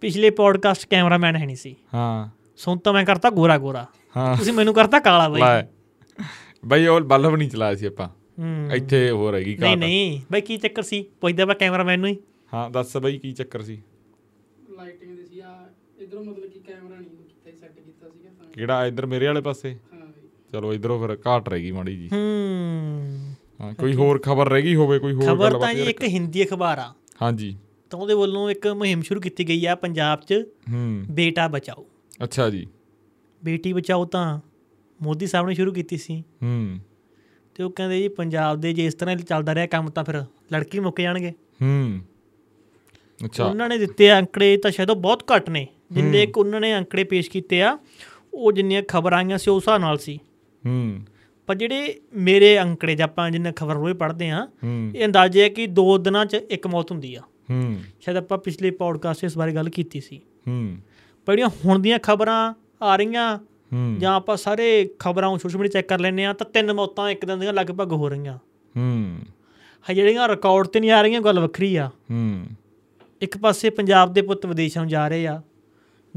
ਪਿਛਲੇ 0.00 0.30
ਪੌਡਕਾਸਟ 0.30 0.88
ਕੈਮਰਾਮੈਨ 0.90 1.36
ਹੈ 1.36 1.46
ਨਹੀਂ 1.46 1.56
ਸੀ। 1.56 1.76
ਹਾਂ। 1.94 2.28
ਸੁਣ 2.56 2.78
ਤਾਂ 2.78 2.92
ਮੈਂ 2.92 3.04
ਕਰਤਾ 3.04 3.30
ਗੋਰਾ 3.30 3.58
ਗੋਰਾ 3.58 3.86
ਹਾਂ। 4.16 4.36
ਤੁਸੀਂ 4.36 4.52
ਮੈਨੂੰ 4.52 4.74
ਕਰਤਾ 4.74 4.98
ਕਾਲਾ 4.98 5.28
ਬਾਈ। 5.28 5.66
ਬਈ 6.66 6.86
ਉਹ 6.86 7.00
ਬਲਬ 7.00 7.36
ਨਹੀਂ 7.36 7.50
ਚਲਾਇਆ 7.50 7.74
ਸੀ 7.74 7.86
ਆਪਾਂ। 7.86 8.08
ਹੂੰ। 8.38 8.70
ਇੱਥੇ 8.74 9.10
ਹੋ 9.10 9.30
ਰਹੀ 9.30 9.44
ਨਹੀਂ 9.44 9.70
ਘਾਟ 9.70 9.78
ਨਹੀਂ। 9.78 10.20
ਬਾਈ 10.32 10.40
ਕੀ 10.40 10.56
ਚੱਕਰ 10.56 10.82
ਸੀ? 10.82 11.04
ਪੁੱਛਦਾ 11.20 11.42
ਆਪਾਂ 11.42 11.54
ਕੈਮਰਾਮੈਨ 11.54 12.00
ਨੂੰ 12.00 12.08
ਹੀ। 12.08 12.16
ਹਾਂ 12.54 12.70
ਦੱਸ 12.70 12.96
ਬਈ 12.96 13.18
ਕੀ 13.18 13.32
ਚੱਕਰ 13.32 13.62
ਸੀ? 13.62 13.82
ਲਾਈਟਿੰਗ 14.76 15.16
ਦੇ 15.16 15.24
ਸੀ। 15.24 15.40
ਆ 15.40 15.68
ਇਧਰੋਂ 15.98 16.24
ਮਤਲਬ 16.24 16.50
ਕਿ 16.50 16.58
ਕੈਮਰਾ 16.60 16.96
ਨਹੀਂ 16.96 17.10
ਕੀਤਾ 17.10 17.50
ਸੈੱਟ 17.60 17.80
ਕੀਤਾ 17.80 18.08
ਸੀਗਾ 18.08 18.30
ਤਾਂ। 18.44 18.52
ਕਿਹੜਾ? 18.52 18.86
ਇੱਧਰ 18.86 19.06
ਮੇਰੇ 19.06 19.26
ਵਾਲੇ 19.26 19.40
ਪਾਸੇ? 19.40 19.74
ਹਾਂ 19.74 20.12
ਚਲੋ 20.52 20.74
ਇਧਰੋਂ 20.74 21.06
ਫਿਰ 21.06 21.18
ਘਾਟ 21.26 21.48
ਰਹਿ 21.48 21.62
ਗਈ 21.62 21.70
ਮਾੜੀ 21.70 21.96
ਜੀ। 21.96 22.08
ਹੂੰ। 22.12 23.34
ਹਾਂ 23.60 23.74
ਕੋਈ 23.74 23.94
ਹੋਰ 23.94 24.18
ਖਬਰ 24.18 24.48
ਰਹਿ 24.48 24.62
ਗਈ 24.62 24.74
ਹੋਵੇ 24.74 24.98
ਕੋਈ 24.98 25.12
ਹੋਰ 25.12 25.24
ਖਬਰ 25.24 25.44
ਗੱਲਬਾਤ 25.44 25.62
ਤਾਂ 25.62 25.74
ਜੀ 25.74 25.82
ਇੱਕ। 25.82 26.04
ਹਿੰਦੀ 26.04 26.44
ਅਖਬਾਰ 26.44 26.78
ਆ। 26.78 26.94
ਹਾਂਜੀ। 27.22 27.56
ਤਾਂ 27.90 27.98
ਉਹਦੇ 27.98 28.14
ਵੱਲੋਂ 28.14 28.50
ਇੱਕ 28.50 28.66
ਮੁਹਿੰਮ 28.66 29.02
ਸ਼ੁਰੂ 29.02 29.20
ਕੀਤੀ 29.20 29.48
ਗਈ 29.48 29.66
ਆ 29.66 29.74
ਪੰਜਾਬ 29.74 30.20
'ਚ 30.20 30.44
ਹੂੰ। 30.72 31.04
ਬੇਟਾ 31.10 31.48
ਬਚਾਓ। 31.48 31.86
ਅੱਛਾ 32.24 32.50
ਜੀ। 32.50 32.66
ਬੇਟੀ 33.44 33.72
ਬਚਾਓ 33.72 34.04
ਤਾਂ 34.04 34.40
ਮੋਦੀ 35.02 35.26
ਸਾਹਿਬ 35.26 35.48
ਨੇ 35.48 35.54
ਸ਼ੁਰੂ 35.54 35.72
ਕੀਤੀ 35.72 35.96
ਸੀ। 35.96 36.24
ਹੂੰ। 36.42 36.78
ਤੇ 37.54 37.62
ਉਹ 37.62 37.70
ਕਹਿੰਦੇ 37.70 38.00
ਜੀ 38.00 38.08
ਪੰਜਾਬ 38.08 38.60
ਦੇ 38.60 38.72
ਜੇ 38.72 38.86
ਇਸ 38.86 38.94
ਤਰ੍ਹਾਂ 38.94 39.16
ਚੱਲਦਾ 39.16 39.54
ਰਿਹਾ 39.54 39.66
ਕੰਮ 39.66 39.90
ਤਾਂ 39.90 40.04
ਫਿਰ 40.04 40.14
ਲੜਕੀ 40.52 40.78
ਮੁੱਕ 40.80 41.00
ਜਾਣਗੇ। 41.00 41.30
ਹੂੰ। 41.62 42.00
ਅੱਛਾ। 43.24 43.44
ਉਹਨਾਂ 43.44 43.68
ਨੇ 43.68 43.78
ਦਿੱਤੇ 43.78 44.18
ਅੰਕੜੇ 44.18 44.56
ਤਾਂ 44.56 44.70
ਸ਼ਾਇਦ 44.70 44.90
ਉਹ 44.90 44.96
ਬਹੁਤ 44.96 45.22
ਘੱਟ 45.36 45.50
ਨੇ 45.50 45.66
ਜਿੰਨੇ 45.92 46.26
ਕੁ 46.26 46.40
ਉਹਨਾਂ 46.40 46.60
ਨੇ 46.60 46.78
ਅੰਕੜੇ 46.78 47.04
ਪੇਸ਼ 47.04 47.30
ਕੀਤੇ 47.30 47.62
ਆ 47.62 47.78
ਉਹ 48.34 48.52
ਜਿੰਨੀਆਂ 48.52 48.82
ਖਬਰ 48.82 49.12
ਆਈਆਂ 49.12 49.38
ਸੀ 49.38 49.50
ਉਸ 49.50 49.62
ਹਿਸਾਬ 49.62 49.80
ਨਾਲ 49.80 49.98
ਸੀ। 49.98 50.18
ਹੂੰ। 50.66 51.00
ਪਰ 51.46 51.54
ਜਿਹੜੇ 51.54 52.00
ਮੇਰੇ 52.14 52.62
ਅੰਕੜੇ 52.62 52.94
ਜਾਂ 52.94 53.08
ਆਪਾਂ 53.08 53.30
ਜਿੰਨੇ 53.30 53.52
ਖਬਰ 53.56 53.74
ਰੋਜ਼ 53.74 53.94
ਪੜ੍ਹਦੇ 53.94 54.30
ਆ 54.30 54.48
ਇਹ 54.94 55.06
ਅੰਦਾਜ਼ੇ 55.06 55.42
ਹੈ 55.42 55.48
ਕਿ 55.48 55.66
ਦੋ 55.66 55.98
ਦਿਨਾਂ 55.98 56.26
'ਚ 56.26 56.34
ਇੱਕ 56.34 56.66
ਮੌਤ 56.66 56.90
ਹੁੰਦੀ 56.90 57.14
ਆ। 57.14 57.20
ਹੂੰ। 57.50 57.82
ਸ਼ਾਇਦ 58.00 58.16
ਆਪਾਂ 58.16 58.38
ਪਿਛਲੇ 58.38 58.70
ਪੌਡਕਾਸਟ 58.70 59.20
'ਚ 59.20 59.24
ਇਸ 59.24 59.38
ਬਾਰੇ 59.38 59.52
ਗੱਲ 59.54 59.68
ਕੀਤੀ 59.68 60.00
ਸੀ। 60.00 60.20
ਹੂੰ। 60.48 60.76
ਪਰ 61.26 61.32
ਜਿਹੜੀਆਂ 61.32 61.48
ਹੁਣ 61.64 61.78
ਦੀਆਂ 61.78 61.98
ਖਬਰਾਂ 61.98 62.54
ਆ 62.82 62.96
ਰਹੀਆਂ 62.96 63.38
ਜਾਂ 63.98 64.14
ਆਪਾਂ 64.14 64.36
ਸਾਰੇ 64.36 64.90
ਖਬਰਾਂ 64.98 65.28
ਨੂੰ 65.28 65.38
ਸੋਸ਼ਲ 65.38 65.58
ਮੀਡੀਆ 65.58 65.70
ਚੈੱਕ 65.70 65.88
ਕਰ 65.88 65.98
ਲੈਂਦੇ 65.98 66.24
ਆ 66.24 66.32
ਤਾਂ 66.32 66.46
ਤਿੰਨ 66.46 66.72
ਮੌਤਾਂ 66.72 67.10
ਇੱਕ 67.10 67.24
ਦਿਨ 67.24 67.40
ਦੀਆਂ 67.40 67.52
ਲਗਭਗ 67.52 67.92
ਹੋ 67.92 68.08
ਰਹੀਆਂ। 68.08 68.38
ਹੂੰ। 68.76 69.18
ਹੈ 69.90 69.94
ਜਿਹੜੀਆਂ 69.94 70.28
ਰਿਕਾਰਡ 70.28 70.66
ਤੇ 70.66 70.80
ਨਹੀਂ 70.80 70.90
ਆ 70.90 71.02
ਰਹੀਆਂ 71.02 71.20
ਗੱਲ 71.20 71.40
ਵੱਖਰੀ 71.40 71.76
ਆ। 71.76 71.90
ਹੂੰ। 72.10 72.46
ਇੱਕ 73.22 73.38
ਪਾਸੇ 73.38 73.70
ਪੰਜਾਬ 73.70 74.12
ਦੇ 74.12 74.22
ਪੁੱਤ 74.22 74.46
ਵਿਦੇਸ਼ਾਂ 74.46 74.82
ਨੂੰ 74.82 74.90
ਜਾ 74.90 75.08
ਰਹੇ 75.08 75.26
ਆ 75.26 75.42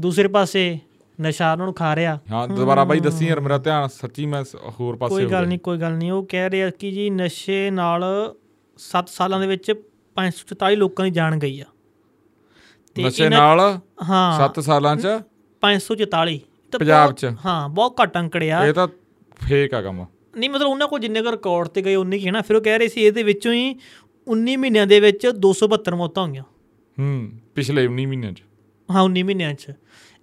ਦੂਸਰੇ 0.00 0.28
ਪਾਸੇ 0.28 0.78
ਨਸ਼ਾ 1.20 1.52
ਉਹਨਾਂ 1.52 1.66
ਨੂੰ 1.66 1.74
ਖਾ 1.74 1.96
ਰਿਹਾ। 1.96 2.18
ਹਾਂ 2.30 2.48
ਦੁਬਾਰਾ 2.48 2.84
ਬਾਈ 2.84 3.00
ਦੱਸੀ 3.00 3.26
ਯਾਰ 3.26 3.40
ਮੇਰਾ 3.40 3.58
ਧਿਆਨ 3.58 3.88
ਸੱਚੀ 3.88 4.26
ਮੈਂ 4.26 4.44
ਹੋਰ 4.80 4.96
ਪਾਸੇ 4.96 5.14
ਕੋਈ 5.14 5.26
ਗੱਲ। 5.26 5.46
ਨਹੀਂ 5.46 5.58
ਕੋਈ 5.58 5.78
ਗੱਲ 5.78 5.92
ਨਹੀਂ 5.92 6.12
ਉਹ 6.12 6.26
ਕਹਿ 6.26 6.48
ਰਹੇ 6.48 6.70
ਕਿ 6.70 6.90
ਜੀ 6.90 7.10
ਨਸ਼ੇ 7.10 7.70
ਨਾਲ 7.70 8.04
7 8.78 9.08
ਸਾਲਾਂ 9.08 9.40
ਦੇ 9.40 9.46
ਵਿੱਚ 9.46 9.72
544 10.16 10.76
ਲੋਕਾਂ 10.76 11.04
ਦੀ 11.04 11.10
ਜਾਨ 11.10 11.38
ਗਈ 11.38 11.60
ਆ। 11.60 11.64
ਨਸ਼ੇ 13.06 13.28
ਨਾਲ 13.28 13.80
ਹਾਂ। 14.08 14.38
7 14.38 14.60
ਸਾਲਾਂ 14.60 14.96
ਚ? 14.96 15.06
544 15.60 16.06
ਤਾਂ 16.06 16.26
ਪੰਜਾਬ 16.72 17.12
'ਚ? 17.12 17.30
ਹਾਂ 17.46 17.68
ਬਹੁਤ 17.68 17.94
ਘੱਟ 18.02 18.18
ਅੰਕੜੇ 18.18 18.50
ਆ। 18.50 18.66
ਇਹ 18.66 18.72
ਤਾਂ 18.72 18.88
ਫੇਕ 19.48 19.74
ਆ 19.74 19.82
ਕੰਮ। 19.82 20.06
ਨਹੀਂ 20.36 20.50
ਮਤਲਬ 20.50 20.66
ਉਹਨਾਂ 20.66 20.88
ਕੋਲ 20.88 21.00
ਜਿੰਨੇ 21.00 21.22
ਕੁ 21.22 21.30
ਰਿਕਾਰਡ 21.30 21.68
ਤੇ 21.68 21.82
ਗਏ 21.82 21.94
ਉਨੇ 21.94 22.26
ਹੈ 22.26 22.30
ਨਾ। 22.30 22.42
ਫਿਰ 22.42 22.56
ਉਹ 22.56 22.60
ਕਹਿ 22.60 22.78
ਰਹੇ 22.78 22.88
ਸੀ 22.88 23.00
ਇਹਦੇ 23.00 23.22
ਵਿੱਚੋਂ 23.22 23.52
ਹੀ 23.52 23.76
19 24.26 24.56
ਮਹੀਨਿਆਂ 24.56 24.86
ਦੇ 24.86 25.00
ਵਿੱਚ 25.00 25.26
272 25.26 25.94
ਮੌਤਾਂ 25.94 26.26
ਹੋਈਆਂ। 26.26 26.42
ਹੂੰ 26.98 27.30
ਪਿਛਲੇ 27.54 27.86
19 27.86 28.06
ਮਹੀਨਿਆਂ 28.06 28.32
ਚ। 28.32 28.42
ਹਾਂ 28.90 29.04
19 29.04 29.22
ਮਹੀਨਿਆਂ 29.22 29.54
'ਚ। 29.54 29.72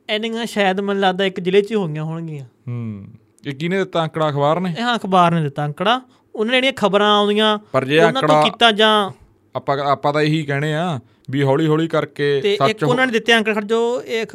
ਇੰਨੀਆਂ 0.09 0.45
ਸ਼ਾਇਦ 0.45 0.79
ਮੈਨੂੰ 0.79 1.01
ਲੱਗਦਾ 1.01 1.25
ਇੱਕ 1.25 1.39
ਜ਼ਿਲ੍ਹੇ 1.39 1.61
'ਚ 1.61 1.71
ਹੀ 1.71 1.75
ਹੋਈਆਂ 1.75 2.03
ਹੋਣਗੀਆਂ। 2.03 2.45
ਹੂੰ 2.45 3.07
ਇਹ 3.47 3.53
ਕਿਹਨੇ 3.53 3.77
ਦਿੱਤਾ 3.77 4.03
ਅੰਕੜਾ? 4.03 4.29
ਅਖਬਾਰ 4.29 4.59
ਨੇ? 4.59 4.75
ਹਾਂ 4.81 4.95
ਅਖਬਾਰ 4.95 5.31
ਨੇ 5.31 5.41
ਦਿੱਤਾ 5.41 5.65
ਅੰਕੜਾ। 5.65 6.01
ਉਹਨਾਂ 6.35 6.51
ਨੇ 6.51 6.57
ਜਿਹੜੀਆਂ 6.57 6.73
ਖਬਰਾਂ 6.73 7.17
ਆਉਂਦੀਆਂ 7.17 7.59
ਉਹਨਾਂ 7.75 8.21
ਤੋਂ 8.21 8.43
ਕੀਤਾ 8.43 8.71
ਜਾਂ 8.71 9.11
ਆਪਾਂ 9.55 9.77
ਆਪਾਂ 9.77 10.13
ਤਾਂ 10.13 10.21
ਇਹੀ 10.21 10.43
ਕਹਿਣੇ 10.43 10.73
ਆ 10.75 10.99
ਵੀ 11.29 11.43
ਹੌਲੀ 11.43 11.67
ਹੌਲੀ 11.67 11.87
ਕਰਕੇ 11.87 12.41
ਤੇ 12.41 12.55
ਸੱਚ 12.55 12.69
ਇੱਕ 12.69 12.83
ਉਹਨਾਂ 12.83 13.07
ਨੇ 13.07 13.13
ਦਿੱਤੇ 13.13 13.37
ਅੰਕੜੇ 13.37 13.53
ਖੜ 13.53 13.65
ਜੋ 13.65 14.03
ਇਹ 14.03 14.25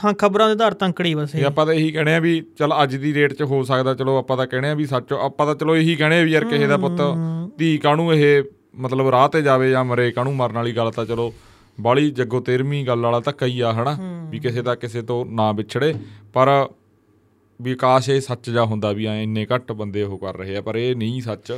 ਖਾਂ 0.00 0.12
ਖਬਰਾਂ 0.14 0.46
ਦੇ 0.48 0.52
ਆਧਾਰ 0.52 0.74
ਅੰਕੜੇ 0.82 1.14
ਬਸ 1.14 1.34
ਇਹ 1.34 1.44
ਆਪਾਂ 1.46 1.64
ਤਾਂ 1.66 1.74
ਇਹੀ 1.74 1.90
ਕਹਿਣੇ 1.92 2.14
ਆ 2.14 2.20
ਵੀ 2.20 2.40
ਚਲ 2.58 2.72
ਅੱਜ 2.82 2.96
ਦੀ 2.96 3.12
ਡੇਟ 3.12 3.32
'ਚ 3.32 3.42
ਹੋ 3.42 3.62
ਸਕਦਾ 3.62 3.94
ਚਲੋ 3.94 4.16
ਆਪਾਂ 4.18 4.36
ਤਾਂ 4.36 4.46
ਕਹਿਣੇ 4.46 4.70
ਆ 4.70 4.74
ਵੀ 4.74 4.86
ਸੱਚ 4.86 5.12
ਆਪਾਂ 5.14 5.46
ਤਾਂ 5.46 5.54
ਚਲੋ 5.54 5.76
ਇਹੀ 5.76 5.94
ਕਹਿਣੇ 5.96 6.20
ਆ 6.20 6.24
ਵੀ 6.24 6.32
ਯਾਰ 6.32 6.44
ਕਿਸੇ 6.44 6.66
ਦਾ 6.66 6.76
ਪੁੱਤ 6.76 7.00
ਧੀ 7.58 7.76
ਕਾਹਨੂੰ 7.78 8.12
ਇਹ 8.14 8.42
ਮਤਲਬ 8.76 9.08
ਰਾਹ 9.08 9.28
ਤੇ 9.28 9.42
ਜਾਵੇ 9.42 9.70
ਜਾਂ 9.70 9.84
ਮਰੇ 9.84 10.10
ਕਾਹਨੂੰ 10.12 10.34
ਮਰਨ 10.36 10.54
ਵਾਲੀ 10.54 10.72
ਗੱਲ 10.72 10.90
ਤਾਂ 10.90 11.04
ਚਲੋ 11.06 11.32
ਬਾਲੀ 11.78 12.10
ਜੱਗੋ 12.10 12.40
ਤੇਰਵੀਂ 12.40 12.84
ਗੱਲ 12.86 13.00
ਵਾਲਾ 13.00 13.20
ਤਾਂ 13.20 13.32
ਕਈ 13.32 13.60
ਆ 13.60 13.72
ਹਨਾ? 13.72 13.96
ਵੀ 14.30 14.38
ਕਿਸੇ 14.38 14.62
ਦਾ 14.62 14.74
ਕਿਸੇ 14.74 15.02
ਤੋਂ 15.02 15.24
ਨਾ 15.26 15.50
ਵਿਛੜੇ 15.52 15.94
ਪਰ 16.32 16.48
ਵੀ 17.60 17.74
ਕਾਸ਼ 17.74 18.08
ਇਹ 18.10 18.20
ਸੱਚ 18.20 18.50
ਜਾ 18.50 18.64
ਹੁੰਦਾ 18.64 18.92
ਵੀ 18.92 19.06
ਐ 19.06 19.20
ਇੰਨੇ 19.22 19.46
ਘੱਟ 19.54 19.72
ਬੰਦੇ 19.72 20.02
ਉਹ 20.02 20.18
ਕਰ 20.18 20.36
ਰਹੇ 20.36 20.56
ਆ 20.56 20.60
ਪਰ 20.60 20.76
ਇਹ 20.76 20.94
ਨਹੀਂ 20.96 21.20
ਸੱਚ। 21.22 21.52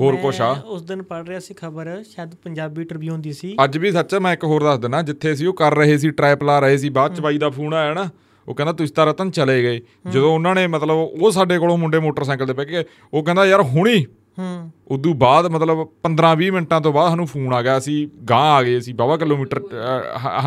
ਹੋਰ 0.00 0.16
ਕੁਛ 0.16 0.40
ਆ? 0.40 0.50
ਉਸ 0.66 0.82
ਦਿਨ 0.82 1.02
ਪੜ 1.02 1.26
ਰਿਹਾ 1.28 1.38
ਸੀ 1.40 1.54
ਖਬਰ 1.54 2.02
ਸ਼ਾਇਦ 2.10 2.34
ਪੰਜਾਬੀ 2.34 2.84
ਟ੍ਰਿਬਿਊਨ 2.84 3.20
ਦੀ 3.20 3.32
ਸੀ। 3.32 3.56
ਅੱਜ 3.64 3.78
ਵੀ 3.78 3.90
ਸੱਚ 3.92 4.14
ਮੈਂ 4.14 4.32
ਇੱਕ 4.32 4.44
ਹੋਰ 4.44 4.62
ਦੱਸ 4.62 4.78
ਦਿੰਦਾ 4.78 5.02
ਜਿੱਥੇ 5.02 5.34
ਸੀ 5.34 5.46
ਉਹ 5.46 5.54
ਕਰ 5.54 5.74
ਰਹੇ 5.76 5.98
ਸੀ 5.98 6.10
ਟ੍ਰੈਪ 6.10 6.42
ਲਾ 6.42 6.58
ਰਹੇ 6.60 6.76
ਸੀ 6.78 6.88
ਬਾਅਦ 6.88 7.14
ਚ 7.14 7.20
ਬਾਈ 7.20 7.38
ਦਾ 7.38 7.50
ਫੋਨ 7.50 7.74
ਆਇਆ 7.74 7.92
ਨਾ 7.94 8.08
ਉਹ 8.48 8.54
ਕਹਿੰਦਾ 8.54 8.72
ਤੁਸੀਂ 8.72 8.94
ਤਾਂ 8.94 9.06
ਰਤਨ 9.06 9.30
ਚਲੇ 9.30 9.62
ਗਏ। 9.62 9.80
ਜਦੋਂ 10.10 10.32
ਉਹਨਾਂ 10.34 10.54
ਨੇ 10.54 10.66
ਮਤਲਬ 10.66 10.96
ਉਹ 10.96 11.30
ਸਾਡੇ 11.30 11.58
ਕੋਲੋਂ 11.58 11.76
ਮੁੰਡੇ 11.78 11.98
ਮੋਟਰਸਾਈਕਲ 11.98 12.46
ਤੇ 12.46 12.52
ਬਹਿ 12.52 12.66
ਕੇ 12.66 12.84
ਉਹ 13.14 13.22
ਕਹਿੰਦਾ 13.24 13.46
ਯਾਰ 13.46 13.62
ਹੁਣੀ। 13.62 14.04
ਹੂੰ। 14.38 14.70
ਉਦੋਂ 14.88 15.14
ਬਾਅਦ 15.14 15.46
ਮਤਲਬ 15.46 15.86
15-20 16.02 16.50
ਮਿੰਟਾਂ 16.50 16.80
ਤੋਂ 16.80 16.92
ਬਾਅਦ 16.92 17.08
ਸਾਨੂੰ 17.08 17.26
ਫੋਨ 17.26 17.52
ਆ 17.54 17.62
ਗਿਆ 17.62 17.78
ਸੀ 17.80 17.94
ਗਾਂ 18.30 18.40
ਆ 18.52 18.62
ਗਏ 18.62 18.80
ਸੀ 18.80 18.92
ਬਾਵਾ 18.92 19.16
ਕਿਲੋਮੀਟਰ 19.16 19.60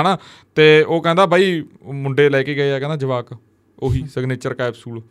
ਹਨਾ? 0.02 0.18
ਤੇ 0.56 0.84
ਉਹ 0.88 1.02
ਕਹਿੰਦਾ 1.02 1.26
ਬਾਈ 1.26 1.64
ਮੁੰਡੇ 1.93 2.30
ਲੈ 2.30 2.43
ਕੇ 2.43 2.56
ਗਏ 2.56 2.72
ਆ 2.72 2.80
ਕਹਿੰਦਾ 2.80 2.96
ਜਵਾਕ 2.96 3.36
ਉਹੀ 3.80 4.04
ਸਿਗਨੇਚਰ 4.14 4.54
ਕੈਪਸੂਲ 4.54 5.02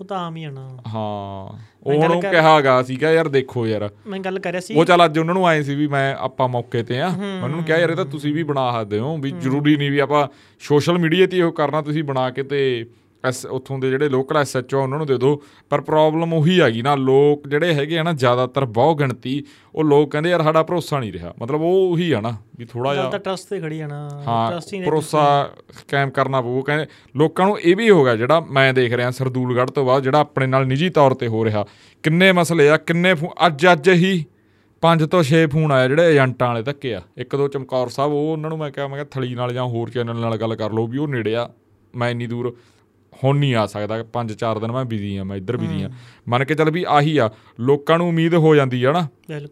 ਉਹ 0.00 0.04
ਤਾਂ 0.04 0.18
ਆਮ 0.18 0.36
ਹੀ 0.36 0.44
ਆ 0.44 0.50
ਨਾ। 0.50 0.78
ਹਾਂ 0.94 1.58
ਉਹਨੂੰ 1.86 2.20
ਕਰ- 2.20 2.30
ਕਿਹਾ 2.30 2.60
ਗਾ 2.60 2.82
ਸੀਗਾ 2.82 3.12
ਯਾਰ 3.12 3.28
ਦੇਖੋ 3.28 3.66
ਯਾਰ। 3.66 3.90
ਮੈਂ 4.06 4.18
ਗੱਲ 4.20 4.38
ਕਰ 4.38 4.50
ਰਿਹਾ 4.50 4.60
ਸੀ। 4.60 4.74
ਉਹ 4.74 4.84
ਚੱਲ 4.84 5.04
ਅੱਜ 5.04 5.18
ਉਹਨਾਂ 5.18 5.34
ਨੂੰ 5.34 5.46
ਆਏ 5.46 5.62
ਸੀ 5.62 5.74
ਵੀ 5.74 5.86
ਮੈਂ 5.86 6.14
ਆਪਾਂ 6.18 6.48
ਮੌਕੇ 6.48 6.82
ਤੇ 6.82 7.00
ਆ। 7.00 7.08
ਮੈਂ 7.10 7.34
ਉਹਨਾਂ 7.34 7.48
ਨੂੰ 7.48 7.64
ਕਿਹਾ 7.64 7.78
ਯਾਰ 7.78 7.90
ਇਹ 7.90 7.96
ਤਾਂ 7.96 8.04
ਤੁਸੀਂ 8.04 8.34
ਵੀ 8.34 8.42
ਬਣਾ 8.42 8.72
ਸਕਦੇ 8.72 8.98
ਹੋ 8.98 9.16
ਵੀ 9.16 9.30
ਜ਼ਰੂਰੀ 9.30 9.76
ਨਹੀਂ 9.76 9.90
ਵੀ 9.90 9.98
ਆਪਾਂ 9.98 10.28
ਸੋਸ਼ਲ 10.60 10.98
ਮੀਡੀਆ 10.98 11.26
ਤੇ 11.26 11.42
ਉਹ 11.42 11.52
ਕਰਨਾ 11.52 11.82
ਤੁਸੀਂ 11.82 12.04
ਬਣਾ 12.04 12.30
ਕੇ 12.30 12.42
ਤੇ 12.42 12.86
ਐਸ 13.24 13.44
ਉੱਥੋਂ 13.46 13.78
ਦੇ 13.78 13.90
ਜਿਹੜੇ 13.90 14.08
ਲੋਕਲ 14.08 14.36
ਐਸਐਚਓ 14.36 14.80
ਉਹਨਾਂ 14.82 14.98
ਨੂੰ 14.98 15.06
ਦੇ 15.06 15.16
ਦਿਓ। 15.18 15.42
ਪਰ 15.70 15.80
ਪ੍ਰੋਬਲਮ 15.80 16.32
ਉਹੀ 16.32 16.58
ਆ 16.58 16.68
ਗਈ 16.70 16.82
ਨਾ 16.82 16.94
ਲੋਕ 16.94 17.48
ਜਿਹੜੇ 17.48 17.74
ਹੈਗੇ 17.74 17.98
ਆ 17.98 18.02
ਨਾ 18.02 18.12
ਜ਼ਿਆਦਾਤਰ 18.12 18.64
ਬਹੁ 18.64 18.94
ਗਿਣਤੀ 18.94 19.42
ਉਹ 19.74 19.84
ਲੋਕ 19.84 20.10
ਕਹਿੰਦੇ 20.10 20.30
ਯਾਰ 20.30 20.42
ਸਾਡਾ 20.42 20.62
ਭਰੋਸਾ 20.62 21.00
ਨਹੀਂ 21.00 21.12
ਰਿਹਾ। 21.12 21.32
ਮਤਲਬ 21.42 21.60
ਉਹ 21.60 21.90
ਉਹੀ 21.90 22.10
ਆ 22.12 22.20
ਨਾ 22.20 22.36
ਵੀ 22.58 22.64
ਥੋੜਾ 22.64 22.94
ਜਿਹਾ 22.94 23.08
ਤਾਂ 23.10 23.18
ਟਰਸਟ 23.18 23.48
ਤੇ 23.50 23.60
ਖੜੀ 23.60 23.80
ਆ 23.80 23.86
ਨਾ। 23.86 24.08
ਹਾਂ 24.26 24.50
trust 24.52 24.74
ਹੀ 24.74 24.82
ਭਰੋਸਾ 24.84 25.50
ਕਾਇਮ 25.88 26.10
ਕਰਨਾ 26.10 26.40
ਪਊ। 26.40 26.62
ਕਹਿੰਦੇ 26.62 26.86
ਲੋਕਾਂ 27.16 27.46
ਨੂੰ 27.46 27.58
ਇਹ 27.60 27.76
ਵੀ 27.76 27.90
ਹੋ 27.90 28.04
ਗਿਆ 28.04 28.16
ਜਿਹੜਾ 28.16 28.40
ਮੈਂ 28.40 28.72
ਦੇਖ 28.74 28.92
ਰਿਹਾ 28.92 29.10
ਸਰਦੂਲਗੜ੍ਹ 29.10 29.70
ਤੋਂ 29.70 29.84
ਬਾਅਦ 29.84 30.02
ਜਿਹੜਾ 30.02 30.20
ਆਪਣੇ 30.20 30.46
ਨਾਲ 30.46 30.66
ਨਿੱਜੀ 30.66 30.90
ਤੌਰ 30.90 31.14
ਤੇ 31.14 31.28
ਹੋ 31.28 31.44
ਰਿਹਾ। 31.44 31.64
ਕਿੰਨੇ 32.04 32.32
ਮਸਲੇ 32.32 32.68
ਆ 32.68 32.76
ਕਿੰਨੇ 32.76 33.14
ਅੱਜ 33.46 33.66
ਅੱਜ 33.72 33.90
ਹੀ 33.90 34.24
ਪੰਜ 34.82 35.04
ਤੋਂ 35.04 35.22
6 35.22 35.46
ਫੋਨ 35.52 35.72
ਆਇਆ 35.72 35.88
ਜਿਹੜੇ 35.88 36.12
ਏਜੰਟਾਂ 36.12 36.48
ਵਾਲੇ 36.48 36.62
ਧੱਕੇ 36.62 36.94
ਆ। 36.94 37.00
ਇੱਕ 37.18 37.36
ਦੋ 37.36 37.48
ਚਮਕੌਰ 37.48 37.88
ਸਾਹਿਬ 37.88 38.12
ਉਹ 38.12 38.32
ਉਹਨਾਂ 38.32 38.50
ਨੂੰ 38.50 38.58
ਮੈਂ 38.58 38.70
ਕਿਹਾ 38.70 38.86
ਮੈਂ 38.88 38.96
ਕਿਹਾ 38.96 39.08
ਥਲੀ 39.10 39.34
ਨਾਲ 39.34 39.52
ਜਾਂ 39.52 39.64
ਹੋਰ 39.64 39.90
ਚੈਨਲ 39.90 40.20
ਨਾਲ 40.20 40.36
ਗੱਲ 40.36 40.54
ਕਰ 40.56 40.72
ਲਓ 40.72 40.86
ਵੀ 40.86 40.98
ਉਹ 40.98 41.08
ਨੇੜੇ 41.08 41.34
ਆ। 41.36 41.48
ਮੈਂ 41.94 42.10
ਇੰਨੀ 42.10 42.26
ਦੂਰ 42.26 42.54
ਹੁਣ 43.24 43.38
ਨਹੀਂ 43.38 43.54
ਆ 43.54 43.64
ਸਕਦਾ 43.66 44.02
ਪੰਜ 44.12 44.32
ਚਾਰ 44.32 44.58
ਦਿਨ 44.58 44.72
ਮੈਂ 44.72 44.84
ਬਿਜ਼ੀ 44.84 45.16
ਆ 45.16 45.24
ਮੈਂ 45.24 45.36
ਇੱਧਰ 45.36 45.56
ਬਿਜ਼ੀ 45.56 45.82
ਆ। 45.82 45.88
ਮੰਨ 46.28 46.44
ਕੇ 46.44 46.54
ਚੱਲ 46.54 46.70
ਵੀ 46.70 46.84
ਆਹੀ 46.88 47.16
ਆ 47.18 47.28
ਲੋਕਾਂ 47.60 47.98
ਨੂੰ 47.98 48.08
ਉਮੀਦ 48.08 48.34
ਹੋ 48.34 48.54
ਜਾਂਦੀ 48.54 48.82
ਆ 48.84 48.92
ਨਾ। 48.92 49.06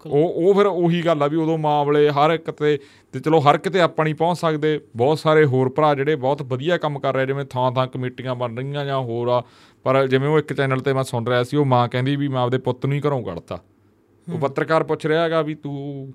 ਉਹ 0.06 0.34
ਉਹ 0.36 0.54
ਫਿਰ 0.54 0.66
ਉਹੀ 0.66 1.02
ਗੱਲ 1.06 1.22
ਆ 1.22 1.26
ਵੀ 1.26 1.36
ਉਦੋਂ 1.36 1.56
ਮਾਮਲੇ 1.58 2.08
ਹਰ 2.10 2.30
ਇੱਕ 2.30 2.50
ਤੇ 2.50 2.76
ਤੇ 3.14 3.20
ਚਲੋ 3.20 3.40
ਹਰ 3.40 3.58
ਕਿਤੇ 3.58 3.80
ਆਪਾਂ 3.80 4.04
ਨਹੀਂ 4.04 4.14
ਪਹੁੰਚ 4.14 4.38
ਸਕਦੇ। 4.38 4.78
ਬਹੁਤ 4.96 5.18
ਸਾਰੇ 5.18 5.44
ਹੋਰ 5.44 5.68
ਭਰਾ 5.68 5.94
ਜਿਹੜੇ 5.94 6.16
ਬਹੁਤ 6.16 6.42
ਵਧੀਆ 6.42 6.76
ਕੰਮ 6.78 6.98
ਕਰ 6.98 7.14
ਰਹੇ 7.14 7.26
ਜਿਵੇਂ 7.26 7.44
ਥਾਂ 7.50 7.70
ਥਾਂ 7.72 7.86
ਕਮੇਟੀਆਂ 7.86 8.34
ਬਣ 8.34 8.56
ਰਹੀਆਂ 8.56 8.84
ਜਾਂ 8.84 9.00
ਹੋਰ 9.00 9.28
ਆ। 9.28 9.42
ਪਰ 9.84 10.06
ਜਿਵੇਂ 10.06 10.28
ਉਹ 10.28 10.38
ਇੱਕ 10.38 10.52
ਚੈਨਲ 10.52 10.80
ਤੇ 10.80 10.92
ਮੈਂ 10.92 11.04
ਸੁਣ 11.04 11.26
ਰਿਹਾ 11.26 11.42
ਸੀ 11.42 11.56
ਉਹ 11.56 11.64
ਮਾਂ 11.64 11.86
ਕਹਿੰਦੀ 11.88 12.16
ਵੀ 12.16 12.28
ਮੈਂ 12.28 12.40
ਆਪਦੇ 12.40 12.58
ਪੁੱਤ 12.58 12.86
ਨੂੰ 12.86 12.96
ਹੀ 12.96 13.00
ਘਰੋਂ 13.00 13.22
ਕੱਢਤਾ। 13.24 13.58
ਉਹ 14.26 14.38
ਪੱਤਰਕਾਰ 14.38 14.82
ਪੁੱਛ 14.84 15.06
ਰਿਹਾ 15.06 15.22
ਹੈਗਾ 15.22 15.42
ਵੀ 15.42 15.54
ਤੂੰ 15.54 16.12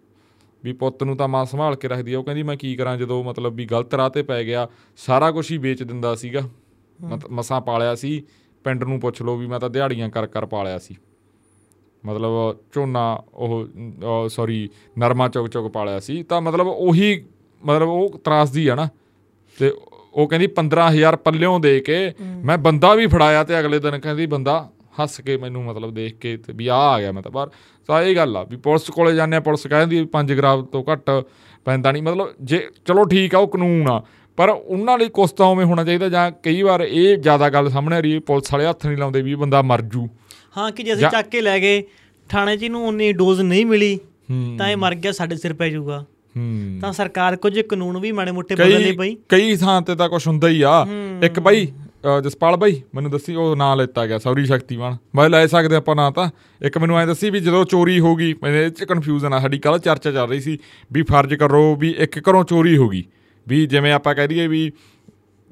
ਵੀ 0.64 0.74
ਪੁੱਤ 0.74 1.04
ਨੂੰ 1.04 1.16
ਤਾਂ 1.18 1.28
ਮਾਂ 1.28 1.46
ਸੰਭਾਲ 1.46 1.76
ਕੇ 1.76 1.88
ਰੱਖਦੀ 1.88 2.14
ਆ। 2.14 2.20
ਉਹ 2.20 2.24
ਕਹਿੰਦੀ 2.24 2.44
ਮੈਂ 2.44 2.56
ਕੀ 2.58 2.76
ਕਰਾਂ 2.76 2.98
ਜਦੋਂ 2.98 3.24
ਮਤਲਬ 3.24 3.56
ਵੀ 3.56 3.66
ਗਲਤ 3.66 3.94
ਰਾਹ 3.94 4.10
ਤੇ 4.10 4.22
ਪੈ 4.24 4.44
ਗਿਆ 4.44 4.68
ਸਾਰਾ 4.98 5.32
ਕੁਝ 5.32 5.52
ਹੀ 5.52 5.58
ਵੇਚ 5.58 5.84
ਦਿੰਦਾ 5.84 6.14
ਸੀਗਾ। 6.16 6.42
ਮਸਾਂ 7.32 7.62
ਪਾਲਿਆ 7.62 7.96
ਸੀ 7.96 8.22
ਪਿੰਡ 8.66 8.84
ਨੂੰ 8.84 9.00
ਪੁੱਛ 9.00 9.22
ਲਓ 9.22 9.36
ਵੀ 9.36 9.48
ਮੈਂ 9.48 9.60
ਤਾਂ 9.60 9.70
ਦਿਹਾੜੀਆਂ 9.70 10.10
ਕਰ 10.10 10.28
ਕਰ 10.28 10.46
ਪਾਲਿਆ 10.46 10.78
ਸੀ। 10.80 10.96
ਮਤਲਬ 12.06 12.58
ਝੋਨਾ 12.74 13.24
ਉਹ 13.34 14.30
ਸੌਰੀ 14.30 14.70
ਨਰਮਾ 14.98 15.28
ਚੁੱਕ 15.28 15.48
ਚੁੱਕ 15.50 15.72
ਪਾਲਿਆ 15.72 16.00
ਸੀ। 16.00 16.24
ਤਾਂ 16.24 16.42
ਮਤਲਬ 16.42 16.68
ਉਹੀ 16.68 17.26
ਮਤਲਬ 17.64 17.90
ਉਹ 17.90 18.20
ਤਰਾਸਦੀ 18.24 18.68
ਆ 18.68 18.76
ਨਾ। 18.76 18.88
ਤੇ 19.58 19.72
ਉਹ 20.14 20.28
ਕਹਿੰਦੀ 20.28 20.48
15000 20.48 21.16
ਪੱਲਿਓਂ 21.18 21.60
ਦੇ 21.60 21.80
ਕੇ 21.80 21.98
ਮੈਂ 22.46 22.58
ਬੰਦਾ 22.58 22.94
ਵੀ 22.96 23.08
ਫੜਾਇਆ 23.08 23.44
ਤੇ 23.44 23.60
ਅਗਲੇ 23.60 23.80
ਦਿਨ 23.80 24.00
ਕਹਿੰਦੀ 24.00 24.26
ਬੰਦਾ 24.26 24.70
ਹੱਸ 25.00 25.20
ਕੇ 25.22 25.38
ਮੈਨੂੰ 25.38 25.64
ਮਤਲਬ 25.66 25.94
ਦੇਖ 25.94 26.18
ਕੇ 26.18 26.36
ਤੇ 26.38 26.54
ਵੀ 26.54 26.68
ਆ 26.68 26.76
ਆ 26.76 27.00
ਗਿਆ 27.00 27.12
ਮੈਂ 27.12 27.22
ਤਾਂ 27.22 27.32
ਬਾਹਰ। 27.32 27.50
ਤਾਂ 27.90 28.02
ਇਹ 28.02 28.16
ਗੱਲ 28.16 28.38
ਆ 28.38 28.44
ਵੀ 28.44 28.58
ਪੁਲਿਸ 28.58 28.90
ਕੋਲੇ 28.92 29.16
ਜਾਂਦੇ 29.16 29.38
ਆ 29.38 29.40
ਪੁਲਿਸ 29.40 29.66
ਕਹਿੰਦੀ 29.68 30.06
5 30.12 30.36
ਗ੍ਰਾਮ 30.38 30.66
ਤੋਂ 30.66 30.84
ਘੱਟ 30.92 31.10
ਪੈਂਦਾ 31.66 31.92
ਨਹੀਂ 31.92 32.04
ਮਤਲਬ 32.04 32.34
ਜੇ 32.42 32.68
ਚਲੋ 32.86 33.04
ਠੀਕ 33.06 33.36
ਆ 33.36 33.40
ਉਹ 33.40 33.48
ਕਾਨੂੰਨ 33.48 33.90
ਆ। 33.90 34.02
ਪਰ 34.38 34.50
ਉਹਨਾਂ 34.50 34.98
ਲਈ 34.98 35.10
ਕੁਛ 35.10 35.32
ਤਾਂ 35.32 35.46
ਉਵੇਂ 35.46 35.66
ਹੋਣਾ 35.66 35.84
ਚਾਹੀਦਾ 35.84 36.10
ਜਾਂ 36.10 36.30
ਕਈ 36.44 36.62
ਵਾਰ 36.62 36.82
ਇਹ 36.82 37.18
ਜ਼ਿਆਦਾ 37.18 37.50
ਗੱਲ 37.50 37.70
ਸਾਹਮਣੇ 37.70 37.96
ਆ 37.96 38.00
ਰਹੀ 38.00 38.14
ਹੈ 38.14 38.20
ਪੁਲਿਸ 38.20 38.54
ਵਾਲੇ 38.54 38.66
ਹੱਥ 38.66 38.86
ਨਹੀਂ 38.86 38.98
ਲਾਉਂਦੇ 38.98 39.22
ਵੀ 39.22 39.36
ਬੰਦਾ 39.36 39.62
ਮਰ 39.62 39.82
ਜੂ। 39.82 40.08
ਹਾਂ 40.58 40.72
ਕਿ 40.72 40.84
ਜੇ 40.84 40.94
ਅਸੀਂ 40.94 41.08
ਚੱਕ 41.08 41.30
ਕੇ 41.30 41.42
ਲੈ 41.42 41.60
ਗਏ 41.60 41.84
ਥਾਣੇ 42.30 42.58
'ਚ 42.58 42.64
ਇਹਨੂੰ 42.64 42.88
ਉਨੀ 42.88 43.12
ਡੋਜ਼ 43.14 43.42
ਨਹੀਂ 43.42 43.66
ਮਿਲੀ 43.66 43.98
ਤਾਂ 44.58 44.70
ਇਹ 44.70 44.78
ਮਰ 44.78 44.96
ਗਿਆ 44.96 45.12
ਸਾਡੇ 45.12 45.36
ਸਿਰ 45.36 45.54
ਪੈ 45.54 45.70
ਜਾਊਗਾ। 45.70 46.06
ਹੂੰ। 46.38 46.78
ਤਾਂ 46.82 46.92
ਸਰਕਾਰ 46.94 47.36
ਕੁਝ 47.36 47.60
ਕਾਨੂੰਨ 47.62 47.98
ਵੀ 47.98 48.12
ਮਾੜੇ 48.12 48.32
ਮੋਟੇ 48.32 48.56
ਬਦਲਨੇ 48.56 48.84
ਕਈ 48.84 48.98
ਪਈ। 48.98 49.16
ਕਈ 49.30 49.56
ਥਾਂ 49.56 49.82
ਤੇ 49.82 49.96
ਤਾਂ 49.96 50.10
ਕੁਝ 50.10 50.28
ਹੁੰਦਾ 50.28 50.48
ਹੀ 50.48 50.62
ਆ। 50.62 50.86
ਇੱਕ 51.24 51.40
ਬਾਈ 51.40 51.68
ਜਸਪਾਲ 52.24 52.56
ਬਾਈ 52.58 52.82
ਮੈਨੂੰ 52.96 53.12
ਦੱਸੀ 53.12 53.36
ਉਹ 53.36 53.56
ਨਾਂ 53.56 53.76
ਲੈਤਾ 53.78 54.06
ਗਿਆ 54.06 54.18
ਸੌਰੀ 54.20 54.46
ਸ਼ਕਤੀਮਾਨ। 54.46 54.98
ਮੈਂ 55.16 55.30
ਲੈ 55.30 55.46
ਸਕਦੇ 55.48 55.76
ਆਪਾਂ 55.76 55.96
ਨਾਂ 55.96 56.12
ਤਾਂ। 56.12 56.30
ਇੱਕ 56.62 56.78
ਮੈਨੂੰ 56.78 56.98
ਐ 57.00 57.06
ਦੱਸੀ 57.06 57.30
ਵੀ 57.30 57.40
ਜਦੋਂ 57.40 57.64
ਚੋਰੀ 57.66 58.00
ਹੋ 58.00 58.16
ਗਈ 58.16 58.34
ਮੈਨੂੰ 58.44 58.60
ਇਹ 58.60 58.70
ਚ 58.70 58.84
ਕਨਫਿਊਜ਼ਨ 58.84 59.34
ਆ 59.34 59.40
ਸਾਡੀ 59.40 59.58
ਕੱਲ 59.58 59.80
ਚਰਚਾ 59.80 60.12
ਚੱਲ 60.12 60.30
ਰਹੀ 60.30 60.40
ਸੀ 60.40 60.58
ਵੀ 60.92 61.04
ਫਰਜ਼ 61.04 61.34
ਕਰੋ 61.34 61.76
ਵੀ 61.76 61.96
ਇੱਕ 61.98 62.20
ਘਰੋਂ 62.30 62.44
ਚੋਰੀ 62.44 62.78
ਹੋ 62.78 62.90
ਗਈ। 62.90 63.04
ਵੀ 63.48 63.66
ਜਿਵੇਂ 63.66 63.94
ਆਪਾਂ 63.94 64.16
ਕਹਿ 64.16 64.28
ਦਈਏ 64.28 64.48
ਵੀ 64.48 64.72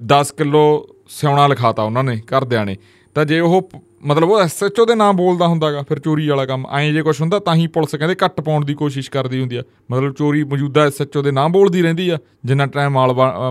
10 0.05 0.35
ਕਿਲੋ 0.37 0.95
ਸਿਉਣਾ 1.07 1.47
ਲਿਖਾਤਾ 1.47 1.83
ਉਹਨਾਂ 1.83 2.03
ਨੇ 2.03 2.17
ਘਰਦਿਆਂ 2.17 2.65
ਨੇ 2.65 2.77
ਤਾਂ 3.15 3.25
ਜੇ 3.25 3.39
ਉਹ 3.39 3.69
ਮਤਲਬ 4.05 4.29
ਉਹ 4.29 4.41
ਐਸਐਚਓ 4.41 4.85
ਦੇ 4.85 4.95
ਨਾਮ 4.95 5.15
ਬੋਲਦਾ 5.15 5.47
ਹੁੰਦਾਗਾ 5.47 5.83
ਫਿਰ 5.83 5.99
ਚੋਰੀ 5.99 6.27
ਵਾਲਾ 6.27 6.45
ਕੰਮ 6.45 6.67
ਐਂ 6.67 6.93
ਜੇ 6.93 7.01
ਕੁਝ 7.01 7.21
ਹੁੰਦਾ 7.21 7.39
ਤਾਂ 7.39 7.55
ਹੀ 7.55 7.67
ਪੁਲਿਸ 7.67 7.95
ਕਹਿੰਦੇ 7.95 8.15
ਘੱਟ 8.25 8.41
ਪਾਉਣ 8.41 8.65
ਦੀ 8.65 8.73
ਕੋਸ਼ਿਸ਼ 8.73 9.11
ਕਰਦੀ 9.11 9.39
ਹੁੰਦੀ 9.39 9.55
ਆ। 9.55 9.63
ਮਤਲਬ 9.91 10.13
ਚੋਰੀ 10.13 10.43
ਮੌਜੂਦਾ 10.43 10.85
ਐਸਐਚਓ 10.85 11.21
ਦੇ 11.21 11.31
ਨਾਮ 11.31 11.51
ਬੋਲਦੀ 11.51 11.81
ਰਹਿੰਦੀ 11.81 12.09
ਆ 12.09 12.17
ਜਿੰਨਾ 12.45 12.65
ਟਾਈਮ 12.65 12.91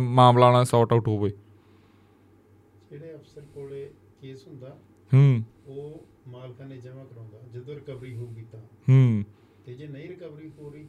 ਮਾਮਲਾ 0.00 0.52
ਨਾਲ 0.52 0.64
ਸੌਟ 0.64 0.92
ਆਊਟ 0.92 1.08
ਹੋਵੇ। 1.08 1.30
ਜਿਹੜੇ 2.90 3.14
ਅਫਸਰ 3.14 3.40
ਕੋਲੇ 3.54 3.90
ਕੇਸ 4.20 4.46
ਹੁੰਦਾ 4.46 4.76
ਹੂੰ। 5.14 5.42
ਉਹ 5.66 6.06
ਮਾਲਕਾਂ 6.28 6.66
ਨੇ 6.66 6.76
ਜਮ੍ਹਾਂ 6.76 7.04
ਕਰਾਉਂਦਾ 7.04 7.38
ਜਦੋਂ 7.54 7.74
ਰਿਕਵਰੀ 7.74 8.14
ਹੋਊਗੀ 8.14 8.44
ਤਾਂ। 8.52 8.60
ਹੂੰ। 8.60 9.24
ਤੇ 9.66 9.74
ਜੇ 9.74 9.86
ਨਹੀਂ 9.86 10.08
ਰਿਕਵਰੀ 10.08 10.50
ਹੋ 10.60 10.70
ਰਹੀ 10.70 10.86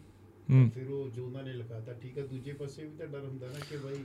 ਫਿਰ 0.51 0.87
ਉਹ 0.89 1.09
ਜੋ 1.09 1.25
ਉਹਨਾਂ 1.25 1.43
ਨੇ 1.43 1.53
ਲਿਖਾਤਾ 1.53 1.93
ਠੀਕ 1.93 2.17
ਹੈ 2.17 2.23
ਦੂਜੇ 2.23 2.53
ਪਾਸੇ 2.53 2.83
ਵੀ 2.83 2.89
ਤਾਂ 2.97 3.07
ਡਰ 3.07 3.19
ਹੁੰਦਾ 3.19 3.47
ਨਾ 3.47 3.59
ਕਿ 3.69 3.77
ਭਾਈ 3.77 4.03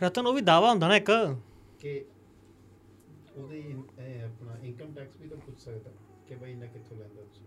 ਰਤਨ 0.00 0.26
ਉਹ 0.26 0.32
ਵੀ 0.32 0.40
ਦਾਵਾ 0.40 0.70
ਹੁੰਦਾ 0.70 0.88
ਨਾ 0.88 0.96
ਇੱਕ। 0.96 1.10
ਕਿ 1.80 2.00
ਉਹਦੇ 3.36 3.62
ਆਪਣਾ 4.24 4.56
ਇਨਕਮ 4.64 4.92
ਟੈਕਸ 4.94 5.20
ਵੀ 5.20 5.28
ਤਾਂ 5.28 5.36
ਪੁੱਛ 5.36 5.58
ਸਕਦਾ 5.58 5.90
ਕਿ 6.28 6.34
ਭਾਈ 6.34 6.50
ਇਹਨਾਂ 6.50 6.66
ਕਿੱਥੋਂ 6.68 6.96
ਲੈਂਦਾ 6.96 7.22
ਤੁਸੀਂ? 7.22 7.46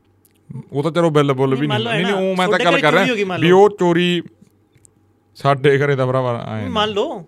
ਉਹ 0.71 0.83
ਤਾਂ 0.83 0.91
ਚਲੋ 0.91 1.09
ਬਿੱਲ 1.09 1.33
ਬੁੱਲ 1.33 1.55
ਵੀ 1.55 1.67
ਨਹੀਂ, 1.67 1.79
ਨਹੀਂ 1.79 2.05
ਹੈ 2.05 2.13
ਉਹ 2.13 2.35
ਮੈਂ 2.37 2.47
ਤਾਂ 2.47 2.57
ਨਾ, 2.59 2.65
ਗੱਲ 2.65 2.79
ਕਰ 2.81 2.93
ਹੋ 2.93 3.03
ਰਿਹਾ 3.15 3.37
ਵੀ। 3.37 3.51
ਉਹ 3.51 3.69
ਚੋਰੀ 3.79 4.21
ਸਾਡੇ 5.37 5.77
ਘਰੇ 5.79 5.95
ਦਾ 5.95 6.05
ਭਰਾਵਾ 6.05 6.37
ਆਏ 6.45 6.67
ਮੰਨ 6.69 6.89
ਲਓ 6.89 7.23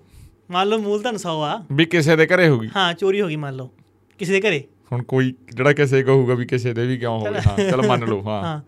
ਮੰਨ 0.52 0.68
ਲਓ 0.68 0.78
ਮੂਲਧਨ 0.80 1.16
100 1.18 1.36
ਆ। 1.44 1.56
ਵੀ 1.72 1.86
ਕਿਸੇ 1.86 2.16
ਦੇ 2.16 2.26
ਘਰੇ 2.28 2.48
ਹੋਗੀ 2.48 2.70
ਹਾਂ 2.76 2.94
ਚੋਰੀ 2.94 3.22
ਹੋ 3.22 3.28
ਗਈ 3.28 3.36
ਮੰਨ 3.36 3.56
ਲਓ 3.56 3.70
ਕਿਸੇ 4.20 4.32
ਦੇ 4.34 4.42
ਘਰੇ। 4.42 4.64
ਹੁਣ 4.92 5.04
ਕੋਈ 5.04 5.34
ਜਿਹੜਾ 5.50 5.74
ਕਿਸੇ 5.74 6.02
ਕਹੂਗਾ 6.04 6.34
ਵੀ 6.34 6.46
ਕਿਸੇ 6.46 6.74
ਦੇ 6.74 6.86
ਵੀ 6.88 6.98
ਕਿਉਂ 6.98 7.20
ਹੋਵੇ 7.20 7.40
ਹਾਂ 7.48 7.58
ਚਲ 7.72 7.88
ਮੰਨ 7.88 8.06
ਲਓ 8.08 8.22
ਹਾਂ। 8.22 8.42
ਹਾਂ। 8.44 8.60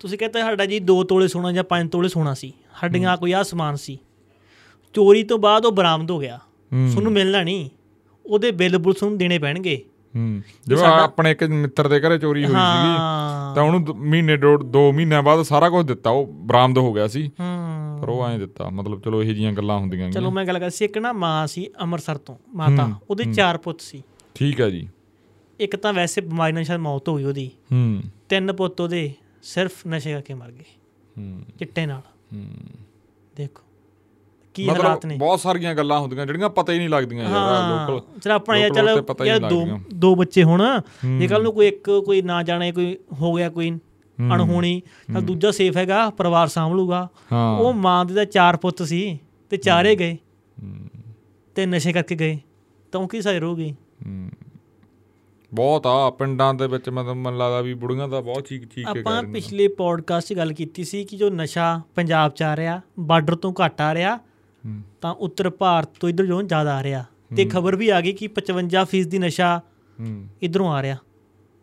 ਤੁਸੀਂ 0.00 0.18
ਕਹਿੰਦੇ 0.18 0.40
ਸਾਡਾ 0.40 0.66
ਜੀ 0.66 0.80
2 0.80 1.02
ਤੋਲੇ 1.08 1.28
ਸੋਨਾ 1.28 1.52
ਜਾਂ 1.52 1.64
5 1.64 1.88
ਤੋਲੇ 1.88 2.08
ਸੋਨਾ 2.08 2.34
ਸੀ। 2.34 2.52
ਸਾਡੀਆਂ 2.80 3.16
ਕੋਈ 3.16 3.32
ਆ 3.32 3.42
ਸਮਾਨ 3.42 3.76
ਸੀ। 3.76 3.98
ਚੋਰੀ 4.94 5.22
ਤੋਂ 5.22 5.38
ਬਾਅਦ 5.38 5.66
ਉਹ 5.66 5.72
ਬਰਾਮਦ 5.72 6.10
ਹੋ 6.10 6.18
ਗਿਆ। 6.18 6.38
ਤੁਹਾਨੂੰ 6.92 7.12
ਮਿਲਣਾ 7.12 7.42
ਨਹੀਂ। 7.42 7.70
ਉਹਦੇ 8.26 8.50
ਬਿੱਲ 8.50 8.78
ਬੁਲ 8.78 8.94
ਤੁਹਾਨੂੰ 8.94 9.18
ਦੇਣੇ 9.18 9.38
ਪੈਣਗੇ। 9.38 9.84
ਹੂੰ। 10.16 10.42
ਜਿਵੇਂ 10.66 10.84
ਆਪਣੇ 10.84 11.30
ਇੱਕ 11.30 11.42
ਮਿੱਤਰ 11.42 11.88
ਦੇ 11.88 12.00
ਘਰੇ 12.00 12.18
ਚੋਰੀ 12.18 12.40
ਹੋਈ 12.40 12.50
ਸੀਗੀ 12.50 12.96
ਤਾਂ 13.54 13.62
ਉਹਨੂੰ 13.62 13.96
ਮਹੀਨੇ 13.96 14.36
ਡੋੜ 14.36 14.64
ਦੋ 14.64 14.92
ਮਹੀਨਿਆਂ 14.92 15.22
ਬਾਅਦ 15.22 15.42
ਸਾਰਾ 15.42 15.70
ਕੁਝ 15.70 15.86
ਦਿੱਤਾ 15.86 16.10
ਉਹ 16.10 16.26
ਬਰਾਮਦ 16.26 16.78
ਹੋ 16.78 16.92
ਗਿਆ 16.92 17.08
ਸੀ। 17.08 17.30
ਹੂੰ। 17.40 17.98
ਪਰ 18.02 18.08
ਉਹ 18.08 18.26
ਐਂ 18.26 18.38
ਦਿੱਤਾ 18.38 18.70
ਮਤਲਬ 18.70 19.02
ਚਲੋ 19.02 19.22
ਇਹੋ 19.22 19.32
ਜੀਆਂ 19.32 19.52
ਗੱਲਾਂ 19.52 19.78
ਹੁੰਦੀਆਂ 19.78 20.10
ਚਲੋ 20.10 20.30
ਮੈਂ 20.30 20.44
ਗੱਲ 20.44 20.58
ਕਰ 20.58 20.70
ਸੀ 20.70 20.84
ਇੱਕ 20.84 20.98
ਨਾ 20.98 21.12
ਮਾਂ 21.12 21.46
ਸੀ 21.46 21.66
ਅੰਮ੍ਰਿਤਸਰ 21.80 22.18
ਤੋਂ 22.18 22.36
ਮਾਤਾ। 22.54 22.94
ਉਹਦੇ। 23.10 23.24
ਚਾਰ 23.24 23.58
ਪੁੱਤ 23.58 23.80
ਸੀ। 23.80 24.02
ਠੀਕ 24.34 24.60
ਹੈ 24.60 24.70
ਜੀ। 24.70 24.88
ਇੱਕ 25.60 25.76
ਤਾਂ 25.76 25.92
ਵੈਸੇ 25.92 26.20
ਬਿਮਾਰੀ 26.20 26.52
ਨਾਲ 26.52 26.64
ਸ਼ਾਇਦ 26.64 26.80
ਮੌਤ 26.80 27.08
ਹੋ 27.08 27.16
ਗਈ 27.16 27.24
ਉਹਦੀ। 27.24 27.50
ਹੂੰ। 27.72 28.02
ਤਿੰਨ 28.28 28.52
ਪੁੱਤ 28.52 28.80
ਉਹਦੇ। 28.80 29.12
ਸਿਰਫ 29.42 29.86
ਨਸ਼ੇ 29.88 30.12
ਕਰਕੇ 30.12 30.34
ਮਰ 30.34 30.50
ਗਏ। 30.50 30.64
ਹੂੰ। 31.18 31.42
ਚਿੱਟੇ 31.58 31.86
ਨਾਲ। 31.86 32.00
ਹੂੰ। 32.34 32.46
ਦੇਖੋ 33.36 33.62
ਕੀ 34.54 34.68
ਹਾਲਾਤ 34.68 35.06
ਨੇ। 35.06 35.16
ਬਹੁਤ 35.16 35.40
ਸਾਰੀਆਂ 35.40 35.74
ਗੱਲਾਂ 35.74 36.00
ਹੁੰਦੀਆਂ 36.00 36.26
ਜਿਹੜੀਆਂ 36.26 36.48
ਪਤਾ 36.48 36.72
ਹੀ 36.72 36.78
ਨਹੀਂ 36.78 36.88
ਲੱਗਦੀਆਂ 36.88 37.30
ਯਾਰ 37.30 37.90
ਲੋਕਲ 37.90 38.20
ਚਲ 38.20 38.30
ਆਪਣਾ 38.30 38.56
ਯਾਰ 38.56 38.70
ਚਲ 38.70 39.04
ਯਾਰ 39.26 39.38
ਦੋ। 39.38 39.66
ਦੋ 39.94 40.14
ਬੱਚੇ 40.14 40.42
ਹੁਣ। 40.42 40.80
ਜੇ 41.18 41.26
ਕੱਲ 41.26 41.42
ਨੂੰ 41.42 41.52
ਕੋਈ 41.52 41.68
ਇੱਕ 41.68 42.02
ਕੋਈ 42.06 42.22
ਨਾ 42.22 42.42
ਜਾਣੇ 42.42 42.72
ਕੋਈ 42.72 42.98
ਹੋ 43.12 43.34
ਗਿਆ 43.34 43.48
ਕੋਈ। 43.48 43.78
ਅਣਹੋਣੀ 44.34 44.82
ਤਾਂ 45.12 45.22
ਦੂਜਾ 45.22 45.50
ਸੇਫ 45.50 45.76
ਹੈਗਾ 45.76 46.10
ਪਰਿਵਾਰ 46.10 46.48
ਸਾਂਭ 46.48 46.72
ਲੂਗਾ 46.72 47.08
ਹਾਂ। 47.32 47.58
ਉਹ 47.58 47.72
ਮਾਂ 47.72 48.04
ਦੇ 48.04 48.14
ਤਾਂ 48.14 48.24
ਚਾਰ 48.24 48.56
ਪੁੱਤ 48.56 48.82
ਸੀ 48.82 49.18
ਤੇ 49.50 49.56
ਚਾਰੇ 49.56 49.94
ਗਏ 49.96 50.14
ਹੂੰ, 50.62 50.88
ਤੇ 51.54 51.66
ਨਸ਼ੇ 51.66 51.92
ਕਰਕੇ 51.92 52.14
ਗਏ। 52.14 52.38
ਤਾਂ 52.92 53.00
ਉਹ 53.00 53.08
ਕੀ 53.08 53.22
ਸਹੀ 53.22 53.38
ਰਹੂਗੀ? 53.38 53.70
ਹੂੰ। 54.06 54.30
ਬਹੁਤ 55.54 55.86
ਆ 55.86 56.10
ਪਿੰਡਾਂ 56.10 56.54
ਦੇ 56.54 56.66
ਵਿੱਚ 56.66 56.88
ਮਤਲਬ 56.88 57.16
ਮਨ 57.16 57.36
ਲੱਗਦਾ 57.36 57.60
ਵੀ 57.60 57.74
ਬੁੜੀਆਂ 57.74 58.08
ਦਾ 58.08 58.20
ਬਹੁਤ 58.20 58.46
ਚੀਕ 58.48 58.64
ਚੀਕ 58.64 58.92
ਕੇ 58.92 59.00
ਆਪਾਂ। 59.00 59.22
ਪਿਛਲੇ 59.22 59.68
ਪੋਡਕਾਸਟ 59.68 60.28
'ਚ 60.28 60.34
ਗੱਲ 60.34 60.52
ਕੀਤੀ 60.52 60.84
ਸੀ 60.84 61.04
ਕਿ 61.04 61.16
ਜੋ 61.16 61.30
ਨਸ਼ਾ 61.30 61.80
ਪੰਜਾਬ 61.94 62.32
'ਚ 62.32 62.42
ਆ 62.42 62.56
ਰਿਹਾ 62.56 62.80
ਬਾਰਡਰ 63.00 63.34
ਤੋਂ 63.36 63.52
ਘੱਟ 63.64 63.80
ਆ 63.80 63.94
ਰਿਹਾ 63.94 64.18
ਤਾਂ 65.00 65.14
ਉੱਤਰ 65.14 65.50
ਭਾਰਤ 65.50 65.88
ਤੋਂ 66.00 66.08
ਇਧਰ 66.08 66.26
ਜੋ 66.26 66.42
ਜ਼ਿਆਦਾ 66.42 66.76
ਆ 66.76 66.82
ਰਿਹਾ। 66.82 67.04
ਤੇ 67.36 67.44
ਖਬਰ 67.44 67.76
ਵੀ 67.76 67.88
ਆ 67.88 68.00
ਗਈ 68.00 68.12
ਕਿ 68.12 68.28
55% 68.28 69.08
ਦੀ 69.08 69.18
ਨਸ਼ਾ 69.18 69.60
ਇਧਰੋਂ 70.42 70.72
ਆ 70.72 70.82
ਰਿਹਾ 70.82 70.96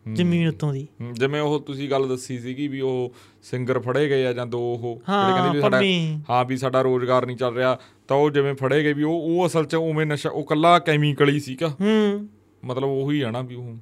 ਜ਼ਮੀਨ 0.06 0.48
ਉੱਤੋਂ 0.48 0.72
ਦੀ। 0.72 0.86
ਜਿਵੇਂ 1.12 1.40
ਉਹ 1.40 1.58
ਤੁਸੀਂ 1.60 1.90
ਗੱਲ 1.90 2.08
ਦੱਸੀ 2.08 2.38
ਸੀਗੀ 2.38 2.68
ਵੀ 2.68 2.80
ਉਹ 2.80 3.12
ਸਿੰਗਰ 3.42 3.78
ਫੜੇ 3.78 4.08
ਗਏ 4.08 4.26
ਆ 4.26 4.32
ਜਾਂ 4.32 4.46
ਦੋ 4.46 4.60
ਉਹ 4.60 5.02
ਹਾਂ, 5.08 5.52
ਵੀ 5.52 5.60
ਸਾਡਾ। 5.60 5.80
ਹਾਂ 6.30 6.44
ਵੀ 6.44 6.56
ਸਾਡਾ 6.56 6.82
ਰੋਜ਼ਗਾਰ 6.82 7.26
ਨਹੀਂ 7.26 7.36
ਚੱਲ 7.36 7.54
ਰਿਹਾ 7.54 7.78
ਤਾਂ 8.08 8.16
ਉਹ 8.16 8.30
ਜਿਵੇਂ 8.30 8.54
ਫੜੇ 8.54 8.82
ਗਏ 8.84 8.92
ਵੀ 8.92 9.02
ਉਹ 9.02 9.20
ਉਹ 9.22 9.46
ਅਸਲ 9.46 9.64
'ਚ 9.64 9.74
ਉਵੇਂ 9.74 10.06
ਨਸ਼ਾ 10.06 10.30
ਉਹ 10.30 10.44
ਕੱਲਾ 10.44 10.78
ਕੈਮੀਕਲ 10.78 11.28
ਹੀ 11.28 11.40
ਸੀਗਾ। 11.40 11.68
ਹੂੰ। 11.80 12.28
ਮਤਲਬ 12.64 12.88
ਉਹੀ 12.88 13.20
ਆ 13.20 13.30
ਨਾ 13.30 13.42
ਵੀ 13.42 13.54
ਉਹ। 13.54 13.74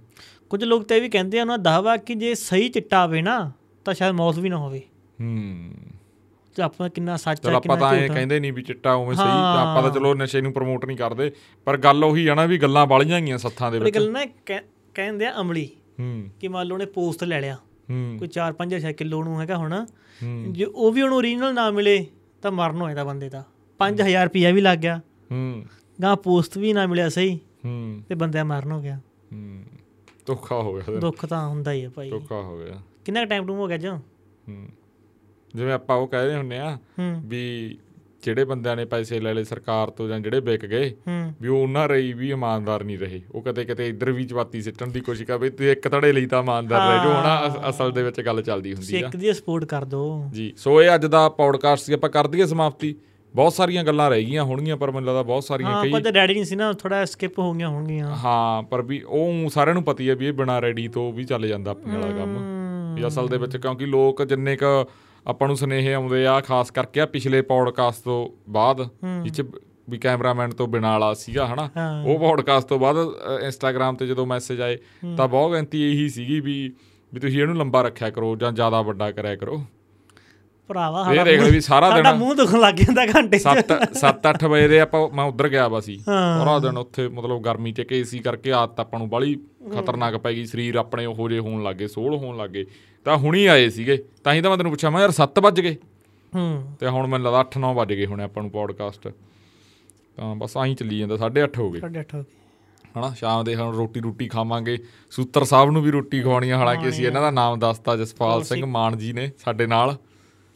ਕੁਝ 0.50 0.64
ਲੋਕ 0.64 0.84
ਤਾਂ 0.84 0.96
ਇਹ 0.96 1.02
ਵੀ 1.02 1.08
ਕਹਿੰਦੇ 1.08 1.38
ਆ 1.38 1.42
ਉਹਨਾਂ 1.42 1.58
ਦਾਵਾ 1.58 1.96
ਕਿ 1.96 2.14
ਜੇ 2.14 2.34
ਸਹੀ 2.34 2.68
ਚਿੱਟਾ 2.68 2.98
ਆਵੇ 2.98 3.22
ਨਾ 3.22 3.52
ਤਾਂ 3.84 3.94
ਸ਼ਾਇਦ 3.94 4.12
ਮੌਤ 4.12 4.38
ਵੀ 4.38 4.48
ਨਾ 4.48 4.56
ਹੋਵੇ। 4.56 4.82
ਹੂੰ। 5.20 5.72
ਤੇ 6.56 6.62
ਆਪਾਂ 6.62 6.88
ਕਿੰਨਾ 6.88 7.16
ਸੱਚ 7.16 7.42
ਚਲ 7.42 7.50
ਹੈ 7.50 7.54
ਆਪਾਂ 7.54 7.76
ਤਾਂ 7.76 7.90
ਕਿੰਨਾ 7.90 8.02
ਇਹ 8.02 8.08
ਝੂਠ। 8.08 8.16
ਕਹਿੰਦੇ 8.16 8.40
ਨਹੀਂ 8.40 8.52
ਵੀ 8.52 8.62
ਚਿੱਟਾ 8.62 8.92
ਉਵੇਂ 8.92 9.16
ਸਹੀ 9.16 9.24
ਹਾਂ। 9.24 9.70
ਆਪਾਂ 9.70 9.82
ਤਾਂ 9.82 10.00
ਚਲੋ 10.00 10.14
ਨਸ਼ੇ 10.14 10.40
ਨੂੰ 10.40 10.52
ਪ੍ਰਮੋਟ 10.52 10.84
ਨਹੀਂ 10.84 10.96
ਕਰਦੇ 10.96 11.32
ਪਰ 11.64 11.76
ਗੱਲ 11.76 12.04
ਉਹੀ 12.04 12.26
ਆ 12.26 12.34
ਨਾ 12.34 12.46
ਵੀ 12.46 12.58
ਗੱਲਾਂ 12.58 12.86
ਬਾਲੀਆਂ 12.86 13.20
ਗਈਆਂ 13.20 13.38
ਸੱਥਾਂ 13.38 13.72
ਦੇ 13.72 13.78
ਵਿੱਚ। 13.78 13.96
ਗੱਲ 13.96 14.12
ਨਾ 14.12 14.26
ਕਹਿ- 14.46 14.64
ਕਹਿੰਦੇ 14.94 15.26
ਆ 15.26 15.40
ਅਮਲੀ। 15.40 15.70
ਹੂੰ। 16.00 16.28
ਕਿ 16.40 16.48
ਮੰਨ 16.48 16.66
ਲਓ 16.66 16.74
ਉਹਨੇ 16.74 16.86
ਪੋਸਟ 16.86 17.24
ਲੈ 17.24 17.40
ਲਿਆ। 17.40 17.54
ਹੂੰ। 17.90 18.16
ਕੋਈ 18.18 18.28
4-5 18.28 18.80
6 18.80 18.92
ਕਿਲੋ 18.92 19.24
ਨੂੰ 19.24 19.40
ਹੈਗਾ 19.40 19.56
ਹੁਣ। 19.56 19.84
ਹੂੰ। 20.22 20.52
ਜੇ 20.52 20.64
ਉਹ 20.64 20.92
ਵੀ 20.92 21.02
ਉਹਨੂੰ 21.02 21.18
ਓਰੀਜਨਲ 21.18 21.54
ਨਾ 21.54 21.70
ਮਿਲੇ 21.70 22.06
ਤਾਂ 22.42 22.52
ਮਰਨ 22.52 22.80
ਹੋਇਆ 22.80 22.94
ਦਾ 22.94 23.04
ਬੰਦੇ 23.04 23.28
ਦਾ। 23.28 23.44
5000 23.78 24.24
ਰੁਪਿਆ 24.24 24.50
ਵੀ 24.50 24.60
ਲੱਗ 24.60 24.78
ਗਿਆ। 24.78 25.00
ਹੂੰ। 25.32 25.64
ਗਾਂ 26.02 26.16
ਪੋਸਟ 26.16 26.58
ਵੀ 26.58 26.72
ਨਾ 26.72 26.86
ਮਿਲਿਆ 26.86 27.08
ਸਹੀ। 27.08 27.38
ਹੂੰ। 27.64 28.02
ਤੇ 28.08 28.14
ਬੰਦੇ 28.14 28.38
ਦਾ 28.38 28.44
ਮਰਨ 28.44 28.72
ਹੋ 28.72 28.80
ਗਿਆ। 28.80 28.96
ਹੂੰ। 29.32 29.62
ਧੋਖਾ 30.26 30.54
ਹੋ 30.54 30.74
ਗਿਆ 30.74 30.94
ਦੁੱਖ 30.94 31.26
ਤਾਂ 31.26 31.48
ਹੁੰਦਾ 31.48 31.72
ਹੀ 31.72 31.84
ਹੈ 31.84 31.88
ਭਾਈ। 31.88 32.10
ਧੋਖਾ 32.10 32.34
ਹੋ 32.34 32.58
ਗਿਆ। 32.58 32.80
ਕਿੰਨਾ 33.04 33.24
ਟਾਈਮ 33.24 33.46
ਟੂਮ 33.46 33.58
ਹੋ 33.58 33.68
ਗਿਆ 33.68 33.76
ਜੋ 33.76 33.96
ਹੂੰ। 34.48 34.68
ਜਿਵੇਂ 35.54 35.72
ਆਪਾਂ 35.72 35.96
ਉਹ 35.96 36.06
ਕਹਿ 36.06 36.26
ਰਹੇ 36.26 36.36
ਹੁੰਨੇ 36.36 36.58
ਆ 36.58 36.76
ਹੂੰ। 36.76 37.22
ਵੀ 37.24 37.76
ਜਿਹੜੇ 38.22 38.44
ਬੰਦਿਆਂ 38.44 38.76
ਨੇ 38.76 38.84
ਪੈਸੇ 38.84 39.20
ਲੈ 39.20 39.34
ਲਏ 39.34 39.44
ਸਰਕਾਰ 39.44 39.90
ਤੋਂ 39.90 40.08
ਜਾਂ 40.08 40.20
ਜਿਹੜੇ 40.20 40.40
ਵਿਕ 40.40 40.66
ਗਏ 40.66 40.94
ਵੀ 41.42 41.48
ਉਹ 41.48 41.62
ਉਹਨਾਂ 41.62 41.88
ਰਹੀ 41.88 42.12
ਵੀ 42.12 42.30
ਇਮਾਨਦਾਰ 42.30 42.84
ਨਹੀਂ 42.84 42.98
ਰਹੇ। 42.98 43.22
ਉਹ 43.32 43.42
ਕਦੇ 43.42 43.64
ਕਦੇ 43.64 43.88
ਇੱਧਰ 43.88 44.12
ਵੀ 44.12 44.24
ਚਵਾਤੀ 44.24 44.62
ਸਿੱਟਣ 44.62 44.88
ਦੀ 44.88 45.00
ਕੋਸ਼ਿਸ਼ 45.00 45.28
ਕਰ 45.28 45.38
ਵੀ 45.38 45.50
ਤੇ 45.50 45.72
ਇੱਕ 45.72 45.90
ਧੜੇ 45.90 46.12
ਲਈ 46.12 46.26
ਤਾਂ 46.26 46.42
ਇਮਾਨਦਾਰ 46.42 46.88
ਰਹੇ 46.88 47.04
ਜੋ 47.04 47.12
ਅਸ- 47.48 47.70
ਅਸਲ 47.70 47.92
ਦੇ 47.92 48.02
ਵਿੱਚ 48.02 48.20
ਗੱਲ 48.20 48.42
ਚੱਲਦੀ 48.42 48.74
ਹੁੰਦੀ 48.74 48.96
ਆ। 48.96 48.98
ਸਿੱਖ 48.98 49.16
ਦੀ 49.16 49.32
ਸਪੋਰਟ 49.32 49.64
ਕਰ 49.64 49.84
ਦੋ। 49.84 50.24
ਜੀ। 50.32 50.52
ਸੋ 50.56 50.82
ਇਹ 50.82 50.94
ਅੱਜ 50.94 51.06
ਦਾ 51.06 51.28
ਪੌਡਕਾਸਟ 51.28 51.84
ਸੀ 51.84 51.92
ਆਪਾਂ 51.92 52.10
ਕਰ 52.10 52.26
ਦਈਏ 52.26 52.46
ਸਮਾਪਤੀ। 52.46 52.94
ਬਹੁਤ 53.34 53.52
ਸਾਰੀਆਂ 53.52 53.84
ਗੱਲਾਂ 53.84 54.10
ਰਹਿ 54.10 54.24
ਗਈਆਂ 54.24 54.44
ਹੋਣਗੀਆਂ 54.44 54.76
ਪਰ 54.76 54.90
ਮੈਨੂੰ 54.90 55.06
ਲੱਗਦਾ 55.06 55.22
ਬਹੁਤ 55.22 55.44
ਸਾਰੀਆਂ 55.44 55.70
ਹਾਂ 55.70 55.82
ਕਈ 55.84 55.90
ਪਰ 55.90 56.00
ਤਾਂ 56.00 56.12
ਰੈਡੀ 56.12 56.34
ਨਹੀਂ 56.34 56.44
ਸੀ 56.44 56.56
ਨਾ 56.56 56.72
ਥੋੜਾ 56.72 57.04
ਸਕਿਪ 57.04 57.38
ਹੋ 57.38 57.52
ਗਈਆਂ 57.52 57.68
ਹੋਣਗੀਆਂ। 57.68 58.10
ਹਾਂ 58.16 58.62
ਪਰ 58.62 58.82
ਵੀ 58.82 59.00
ਉਹ 59.06 59.50
ਸਾਰਿਆਂ 59.50 59.74
ਨੂੰ 59.74 59.82
ਪਤਾ 59.82 60.02
ਹੀ 60.04 60.10
ਹੈ 60.10 60.14
ਵੀ 60.14 60.26
ਇਹ 60.26 60.32
ਬਿਨਾ 60.32 60.58
ਰੈਡੀ 60.60 60.88
ਤੋਂ 60.88 61.12
ਵੀ 61.12 61.24
ਚੱਲ 61.24 61.46
ਜਾਂਦਾ 61.48 61.70
ਆਪਣੇ 61.70 61.96
ਵਾਲਾ 61.96 62.12
ਕੰਮ। 62.16 62.38
ਵੀ 62.94 63.06
ਅਸਲ 63.06 63.28
ਦੇ 63.28 63.38
ਵਿੱਚ 63.38 63.56
ਕਿਉਂਕਿ 63.56 63.86
ਲੋਕ 63.86 64.24
ਜਿੰਨੇ 64.24 64.56
ਕ 64.56 64.64
ਆਪਾਂ 65.26 65.48
ਨੂੰ 65.48 65.56
ਸੁਨੇਹੇ 65.56 65.94
ਆਉਂਦੇ 65.94 66.26
ਆ 66.26 66.40
ਖਾਸ 66.40 66.70
ਕਰਕੇ 66.70 67.00
ਆ 67.00 67.06
ਪਿਛਲੇ 67.06 67.42
ਪੌਡਕਾਸਟ 67.42 68.04
ਤੋਂ 68.04 68.28
ਬਾਅਦ 68.50 68.88
ਜਿੱਚ 69.24 69.42
ਵੀ 69.90 69.98
ਕੈਮਰਾਮੈਨ 69.98 70.50
ਤੋਂ 70.50 70.66
ਬਿਨਾਂ 70.66 70.92
ਵਾਲਾ 70.92 71.14
ਸੀਗਾ 71.14 71.46
ਹਨਾ? 71.46 71.68
ਹਾਂ। 71.76 72.04
ਉਹ 72.04 72.18
ਪੌਡਕਾਸਟ 72.18 72.68
ਤੋਂ 72.68 72.78
ਬਾਅਦ 72.78 72.96
ਇੰਸਟਾਗ੍ਰam 73.42 73.96
ਤੇ 73.96 74.06
ਜਦੋਂ 74.06 74.26
ਮੈਸੇਜ 74.26 74.60
ਆਏ 74.60 74.78
ਤਾਂ 75.16 75.28
ਬਹੁਤ 75.28 75.52
ਗਿਣਤੀ 75.52 75.82
ਇਹੀ 75.92 76.08
ਸੀਗੀ 76.08 76.40
ਵੀ 76.40 76.72
ਵੀ 77.12 77.20
ਤੁਸੀਂ 77.20 77.40
ਇਹਨੂੰ 77.42 77.56
ਲੰਬਾ 77.56 77.82
ਰੱਖਿਆ 77.82 78.10
ਕਰੋ 78.10 78.36
ਜਾਂ 78.36 78.52
ਜ਼ਿਆਦਾ 78.52 78.82
ਵੱਡਾ 78.82 79.10
ਕਰਿਆ 79.12 79.36
ਕਰੋ। 79.36 79.62
ਭਰਾਵਾ 80.68 81.04
ਇਹ 81.12 81.24
ਦੇਖ 81.24 81.40
ਲਓ 81.40 81.50
ਵੀ 81.50 81.60
ਸਾਰਾ 81.60 81.88
ਸਾਡਾ 81.90 82.10
ਦਿਨ 82.10 82.18
ਮੂੰਹ 82.18 82.34
ਦੁਖਣ 82.34 82.60
ਲੱਗ 82.60 82.74
ਜਾਂਦਾ 82.74 83.04
ਘੰਟੇ 83.06 83.38
'ਚ। 83.38 83.42
7 83.42 83.72
7-8 83.94 84.48
ਵਜੇ 84.48 84.68
ਦੇ 84.68 84.80
ਆਪਾਂ 84.80 85.08
ਮੈਂ 85.08 85.24
ਉੱਧਰ 85.24 85.48
ਗਿਆ 85.48 85.66
ਵਾ 85.68 85.80
ਸੀ। 85.80 85.96
ਸਾਰਾ 85.98 86.58
ਦਿਨ 86.58 86.78
ਉੱਥੇ 86.78 87.08
ਮਤਲਬ 87.08 87.42
ਗਰਮੀ 87.42 87.72
ਚ 87.72 87.84
ਏਸੀ 87.92 88.18
ਕਰਕੇ 88.18 88.52
ਆਦਤ 88.52 88.80
ਆਪਾਂ 88.80 88.98
ਨੂੰ 88.98 89.08
ਬਾਲੀ 89.10 89.34
ਖਤਰਨਾਕ 89.72 90.16
ਪੈ 90.16 90.32
ਗਈ 90.32 90.46
ਸਰੀਰ 90.46 90.74
ਆਪਣੇ 90.74 91.06
ਉਹੋ 91.06 91.28
ਜੇ 91.28 91.38
ਹੋਣ 91.38 91.62
ਲੱਗੇ 91.62 91.88
ਸੋਲ 91.88 92.16
ਹੋਣ 92.16 92.36
ਲੱਗੇ 92.36 92.64
ਤਾਂ 93.06 93.16
ਹੁਣੀ 93.16 93.44
ਆਏ 93.46 93.68
ਸੀਗੇ। 93.70 93.96
ਤਾਂ 94.24 94.34
ਹੀ 94.34 94.40
ਤਾਂ 94.40 94.50
ਮੈਂ 94.50 94.56
ਤੈਨੂੰ 94.58 94.72
ਪੁੱਛਿਆ 94.72 94.90
ਮੈਂ 94.90 95.00
ਯਾਰ 95.00 95.10
7 95.12 95.40
ਵੱਜ 95.40 95.60
ਗਏ। 95.60 95.76
ਹੂੰ। 96.32 96.76
ਤੇ 96.80 96.88
ਹੁਣ 96.88 97.06
ਮੈਨੂੰ 97.06 97.24
ਲੱਗਦਾ 97.24 97.40
8-9 97.40 97.74
ਵੱਜ 97.74 97.92
ਗਏ 97.94 98.06
ਹੁਣੇ 98.06 98.24
ਆਪਾਂ 98.24 98.42
ਨੂੰ 98.42 98.50
ਪੌਡਕਾਸਟ 98.50 99.08
ਤਾਂ 100.16 100.34
ਬਸ 100.34 100.56
ਆਹੀਂ 100.56 100.76
ਚੱਲੀ 100.76 100.98
ਜਾਂਦਾ 100.98 101.16
8:30 101.16 101.58
ਹੋ 101.58 101.70
ਗਏ। 101.70 101.80
ਸਾਡੇ 101.80 102.00
ਅੱਠ 102.00 102.14
ਹੋ 102.14 102.20
ਗਏ। 102.20 102.98
ਹਨਾ 102.98 103.12
ਸ਼ਾਮ 103.18 103.44
ਦੇ 103.44 103.54
ਹੁਣ 103.56 103.74
ਰੋਟੀ 103.74 104.00
ਰੋਟੀ 104.00 104.28
ਖਾਵਾਂਗੇ। 104.28 104.78
ਸੂਤਰ 105.10 105.44
ਸਾਹਿਬ 105.44 105.70
ਨੂੰ 105.70 105.82
ਵੀ 105.82 105.90
ਰੋਟੀ 105.90 106.22
ਖਵਾਉਣੀ 106.22 106.50
ਆ 106.50 106.58
ਹਾਲਾਂਕਿ 106.58 106.88
ਅਸੀਂ 106.88 107.06
ਇਹਨਾਂ 107.06 107.22
ਦਾ 107.22 107.30
ਨਾਮ 107.30 107.58
ਦੱਸਤਾ 107.58 107.96
ਜਸਪਾਲ 107.96 108.42
ਸਿੰਘ 108.42 108.64
ਮਾਨ 108.66 108.98
ਜੀ 108.98 109.12
ਨੇ 109.12 109.30
ਸਾਡੇ 109.44 109.66
ਨਾਲ। 109.66 109.96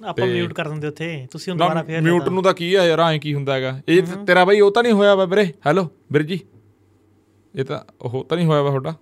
ਆਪਾਂ 0.06 0.26
ਮਿਊਟ 0.26 0.52
ਕਰ 0.52 0.68
ਦਿੰਦੇ 0.68 0.88
ਉੱਥੇ 0.88 1.26
ਤੁਸੀਂ 1.30 1.52
ਹੁਣ 1.52 1.58
ਦੁਬਾਰਾ 1.58 1.82
ਫੇਰ 1.82 2.00
ਮਿਊਟ 2.00 2.28
ਨੂੰ 2.28 2.42
ਤਾਂ 2.42 2.54
ਕੀ 2.54 2.74
ਆ 2.74 2.84
ਯਾਰ 2.84 3.00
ਐਂ 3.00 3.18
ਕੀ 3.18 3.34
ਹੁੰਦਾ 3.34 3.54
ਹੈਗਾ। 3.54 3.80
ਇਹ 3.88 4.02
ਤੇਰਾ 4.02 4.44
ਬਾਈ 4.44 4.60
ਉਹ 4.60 4.70
ਤਾਂ 4.72 4.82
ਨਹੀਂ 4.82 4.92
ਹੋਇਆ 4.92 5.14
ਵਾ 5.14 5.24
ਵੀਰੇ। 5.24 5.52
ਹੈਲੋ 5.66 5.88
ਵੀਰ 6.12 6.22
ਜੀ 6.22 6.40
ਇਹ 7.56 7.64
ਤਾਂ 7.64 7.80
ਉਹ 8.02 8.24
ਤਾਂ 8.28 8.36
ਨਹੀਂ 8.36 8.46
ਹੋਇਆ 8.46 8.62
ਵਾ 8.62 8.68
ਤੁਹਾਡਾ। 8.68 8.94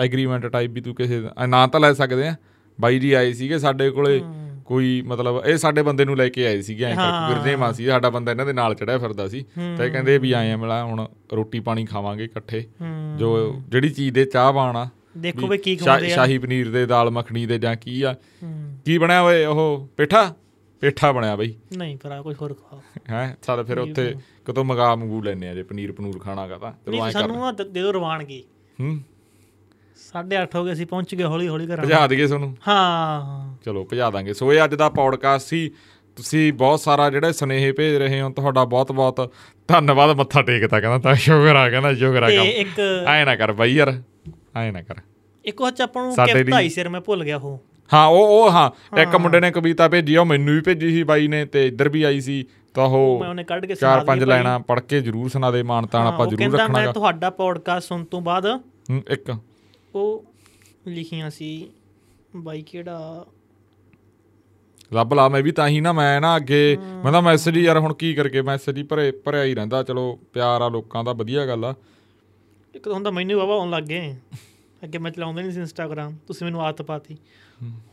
ਐਗਰੀਮੈਂਟ 0.00 0.46
ਟਾਈਪ 0.46 0.70
ਵੀ 0.70 0.80
ਤੂੰ 0.80 0.94
ਕਿਸੇ 0.94 1.20
ਦਾ- 1.20 1.46
ਨਾਂ 1.48 1.68
ਤਾਂ 1.68 1.80
ਲੈ 1.80 1.92
ਸਕਦੇ 1.92 2.28
ਆ। 2.28 2.34
ਬਾਈ 2.80 2.98
ਜੀ 2.98 3.12
ਆਏ 3.12 3.32
ਸੀਗੇ 3.32 3.58
ਸਾਡੇ 3.58 3.90
ਕੋਲੇ। 3.90 4.22
ਕੋਈ 4.64 5.02
ਮਤਲਬ 5.02 5.42
ਇਹ 5.46 5.56
ਸਾਡੇ 5.56 5.82
ਬੰਦੇ 5.82 6.04
ਨੂੰ 6.04 6.16
ਲੈ 6.16 6.28
ਕੇ 6.28 6.46
ਆਏ 6.46 6.60
ਸੀਗੇ 6.62 6.84
ਐਂ 6.84 6.96
ਕਰਕੇ। 6.96 7.34
ਗੁਰਦੇਵਾ 7.34 7.72
ਸੀ 7.72 7.86
ਸਾਡਾ 7.86 8.10
ਬੰਦਾ 8.10 8.32
ਇਹਨਾਂ 8.32 8.46
ਦੇ 8.46 8.52
ਨਾਲ 8.52 8.74
ਚੜਿਆ 8.74 8.98
ਫਿਰਦਾ 8.98 9.28
ਸੀ। 9.28 9.44
ਤੇ 9.78 9.86
ਇਹ 9.86 9.90
ਕਹਿੰਦੇ 9.90 10.18
ਵੀ 10.18 10.32
ਆਏ 10.32 10.52
ਆ 10.52 10.56
ਮਿਲਾ 10.56 10.84
ਹੁਣ 10.84 11.06
ਰੋਟੀ 11.32 11.60
ਪਾਣੀ 11.60 11.84
ਖਾਵਾਂਗੇ 11.84 12.24
ਇਕੱਠੇ। 12.24 12.64
ਜੋ 13.18 13.62
ਜਿਹੜੀ 13.68 13.88
ਚੀਜ਼ 13.88 14.14
ਦੇ 14.14 14.24
ਚਾਹ 14.24 14.52
ਬਾਣਾ 14.52 14.88
ਦੇਖੋ 15.18 15.46
ਬਈ 15.46 15.58
ਕੀ 15.58 15.76
ਖਵਾਉਂਦੇ 15.76 16.12
ਆ। 16.12 16.14
ਸ਼ਾਹੀ 16.14 16.38
ਪਨੀਰ 16.38 16.70
ਦੇ 16.70 16.86
ਦਾਲ 16.86 17.10
ਮੱਖਣੀ 17.10 17.46
ਦੇ 17.46 17.58
ਜਾਂ 17.58 17.76
ਕੀ 17.76 18.02
ਆ। 18.02 18.14
ਕੀ 18.84 18.98
ਬਣਿਆ 18.98 19.22
ਓਏ 19.22 19.44
ਉਹ? 19.44 19.88
ਪੇਠਾ? 19.96 20.34
ਪੇਠਾ 20.80 21.12
ਬਣਿਆ 21.12 21.36
ਬਈ। 21.36 21.54
ਨਹੀਂ 21.76 21.96
ਭਰਾ 21.96 22.22
ਕੁਝ 22.22 22.36
ਹੋਰ 22.42 22.54
ਖਾਓ। 22.54 22.82
ਹੈ? 23.10 23.36
ਚੱਲ 23.42 23.64
ਫਿਰ 23.64 23.78
ਉੱਥੇ 23.78 24.14
ਕਿਤੋਂ 24.46 24.64
ਮਗਾ 24.64 24.94
ਮੰਗੂ 24.94 25.22
ਲੈਨੇ 25.22 25.48
ਆ 25.48 25.54
ਜੇ 25.54 25.62
ਪਨੀਰ 25.62 25.92
ਪਨੂਰ 25.92 26.18
ਖਾਣਾਗਾ 26.18 26.58
ਤਾਂ। 26.58 26.72
ਚਲੋ 26.72 27.06
ਐਂ 27.06 27.12
ਕਰ। 27.12 27.20
ਸਾਨੂੰ 27.20 27.56
ਦ- 27.56 27.62
ਦੇ 27.62 27.80
ਰਵਾਨਗੀ। 27.80 28.44
ਹੂੰ। 28.80 29.00
8:30 29.96 30.54
ਹੋ 30.54 30.64
ਗਏ 30.64 30.72
ਅਸੀਂ 30.72 30.86
ਪਹੁੰਚ 30.86 31.14
ਗਏ 31.14 31.24
ਹੌਲੀ 31.24 31.48
ਹੌਲੀ 31.48 31.66
ਘਰਾਂ 31.66 31.84
ਭਜਾ 31.84 32.06
ਦਈਏ 32.06 32.26
ਤੁਹਾਨੂੰ 32.26 32.56
ਹਾਂ। 32.68 33.54
ਚਲੋ 33.64 33.88
ਭਜਾ 33.92 34.10
ਦਾਂਗੇ। 34.10 34.34
ਸੋ 34.34 34.52
ਇਹ 34.52 34.64
ਅੱਜ 34.64 34.74
ਦਾ 34.74 34.88
ਪੌਡਕਾਸਟ 34.88 35.46
ਸੀ। 35.46 35.70
ਤੁਸੀਂ 36.16 36.52
ਬਹੁਤ 36.52 36.80
ਸਾਰਾ 36.80 37.10
ਜਿਹੜੇ 37.10 37.32
ਸੁਨੇਹੇ 37.32 37.72
ਭੇਜ 37.72 37.96
ਰਹੇ 37.96 38.20
ਹੋ 38.20 38.30
ਤੁਹਾਡਾ 38.30 38.64
ਬਹੁਤ 38.64 38.92
ਬਹੁਤ 38.92 39.32
ਧੰਨਵਾਦ। 39.68 40.16
ਮੱਥਾ 40.16 40.42
ਟੇਕਦਾ 40.42 40.80
ਕਹਿੰਦਾ 40.80 40.98
ਤਾਂ 40.98 41.14
ਸ਼ੁਕਰ 41.14 41.56
ਆ 41.56 41.70
ਕਹਿੰਦਾ 41.70 41.94
ਸ਼ੁਕਰ 41.94 42.22
ਆ 42.22 42.30
ਕੰਮ। 42.30 43.08
ਐ 43.08 43.24
ਨਾ 43.24 43.36
ਕਰ 43.36 43.52
ਬਾਈ 43.52 43.72
ਯਾਰ। 43.72 44.02
ਐ 44.56 44.70
ਨਾ 44.70 44.82
ਕਰ। 44.82 44.94
ਇੱਕ 45.44 45.60
ਉਹ 45.60 45.70
ਚ 45.70 45.80
ਆਪਾਂ 45.80 46.02
ਨੂੰ 46.04 46.54
ਆਈ 46.54 46.68
ਸਿਰ 46.68 46.88
ਮੈਂ 46.88 47.00
ਭੁੱਲ 47.00 47.24
ਗਿਆ 47.24 47.36
ਉਹ। 47.36 47.58
ਹਾਂ 47.90 48.06
ਉਹ 48.06 48.26
ਉਹ 48.28 48.50
ਹਾਂ। 48.50 48.70
ਇੱਕ 49.00 49.16
ਮੁੰਡੇ 49.16 49.40
ਨੇ 49.40 49.50
ਕਵਿਤਾ 49.50 49.88
ਭੇਜੀ 49.88 50.16
ਉਹ 50.16 50.24
ਮੈਨੂੰ 50.26 50.54
ਵੀ 50.54 50.60
ਭੇਜੀ 50.60 50.90
ਸੀ 50.90 51.02
ਬਾਈ 51.02 51.28
ਨੇ 51.28 51.44
ਤੇ 51.44 51.66
ਇੱਧਰ 51.66 51.88
ਵੀ 51.88 52.02
ਆਈ 52.02 52.20
ਸੀ। 52.20 52.44
ਤਾਂ 52.74 52.88
ਮੈਂ 52.88 52.96
ਉਹ 52.96 53.24
ਉਹਨੇ 53.28 53.44
ਕੱਢ 53.44 53.66
ਕੇ 53.66 53.74
ਸੁਣਾ 53.74 53.94
ਚਾਰ 53.94 54.04
ਪੰਜ। 54.04 54.24
ਲਾਈਨਾਂ 54.24 54.58
ਪੜ੍ਹ 54.60 54.80
ਕੇ 54.80 55.00
ਜਰੂਰ 55.00 55.28
ਸੁਣਾ 55.28 55.50
ਦੇ 55.50 55.62
ਮਾਨਤਾਨ 55.62 56.06
ਆਪਾਂ 56.06 56.26
ਜਰੂਰ 56.26 56.38
ਕਹਿੰਦਾ 56.38 56.58
ਰੱਖਣਾਗਾ 56.58 56.84
ਮੈਂ 56.84 56.92
ਤੁਹਾਡਾ 56.92 57.30
ਪੋਡਕਾਸਟ 57.30 57.88
ਸੁਣ 57.88 58.04
ਤੋਂ 58.04 58.20
ਬਾਅਦ 58.20 58.46
ਇੱਕ। 59.10 59.36
ਉਹ 59.94 60.24
ਲਿਖੀਆਂ 60.86 61.30
ਸੀ 61.30 61.50
ਬਾਈ 62.36 62.62
ਕਿਹੜਾ? 62.62 63.26
ਲੱਭ 64.92 65.12
ਲਾ 65.14 65.28
ਮੈਂ 65.28 65.42
ਵੀ 65.42 65.52
ਤਾਂ 65.52 65.68
ਹੀ 65.68 65.80
ਨਾ 65.80 65.92
ਮੈਂ 65.92 66.20
ਨਾ 66.20 66.36
ਅੱਗੇ 66.36 66.78
ਮੈਂ 67.04 67.12
ਤਾਂ 67.12 67.22
ਮੈਸੇਜ 67.22 67.56
ਹੀ 67.56 67.62
ਯਾਰ 67.62 67.78
ਹੁਣ 67.78 67.94
ਕੀ 67.94 68.12
ਕਰਕੇ 68.14 68.42
ਮੈਸੇਜ 68.42 68.78
ਹੀ 68.78 68.82
ਭਰੇ 68.82 69.10
ਭਰਿਆ 69.10 69.44
ਹੀ 69.44 69.54
ਰਹਿੰਦਾ। 69.54 69.82
ਚਲੋ 69.82 70.18
ਪਿਆਰ 70.32 70.62
ਆ 70.62 70.68
ਲੋਕਾਂ 70.68 71.04
ਦਾ 71.04 71.12
ਵਧੀਆ 71.12 71.46
ਗੱਲ 71.46 71.64
ਆ। 71.64 71.74
ਇੱਕ 72.74 72.84
ਤਾਂ 72.84 72.94
ਹੁੰਦਾ 72.94 73.10
ਮੈਨੂੰ 73.10 73.38
ਵਾਵਾ 73.38 73.54
ਆਉਣ 73.54 73.70
ਲੱਗ 73.70 73.82
ਗਏ। 73.82 74.14
ਅੱਗੇ 74.84 74.98
ਮੈਂ 74.98 75.10
ਚਲਾਉਂਦਾ 75.10 75.42
ਨਹੀਂ 75.42 75.52
ਸੀ 75.52 75.60
ਇੰਸਟਾਗ੍ਰam 75.60 76.12
ਤੁਸੀਂ 76.26 76.44
ਮੈਨੂੰ 76.44 76.62
ਆਦਤ 76.62 76.82
ਪਾਤੀ। 76.82 77.16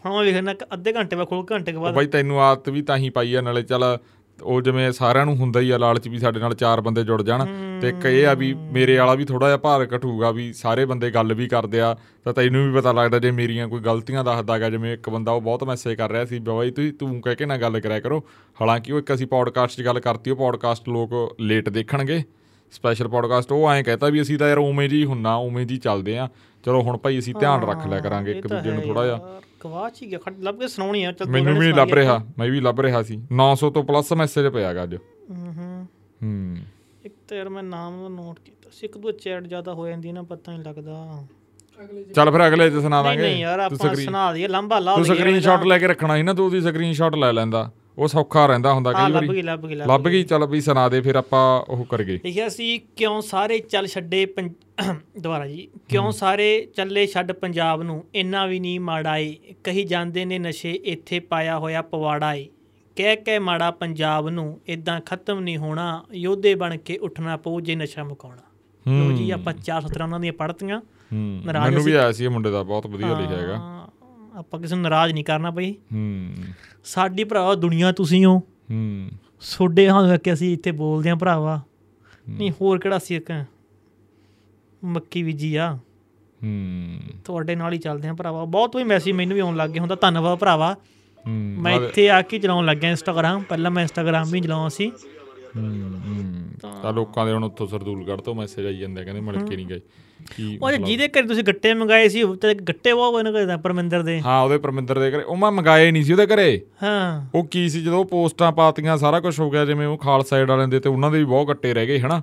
ਹੁਣ 0.05 0.13
ਮੈਂ 0.13 0.23
ਲਿਖਣਾ 0.23 0.53
ਕਿ 0.53 0.65
ਅੱਧੇ 0.73 0.93
ਘੰਟੇ 0.93 1.15
ਬਾਅਦ 1.15 1.27
ਖੋਲ 1.27 1.45
ਘੰਟੇ 1.51 1.71
ਬਾਅਦ 1.71 1.95
ਬਾਈ 1.95 2.07
ਤੈਨੂੰ 2.07 2.41
ਆਦਤ 2.41 2.69
ਵੀ 2.69 2.81
ਤਾਂ 2.81 2.97
ਹੀ 2.97 3.09
ਪਾਈ 3.09 3.33
ਆ 3.33 3.41
ਨਾਲੇ 3.41 3.61
ਚੱਲ 3.61 3.97
ਉਹ 4.43 4.61
ਜਿਵੇਂ 4.61 4.91
ਸਾਰਿਆਂ 4.91 5.25
ਨੂੰ 5.25 5.35
ਹੁੰਦਾ 5.35 5.59
ਹੀ 5.59 5.69
ਆ 5.71 5.77
ਲਾਲਚ 5.77 6.07
ਵੀ 6.07 6.19
ਸਾਡੇ 6.19 6.39
ਨਾਲ 6.39 6.53
ਚਾਰ 6.53 6.81
ਬੰਦੇ 6.81 7.03
ਜੁੜ 7.03 7.21
ਜਾਣ। 7.21 7.45
ਤੇ 7.81 7.89
ਇੱਕ 7.89 8.05
ਇਹ 8.05 8.27
ਆ 8.27 8.33
ਵੀ 8.33 8.53
ਮੇਰੇ 8.53 8.97
ਵਾਲਾ 8.97 9.13
ਵੀ 9.15 9.25
ਥੋੜਾ 9.25 9.47
ਜਿਹਾ 9.47 9.57
ਭਾਰ 9.57 9.85
ਘਟੂਗਾ 9.95 10.31
ਵੀ 10.31 10.53
ਸਾਰੇ 10.53 10.85
ਬੰਦੇ 10.85 11.09
ਗੱਲ 11.11 11.33
ਵੀ 11.33 11.47
ਕਰਦੇ 11.47 11.81
ਆ 11.81 11.95
ਤਾਂ 12.23 12.33
ਤੈਨੂੰ 12.33 12.65
ਵੀ 12.67 12.79
ਪਤਾ 12.79 12.91
ਲੱਗਦਾ 12.91 13.19
ਜੇ 13.19 13.31
ਮੇਰੀਆਂ 13.31 13.67
ਕੋਈ 13.67 13.81
ਗਲਤੀਆਂ 13.81 14.23
ਦੱਸਦਾਗਾ 14.23 14.69
ਜਿਵੇਂ 14.69 14.93
ਇੱਕ 14.93 15.09
ਬੰਦਾ 15.09 15.31
ਉਹ 15.31 15.41
ਬਹੁਤ 15.41 15.63
ਮੈਸੇਜ 15.63 15.97
ਕਰ 15.97 16.11
ਰਿਹਾ 16.11 16.25
ਸੀ 16.25 16.39
ਬਾਈ 16.39 16.71
ਤੁਸੀਂ 16.71 16.93
ਤੂੰ 16.93 17.21
ਕਹਿ 17.21 17.35
ਕੇ 17.35 17.45
ਨਾ 17.45 17.57
ਗੱਲ 17.57 17.79
ਕਰਿਆ 17.79 17.99
ਕਰੋ। 17.99 18.23
ਹਾਲਾਂਕਿ 18.61 18.93
ਉਹ 18.93 18.99
ਇੱਕ 18.99 19.13
ਅਸੀਂ 19.13 19.27
ਪੌਡਕਾਸਟ 19.27 19.77
'ਚ 19.77 19.85
ਗੱਲ 19.85 19.99
ਕਰਤੀ 19.99 20.31
ਉਹ 20.31 20.35
ਪੌਡਕਾਸਟ 20.35 20.89
ਲੋਕ 20.89 21.35
ਲੇਟ 21.41 21.69
ਦੇਖਣਗੇ। 21.69 22.23
ਸਪੈਸ਼ਲ 22.71 23.07
ਪੌਡਕਾਸਟ 23.07 23.51
ਉਹ 23.51 23.69
ਐਂ 23.71 23.83
ਕਹਤਾ 23.83 24.09
ਵੀ 24.09 24.21
ਅਸੀਂ 24.21 24.37
ਤਾਂ 24.37 24.49
ਯਾਰ 24.49 24.57
ਉਵੇਂ 24.57 24.89
ਜੀ 24.89 25.05
ਹੁੰਨਾ 25.05 25.35
ਉਵੇਂ 25.35 25.65
ਜੀ 25.65 25.77
ਚੱਲਦੇ 25.77 26.17
ਆ। 26.17 26.29
ਚਲੋ 26.65 26.81
ਹੁਣ 26.81 26.97
ਭਾਈ 26.97 27.19
ਅਸੀਂ 27.19 27.35
ਧਿਆਨ 27.39 27.63
ਰੱਖ 27.63 27.87
ਲਿਆ 27.87 27.99
ਕਰਾਂਗੇ 27.99 28.31
ਇੱਕ 28.31 28.47
ਦੂਜੇ 28.47 28.71
ਨੂੰ 28.71 28.81
ਥੋੜਾ 28.81 29.05
ਜਿਹਾ। 29.05 29.41
ਗਵਾਚ 29.63 30.01
ਹੀ 30.01 30.11
ਗਿਆ 30.11 30.19
ਖੜ 30.19 30.33
ਲੱਭ 30.39 30.59
ਕੇ 30.59 30.67
ਸੁਣਾਉਣੀ 30.67 31.03
ਆ 31.03 31.11
ਚੱਲ 31.11 31.29
ਮੈਨੂੰ 31.29 31.57
ਵੀ 31.59 31.73
ਲੱਭ 31.73 31.93
ਰਿਹਾ 31.93 32.25
ਮੈਂ 32.37 32.49
ਵੀ 32.49 32.59
ਲੱਭ 32.59 32.79
ਰਿਹਾ 32.79 33.03
ਸੀ। 33.03 33.21
900 33.33 33.69
ਤੋਂ 33.69 33.83
ਪਲੱਸ 33.83 34.13
ਮੈਸੇਜ 34.13 34.47
ਪਿਆਗਾ 34.47 34.83
ਅੱਜ। 34.83 34.95
ਹੂੰ 34.95 35.53
ਹੂੰ। 35.53 35.87
ਹੂੰ 36.23 36.57
ਇੱਕ 37.05 37.13
ਤਾਂ 37.27 37.37
ਯਾਰ 37.37 37.49
ਮੈਂ 37.49 37.63
ਨਾਮ 37.63 38.01
ਦਾ 38.01 38.07
ਨੋਟ 38.07 38.39
ਕੀਤਾ 38.45 38.69
ਸੀ 38.73 38.85
ਇੱਕ 38.85 38.97
ਦੋ 38.97 39.11
ਚੈਟ 39.11 39.43
ਜ਼ਿਆਦਾ 39.43 39.73
ਹੋ 39.73 39.87
ਜਾਂਦੀ 39.87 40.11
ਨਾ 40.11 40.21
ਪਤਾ 40.21 40.51
ਨਹੀਂ 40.51 40.63
ਲੱਗਦਾ। 40.63 41.23
ਚੱਲ 42.15 42.31
ਫਿਰ 42.31 42.47
ਅਗਲੇ 42.47 42.69
ਚ 42.69 42.73
ਸੁਣਾ 42.73 43.01
ਨਹੀਂ 43.01 43.03
ਦਾਂਗੇ। 43.03 43.21
ਨਹੀਂ 43.21 43.41
ਯਾਰ 43.41 43.69
ਤੂੰ 43.69 43.77
ਆਪਾਂ 43.81 43.95
ਸੁਣਾ 43.95 44.33
ਦਈਏ 44.33 44.47
ਲੰਬਾ 44.47 44.79
ਲਾ 44.79 44.95
ਤੂੰ 44.95 45.05
ਸਕਰੀਨਸ਼ਾਟ 45.05 45.63
ਲੈ 45.63 45.79
ਕੇ 45.79 45.87
ਰੱਖਣਾ 45.87 46.15
ਸੀ 46.15 46.23
ਨਾ 46.23 46.33
ਤੂੰ 46.33 46.45
ਉਹਦੀ 46.45 46.61
ਸਕਰੀਨਸ਼ਾਟ 46.61 47.15
ਲੈ 47.15 47.33
ਲੈਂਦਾ। 47.33 47.71
ਉਹ 47.97 48.07
ਸੌਖਾ 48.07 48.45
ਰਹਿੰਦਾ 48.45 48.73
ਹੁੰਦਾ 48.73 48.93
ਕਈ 48.93 49.01
ਲੱਭ 49.01 49.13
ਵਾਰੀ। 49.13 49.27
ਗਈ 49.27 49.41
ਲੱਭ 49.41 49.65
ਗਈ 49.67 49.75
ਲੱਭ 49.75 50.07
ਗਈ। 50.07 50.23
ਚੱਲ 50.23 50.45
ਵੀ 50.45 50.61
ਸੁਣਾ 50.61 50.89
ਦੇ 50.89 51.01
ਫਿਰ 51.01 51.15
ਆਪਾਂ 51.15 51.71
ਉਹ 51.71 51.85
ਕਰਗੇ 51.85 52.19
ਲਿਖਿਆ 52.25 52.49
ਸੀ 52.49 52.77
ਕਿਉਂ 52.77 53.21
ਸਾਰੇ 53.21 53.59
ਚੱਲ 53.59 53.87
ਛੱਡੇ 53.87 54.25
ਦੁਬਾਰਾ 55.19 55.47
ਜੀ। 55.47 55.67
ਕਿਉਂ 55.89 56.11
ਸਾਰੇ 56.11 56.67
ਚੱਲੇ 56.75 57.07
ਛੱਡ 57.07 57.31
ਪੰਜਾਬ 57.31 57.83
ਨੂੰ? 57.83 58.03
ਇੰਨਾ 58.15 58.45
ਵੀ 58.45 58.59
ਨਹੀਂ 58.59 58.79
ਮਾੜਾ 58.79 59.17
ਏ। 59.17 59.35
ਕਹੀ 59.63 59.83
ਜਾਂਦੇ 59.83 60.25
ਨੇ 60.25 60.39
ਨਸ਼ੇ 60.39 60.71
ਇੱਥੇ 60.71 61.19
ਪਾਇਆ 61.19 61.57
ਹੋਇਆ 61.59 61.81
ਪਵਾੜਾ 61.81 62.33
ਏ। 62.33 62.47
ਕਹਿ 62.95 63.15
ਕਹਿ 63.15 63.39
ਮਾੜਾ 63.39 63.71
ਪੰਜਾਬ 63.71 64.29
ਨੂੰ 64.29 64.59
ਇਦਾਂ 64.67 64.99
ਖਤਮ 65.01 65.39
ਨਹੀਂ 65.39 65.57
ਹੋਣਾ। 65.57 66.03
ਯੋਧੇ 66.13 66.55
ਬਣ 66.55 66.77
ਕੇ 66.77 66.97
ਉੱਠਣਾ 66.97 67.37
ਪਊ 67.37 67.59
ਜੇ 67.59 67.75
ਨਸ਼ਾ 67.75 68.03
ਮੁਕਾਉਣਾ। 68.03 68.43
ਲੋ 68.87 69.11
ਜੀ 69.11 69.31
ਆਪਾਂ 69.31 69.53
ਚਾਰ 69.53 69.81
ਸਤਰਾਂ 69.81 70.05
ਉਹਨਾਂ 70.07 70.19
ਦੀਆਂ 70.19 70.81
ਨਾਰਾਜ਼ 71.13 71.65
ਮੈਨੂੰ 71.65 71.83
ਵੀ 71.83 71.93
ਆਇਆ 71.93 72.11
ਸੀ 72.11 72.23
ਇਹ 72.25 72.29
ਮੁੰਡੇ 72.29 72.51
ਦਾ 72.51 72.63
ਬਹੁਤ 72.63 72.87
ਵਧੀਆ 72.87 73.19
ਲਿਖਿਆ 73.19 73.37
ਹੈਗਾ। 73.37 73.76
ਆਪਾਂ 74.37 74.59
ਕਿਸੇ 74.59 74.75
ਨੂੰ 74.75 74.83
ਨਾਰਾਜ਼ 74.83 75.13
ਨਹੀਂ 75.13 75.25
ਕਰਨਾ 75.25 75.49
ਬਈ। 75.49 75.73
ਹੂੰ। 75.73 76.33
ਸਾਡੀ 76.83 77.23
ਭਰਾਵਾ 77.23 77.55
ਦੁਨੀਆ 77.55 77.91
ਤੁਸੀਂ 77.91 78.25
ਹੋ। 78.25 78.39
ਹੂੰ। 78.71 79.09
ਸੋਡੇ 79.39 79.89
ਹਾਂ 79.89 80.07
ਕਰਕੇ 80.07 80.33
ਅਸੀਂ 80.33 80.53
ਇੱਥੇ 80.53 80.71
ਬੋਲਦੇ 80.71 81.09
ਆਂ 81.09 81.15
ਭਰਾਵਾ। 81.15 81.61
ਨਹੀਂ 82.29 82.51
ਹੋਰ 82.51 82.79
ਕਿਹੜਾ 82.79 82.99
ਸੀ 82.99 83.15
ਇੱਕ? 83.15 83.45
ਮੱਕੀ 84.83 85.23
ਬੀਜੀ 85.23 85.55
ਆ। 85.55 85.73
ਹੂੰ। 86.43 86.99
ਤੁਹਾਡੇ 87.25 87.55
ਨਾਲ 87.55 87.73
ਹੀ 87.73 87.77
ਚੱਲਦੇ 87.77 88.07
ਆਂ 88.07 88.13
ਭਰਾਵਾ। 88.13 88.45
ਬਹੁਤ 88.45 88.75
ਵੀ 88.75 88.83
ਮੈਸੇਜ 88.83 89.13
ਮੈਨੂੰ 89.13 89.35
ਵੀ 89.35 89.39
ਆਉਣ 89.39 89.55
ਲੱਗ 89.55 89.69
ਗਏ। 89.69 89.79
ਹੁੰਦਾ 89.79 89.95
ਧੰਨਵਾਦ 89.95 90.37
ਭਰਾਵਾ। 90.37 90.75
ਮੈਂ 91.27 91.81
ਇੱਥੇ 91.81 92.09
ਆ 92.09 92.21
ਕੇ 92.21 92.39
ਚਲਾਉਣ 92.39 92.65
ਲੱਗਿਆ 92.65 92.89
ਇੰਸਟਾਗ੍ਰਾਮ 92.89 93.43
ਪਹਿਲਾਂ 93.43 93.71
ਮੈਂ 93.71 93.83
ਇੰਸਟਾਗ੍ਰਾਮ 93.83 94.31
ਵੀ 94.31 94.41
ਚਲਾਉਂ 94.41 94.69
ਸੀ। 94.69 94.91
ਤਾਂ 96.61 96.93
ਲੋਕਾਂ 96.93 97.25
ਦੇ 97.25 97.33
ਹੁਣ 97.33 97.43
ਉੱਥੋਂ 97.43 97.67
ਸਰਦੂਲਗੜ੍ਹ 97.67 98.21
ਤੋਂ 98.21 98.35
ਮੈਸੇਜ 98.35 98.65
ਆਈ 98.65 98.77
ਜਾਂਦੇ 98.77 99.03
ਕਹਿੰਦੇ 99.03 99.21
ਮਿਲ 99.21 99.45
ਕੇ 99.45 99.55
ਨਹੀਂ 99.55 99.67
ਗਏ। 99.67 99.79
ਉਹ 100.61 100.71
ਜਿਹਦੇ 100.71 101.07
ਘਰੇ 101.07 101.27
ਤੁਸੀਂ 101.27 101.43
ਗੱਟੇ 101.43 101.73
ਮੰਗਾਏ 101.73 102.09
ਸੀ 102.09 102.23
ਉਹ 102.23 102.35
ਤੇ 102.35 102.53
ਗੱਟੇ 102.53 102.91
ਉਹ 102.91 103.11
ਕੋਈ 103.11 103.23
ਨਾ 103.23 103.31
ਕਰਦਾ 103.31 103.57
ਪਰਮਿੰਦਰ 103.57 104.01
ਦੇ। 104.01 104.21
ਹਾਂ 104.21 104.43
ਉਹਦੇ 104.43 104.57
ਪਰਮਿੰਦਰ 104.57 104.99
ਦੇ 104.99 105.11
ਘਰੇ। 105.11 105.23
ਉਹ 105.23 105.35
ਮੈਂ 105.35 105.51
ਮੰਗਾਏ 105.51 105.91
ਨਹੀਂ 105.91 106.03
ਸੀ 106.03 106.13
ਉਹਦੇ 106.13 106.25
ਘਰੇ। 106.25 106.61
ਹਾਂ। 106.83 107.25
ਉਹ 107.35 107.45
ਕੀ 107.45 107.69
ਸੀ 107.69 107.81
ਜਦੋਂ 107.81 108.05
ਪੋਸਟਾਂ 108.05 108.51
ਪਾਤੀਆਂ 108.51 108.97
ਸਾਰਾ 108.97 109.19
ਕੁਝ 109.19 109.39
ਹੋ 109.39 109.49
ਗਿਆ 109.49 109.65
ਜਿਵੇਂ 109.65 109.87
ਉਹ 109.87 109.97
ਖਾਲਸਾ 109.97 110.27
ਸਾਈਡ 110.27 110.49
ਵਾਲਿਆਂ 110.49 110.67
ਦੇ 110.67 110.79
ਤੇ 110.79 110.89
ਉਹਨਾਂ 110.89 111.11
ਦੇ 111.11 111.19
ਵੀ 111.19 111.25
ਬਹੁਤ 111.25 111.47
ਕੱਟੇ 111.47 111.73
ਰਹਿ 111.73 111.87
ਗਏ 111.87 111.99
ਹਨਾ? 111.99 112.21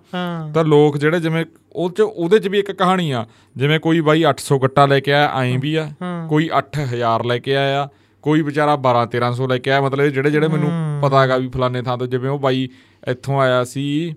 ਤਾਂ 0.55 0.65
ਲੋਕ 0.65 0.99
ਜਿਹੜੇ 0.99 1.21
ਜਿਵੇਂ 1.21 1.45
ਉਹ 1.73 1.91
ਚ 1.91 2.01
ਉਹਦੇ 2.01 2.39
ਚ 2.39 2.49
ਵੀ 2.49 2.59
ਇੱਕ 2.59 2.73
ਕਹਾਣੀ 2.73 3.11
ਆ। 3.11 3.27
ਜਿਵੇਂ 3.57 3.81
ਕੋਈ 3.81 4.01
ਬਾਈ 4.01 4.25
800 4.25 4.59
ਗੱਟਾ 4.59 4.87
ਲੈ 4.87 5.01
ਕੇ 5.01 5.13
ਆਇਆ 5.13 5.33
ਐਂ 5.41 5.59
ਵੀ 5.59 5.75
ਆ। 5.75 5.91
ਕੋਈ 6.29 6.51
8000 6.59 7.25
ਲੈ 7.25 7.39
ਕੇ 7.39 7.57
ਆਇਆ। 7.57 7.89
ਕੋਈ 8.23 8.43
ਵਿਚਾਰਾ 8.43 8.77
12 8.77 9.07
1300 9.07 9.49
ਲੈ 9.49 9.59
ਕੇ 9.59 9.71
ਆਇਆ। 9.71 9.81
ਮਤਲਬ 9.81 10.05
ਜਿਹੜੇ 10.07 10.31
ਜਿਹੜੇ 10.31 10.49
ਮੈਨੂੰ 10.49 11.01
ਪਤਾ 11.03 11.23
ਹੈਗਾ 11.23 11.37
ਵੀ 11.37 11.49
ਫਲਾਣੇ 11.49 11.83
ਥਾਂ 11.83 11.99
ਤੋਂ 11.99 12.07
ਜਿਵੇਂ 12.07 12.31
ਉਹ 12.31 12.39
ਬਾਈ 12.39 12.69
ਇੱਥੋਂ 13.09 13.41
ਆਇਆ 13.41 13.65
ਸੀ। 13.65 14.15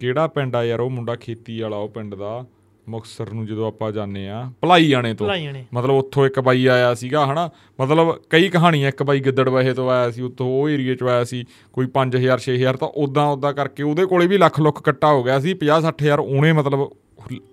ਕਿਹੜਾ 0.00 0.26
ਪਿੰਡ 0.26 0.56
ਆ 0.56 0.64
ਯਾਰ 0.64 0.80
ਉਹ 0.80 0.90
ਮੁੰਡਾ 0.90 1.14
ਖੇਤੀ 1.14 1.60
ਵਾਲਾ 1.60 1.76
ਉਹ 1.76 1.88
ਪਿੰਡ 1.88 2.14
ਦਾ। 2.14 2.44
ਮੁਕਤਸਰ 2.88 3.32
ਨੂੰ 3.32 3.46
ਜਦੋਂ 3.46 3.66
ਆਪਾਂ 3.68 3.90
ਜਾਂਦੇ 3.92 4.28
ਆ 4.28 4.42
ਭਲਾਈ 4.60 4.92
ਆਣੇ 4.92 5.14
ਤੋਂ। 5.14 5.28
ਮਤਲਬ 5.74 5.94
ਉੱਥੋਂ 5.94 6.26
ਇੱਕ 6.26 6.40
ਬਾਈ 6.40 6.66
ਆਇਆ 6.66 6.94
ਸੀਗਾ 6.94 7.24
ਹਨਾ? 7.26 7.48
ਮਤਲਬ 7.80 8.14
ਕਈ 8.30 8.48
ਕਹਾਣੀਆਂ 8.48 8.88
ਇੱਕ 8.88 9.02
ਬਾਈ 9.02 9.20
ਗਿੱਦੜ 9.20 9.48
ਵਹੇ 9.48 9.72
ਤੋਂ 9.72 9.90
ਆਇਆ 9.90 10.10
ਸੀ 10.10 10.22
ਉੱਥੋਂ 10.22 10.46
ਉਹ 10.46 10.68
ਏਰੀਏ 10.68 10.94
ਚੋਂ 10.94 11.08
ਆਇਆ 11.08 11.24
ਸੀ 11.24 11.44
ਕੋਈ 11.72 11.88
5000 11.94 12.42
6000 12.42 12.76
ਤਾਂ 12.76 12.88
ਉਦਾਂ 12.96 13.26
ਉਦਾਂ 13.28 13.52
ਕਰਕੇ 13.52 13.82
ਉਹਦੇ 13.82 14.06
ਕੋਲੇ 14.06 14.26
ਵੀ 14.26 14.38
ਲੱਖ 14.38 14.60
ਲੁੱਖ 14.60 14.82
ਕੱਟਾ 14.82 15.12
ਹੋ 15.12 15.22
ਗਿਆ 15.22 15.40
ਸੀ 15.40 15.56
50 15.62 15.90
60000 15.90 16.24
ਉਹਨੇ 16.26 16.52
ਮਤਲਬ 16.52 16.86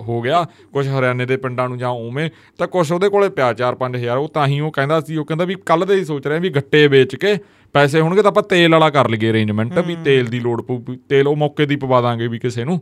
ਹੋ 0.02 0.22
ਗਿਆ। 0.22 0.44
ਕੁਝ 0.74 0.88
ਹਰਿਆਣੇ 0.88 1.26
ਦੇ 1.26 1.38
ਪਿੰਡਾਂ 1.38 1.68
ਨੂੰ 1.70 1.78
ਜਾਂ 1.78 1.90
ਉਵੇਂ 1.90 2.30
ਤਾਂ 2.58 2.68
ਕੁਝ 2.68 2.92
ਉਹਦੇ 2.92 3.10
ਕੋਲੇ 3.10 3.30
ਪਿਆ 3.30 3.54
4-5000 3.62 4.18
ਉਹ 4.18 4.28
ਤਾਂ 4.28 4.48
ਹੀ 4.48 4.60
ਉਹ 4.60 4.72
ਕਹਿੰਦਾ 4.72 5.00
ਸੀ 5.02 5.16
ਉਹ 5.16 5.26
ਕਹਿੰਦਾ 5.26 5.46
ਵੀ 5.46 5.56
ਕੱਲ 5.66 5.86
ਦੇ 5.86 5.96
ਹੀ 5.96 6.06
ਸੋਚ 6.06 6.28
ਰਿਹਾ 6.28 6.40
ਵੀ 6.40 6.50
ਗੱਟੇ 6.50 6.88
ਵੇਚ 6.88 7.16
ਕੇ 7.16 7.38
ਪੈਸੇ 7.74 8.02
ਹੋਣਗੇ 8.02 8.22
ਤਾਂ 8.22 8.32
ਆਪਾਂ 8.32 8.44
ਤੇਲ 8.44 8.72
ਵਾਲਾ 8.72 8.90
ਕਰ 8.90 9.10
ਲਈਏ 9.10 9.30
ਅਰੇਂਜਮੈਂਟ 9.30 9.80
ਵੀ 9.80 9.96
ਤੇਲ 10.06 10.26
ਦੀ 10.26 10.40
ਲੋੜ 10.40 10.62
ਪਊ 10.62 10.84
ਤੇਲ 11.10 11.28
ਉਹ 11.28 11.36
ਮੌਕੇ 11.36 11.66
ਦੀ 11.66 11.76
ਪਵਾ 11.76 12.02
ਦਾਂਗੇ 12.02 12.28
ਵੀ 12.28 12.40
ਕਿਸੇ 12.40 12.66
ਨੂੰ। 12.66 12.82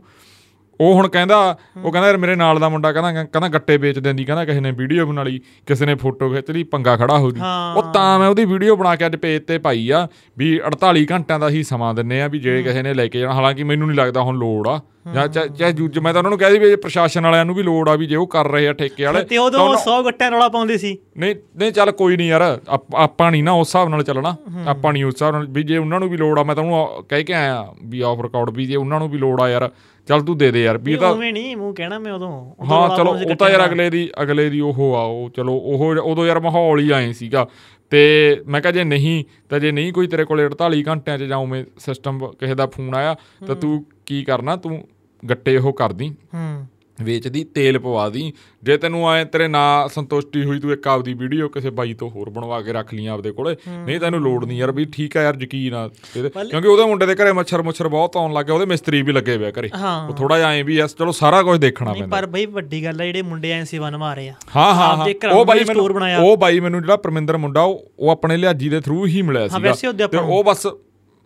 ਉਹ 0.82 0.94
ਹੁਣ 0.94 1.08
ਕਹਿੰਦਾ 1.08 1.56
ਉਹ 1.84 1.92
ਕਹਿੰਦਾ 1.92 2.06
ਯਾਰ 2.08 2.16
ਮੇਰੇ 2.16 2.34
ਨਾਲ 2.36 2.58
ਦਾ 2.58 2.68
ਮੁੰਡਾ 2.68 2.92
ਕਹਿੰਦਾ 2.92 3.12
ਕਹਿੰਦਾ 3.24 3.48
ਗੱਟੇ 3.48 3.76
ਵੇਚ 3.76 3.98
ਦਿੰਦੀ 3.98 4.24
ਕਹਿੰਦਾ 4.24 4.44
ਕਿਸੇ 4.44 4.60
ਨੇ 4.60 4.70
ਵੀਡੀਓ 4.70 5.06
ਬਣਾ 5.06 5.22
ਲਈ 5.22 5.40
ਕਿਸੇ 5.66 5.86
ਨੇ 5.86 5.94
ਫੋਟੋ 5.94 6.28
ਖਿੱਚ 6.30 6.50
ਲਈ 6.50 6.62
ਪੰਗਾ 6.62 6.96
ਖੜਾ 6.96 7.18
ਹੋ 7.18 7.30
ਜੀ। 7.30 7.40
ਉਹ 7.76 7.82
ਤਾਂ 7.92 8.18
ਮੈਂ 8.18 8.28
ਉਹਦੀ 8.28 8.44
ਵੀਡੀਓ 8.44 8.76
ਬਣਾ 8.76 8.96
ਕੇ 8.96 9.06
ਅੱਜ 9.06 9.16
ਪੇਜ 9.16 9.42
ਤੇ 9.42 9.58
ਪਾਈ 9.58 9.90
ਆ 9.90 10.08
ਵੀ 10.38 10.60
48 10.70 11.04
ਘੰਟਿਆਂ 11.10 11.38
ਦਾ 11.38 11.48
ਹੀ 11.48 11.62
ਸਮਾਂ 11.62 11.94
ਦਿੰਨੇ 11.94 12.22
ਆ 12.22 12.28
ਵੀ 12.28 12.38
ਜੇ 12.38 12.62
ਕਿਸੇ 12.62 12.82
ਨੇ 12.82 12.94
ਲੈ 12.94 13.06
ਕੇ 13.06 13.20
ਜਾਣਾ। 13.20 13.34
ਹਾਲਾਂਕਿ 13.34 13.64
ਮੈਨੂੰ 13.64 13.88
ਨਹੀਂ 13.88 13.98
ਲੱਗਦਾ 13.98 14.22
ਹੁਣ 14.22 14.38
ਲੋੜ 14.38 14.68
ਆ। 14.68 14.80
ਜਾਂ 15.14 15.28
ਚਾਹੇ 15.28 15.72
ਜੂਜ 15.72 15.98
ਮੈਂ 15.98 16.12
ਤਾਂ 16.12 16.20
ਉਹਨਾਂ 16.20 16.30
ਨੂੰ 16.30 16.38
ਕਹਿ 16.38 16.50
ਦੀ 16.52 16.58
ਵੀ 16.58 16.76
ਪ੍ਰਸ਼ਾਸਨ 16.76 17.24
ਵਾਲਿਆਂ 17.24 17.44
ਨੂੰ 17.44 17.54
ਵੀ 17.54 17.62
ਲੋੜ 17.62 17.88
ਆ 17.88 17.94
ਵੀ 17.96 18.06
ਜੇ 18.06 18.16
ਉਹ 18.16 18.26
ਕਰ 18.26 18.48
ਰਹੇ 18.48 18.68
ਆ 18.68 18.72
ਠੇਕੇ 18.72 19.04
ਵਾਲੇ 19.04 19.22
ਤੇ 19.24 19.38
ਉਦੋਂ 19.38 19.68
100 19.76 20.02
ਗੱਟਿਆਂ 20.04 20.30
ਰੌਲਾ 20.30 20.48
ਪਾਉਂਦੇ 20.48 20.76
ਸੀ। 20.78 20.98
ਨਹੀਂ 21.18 21.34
ਨਹੀਂ 21.56 21.72
ਚੱਲ 21.72 21.90
ਕੋਈ 21.92 22.16
ਨਹੀਂ 22.16 22.28
ਯਾਰ 22.28 22.42
ਆਪ- 22.68 22.96
ਆਪਾਂ 22.96 23.30
ਨਹੀਂ 23.30 23.44
ਨਾ 23.44 23.52
ਉਸ 23.52 23.68
ਹਿਸਾਬ 23.68 23.88
ਨਾਲ 23.88 24.02
ਚੱਲਣਾ। 24.02 24.34
ਆਪਾਂ 24.66 24.92
ਨਹੀਂ 24.92 25.04
ਉਸ 25.04 25.14
ਹਿਸਾਬ 25.14 25.34
ਨਾਲ 25.34 25.46
ਵੀ 25.50 25.62
ਜੇ 25.62 25.76
ਉਹਨਾਂ 25.76 26.00
ਨੂੰ 26.00 26.08
ਵੀ 26.08 26.16
ਲੋੜ 26.16 26.38
ਆ 26.38 26.42
ਮੈਂ 26.42 26.54
ਤਾਂ 26.54 26.62
ਉਹਨੂੰ 26.64 27.04
ਕਹਿ 27.08 27.24
ਕੇ 27.24 27.32
ਆਇਆ 27.34 27.66
ਵੀ 27.84 28.00
ਆਫ 28.00 28.20
ਰਿਕਾਰਡ 28.20 28.50
ਵੀ 28.50 28.66
ਜੇ 28.66 28.76
ਉਹਨਾਂ 28.76 28.98
ਨੂੰ 28.98 29.08
ਵੀ 29.10 29.18
ਲੋੜ 29.18 29.40
ਆ 29.40 29.48
ਯਾਰ 29.48 29.70
ਚੱਲ 30.06 30.20
ਤੂੰ 30.20 30.38
ਦੇ 30.38 30.50
ਦੇ 30.50 30.64
ਯਾਰ 30.64 30.78
ਵੀ 30.78 30.92
ਇਹ 30.92 30.98
ਤਾਂ 30.98 31.10
ਉਵੇਂ 31.10 31.32
ਨਹੀਂ 31.32 31.56
ਮੂੰਹ 31.56 31.74
ਕਹਿਣਾ 31.74 31.98
ਮੈਂ 31.98 32.12
ਉਦੋਂ 32.12 32.30
ਹਾਂ 32.64 32.96
ਚਲੋ 32.96 33.10
ਉਹ 33.10 33.34
ਤਾਂ 33.34 33.50
ਯਾਰ। 33.50 33.66
ਅਗਲੇ 33.66 33.90
ਦੀ 33.90 34.10
ਅਗਲੇ 34.22 34.50
ਦੀ 34.50 34.60
ਉਹ 34.60 34.94
ਆ 34.96 35.00
ਉਹ 35.00 35.30
ਚਲੋ 35.30 35.54
ਉਹ 35.54 35.96
ਉਦੋਂ 35.96 36.26
ਯਾਰ 36.26 36.40
ਮਾਹੌਲ 36.40 36.80
ਹੀ 36.80 36.90
ਆਏ 36.90 37.12
ਸੀਗਾ। 37.12 37.48
ਤੇ 37.90 38.42
ਮੈਂ 38.48 38.60
ਕਿਹਾ 38.60 38.72
ਜੇ 38.72 38.84
ਨਹੀਂ 38.84 39.24
ਤਾਂ 39.48 39.60
ਜੇ 39.60 39.72
ਨਹੀਂ 39.72 39.92
ਕੋਈ 39.92 40.06
ਤੇਰੇ 40.06 40.24
ਕੋਲੇ 40.24 40.46
48 40.46 40.82
ਘੰਟਿਆਂ 40.88 41.18
'ਚ 41.18 41.22
ਜਾਂ 41.22 41.38
ਉਵੇਂ 41.38 41.64
ਸਿਸਟਮ 41.78 42.18
ਕਿਸੇ 42.18 42.54
ਦਾ 42.54 42.66
ਫੋਨ 42.66 42.94
ਆਇਆ 42.94 43.16
ਤਾਂ 43.46 43.56
ਤੂੰ 43.56 43.84
ਕੀ 44.06 44.24
ਕਰਨਾ 44.24 44.56
ਤੂੰ 44.56 44.88
ਗੱਟੇ 45.30 45.56
ਉਹ 45.56 45.72
ਕਰਦੀ। 45.72 46.14
ਹੂੰ। 46.34 46.66
ਵੇਚਦੀ 47.02 47.44
ਤੇਲ 47.54 47.78
ਪਵਾ 47.78 48.08
ਦੀ 48.08 48.32
ਜੇ 48.62 48.76
ਤੈਨੂੰ 48.76 49.08
ਆਏ 49.08 49.24
ਤੇਰੇ 49.24 49.46
ਨਾ 49.48 49.62
ਸੰਤੁਸ਼ਟੀ 49.94 50.44
ਹੋਈ 50.44 50.60
ਤੂੰ 50.60 50.72
ਇੱਕ 50.72 50.86
ਆਪਦੀ 50.88 51.14
ਵੀਡੀਓ 51.14 51.48
ਕਿਸੇ 51.48 51.70
ਬਾਈ 51.70 51.94
ਤੋਂ 51.94 52.08
ਹੋਰ 52.10 52.30
ਬਣਵਾ 52.30 52.60
ਕੇ 52.62 52.72
ਰੱਖ 52.72 52.92
ਲਈ 52.94 53.06
ਆਪਦੇ 53.06 53.30
ਕੋਲੇ। 53.32 53.56
ਨਹੀਂ 53.68 53.98
ਤੈਨੂੰ 54.00 54.20
ਲੋੜ 54.20 54.44
ਨਹੀਂ 54.44 54.58
ਯਾਰ 54.58 54.72
ਵੀ 54.72 54.84
ਠੀਕ 54.92 55.16
ਆ 55.16 55.22
ਯਾਰ 55.22 55.36
ਯਕੀਨ 55.42 55.74
ਆ 55.74 55.86
ਕਿਉਂਕਿ 56.14 56.68
ਉਹਦੇ 56.68 56.84
ਮੁੰਡੇ 56.86 57.06
ਦੇ 57.06 57.14
ਘਰੇ 57.14 57.32
ਮੱਛਰ 57.32 57.62
ਮੁੱਛਰ 57.62 57.88
ਬਹੁਤ 57.88 58.16
ਆਉਣ 58.16 58.32
ਲੱਗ 58.32 58.50
ਉਹਦੇ 58.50 58.66
ਮਿਸਤਰੀ 58.66 59.02
ਵੀ 59.02 59.12
ਲੱਗੇ 59.12 59.36
ਹੋਏ 59.36 59.46
ਆ 59.46 59.50
ਘਰੇ। 59.60 59.70
ਉਹ 60.08 60.14
ਥੋੜਾ 60.14 60.36
ਜਿਹਾ 60.38 60.50
ਐਂ 60.52 60.64
ਵੀ 60.64 60.78
ਐ 60.80 60.86
ਚਲੋ 60.98 61.12
ਸਾਰਾ 61.12 61.42
ਕੁਝ 61.42 61.58
ਦੇਖਣਾ 61.60 61.92
ਪੈਂਦਾ। 61.92 62.16
ਪਰ 62.16 62.26
ਬਈ 62.26 62.46
ਵੱਡੀ 62.48 62.84
ਗੱਲ 62.84 63.00
ਆ 63.00 63.04
ਜਿਹੜੇ 63.04 63.22
ਮੁੰਡੇ 63.22 63.50
ਐ 63.52 63.62
ਸੇਵਾ 63.64 63.90
ਨਿਭਾ 63.90 64.12
ਰਹੇ 64.14 64.28
ਆ। 64.28 64.34
ਹਾਂ 64.56 64.72
ਹਾਂ 64.74 64.88
ਉਹ 65.32 65.44
ਬਾਈ। 65.44 65.64
ਮੈਨੂੰ 65.68 65.86
ਉਹ 66.20 66.36
ਬਾਈ 66.36 66.60
ਮੈਨੂੰ 66.60 66.80
ਜਿਹੜਾ 66.80 66.96
ਪਰਮਿੰਦਰ 66.96 67.36
ਮੁੰਡਾ 67.36 67.62
ਉਹ 67.62 68.10
ਆਪਣੇ 68.10 68.36
ਲਿਆਜੀ 68.36 68.68
ਦੇ 68.68 68.80
ਥਰੂ 68.80 69.04
ਹੀ 69.06 69.22
ਮਿਲਿਆ 69.22 69.48
ਸੀਗਾ। 69.48 70.06
ਤੇ 70.06 70.18
ਉਹ 70.18 70.42
ਬਸ 70.44 70.66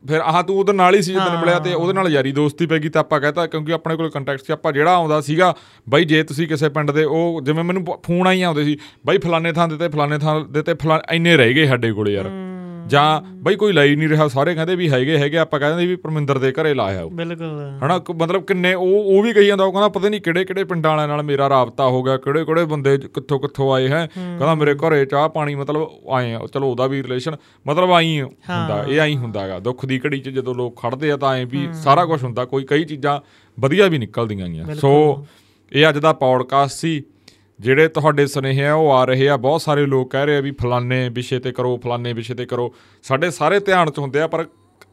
ਫਿਰ 0.09 0.20
ਆਹ 0.20 0.42
ਤੂੰ 0.42 0.59
ਉਹਦੇ 0.59 0.72
ਨਾਲ 0.72 0.94
ਹੀ 0.94 1.03
ਸੀ 1.03 1.12
ਜਦੋਂ 1.12 1.38
ਮਿਲਿਆ 1.38 1.59
ਤੇ 1.59 1.74
ਉਹਦੇ 1.74 1.92
ਨਾਲ 1.92 2.09
ਯਾਰੀ 2.09 2.32
ਦੋਸਤੀ 2.32 2.66
ਪੈ 2.66 2.78
ਗਈ 2.78 2.88
ਤਾਂ 2.88 3.01
ਆਪਾਂ 3.01 3.20
ਕਹਤਾ 3.20 3.47
ਕਿਉਂਕਿ 3.47 3.72
ਆਪਣੇ 3.72 3.97
ਕੋਲ 3.97 4.11
ਕੰਟੈਕਟ 4.11 4.40
ਸੀ 4.40 4.53
ਆਪਾਂ 4.53 4.72
ਜਿਹੜਾ 4.72 4.94
ਆਉਂਦਾ 4.94 5.20
ਸੀਗਾ 5.20 5.55
ਬਾਈ 5.88 6.05
ਜੇ 6.05 6.22
ਤੁਸੀਂ 6.22 6.49
ਕਿਸੇ 6.49 6.68
ਪਿੰਡ 6.68 6.90
ਦੇ 6.90 7.05
ਉਹ 7.05 7.40
ਜਿਵੇਂ 7.42 7.64
ਮੈਨੂੰ 7.64 7.84
ਫੋਨ 8.07 8.26
ਆਈ 8.26 8.42
ਆਉਂਦੇ 8.42 8.64
ਸੀ 8.64 8.78
ਬਾਈ 9.07 9.18
ਫਲਾਣੇ 9.18 9.53
ਥਾਂ 9.53 9.68
ਦੇ 9.68 9.76
ਤੇ 9.76 9.88
ਫਲਾਣੇ 9.88 10.18
ਥਾਂ 10.18 10.40
ਦੇ 10.40 10.62
ਤੇ 10.62 10.74
ਫਲਾ 10.74 11.03
ਇੰਨੇ 11.12 11.36
ਰਹਿ 11.36 11.55
ਗਏ 11.55 11.66
ਸਾਡੇ 11.66 11.92
ਕੋਲੇ 11.92 12.12
ਯਾਰ। 12.12 12.45
ਜਾਂ 12.87 13.20
ਬਾਈ 13.37 13.57
ਕੋਈ 13.57 13.72
ਲਈ 13.72 13.97
ਨਹੀਂ 13.97 14.09
ਰਿਹਾ 14.09 14.28
ਸਾਰੇ 14.28 14.55
ਕਹਿੰਦੇ 14.55 14.74
ਵੀ 14.76 14.91
ਹੈਗੇ 14.91 15.18
ਹੈਗੇ 15.18 15.39
ਆਪਾਂ 15.39 15.61
ਕਹਿੰਦੇ 15.61 15.87
ਵੀ 15.87 15.97
ਪਰਮਿੰਦਰ 15.97 16.39
ਦੇ 16.39 16.53
ਘਰੇ 16.53 16.74
ਲਾਇਆ 16.74 17.03
ਉਹ। 17.03 17.11
ਬਿਲਕੁਲ। 17.11 17.78
ਹਨਾ 17.87 18.01
ਮਤਲਬ 18.16 18.45
ਕਿੰਨੇ 18.45 18.74
ਉਹ 18.74 19.16
ਉਹ 19.16 19.22
ਵੀ 19.22 19.32
ਕਹੀ 19.32 19.47
ਜਾਂਦਾ 19.47 19.64
ਉਹ 19.64 19.72
ਕਹਿੰਦਾ 19.72 19.89
ਪਤਾ 19.89 20.09
ਨਹੀਂ 20.09 20.20
ਕਿਹੜੇ 20.20 20.45
ਕਿਹੜੇ 20.45 20.64
ਪਿੰਡਾਂ 20.64 20.91
ਵਾਲਿਆਂ 20.91 21.09
ਨਾਲ 21.09 21.22
ਮੇਰਾ 21.22 21.49
ਰਾਬਤਾ 21.49 21.84
ਹੋ 21.87 22.03
ਗਿਆ 22.03 22.16
ਕਿਹੜੇ 22.16 22.45
ਕਿਹੜੇ 22.45 22.64
ਬੰਦੇ 22.64 22.99
ਕਿੱਥੋਂ 22.99 23.41
ਕਿੱਥੋਂ 23.41 23.74
ਆਏ 23.74 23.89
ਹੈ। 23.89 24.07
ਕਹਿੰਦਾ 24.14 24.55
ਮੇਰੇ 24.55 24.74
ਘਰੇ 24.74 25.07
ਚਾਹ 25.07 25.28
ਪਾਣੀ 25.28 25.55
ਮਤਲਬ 25.55 25.89
ਆਏ 26.11 26.32
ਆ 26.34 26.41
ਚਲੋ 26.55 26.70
ਉਹਦਾ 26.70 26.87
ਵੀ 26.87 27.03
ਰਿਲੇਸ਼ਨ 27.03 27.37
ਮਤਲਬ 27.66 27.93
ਆਈ 27.93 28.20
ਹੁੰਦਾ 28.20 28.84
ਇਹ 28.89 29.01
ਆਈ 29.01 29.16
ਹੁੰਦਾਗਾ 29.16 29.59
ਦੁੱਖ 29.59 29.87
ਦੀ 29.87 30.01
ਘੜੀ 30.07 30.18
'ਚ 30.18 30.28
ਜਦੋਂ 30.28 30.55
ਲੋਕ 30.55 30.80
ਖੜਦੇ 30.82 31.11
ਆ 31.11 31.16
ਤਾਂ 31.16 31.34
ਐ 31.34 31.45
ਵੀ 31.45 31.68
ਸਾਰਾ 31.72 32.05
ਕੁਝ 32.05 32.24
ਹੁੰਦਾ 32.24 32.45
ਕੋਈ 32.45 32.64
ਕਈ 32.64 32.84
ਚੀਜ਼ਾਂ 32.84 33.20
ਵਧੀਆ 33.61 33.87
ਵੀ 33.87 33.99
ਨਿਕਲਦੀਆਂ 33.99 34.49
ਗਈਆਂ। 34.49 34.74
ਸੋ 34.74 35.26
ਇਹ 35.72 35.89
ਅੱਜ 35.89 35.99
ਦਾ 35.99 36.12
ਪੌਡਕਾਸਟ 36.12 36.76
ਸੀ। 36.76 37.03
ਜਿਹੜੇ 37.61 37.88
ਤੁਹਾਡੇ 37.88 38.26
ਸੁਨੇਹੇ 38.26 38.66
ਆ, 38.66 38.74
ਉਹ 38.74 38.90
ਆ 38.90 39.04
ਰਹੇ 39.04 39.28
ਆ। 39.28 39.36
ਬਹੁਤ 39.36 39.61
ਸਾਰੇ 39.61 39.86
ਲੋਕ 39.86 40.11
ਕਹਿ 40.11 40.26
ਰਹੇ 40.26 40.36
ਆ 40.36 40.40
ਵੀ 40.40 40.50
ਫਲਾਣੇ 40.50 41.09
ਵਿਸ਼ੇ 41.09 41.38
ਤੇ 41.38 41.52
ਕਰੋ, 41.52 41.76
ਫਲਾਣੇ 41.76 42.12
ਵਿਸ਼ੇ 42.12 42.34
ਤੇ 42.34 42.46
ਕਰੋ। 42.46 42.74
ਸਾਡੇ 43.02 43.30
ਸਾਰੇ 43.30 43.61
ਧਿਆਨ 43.61 43.90
'ਚ 43.90 43.98
ਹੁੰਦੇ 43.98 44.20
ਆ, 44.20 44.26
ਪਰ 44.26 44.46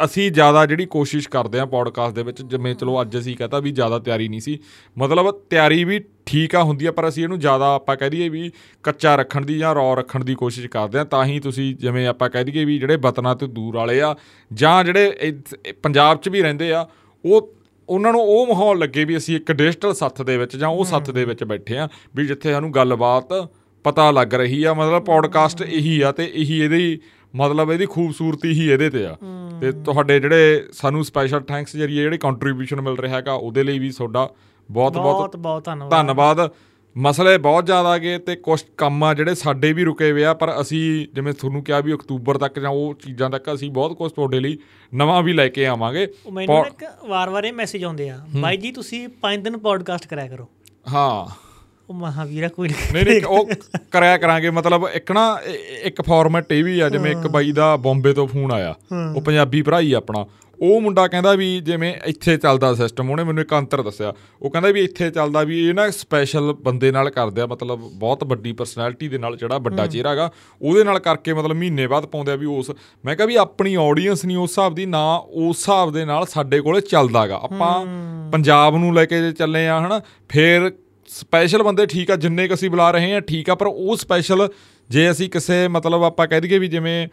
ਅਸੀਂ 0.06 0.32
ਜ਼ਿਆਦਾ 0.32 0.66
ਜਿਹੜੀ 0.66 0.86
ਕੋਸ਼ਿਸ਼ 0.86 1.30
ਕਰਦੇ 1.30 1.60
ਆ 1.60 1.66
ਪੌਡਕਾਸਟ 1.66 2.16
ਦੇ 2.16 2.24
ਵਿੱਚ, 2.24 2.42
ਜਿਵੇਂ 2.42 2.76
ਚਲੋ 2.76 3.02
ਅੱਜ 3.02 3.18
ਅਸੀਂ 3.18 3.38
ਕਹਤਾ 3.38 3.60
ਵੀ 3.60 3.72
ਜ਼ਿਆਦਾ 3.72 4.00
ਤਿਆਰੀ 4.00 4.28
ਨਹੀਂ 4.28 4.40
ਸੀ। 4.40 4.60
ਮਤਲਬ 4.98 5.32
ਤਿਆਰੀ 5.50 5.84
ਵੀ 5.84 6.04
ਠੀਕ 6.26 6.56
ਆ, 6.56 6.64
ਹੁੰਦੀ 6.64 6.86
ਆ, 6.86 6.92
ਪਰ 6.92 7.08
ਅਸੀਂ 7.08 7.24
ਇਹਨੂੰ 7.24 7.40
ਜ਼ਿਆਦਾ 7.40 7.76
ਆਪਾਂ 7.76 7.96
ਕਹਿ 7.96 8.10
ਦਈਏ 8.10 8.30
ਵੀ 8.30 8.52
ਕੱਚਾ 8.84 9.16
ਰੱਖਣ 9.16 9.46
ਦੀ 9.46 9.58
ਜਾਂ 9.58 9.76
ਰੌ 9.76 9.96
ਰੱਖਣ 9.96 10.24
ਦੀ 10.24 10.36
ਕੋਸ਼ਿਸ਼ 10.36 10.68
ਕਰਦੇ 10.68 11.00
ਆ। 11.00 11.04
ਤਾਂ 11.04 11.26
ਹੀ 11.26 11.40
ਤੁਸੀਂ 11.40 11.76
ਜਿਵੇਂ 11.76 12.08
ਆਪਾਂ 12.08 12.30
ਕਹਿ 12.30 12.44
ਦਈਏ 12.44 12.66
ਵੀ 12.66 12.80
ਜਿਹੜੇ 12.80 12.96
ਵਤਨਾਂ 12.96 13.36
ਤੋਂ 13.36 13.48
ਦੂਰ 13.48 13.76
ਵਾਲੇ 13.76 14.02
ਆ, 14.02 14.16
ਜਾਂ 14.54 14.84
ਜਿਹੜੇ 14.84 15.18
ਇੱਥ- 15.20 15.60
ਇਹ 15.66 15.74
ਪੰਜਾਬ 15.74 16.18
'ਚ 16.18 16.30
ਵੀ 16.30 16.42
ਰਹਿੰਦੇ 16.42 16.74
ਆ, 16.74 16.88
ਉਹ 17.26 17.54
ਉਹਨਾਂ 17.90 18.12
ਨੂੰ 18.12 18.22
ਉਹ 18.22 18.48
ਮਾਹੌਲ 18.48 18.80
ਲੱਗੇ 18.80 19.06
ਵੀ 19.06 19.18
ਅਸੀਂ 19.18 19.36
ਇੱਕ 19.36 19.52
ਡਿਜੀਟਲ 19.52 19.94
ਸੱਥ 19.94 20.22
ਦੇ 20.22 20.38
ਵਿੱਚ 20.38 20.58
ਜਾਂ 20.58 20.70
ਉਹ 20.70 20.86
ਸੱਥ 20.86 21.12
ਦੇ 21.12 21.26
ਵਿੱਚ 21.26 21.44
ਬੈਠੇ 21.44 21.78
ਆ 21.78 21.88
ਵੀ 22.16 22.26
ਜਿੱਥੇ 22.28 22.52
ਸਾਨੂੰ 22.52 22.74
ਗੱਲਬਾਤ 22.74 23.50
ਪਤਾ 23.84 24.12
ਲੱਗ 24.12 24.34
ਰਹੀ 24.34 24.64
ਆ 24.64 24.74
ਮਤਲਬ 24.74 25.04
ਪੌਡਕਾਸਟ 25.04 25.62
ਇਹੀ 25.62 26.02
ਆ 26.02 26.12
ਤੇ 26.12 26.32
ਇਹੀ 26.36 26.62
ਇਹਦੀ 26.62 27.00
ਮਤਲਬ 27.36 27.72
ਇਹਦੀ 27.72 27.86
ਖੂਬਸੂਰਤੀ 27.86 28.52
ਹੀ 28.52 28.70
ਇਹਦੇ 28.72 28.90
ਤੇ 28.90 29.06
ਆ। 29.06 29.18
ਤੇ 29.62 29.72
ਤੁਹਾਡੇ 29.72 30.20
ਜਿਹੜੇ 30.20 30.66
ਸਾਨੂੰ 30.72 31.06
ਸਪੈਸ਼ਲ 31.06 31.42
ਥੈਂਕਸ 31.42 31.76
ਜਰੀਏ 31.76 32.02
ਜਿਹੜੇ 32.02 32.18
ਕੰਟਰੀਬਿਊਸ਼ਨ 32.18 32.82
ਮਿਲ 32.82 32.98
ਰਿਹਾ 32.98 33.18
ਹੈਗਾ 33.18 33.34
ਉਹਦੇ 33.34 33.64
ਲਈ 33.64 33.80
ਵੀ 33.80 33.90
ਤੁਹਾਡਾ 33.90 34.30
ਬਹੁਤ 34.72 34.94
ਬਹੁਤ 34.94 35.36
ਬਹੁਤ 35.36 35.66
ਧੰਨਵਾਦ। 35.66 35.92
ਧੰਨਵਾਦ। 35.92 36.50
ਮਸਲੇ 36.98 37.38
ਬਹੁਤ 37.38 37.66
ਜ਼ਿਆਦਾ 37.66 37.98
ਗਏ 37.98 38.18
ਤੇ 38.18 38.36
ਕੁਝ 38.36 38.62
ਕੰਮ 38.78 39.04
ਆ 39.04 39.14
ਜਿਹੜੇ 39.14 39.36
ਸਾਡੇ 39.36 39.74
ਵੀ 39.74 39.84
ਰੁਕੇ 39.84 40.12
ਹੋਏ 40.12 40.24
ਆ 40.24 40.34
ਪਰ 40.34 40.62
ਅਸੀਂ 40.62 41.08
ਜਿਵੇਂ 41.14 41.34
ਤੁਹਾਨੂੰ 41.34 41.64
ਕਿਹਾ 41.64 41.80
ਵੀ 41.80 41.94
ਅਕਤੂਬਰ 41.94 42.38
ਤੱਕ 42.38 42.60
ਜਾਂ 42.60 42.70
ਉਹ 42.70 42.94
ਚੀਜ਼ਾਂ 42.94 43.30
ਤੱਕ 43.30 43.54
ਅਸੀਂ 43.54 43.72
ਬਹੁਤ 43.72 43.94
ਕੁਝ 43.94 44.12
ਤੁਹਾਡੇ 44.12 44.40
ਲਈ 44.40 44.58
ਨਵਾਂ 44.94 45.24
ਵੀ 45.24 45.34
ਲੈ 45.34 45.48
ਕੇ 45.48 45.66
ਆਵਾਂਗੇ। 45.68 46.08
ਮੈਨੂੰ 46.34 46.66
ਇੱਕ 46.66 46.86
ਵਾਰ-ਵਾਰ 47.08 47.44
ਇਹ 47.44 47.54
ਮੈਸੇਜ 47.54 47.84
ਆਉਂਦੇ 47.84 48.10
ਆ 48.10 48.20
ਬਾਈ 48.42 48.58
ਜੀ 48.58 48.72
ਤੁਸੀਂ 48.72 49.08
5 49.22 49.42
ਦਿਨ 49.42 49.58
ਪੋਡਕਾਸਟ 49.58 50.08
ਕਰਿਆ 50.08 50.28
ਕਰੋ। 50.28 50.50
ਹਾਂ। 50.94 51.43
ਉਹ 51.90 51.96
ਮਹਾਵੀਰਾ 51.96 52.48
ਕੋਈ 52.48 52.70
ਨਹੀਂ 52.94 53.06
ਨਹੀਂ 53.06 53.22
ਉਹ 53.24 53.50
ਕਰਿਆ 53.92 54.18
ਕਰਾਂਗੇ 54.18 54.50
ਮਤਲਬ 54.50 54.88
ਇੱਕ 54.94 55.12
ਨਾ 55.12 55.40
ਇੱਕ 55.84 56.02
ਫਾਰਮੈਟ 56.02 56.52
ਇਹ 56.52 56.64
ਵੀ 56.64 56.80
ਆ 56.80 56.90
ਜਿਵੇਂ 56.90 57.12
ਇੱਕ 57.12 57.28
ਬਾਈ 57.28 57.52
ਦਾ 57.52 57.76
ਬੰਬੇ 57.76 58.14
ਤੋਂ 58.14 58.28
ਫੋਨ 58.28 58.52
ਆਇਆ। 58.52 58.76
ਉਹ 59.16 59.22
ਪੰਜਾਬੀ 59.22 59.62
ਭਰਾ 59.62 59.80
ਹੀ 59.80 59.94
ਆਪਣਾ। 59.94 60.26
ਉਹ 60.62 60.82
ਮੁੰਡਾ 60.82 61.08
ਕਹਿੰਦਾ 61.08 61.34
ਵੀ 61.34 61.60
ਜਿਵੇਂ 61.60 61.94
ਇੱਥੇ 62.06 62.38
ਚੱਲਦਾ 62.38 62.76
ਸਿਸਟਮ 62.76 63.10
ਉਹਨੇ 63.10 63.24
ਮੈਨੂੰ 63.24 63.42
ਇੱਕ 63.44 63.54
ਅੰਤਰ 63.54 63.82
ਦੱਸਿਆ। 63.82 64.14
ਉਹ 64.42 64.50
ਕਹਿੰਦਾ 64.50 64.70
ਵੀ 64.70 64.82
ਇੱਥੇ 64.82 65.10
ਚੱਲਦਾ 65.10 65.44
ਵੀ 65.44 65.70
ਇਹ 65.70 65.74
ਨਾ 65.74 65.90
ਸਪੈਸ਼ਲ 65.90 66.54
ਬੰਦੇ 66.54 66.92
ਨਾਲ 66.92 67.10
ਕਰਦੇ 67.10 67.42
ਆ 67.42 67.46
ਮਤਲਬ 67.46 67.80
ਬਹੁਤ 67.94 68.24
ਵੱਡੀ 68.24 68.52
ਪਰਸਨੈਲਿਟੀ 68.52 69.08
ਦੇ 69.08 69.18
ਨਾਲ 69.18 69.38
ਜਿਹੜਾ 69.38 69.58
ਵੱਡਾ 69.58 69.88
ਚਿਹਰਾ 69.88 70.10
ਹੈਗਾ 70.10 70.32
ਉਹਦੇ 70.62 70.84
ਨਾਲ 70.84 71.00
ਕਰਕੇ 71.00 71.34
ਮਤਲਬ 71.34 71.56
ਮਹੀਨੇ 71.56 71.88
ਬਾਅਦ 71.88 72.06
ਪਾਉਂਦੇ 72.06 72.32
ਆ 72.32 72.36
ਵੀ 72.36 72.46
ਉਸ 72.46 72.72
ਮੈਂ 73.06 73.16
ਕਿਹਾ 73.16 73.28
ਵੀ 73.28 73.36
ਆਪਣੀ 73.36 73.76
ਆਡੀਅנס 73.76 74.18
ਨਹੀਂ 74.26 74.38
ਉਸ 74.38 74.50
ਹਿਸਾਬ 74.50 74.76
ਦੀ 74.76 74.86
ਨਾ 74.86 75.16
ਉਸ 75.16 75.58
ਹਿਸਾਬ 75.58 75.94
ਦੇ 75.94 76.06
ਨਾਲ 76.06 76.26
ਸਾਡੇ 76.26 76.62
ਕੋਲੇ 76.62 76.82
ਚੱਲਦਾਗਾ 76.82 77.40
ਆਪਾਂ 77.44 77.86
ਪੰਜਾਬ 78.32 78.78
ਨੂੰ 78.78 78.94
ਲੈ 78.94 79.06
ਕੇ 79.06 79.22
ਜੇ 79.22 79.32
ਚੱਲੇ 79.32 79.68
ਆ 79.68 79.86
ਹਨਾ 79.86 80.02
ਫੇਰ 80.30 80.72
ਸਪੈਸ਼ਲ 81.20 81.64
ਬੰਦੇ 81.64 81.86
ਠੀਕ 81.86 82.12
ਆ 82.12 82.16
ਜਿੰਨੇ 82.16 82.48
ਕ 82.48 82.54
ਅਸੀਂ 82.54 82.70
ਬੁਲਾ 82.70 82.92
ਰਹੇ 82.92 83.14
ਆ 83.14 83.20
ਠੀਕ 83.20 83.50
ਆ 83.50 83.56
ਪਰ 83.56 83.68
ਉਹ 83.68 83.96
ਸਪੈਸ਼ਲ 83.98 84.50
ਜੇ 84.90 85.12
ਅਸੀਂ 85.12 85.30
ਕਿਸੇ 85.30 85.68
ਮਤਲਬ 85.68 86.04
ਆਪਾਂ 86.04 86.28
ਕਹਿ 86.28 86.42
ਦਈਏ 86.42 86.60
ਵੀ 86.60 86.68
ਜਿਵੇਂ 86.68 87.08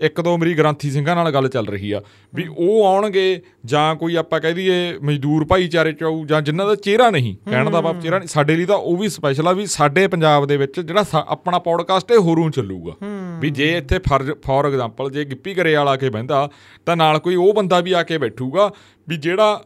ਇੱਕ 0.00 0.20
ਦੋ 0.20 0.36
ਮੇਰੀ 0.38 0.54
ਗ੍ਰੰਥੀ 0.54 0.90
ਸਿੰਘਾਂ 0.90 1.14
ਨਾਲ 1.16 1.30
ਗੱਲ 1.30 1.48
ਚੱਲ 1.48 1.66
ਰਹੀ 1.66 1.92
ਆ 1.92 2.00
ਵੀ 2.34 2.46
ਉਹ 2.48 2.86
ਆਉਣਗੇ 2.86 3.40
ਜਾਂ 3.64 3.94
ਕੋਈ 3.96 4.14
ਆਪਾਂ 4.16 4.40
ਕਹਿ 4.40 4.52
ਦਈਏ 4.52 4.98
ਮਜ਼ਦੂਰ 5.02 5.44
ਭਾਈਚਾਰੇ 5.44 5.92
ਚ 5.92 6.02
ਆਊ 6.02 6.24
ਜਾਂ 6.26 6.40
ਜਿਨ੍ਹਾਂ 6.42 6.66
ਦਾ 6.66 6.74
ਚਿਹਰਾ 6.74 7.10
ਨਹੀਂ 7.10 7.36
ਕਹਿਣ 7.50 7.70
ਦਾ 7.70 7.80
ਬਾਪ 7.80 8.00
ਚਿਹਰਾ 8.00 8.18
ਨਹੀਂ 8.18 8.28
ਸਾਡੇ 8.28 8.56
ਲਈ 8.56 8.64
ਤਾਂ 8.64 8.76
ਉਹ 8.76 8.96
ਵੀ 8.96 9.08
ਸਪੈਸ਼ਲ 9.08 9.48
ਆ 9.48 9.52
ਵੀ 9.52 9.66
ਸਾਡੇ 9.66 10.06
ਪੰਜਾਬ 10.06 10.46
ਦੇ 10.46 10.56
ਵਿੱਚ 10.56 10.80
ਜਿਹੜਾ 10.80 11.04
ਆਪਣਾ 11.14 11.58
ਪੌਡਕਾਸਟ 11.58 12.10
ਇਹ 12.12 12.18
ਹੋਰੂ 12.18 12.50
ਚੱਲੂਗਾ। 12.50 12.92
ਵੀ 13.40 13.50
ਜੇ 13.50 13.76
ਇੱਥੇ 13.76 13.98
ਫਾਰ 14.42 14.66
ਐਗਜ਼ਾਮਪਲ 14.66 15.10
ਜੇ 15.10 15.24
ਗਿੱਪੀ 15.24 15.54
ਗਰੇ 15.54 15.74
ਵਾਲਾ 15.74 15.90
ਆ 15.90 15.96
ਕੇ 15.96 16.10
ਬਹਿੰਦਾ 16.10 16.48
ਤਾਂ 16.86 16.96
ਨਾਲ 16.96 17.18
ਕੋਈ 17.18 17.34
ਉਹ 17.34 17.54
ਬੰਦਾ 17.54 17.80
ਵੀ 17.80 17.92
ਆ 17.92 18.02
ਕੇ 18.02 18.18
ਬੈਠੂਗਾ 18.18 18.70
ਵੀ 19.08 19.16
ਜਿਹੜਾ 19.16 19.64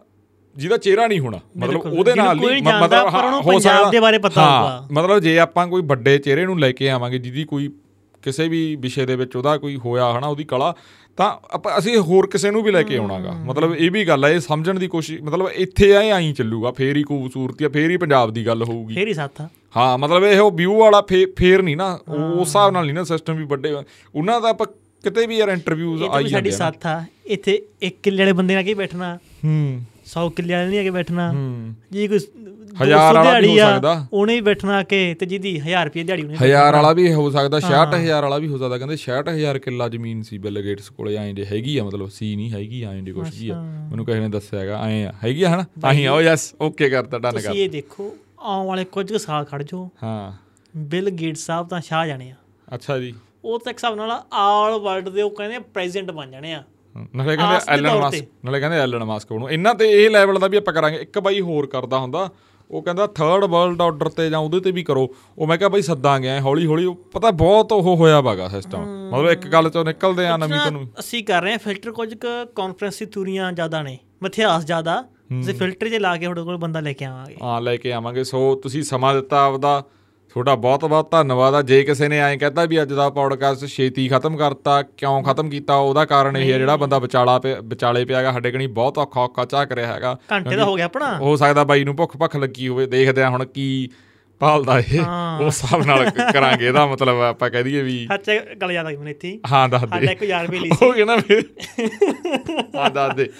ਜਿਹਦਾ 0.56 0.76
ਚਿਹਰਾ 0.76 1.06
ਨਹੀਂ 1.06 1.20
ਹੋਣਾ 1.20 1.40
ਮਤਲਬ। 1.56 1.80
ਉਹਦੇ 1.86 2.14
ਨਾਲ 2.14 2.36
ਨਹੀਂ 2.36 2.62
ਪਰ 2.62 2.70
ਹਾਂ, 2.70 2.80
ਸਕਦਾ- 3.60 3.90
ਦੇ 3.90 4.00
ਬਾਰੇ 4.00 4.18
ਪਤਾ 4.18 4.60
ਹੋਊਗਾ। 4.60 4.88
ਮਤਲਬ 4.92 5.18
ਜੇ 5.18 5.38
ਆਪਾਂ 5.38 5.66
ਕੋਈ 5.66 5.82
ਵੱਡੇ 5.82 6.18
ਚਿਹਰੇ 6.18 6.46
ਨੂੰ 6.46 6.60
ਲੈ 6.60 6.72
ਕੇ 6.72 6.90
ਆਵਾਂਗੇ 6.90 7.18
ਜਿਹਦੀ 7.18 7.44
ਕੋਈ 7.44 7.70
ਕਿਸੇ 8.22 8.48
ਵੀ 8.48 8.76
ਵਿਸ਼ੇ 8.76 9.06
ਦੇ 9.06 9.16
ਵਿੱਚ 9.16 9.36
ਉਹਦਾ 9.36 9.58
ਕੋਈ 9.58 9.76
ਹੋਇਆ 9.76 10.18
ਹਨਾ 10.18 10.26
ਉਹਦੀ 10.26 10.44
ਕਲਾ 10.44 10.74
ਤਾਂ 11.16 11.36
ਅਸੀਂ 11.78 11.98
ਹੋਰ 11.98 12.26
ਕਿਸੇ 12.26 12.50
ਨੂੰ 12.50 12.62
ਵੀ 12.62 12.72
ਲੈ 12.72 12.82
ਕੇ 12.82 12.96
ਆਉਣਾਗਾ। 12.96 13.32
ਮਤਲਬ 13.32 13.74
ਇਹ 13.74 13.90
ਵੀ 13.90 14.04
ਗੱਲ 14.04 14.24
ਹੈ 14.24 14.30
ਇਹ 14.30 14.40
ਸਮਝਣ 14.40 14.78
ਦੀ 14.78 14.86
ਕੋਸ਼ਿਸ਼ 14.86 15.22
ਮਤਲਬ 15.22 15.48
ਇੱਥੇ 15.54 15.92
ਐ 15.92 16.10
ਆਈ 16.10 16.32
ਚੱਲੂਗਾ 16.32 16.70
ਫੇਰ 16.70 16.96
ਹੀ 16.96 17.02
ਖੂਬਸੂਰਤੀ 17.02 17.64
ਆ 17.64 17.68
ਫੇਰ 17.68 17.90
ਹੀ 17.90 17.96
ਪੰਜਾਬ 17.96 18.30
ਦੀ 18.30 18.46
ਗੱਲ 18.46 18.62
ਹੋਊਗੀ। 18.62 18.94
ਫੇਰ 18.94 19.08
ਹੀ 19.08 19.14
ਸਾਥ 19.14 19.40
ਆ। 19.40 19.48
ਹਾਂ 19.76 19.98
ਮਤਲਬ 19.98 20.24
ਇਹ 20.24 20.40
ਉਹ 20.40 20.50
ਵਿਊ 20.50 20.78
ਵਾਲਾ 20.78 21.00
ਫੇਰ 21.36 21.62
ਨਹੀਂ 21.62 21.76
ਨਾ 21.76 21.98
ਉਸ 22.38 22.48
ਹਿਸਾਬ 22.48 22.72
ਨਾਲ 22.72 22.84
ਨਹੀਂ 22.84 22.94
ਨਾ 22.94 23.04
ਸਿਸਟਮ 23.04 23.36
ਵੀ 23.36 23.44
ਵੱਡੇ 23.44 23.74
ਉਹਨਾਂ 24.14 24.40
ਦਾ 24.40 24.48
ਆਪਾਂ 24.48 24.66
ਕਿਤੇ 25.04 25.26
ਵੀ 25.26 25.36
ਯਾਰ 25.36 25.48
ਇੰਟਰਵਿਊਜ਼ 25.48 26.02
ਆਈ 26.02 26.08
ਸਾਡੀ 26.08 26.28
ਜਾਂਦੇ 26.28 26.50
ਆ 26.50 26.52
ਸਾਥ 26.52 26.86
ਆ। 26.86 27.04
ਇੱਥੇ 27.26 27.62
ਇੱਕ 27.82 27.96
ਕਿੱਲੇ 28.02 28.22
ਵਾਲੇ 28.22 28.32
ਬੰਦੇ 28.32 28.54
ਨਾਲ 28.54 28.62
ਕੀ 28.62 28.74
ਬੈਠਣਾ? 28.74 29.18
ਹੂੰ। 29.44 29.80
100 30.06 30.28
ਕਿੱਲੇ 30.30 30.54
ਵਾਲੇ 30.54 30.68
ਨਹੀਂ 30.68 30.78
ਆ 30.78 30.82
ਕੇ 30.82 30.90
ਬੈਠਣਾ। 30.90 31.30
ਹੂੰ। 31.32 31.74
ਜੀ 31.92 32.08
ਕੋਈ 32.08 32.18
ਹਜ਼ਾਰ 32.82 33.14
ਵਾਲਾ 33.14 33.38
ਵੀ 33.40 33.48
ਹੋ 33.48 33.56
ਸਕਦਾ। 33.56 34.06
ਉਹਨੇ 34.12 34.34
ਵੀ 34.34 34.40
ਬੈਠਣਾ 34.40 34.82
ਕੇ 34.82 35.14
ਤੇ 35.14 35.26
ਜਿਹਦੀ 35.26 35.60
1000 35.60 35.84
ਰੁਪਏ 35.84 36.02
ਦਿਹਾੜੀ 36.04 36.22
ਉਹਨੇ 36.22 36.36
ਹਜ਼ਾਰ 36.42 36.74
ਵਾਲਾ 36.74 36.92
ਵੀ 36.92 37.12
ਹੋ 37.12 37.30
ਸਕਦਾ 37.30 37.60
66000 37.60 38.22
ਵਾਲਾ 38.22 38.38
ਵੀ 38.38 38.48
ਹੋ 38.48 38.58
ਸਕਦਾ। 38.58 38.78
ਕਹਿੰਦੇ 38.78 38.96
66000 38.96 39.58
ਕਿੱਲਾ 39.58 39.88
ਜ਼ਮੀਨ 39.88 40.22
ਸੀ 40.22 40.38
ਬਿਲ 40.38 40.60
ਗੇਟਸ 40.62 40.88
ਕੋਲੇ 40.90 41.16
ਐਂ 41.16 41.34
ਦੇ 41.34 41.46
ਹੈਗੀ 41.46 41.78
ਆ 41.78 41.84
ਮਤਲਬ 41.84 42.08
ਸੀ 42.08 42.36
ਨਹੀਂ 42.36 42.50
ਹੈਗੀ 42.52 42.82
ਐਂ 42.82 43.02
ਦੇ 43.02 43.12
ਕੁਛ 43.12 43.28
ਜੀ 43.28 43.48
ਆ। 43.48 43.60
ਮੈਨੂੰ 43.62 44.06
ਕਿਸੇ 44.06 44.20
ਨੇ 44.20 44.28
ਦੱਸਿਆ 44.28 44.60
ਹੈਗਾ 44.60 44.80
ਐਂ 44.82 45.06
ਆ। 45.06 45.12
ਹੈਗੀ 45.24 45.42
ਆ 45.42 45.54
ਹਨਾ? 45.54 45.64
ਤਾਂ 45.80 45.92
ਹੀ 45.92 46.04
ਆਓ 46.04 46.20
ਯੈਸ 46.20 46.54
ਓਕੇ 46.60 46.88
ਕਰਤਾ 46.90 47.18
ਡਨ 47.18 47.30
ਤੁਸੀਂ 47.30 47.48
ਕਰ 47.48 47.56
ਇਹ 47.56 47.68
ਦੇਖੋ 47.70 48.14
ਆਉਣ 48.38 48.66
ਵਾਲੇ 48.66 48.84
ਕੁਝ 48.84 49.16
ਸਾਲ 49.16 49.44
ਖੜ 49.44 49.62
ਜਾਓ। 49.62 49.88
ਹਾਂ। 50.02 50.32
ਬਿਲ 50.76 51.10
ਗੇਟਸ 51.10 51.46
ਸਾਹਿਬ 51.46 51.68
ਤਾਂ 51.68 51.80
ਸ਼ਾਹ 51.80 52.06
ਜਾਣੇ 52.06 52.30
ਆ। 52.30 52.34
ਅੱਛਾ 52.74 52.98
ਜੀ। 52.98 53.14
ਉਹ 53.44 53.58
ਤਾਂ 53.58 53.70
ਇੱਕ 53.70 53.78
ਹਿਸਾਬ 53.78 53.94
ਨਾਲ 53.94 54.22
ਆਲ 54.32 54.78
ਵਰਲਡ 54.78 55.08
ਦੇ 55.08 55.22
ਉਹ 55.22 55.30
ਕਹਿੰਦੇ 55.30 55.58
ਪ੍ਰੈਜ਼ੀਡੈਂਟ 55.58 56.10
ਬਣ 56.10 56.30
ਜਾਣੇ 56.30 56.54
ਆ। 56.54 56.62
ਨਾਲੇ 57.14 57.36
ਕਹਿੰਦੇ 57.36 57.58
ਐਲਨ 57.68 57.98
ਮਾਸਕ। 58.00 58.24
ਨਾਲੇ 58.44 58.60
ਕਹਿੰਦੇ 58.60 58.78
ਐਲਨ 58.78 59.04
ਮਾਸਕ 59.04 59.32
ਉਹਨੂੰ 59.32 59.50
ਇਹਨਾਂ 59.50 59.74
ਤੇ 59.74 59.90
ਇਹ 59.92 60.10
ਲੈਵਲ 60.10 60.38
ਦਾ 60.38 60.46
ਵੀ 60.46 60.56
ਆਪਾਂ 60.56 60.74
ਕਰਾਂਗੇ। 60.74 60.96
ਇੱਕ 60.96 61.18
ਬਾਈ 61.18 61.40
ਹੋਰ 61.40 61.66
ਕਰਦਾ 61.66 61.98
ਹੁੰਦਾ। 61.98 62.28
ਉਹ 62.70 62.82
ਕਹਿੰਦਾ 62.82 63.06
ਥਰਡ 63.06 63.44
ਵਰਲਡ 63.44 63.82
ਆਰਡਰ 63.82 64.08
ਤੇ 64.08 64.28
ਜਾਂ 64.30 64.38
ਉਹਦੇ 64.38 64.60
ਤੇ 64.60 64.70
ਵੀ 64.70 64.82
ਕਰੋ। 64.82 65.08
ਉਹ 65.38 65.46
ਮੈਂ 65.46 65.56
ਕਿਹਾ 65.58 65.68
ਬਾਈ 65.68 65.82
ਸੱਦਾਂਗੇ 65.82 66.28
ਐਂ 66.28 66.40
ਹੌਲੀ 66.40 66.66
ਹੌਲੀ 66.66 66.86
ਪਤਾ 67.12 67.30
ਬਹੁਤ 67.30 67.72
ਉਹ 67.72 67.96
ਹੋਇਆ 67.96 68.20
ਬਾਗਾ 68.20 68.48
ਸਿਸਟਮ 68.48 69.10
ਮਤਲਬ 69.10 69.30
ਇੱਕ 69.30 69.46
ਗੱਲ 69.48 69.70
ਚੋਂ 69.70 69.84
ਨਿਕਲਦੇ 69.84 70.26
ਆ 70.26 70.36
ਨਵੀਂ 70.36 70.58
ਤੋਂ 70.64 70.72
ਨਵੀਂ 70.72 70.86
ਅਸੀਂ 70.98 71.24
ਕਰ 71.24 71.42
ਰਹੇ 71.42 71.52
ਹਾਂ 71.52 71.58
ਫਿਲਟਰ 71.58 71.92
ਕੁਝ 71.92 72.14
ਕਾਨਫਰੰਸ 72.56 72.98
ਦੀ 72.98 73.06
ਤੂਰੀਆਂ 73.06 73.52
ਜ਼ਿਆਦਾ 73.52 73.82
ਨੇ। 73.82 73.98
ਮਿਥਿਆਸ 74.22 74.64
ਜ਼ਿਆਦਾ। 74.64 75.04
ਅਸੀਂ 75.40 75.54
ਫਿਲਟਰ 75.54 75.88
ਜੇ 75.88 75.98
ਲਾ 75.98 76.16
ਕੇ 76.16 76.24
ਤੁਹਾਡੇ 76.24 76.42
ਕੋਲ 76.42 76.56
ਬੰਦਾ 76.56 76.80
ਲੈ 76.80 76.92
ਕੇ 76.92 77.04
ਆਵਾਂਗੇ। 77.04 77.36
ਹਾਂ 77.42 77.60
ਲੈ 77.60 77.76
ਕੇ 77.76 77.92
ਆਵਾਂਗੇ। 77.92 78.24
ਸੋ 78.24 78.54
ਤੁਸੀਂ 78.54 78.82
ਸਮਾਂ 78.82 79.14
ਦਿੱਤਾ 79.14 79.44
ਆਪਦਾ। 79.44 79.84
ਤੁਹਾਡਾ 80.36 80.54
ਬਹੁਤ 80.54 80.84
ਬਹੁਤ 80.84 81.10
ਧੰਨਵਾਦ 81.10 81.54
ਆ। 81.54 81.62
ਜੇ 81.62 81.82
ਕਿਸੇ 81.82 82.08
ਨੇ 82.08 82.18
ਐਂ 82.18 82.36
ਕਹਤਾ 82.38 82.64
ਵੀ 82.64 82.82
ਅੱਜ 82.82 82.92
ਦਾ 82.92 83.08
ਪੌਡਕਾਸਟ 83.10 83.66
ਛੇਤੀ 83.66 84.08
ਖਤਮ 84.08 84.36
ਕਰਤਾ 84.36 84.82
ਕਿਉਂ 84.82 85.22
ਖਤਮ 85.22 85.50
ਕੀਤਾ 85.50 85.74
ਉਹਦਾ 85.74 86.04
ਕਾਰਨ 86.04 86.36
ਇਹ 86.36 86.52
ਹੈ 86.52 86.58
ਜਿਹੜਾ 86.58 86.76
ਬੰਦਾ 86.76 86.98
ਵਿਚਾਲਾ 86.98 87.40
ਵਿਚਾਲੇ 87.64 88.04
ਪਿਆਗਾ 88.04 88.32
ਸਾਡੇ 88.32 88.50
ਕਣੀ 88.50 88.66
ਬਹੁਤ 88.66 88.98
ਔਖਾ 88.98 89.20
ਔਖਾ 89.20 89.44
ਝਾਕ 89.44 89.72
ਰਿਹਾ 89.72 89.94
ਹੈਗਾ। 89.94 90.18
ਘੰਟੇ 90.32 90.56
ਦਾ 90.56 90.64
ਹੋ 90.64 90.74
ਗਿਆ 90.74 90.84
ਆਪਣਾ। 90.84 91.18
ਹੋ 91.18 91.36
ਸਕਦਾ 91.36 91.64
ਬਾਈ 91.64 91.84
ਨੂੰ 91.84 91.96
ਭੁੱਖ 91.96 92.16
ਭੱਖ 92.16 92.36
ਲੱਗੀ 92.36 92.68
ਹੋਵੇ 92.68 92.86
ਦੇਖਦੇ 92.86 93.22
ਆ 93.22 93.30
ਹੁਣ 93.30 93.44
ਕੀ 93.44 93.88
ਭਾਲਦਾ 94.38 94.78
ਇਹ। 94.78 95.00
ਹਾਂ। 95.00 95.40
ਉਸ 95.40 95.64
ਹਿਸਾਬ 95.64 95.86
ਨਾਲ 95.86 96.10
ਕਰਾਂਗੇ 96.10 96.66
ਇਹਦਾ 96.66 96.86
ਮਤਲਬ 96.86 97.20
ਆਪਾਂ 97.20 97.50
ਕਹਿ 97.50 97.62
ਦਈਏ 97.62 97.82
ਵੀ 97.82 98.06
ਸੱਚ 98.06 98.30
ਗੱਲ 98.60 98.72
ਯਾਦ 98.72 98.86
ਆ 98.86 98.90
ਗਈ 98.90 98.96
ਮੈਨੂੰ 98.96 99.10
ਇੱਥੇ 99.10 99.28
ਹੀ। 99.28 99.40
ਹਾਂ 99.52 99.68
ਦੱਸ 99.68 99.80
ਸਾਡਾ 99.80 99.98
ਦੇ। 99.98 100.06
ਇੱਕ 100.06 100.22
ਯਾਰ 100.22 100.50
ਵੀ 100.50 100.58
ਲਈ 100.58 100.70
ਉਹ 100.82 100.92
ਕਹਿੰਦਾ 100.92 101.16
ਫਿਰ 101.16 101.44
ਹਾਂ 102.76 102.90
ਦੱਸ 102.90 103.14
ਦੇ। 103.14 103.30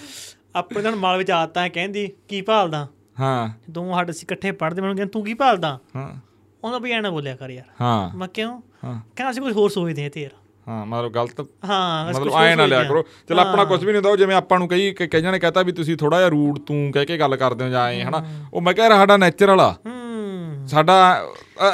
ਆਪਣੇ 0.57 0.82
ਤਾਂ 0.82 0.92
ਮਾਲ 0.92 1.18
ਵਿੱਚ 1.18 1.30
ਆਦਤਾਂ 1.30 1.62
ਹੈ 1.62 1.68
ਕਹਿੰਦੀ 1.68 2.12
ਕੀ 2.28 2.40
ਭਾਲਦਾ? 2.40 2.86
ਹਾਂ। 3.20 3.72
ਤੂੰ 3.74 3.94
ਸਾਡੇ 3.94 4.12
ਸੀ 4.12 4.20
ਇਕੱਠੇ 4.22 4.53
ਪੜ੍ਹਦੇ 4.53 4.82
ਮੈਨੂੰ 4.82 4.97
ਕਹਿੰਦਾ 4.97 5.11
ਤੂੰ 5.11 5.24
ਕੀ 5.24 5.34
ਭਾਲਦਾ? 5.34 5.78
ਹਾਂ। 5.97 6.26
ਉਹਨਾਂ 6.66 6.80
ਵੀ 6.80 6.92
ਐਨਾ 6.92 7.10
ਬੋਲਿਆ 7.10 7.36
ਕਰ 7.36 7.50
ਯਾਰ। 7.50 7.64
ਹਾਂ। 7.80 8.16
ਮੈਂ 8.16 8.28
ਕਿਉਂ 8.28 8.60
ਹਾਂ। 8.84 9.00
ਕਹਿੰਦਾ 9.16 9.30
ਅਸੀਂ 9.30 9.42
ਕੁਝ 9.42 9.52
ਹੋਰ 9.52 9.70
ਸੋਚਦੇ 9.70 10.02
ਹਾਂ 10.02 10.10
ਤੇ 10.10 10.20
ਯਾਰ 10.22 10.30
ਹਾਂ 10.68 10.86
ਮਤਲਬ 10.86 11.12
ਗਲਤ 11.12 11.40
ਹਾਂ 11.64 12.12
ਮਤਲਬ 12.12 12.34
ਐ 12.34 12.54
ਨਾ 12.54 12.66
ਲਿਆ 12.66 12.82
ਕਰੋ। 12.84 13.04
ਚਲ 13.28 13.38
ਆਪਣਾ 13.38 13.64
ਕੁਝ 13.64 13.84
ਵੀ 13.84 13.92
ਨਹੀਂ 13.92 14.02
ਹੁੰਦਾ 14.02 14.16
ਜਿਵੇਂ 14.16 14.36
ਆਪਾਂ 14.36 14.58
ਨੂੰ 14.58 14.68
ਕਈ 14.68 14.92
ਕ- 14.92 15.08
ਕਈਆਂ 15.10 15.32
ਨੇ 15.32 15.38
ਕਹਤਾ 15.38 15.62
ਵੀ 15.62 15.72
ਤੁਸੀਂ 15.72 15.96
ਥੋੜਾ 15.96 16.18
ਜਿਹਾ 16.18 16.28
ਰੂਡ 16.28 16.58
ਤੂੰ 16.58 16.92
ਕਹਿ 16.92 17.06
ਕੇ 17.06 17.18
ਗੱਲ 17.18 17.36
ਕਰਦੇ 17.36 17.64
ਹੋ 17.64 17.68
ਜਾਂ 17.70 17.88
ਐ 17.88 18.02
ਹਨਾ। 18.04 18.24
ਉਹ 18.54 18.60
ਮੈਂ 18.60 18.74
ਕਹਿ 18.74 18.88
ਰਿਹਾ 18.88 18.98
ਸਾਡਾ 18.98 19.16
ਨੇਚਰਲ 19.16 19.60
ਆ 19.60 19.70
ਹੂੰ। 19.86 20.66
ਸਾਡਾ 20.68 21.24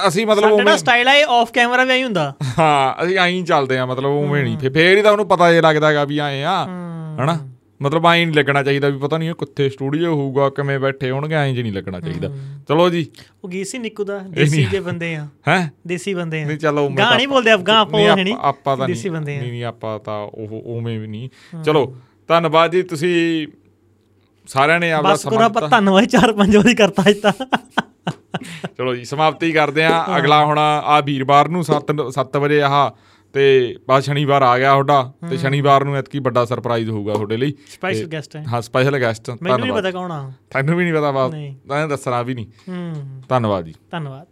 ਅਸੀਂ 0.08 0.26
ਮਤਲਬ 0.26 0.56
ਸਾਡਾ 0.58 0.76
ਸਟਾਈਲ 0.76 1.08
ਹੈ 1.08 1.24
ਆਫ 1.28 1.52
ਕੈਮਰਾ 1.52 1.84
ਵੀ 1.84 1.90
ਆਈ 1.90 2.02
ਹੁੰਦਾ। 2.02 2.34
ਹਾਂ 2.58 3.04
ਅਸੀਂ 3.04 3.18
ਐਂ 3.18 3.42
ਚੱਲਦੇ 3.44 3.78
ਆ 3.78 3.86
ਮਤਲਬ 3.86 4.10
ਉਵੇਂ 4.10 4.42
ਨਹੀਂ। 4.44 4.58
ਫੇਰ 4.70 4.96
ਹੀ 4.96 5.02
ਤਾਂ 5.02 5.12
ਉਹਨੂੰ 5.12 5.28
ਪਤਾ 5.28 5.52
ਜੇ 5.52 5.60
ਲੱਗਦਾ 5.60 5.88
ਹੈਗਾ 5.88 6.04
ਵੀ 6.04 6.18
ਐਂ 6.18 6.44
ਆ 6.44 6.64
ਹਨਾ। 7.24 7.38
ਮਤਲਬ 7.82 8.06
ਐਂ 8.06 8.26
ਨਹੀਂ 8.26 8.36
ਲੱਗਣਾ 8.36 8.62
ਚਾਹੀਦਾ 8.62 8.88
ਵੀ 8.88 8.98
ਪਤਾ 8.98 9.18
ਨਹੀਂ 9.18 9.30
ਇਹ 9.30 9.34
ਕਿੱਥੇ 9.34 9.68
ਸਟੂਡੀਓ 9.68 10.14
ਹੋਊਗਾ 10.14 10.50
ਕਿਵੇਂ 10.50 10.80
ਬੈਠੇ 10.80 11.10
ਹੋਣਗੇ 11.10 11.34
ਐਂ 11.34 11.52
ਜੀ 11.52 11.62
ਨਹੀਂ 11.62 11.72
ਲੱਗਣਾ 11.72 12.00
ਚਾਹੀਦਾ। 12.00 12.28
ਚਲੋ 12.68 12.90
ਜੀ। 12.90 13.06
ਉਹ 13.44 13.48
ਗਈ 13.48 13.64
ਸੀ 13.64 13.78
ਨਿੱਕੂ 13.78 14.04
ਦਾ 14.04 14.18
ਦੇਸੀ 14.18 14.66
ਦੇ 14.70 14.80
ਬੰਦੇ 14.80 15.14
ਆ। 15.14 15.28
ਹੈ? 15.48 15.72
ਦੇਸੀ 15.86 16.14
ਬੰਦੇ 16.14 16.42
ਆ। 16.42 16.46
ਨਹੀਂ 16.46 16.58
ਚਲੋ 16.58 16.88
ਮੈਂ 16.88 16.98
ਗਾਂ 16.98 17.06
ਤਾਂ- 17.06 17.16
ਨਹੀਂ 17.16 17.28
ਬੋਲਦੇ 17.28 17.54
ਅਫਗਾਂ 17.54 17.78
ਆਪਾਂ 17.80 18.00
ਉਹ 18.00 18.16
ਨਹੀਂ। 18.16 18.36
ਆਪਾਂ 18.40 18.76
ਤਾਂ 18.76 18.86
ਦੇਸੀ 18.88 19.08
ਬੰਦੇ 19.08 19.36
ਆ। 19.36 19.40
ਨਹੀਂ 19.40 19.50
ਨਹੀਂ 19.50 19.64
ਆਪਾਂ 19.64 19.98
ਤਾਂ 19.98 20.18
ਉਹ 20.18 20.62
ਉਵੇਂ 20.76 21.00
ਵੀ 21.00 21.06
ਨਹੀਂ। 21.06 21.28
ਚਲੋ 21.62 21.96
ਧੰਨਵਾਦ 22.28 22.70
ਜੀ 22.70 22.82
ਤੁਸੀਂ 22.82 23.46
ਸਾਰਿਆਂ 24.46 24.80
ਨੇ 24.80 24.92
ਆਪਦਾ 24.92 25.12
ਬਸ 25.12 25.22
ਕਰੋ 25.22 25.30
ਸਮਾਂ 25.34 25.46
ਆਪਾਂ 25.46 25.62
ਦਿੱਤਾ 25.62 25.76
ਧੰਨਵਾਦ 25.76 26.04
ਚਾਰ 26.04 26.32
ਪੰਜ 26.32 26.56
ਵਾਰੀ 26.56 26.74
ਕਰਤਾ 26.74 27.02
ਅੱਜ 27.08 27.16
ਤਾਂ। 27.16 27.32
ਚਲੋ 28.78 28.94
ਜੀ 28.94 29.04
ਸਮਾਪਤੀ 29.04 29.52
ਕਰਦੇ 29.52 29.84
ਆ 29.84 30.06
ਅਗਲਾ 30.18 30.44
ਹੁਣ 30.44 30.58
ਆ 30.58 31.00
ਵੀਰਵਾਰ 31.00 31.48
ਨੂੰ 31.48 31.64
7 31.64 31.92
7 32.10 32.36
ਵਜੇ 32.40 32.62
ਆਹ 32.62 32.90
ਤੇ 33.32 33.76
ਬਾਅਦ 33.88 34.02
ਸ਼ਨੀਵਾਰ 34.02 34.42
ਆ 34.42 34.58
ਗਿਆ 34.58 34.70
ਤੁਹਾਡਾ 34.72 35.12
ਤੇ 35.30 35.36
ਸ਼ਨੀਵਾਰ 35.36 35.84
ਨੂੰ 35.84 35.96
ਐਤਕੀ 35.96 36.18
ਵੱਡਾ 36.18 36.44
ਸਰਪ੍ਰਾਈਜ਼ 36.44 36.90
ਹੋਊਗਾ 36.90 37.14
ਤੁਹਾਡੇ 37.14 37.36
ਲਈ। 37.36 37.54
ਸਪੈਸ਼ਲ 37.66 38.06
ਗੈਸਟ 38.06 38.36
ਹੈ। 38.36 38.44
ਹਾਂ 38.52 38.60
ਸਪੈਸ਼ਲ 38.62 39.00
ਗੈਸਟ 39.00 39.30
ਮੈਨੂੰ 39.30 39.44
ਨਹੀਂ 39.44 39.58
ਧੰਨਵਾਦ। 39.58 39.82
ਪਤਾ 39.82 39.90
ਕੌਣ 39.90 40.12
ਆ। 40.12 40.32
ਤੁਹਾਨੂੰ 40.50 40.76
ਵੀ 40.76 40.84
ਨਹੀਂ 40.84 40.94
ਪਤਾ 40.94 41.10
ਬਾਤ 41.10 41.30
ਨਹੀਂ। 41.30 41.54
ਤਾਂ 41.68 41.88
ਦੱਸਣਾ 41.88 42.22
ਵੀ 42.22 42.34
ਨਹੀਂ 42.34 42.46
ਧੰਨਵਾਦ 43.28 43.64
ਜੀ। 43.64 43.74
ਧੰਨਵਾਦ। 43.90 44.26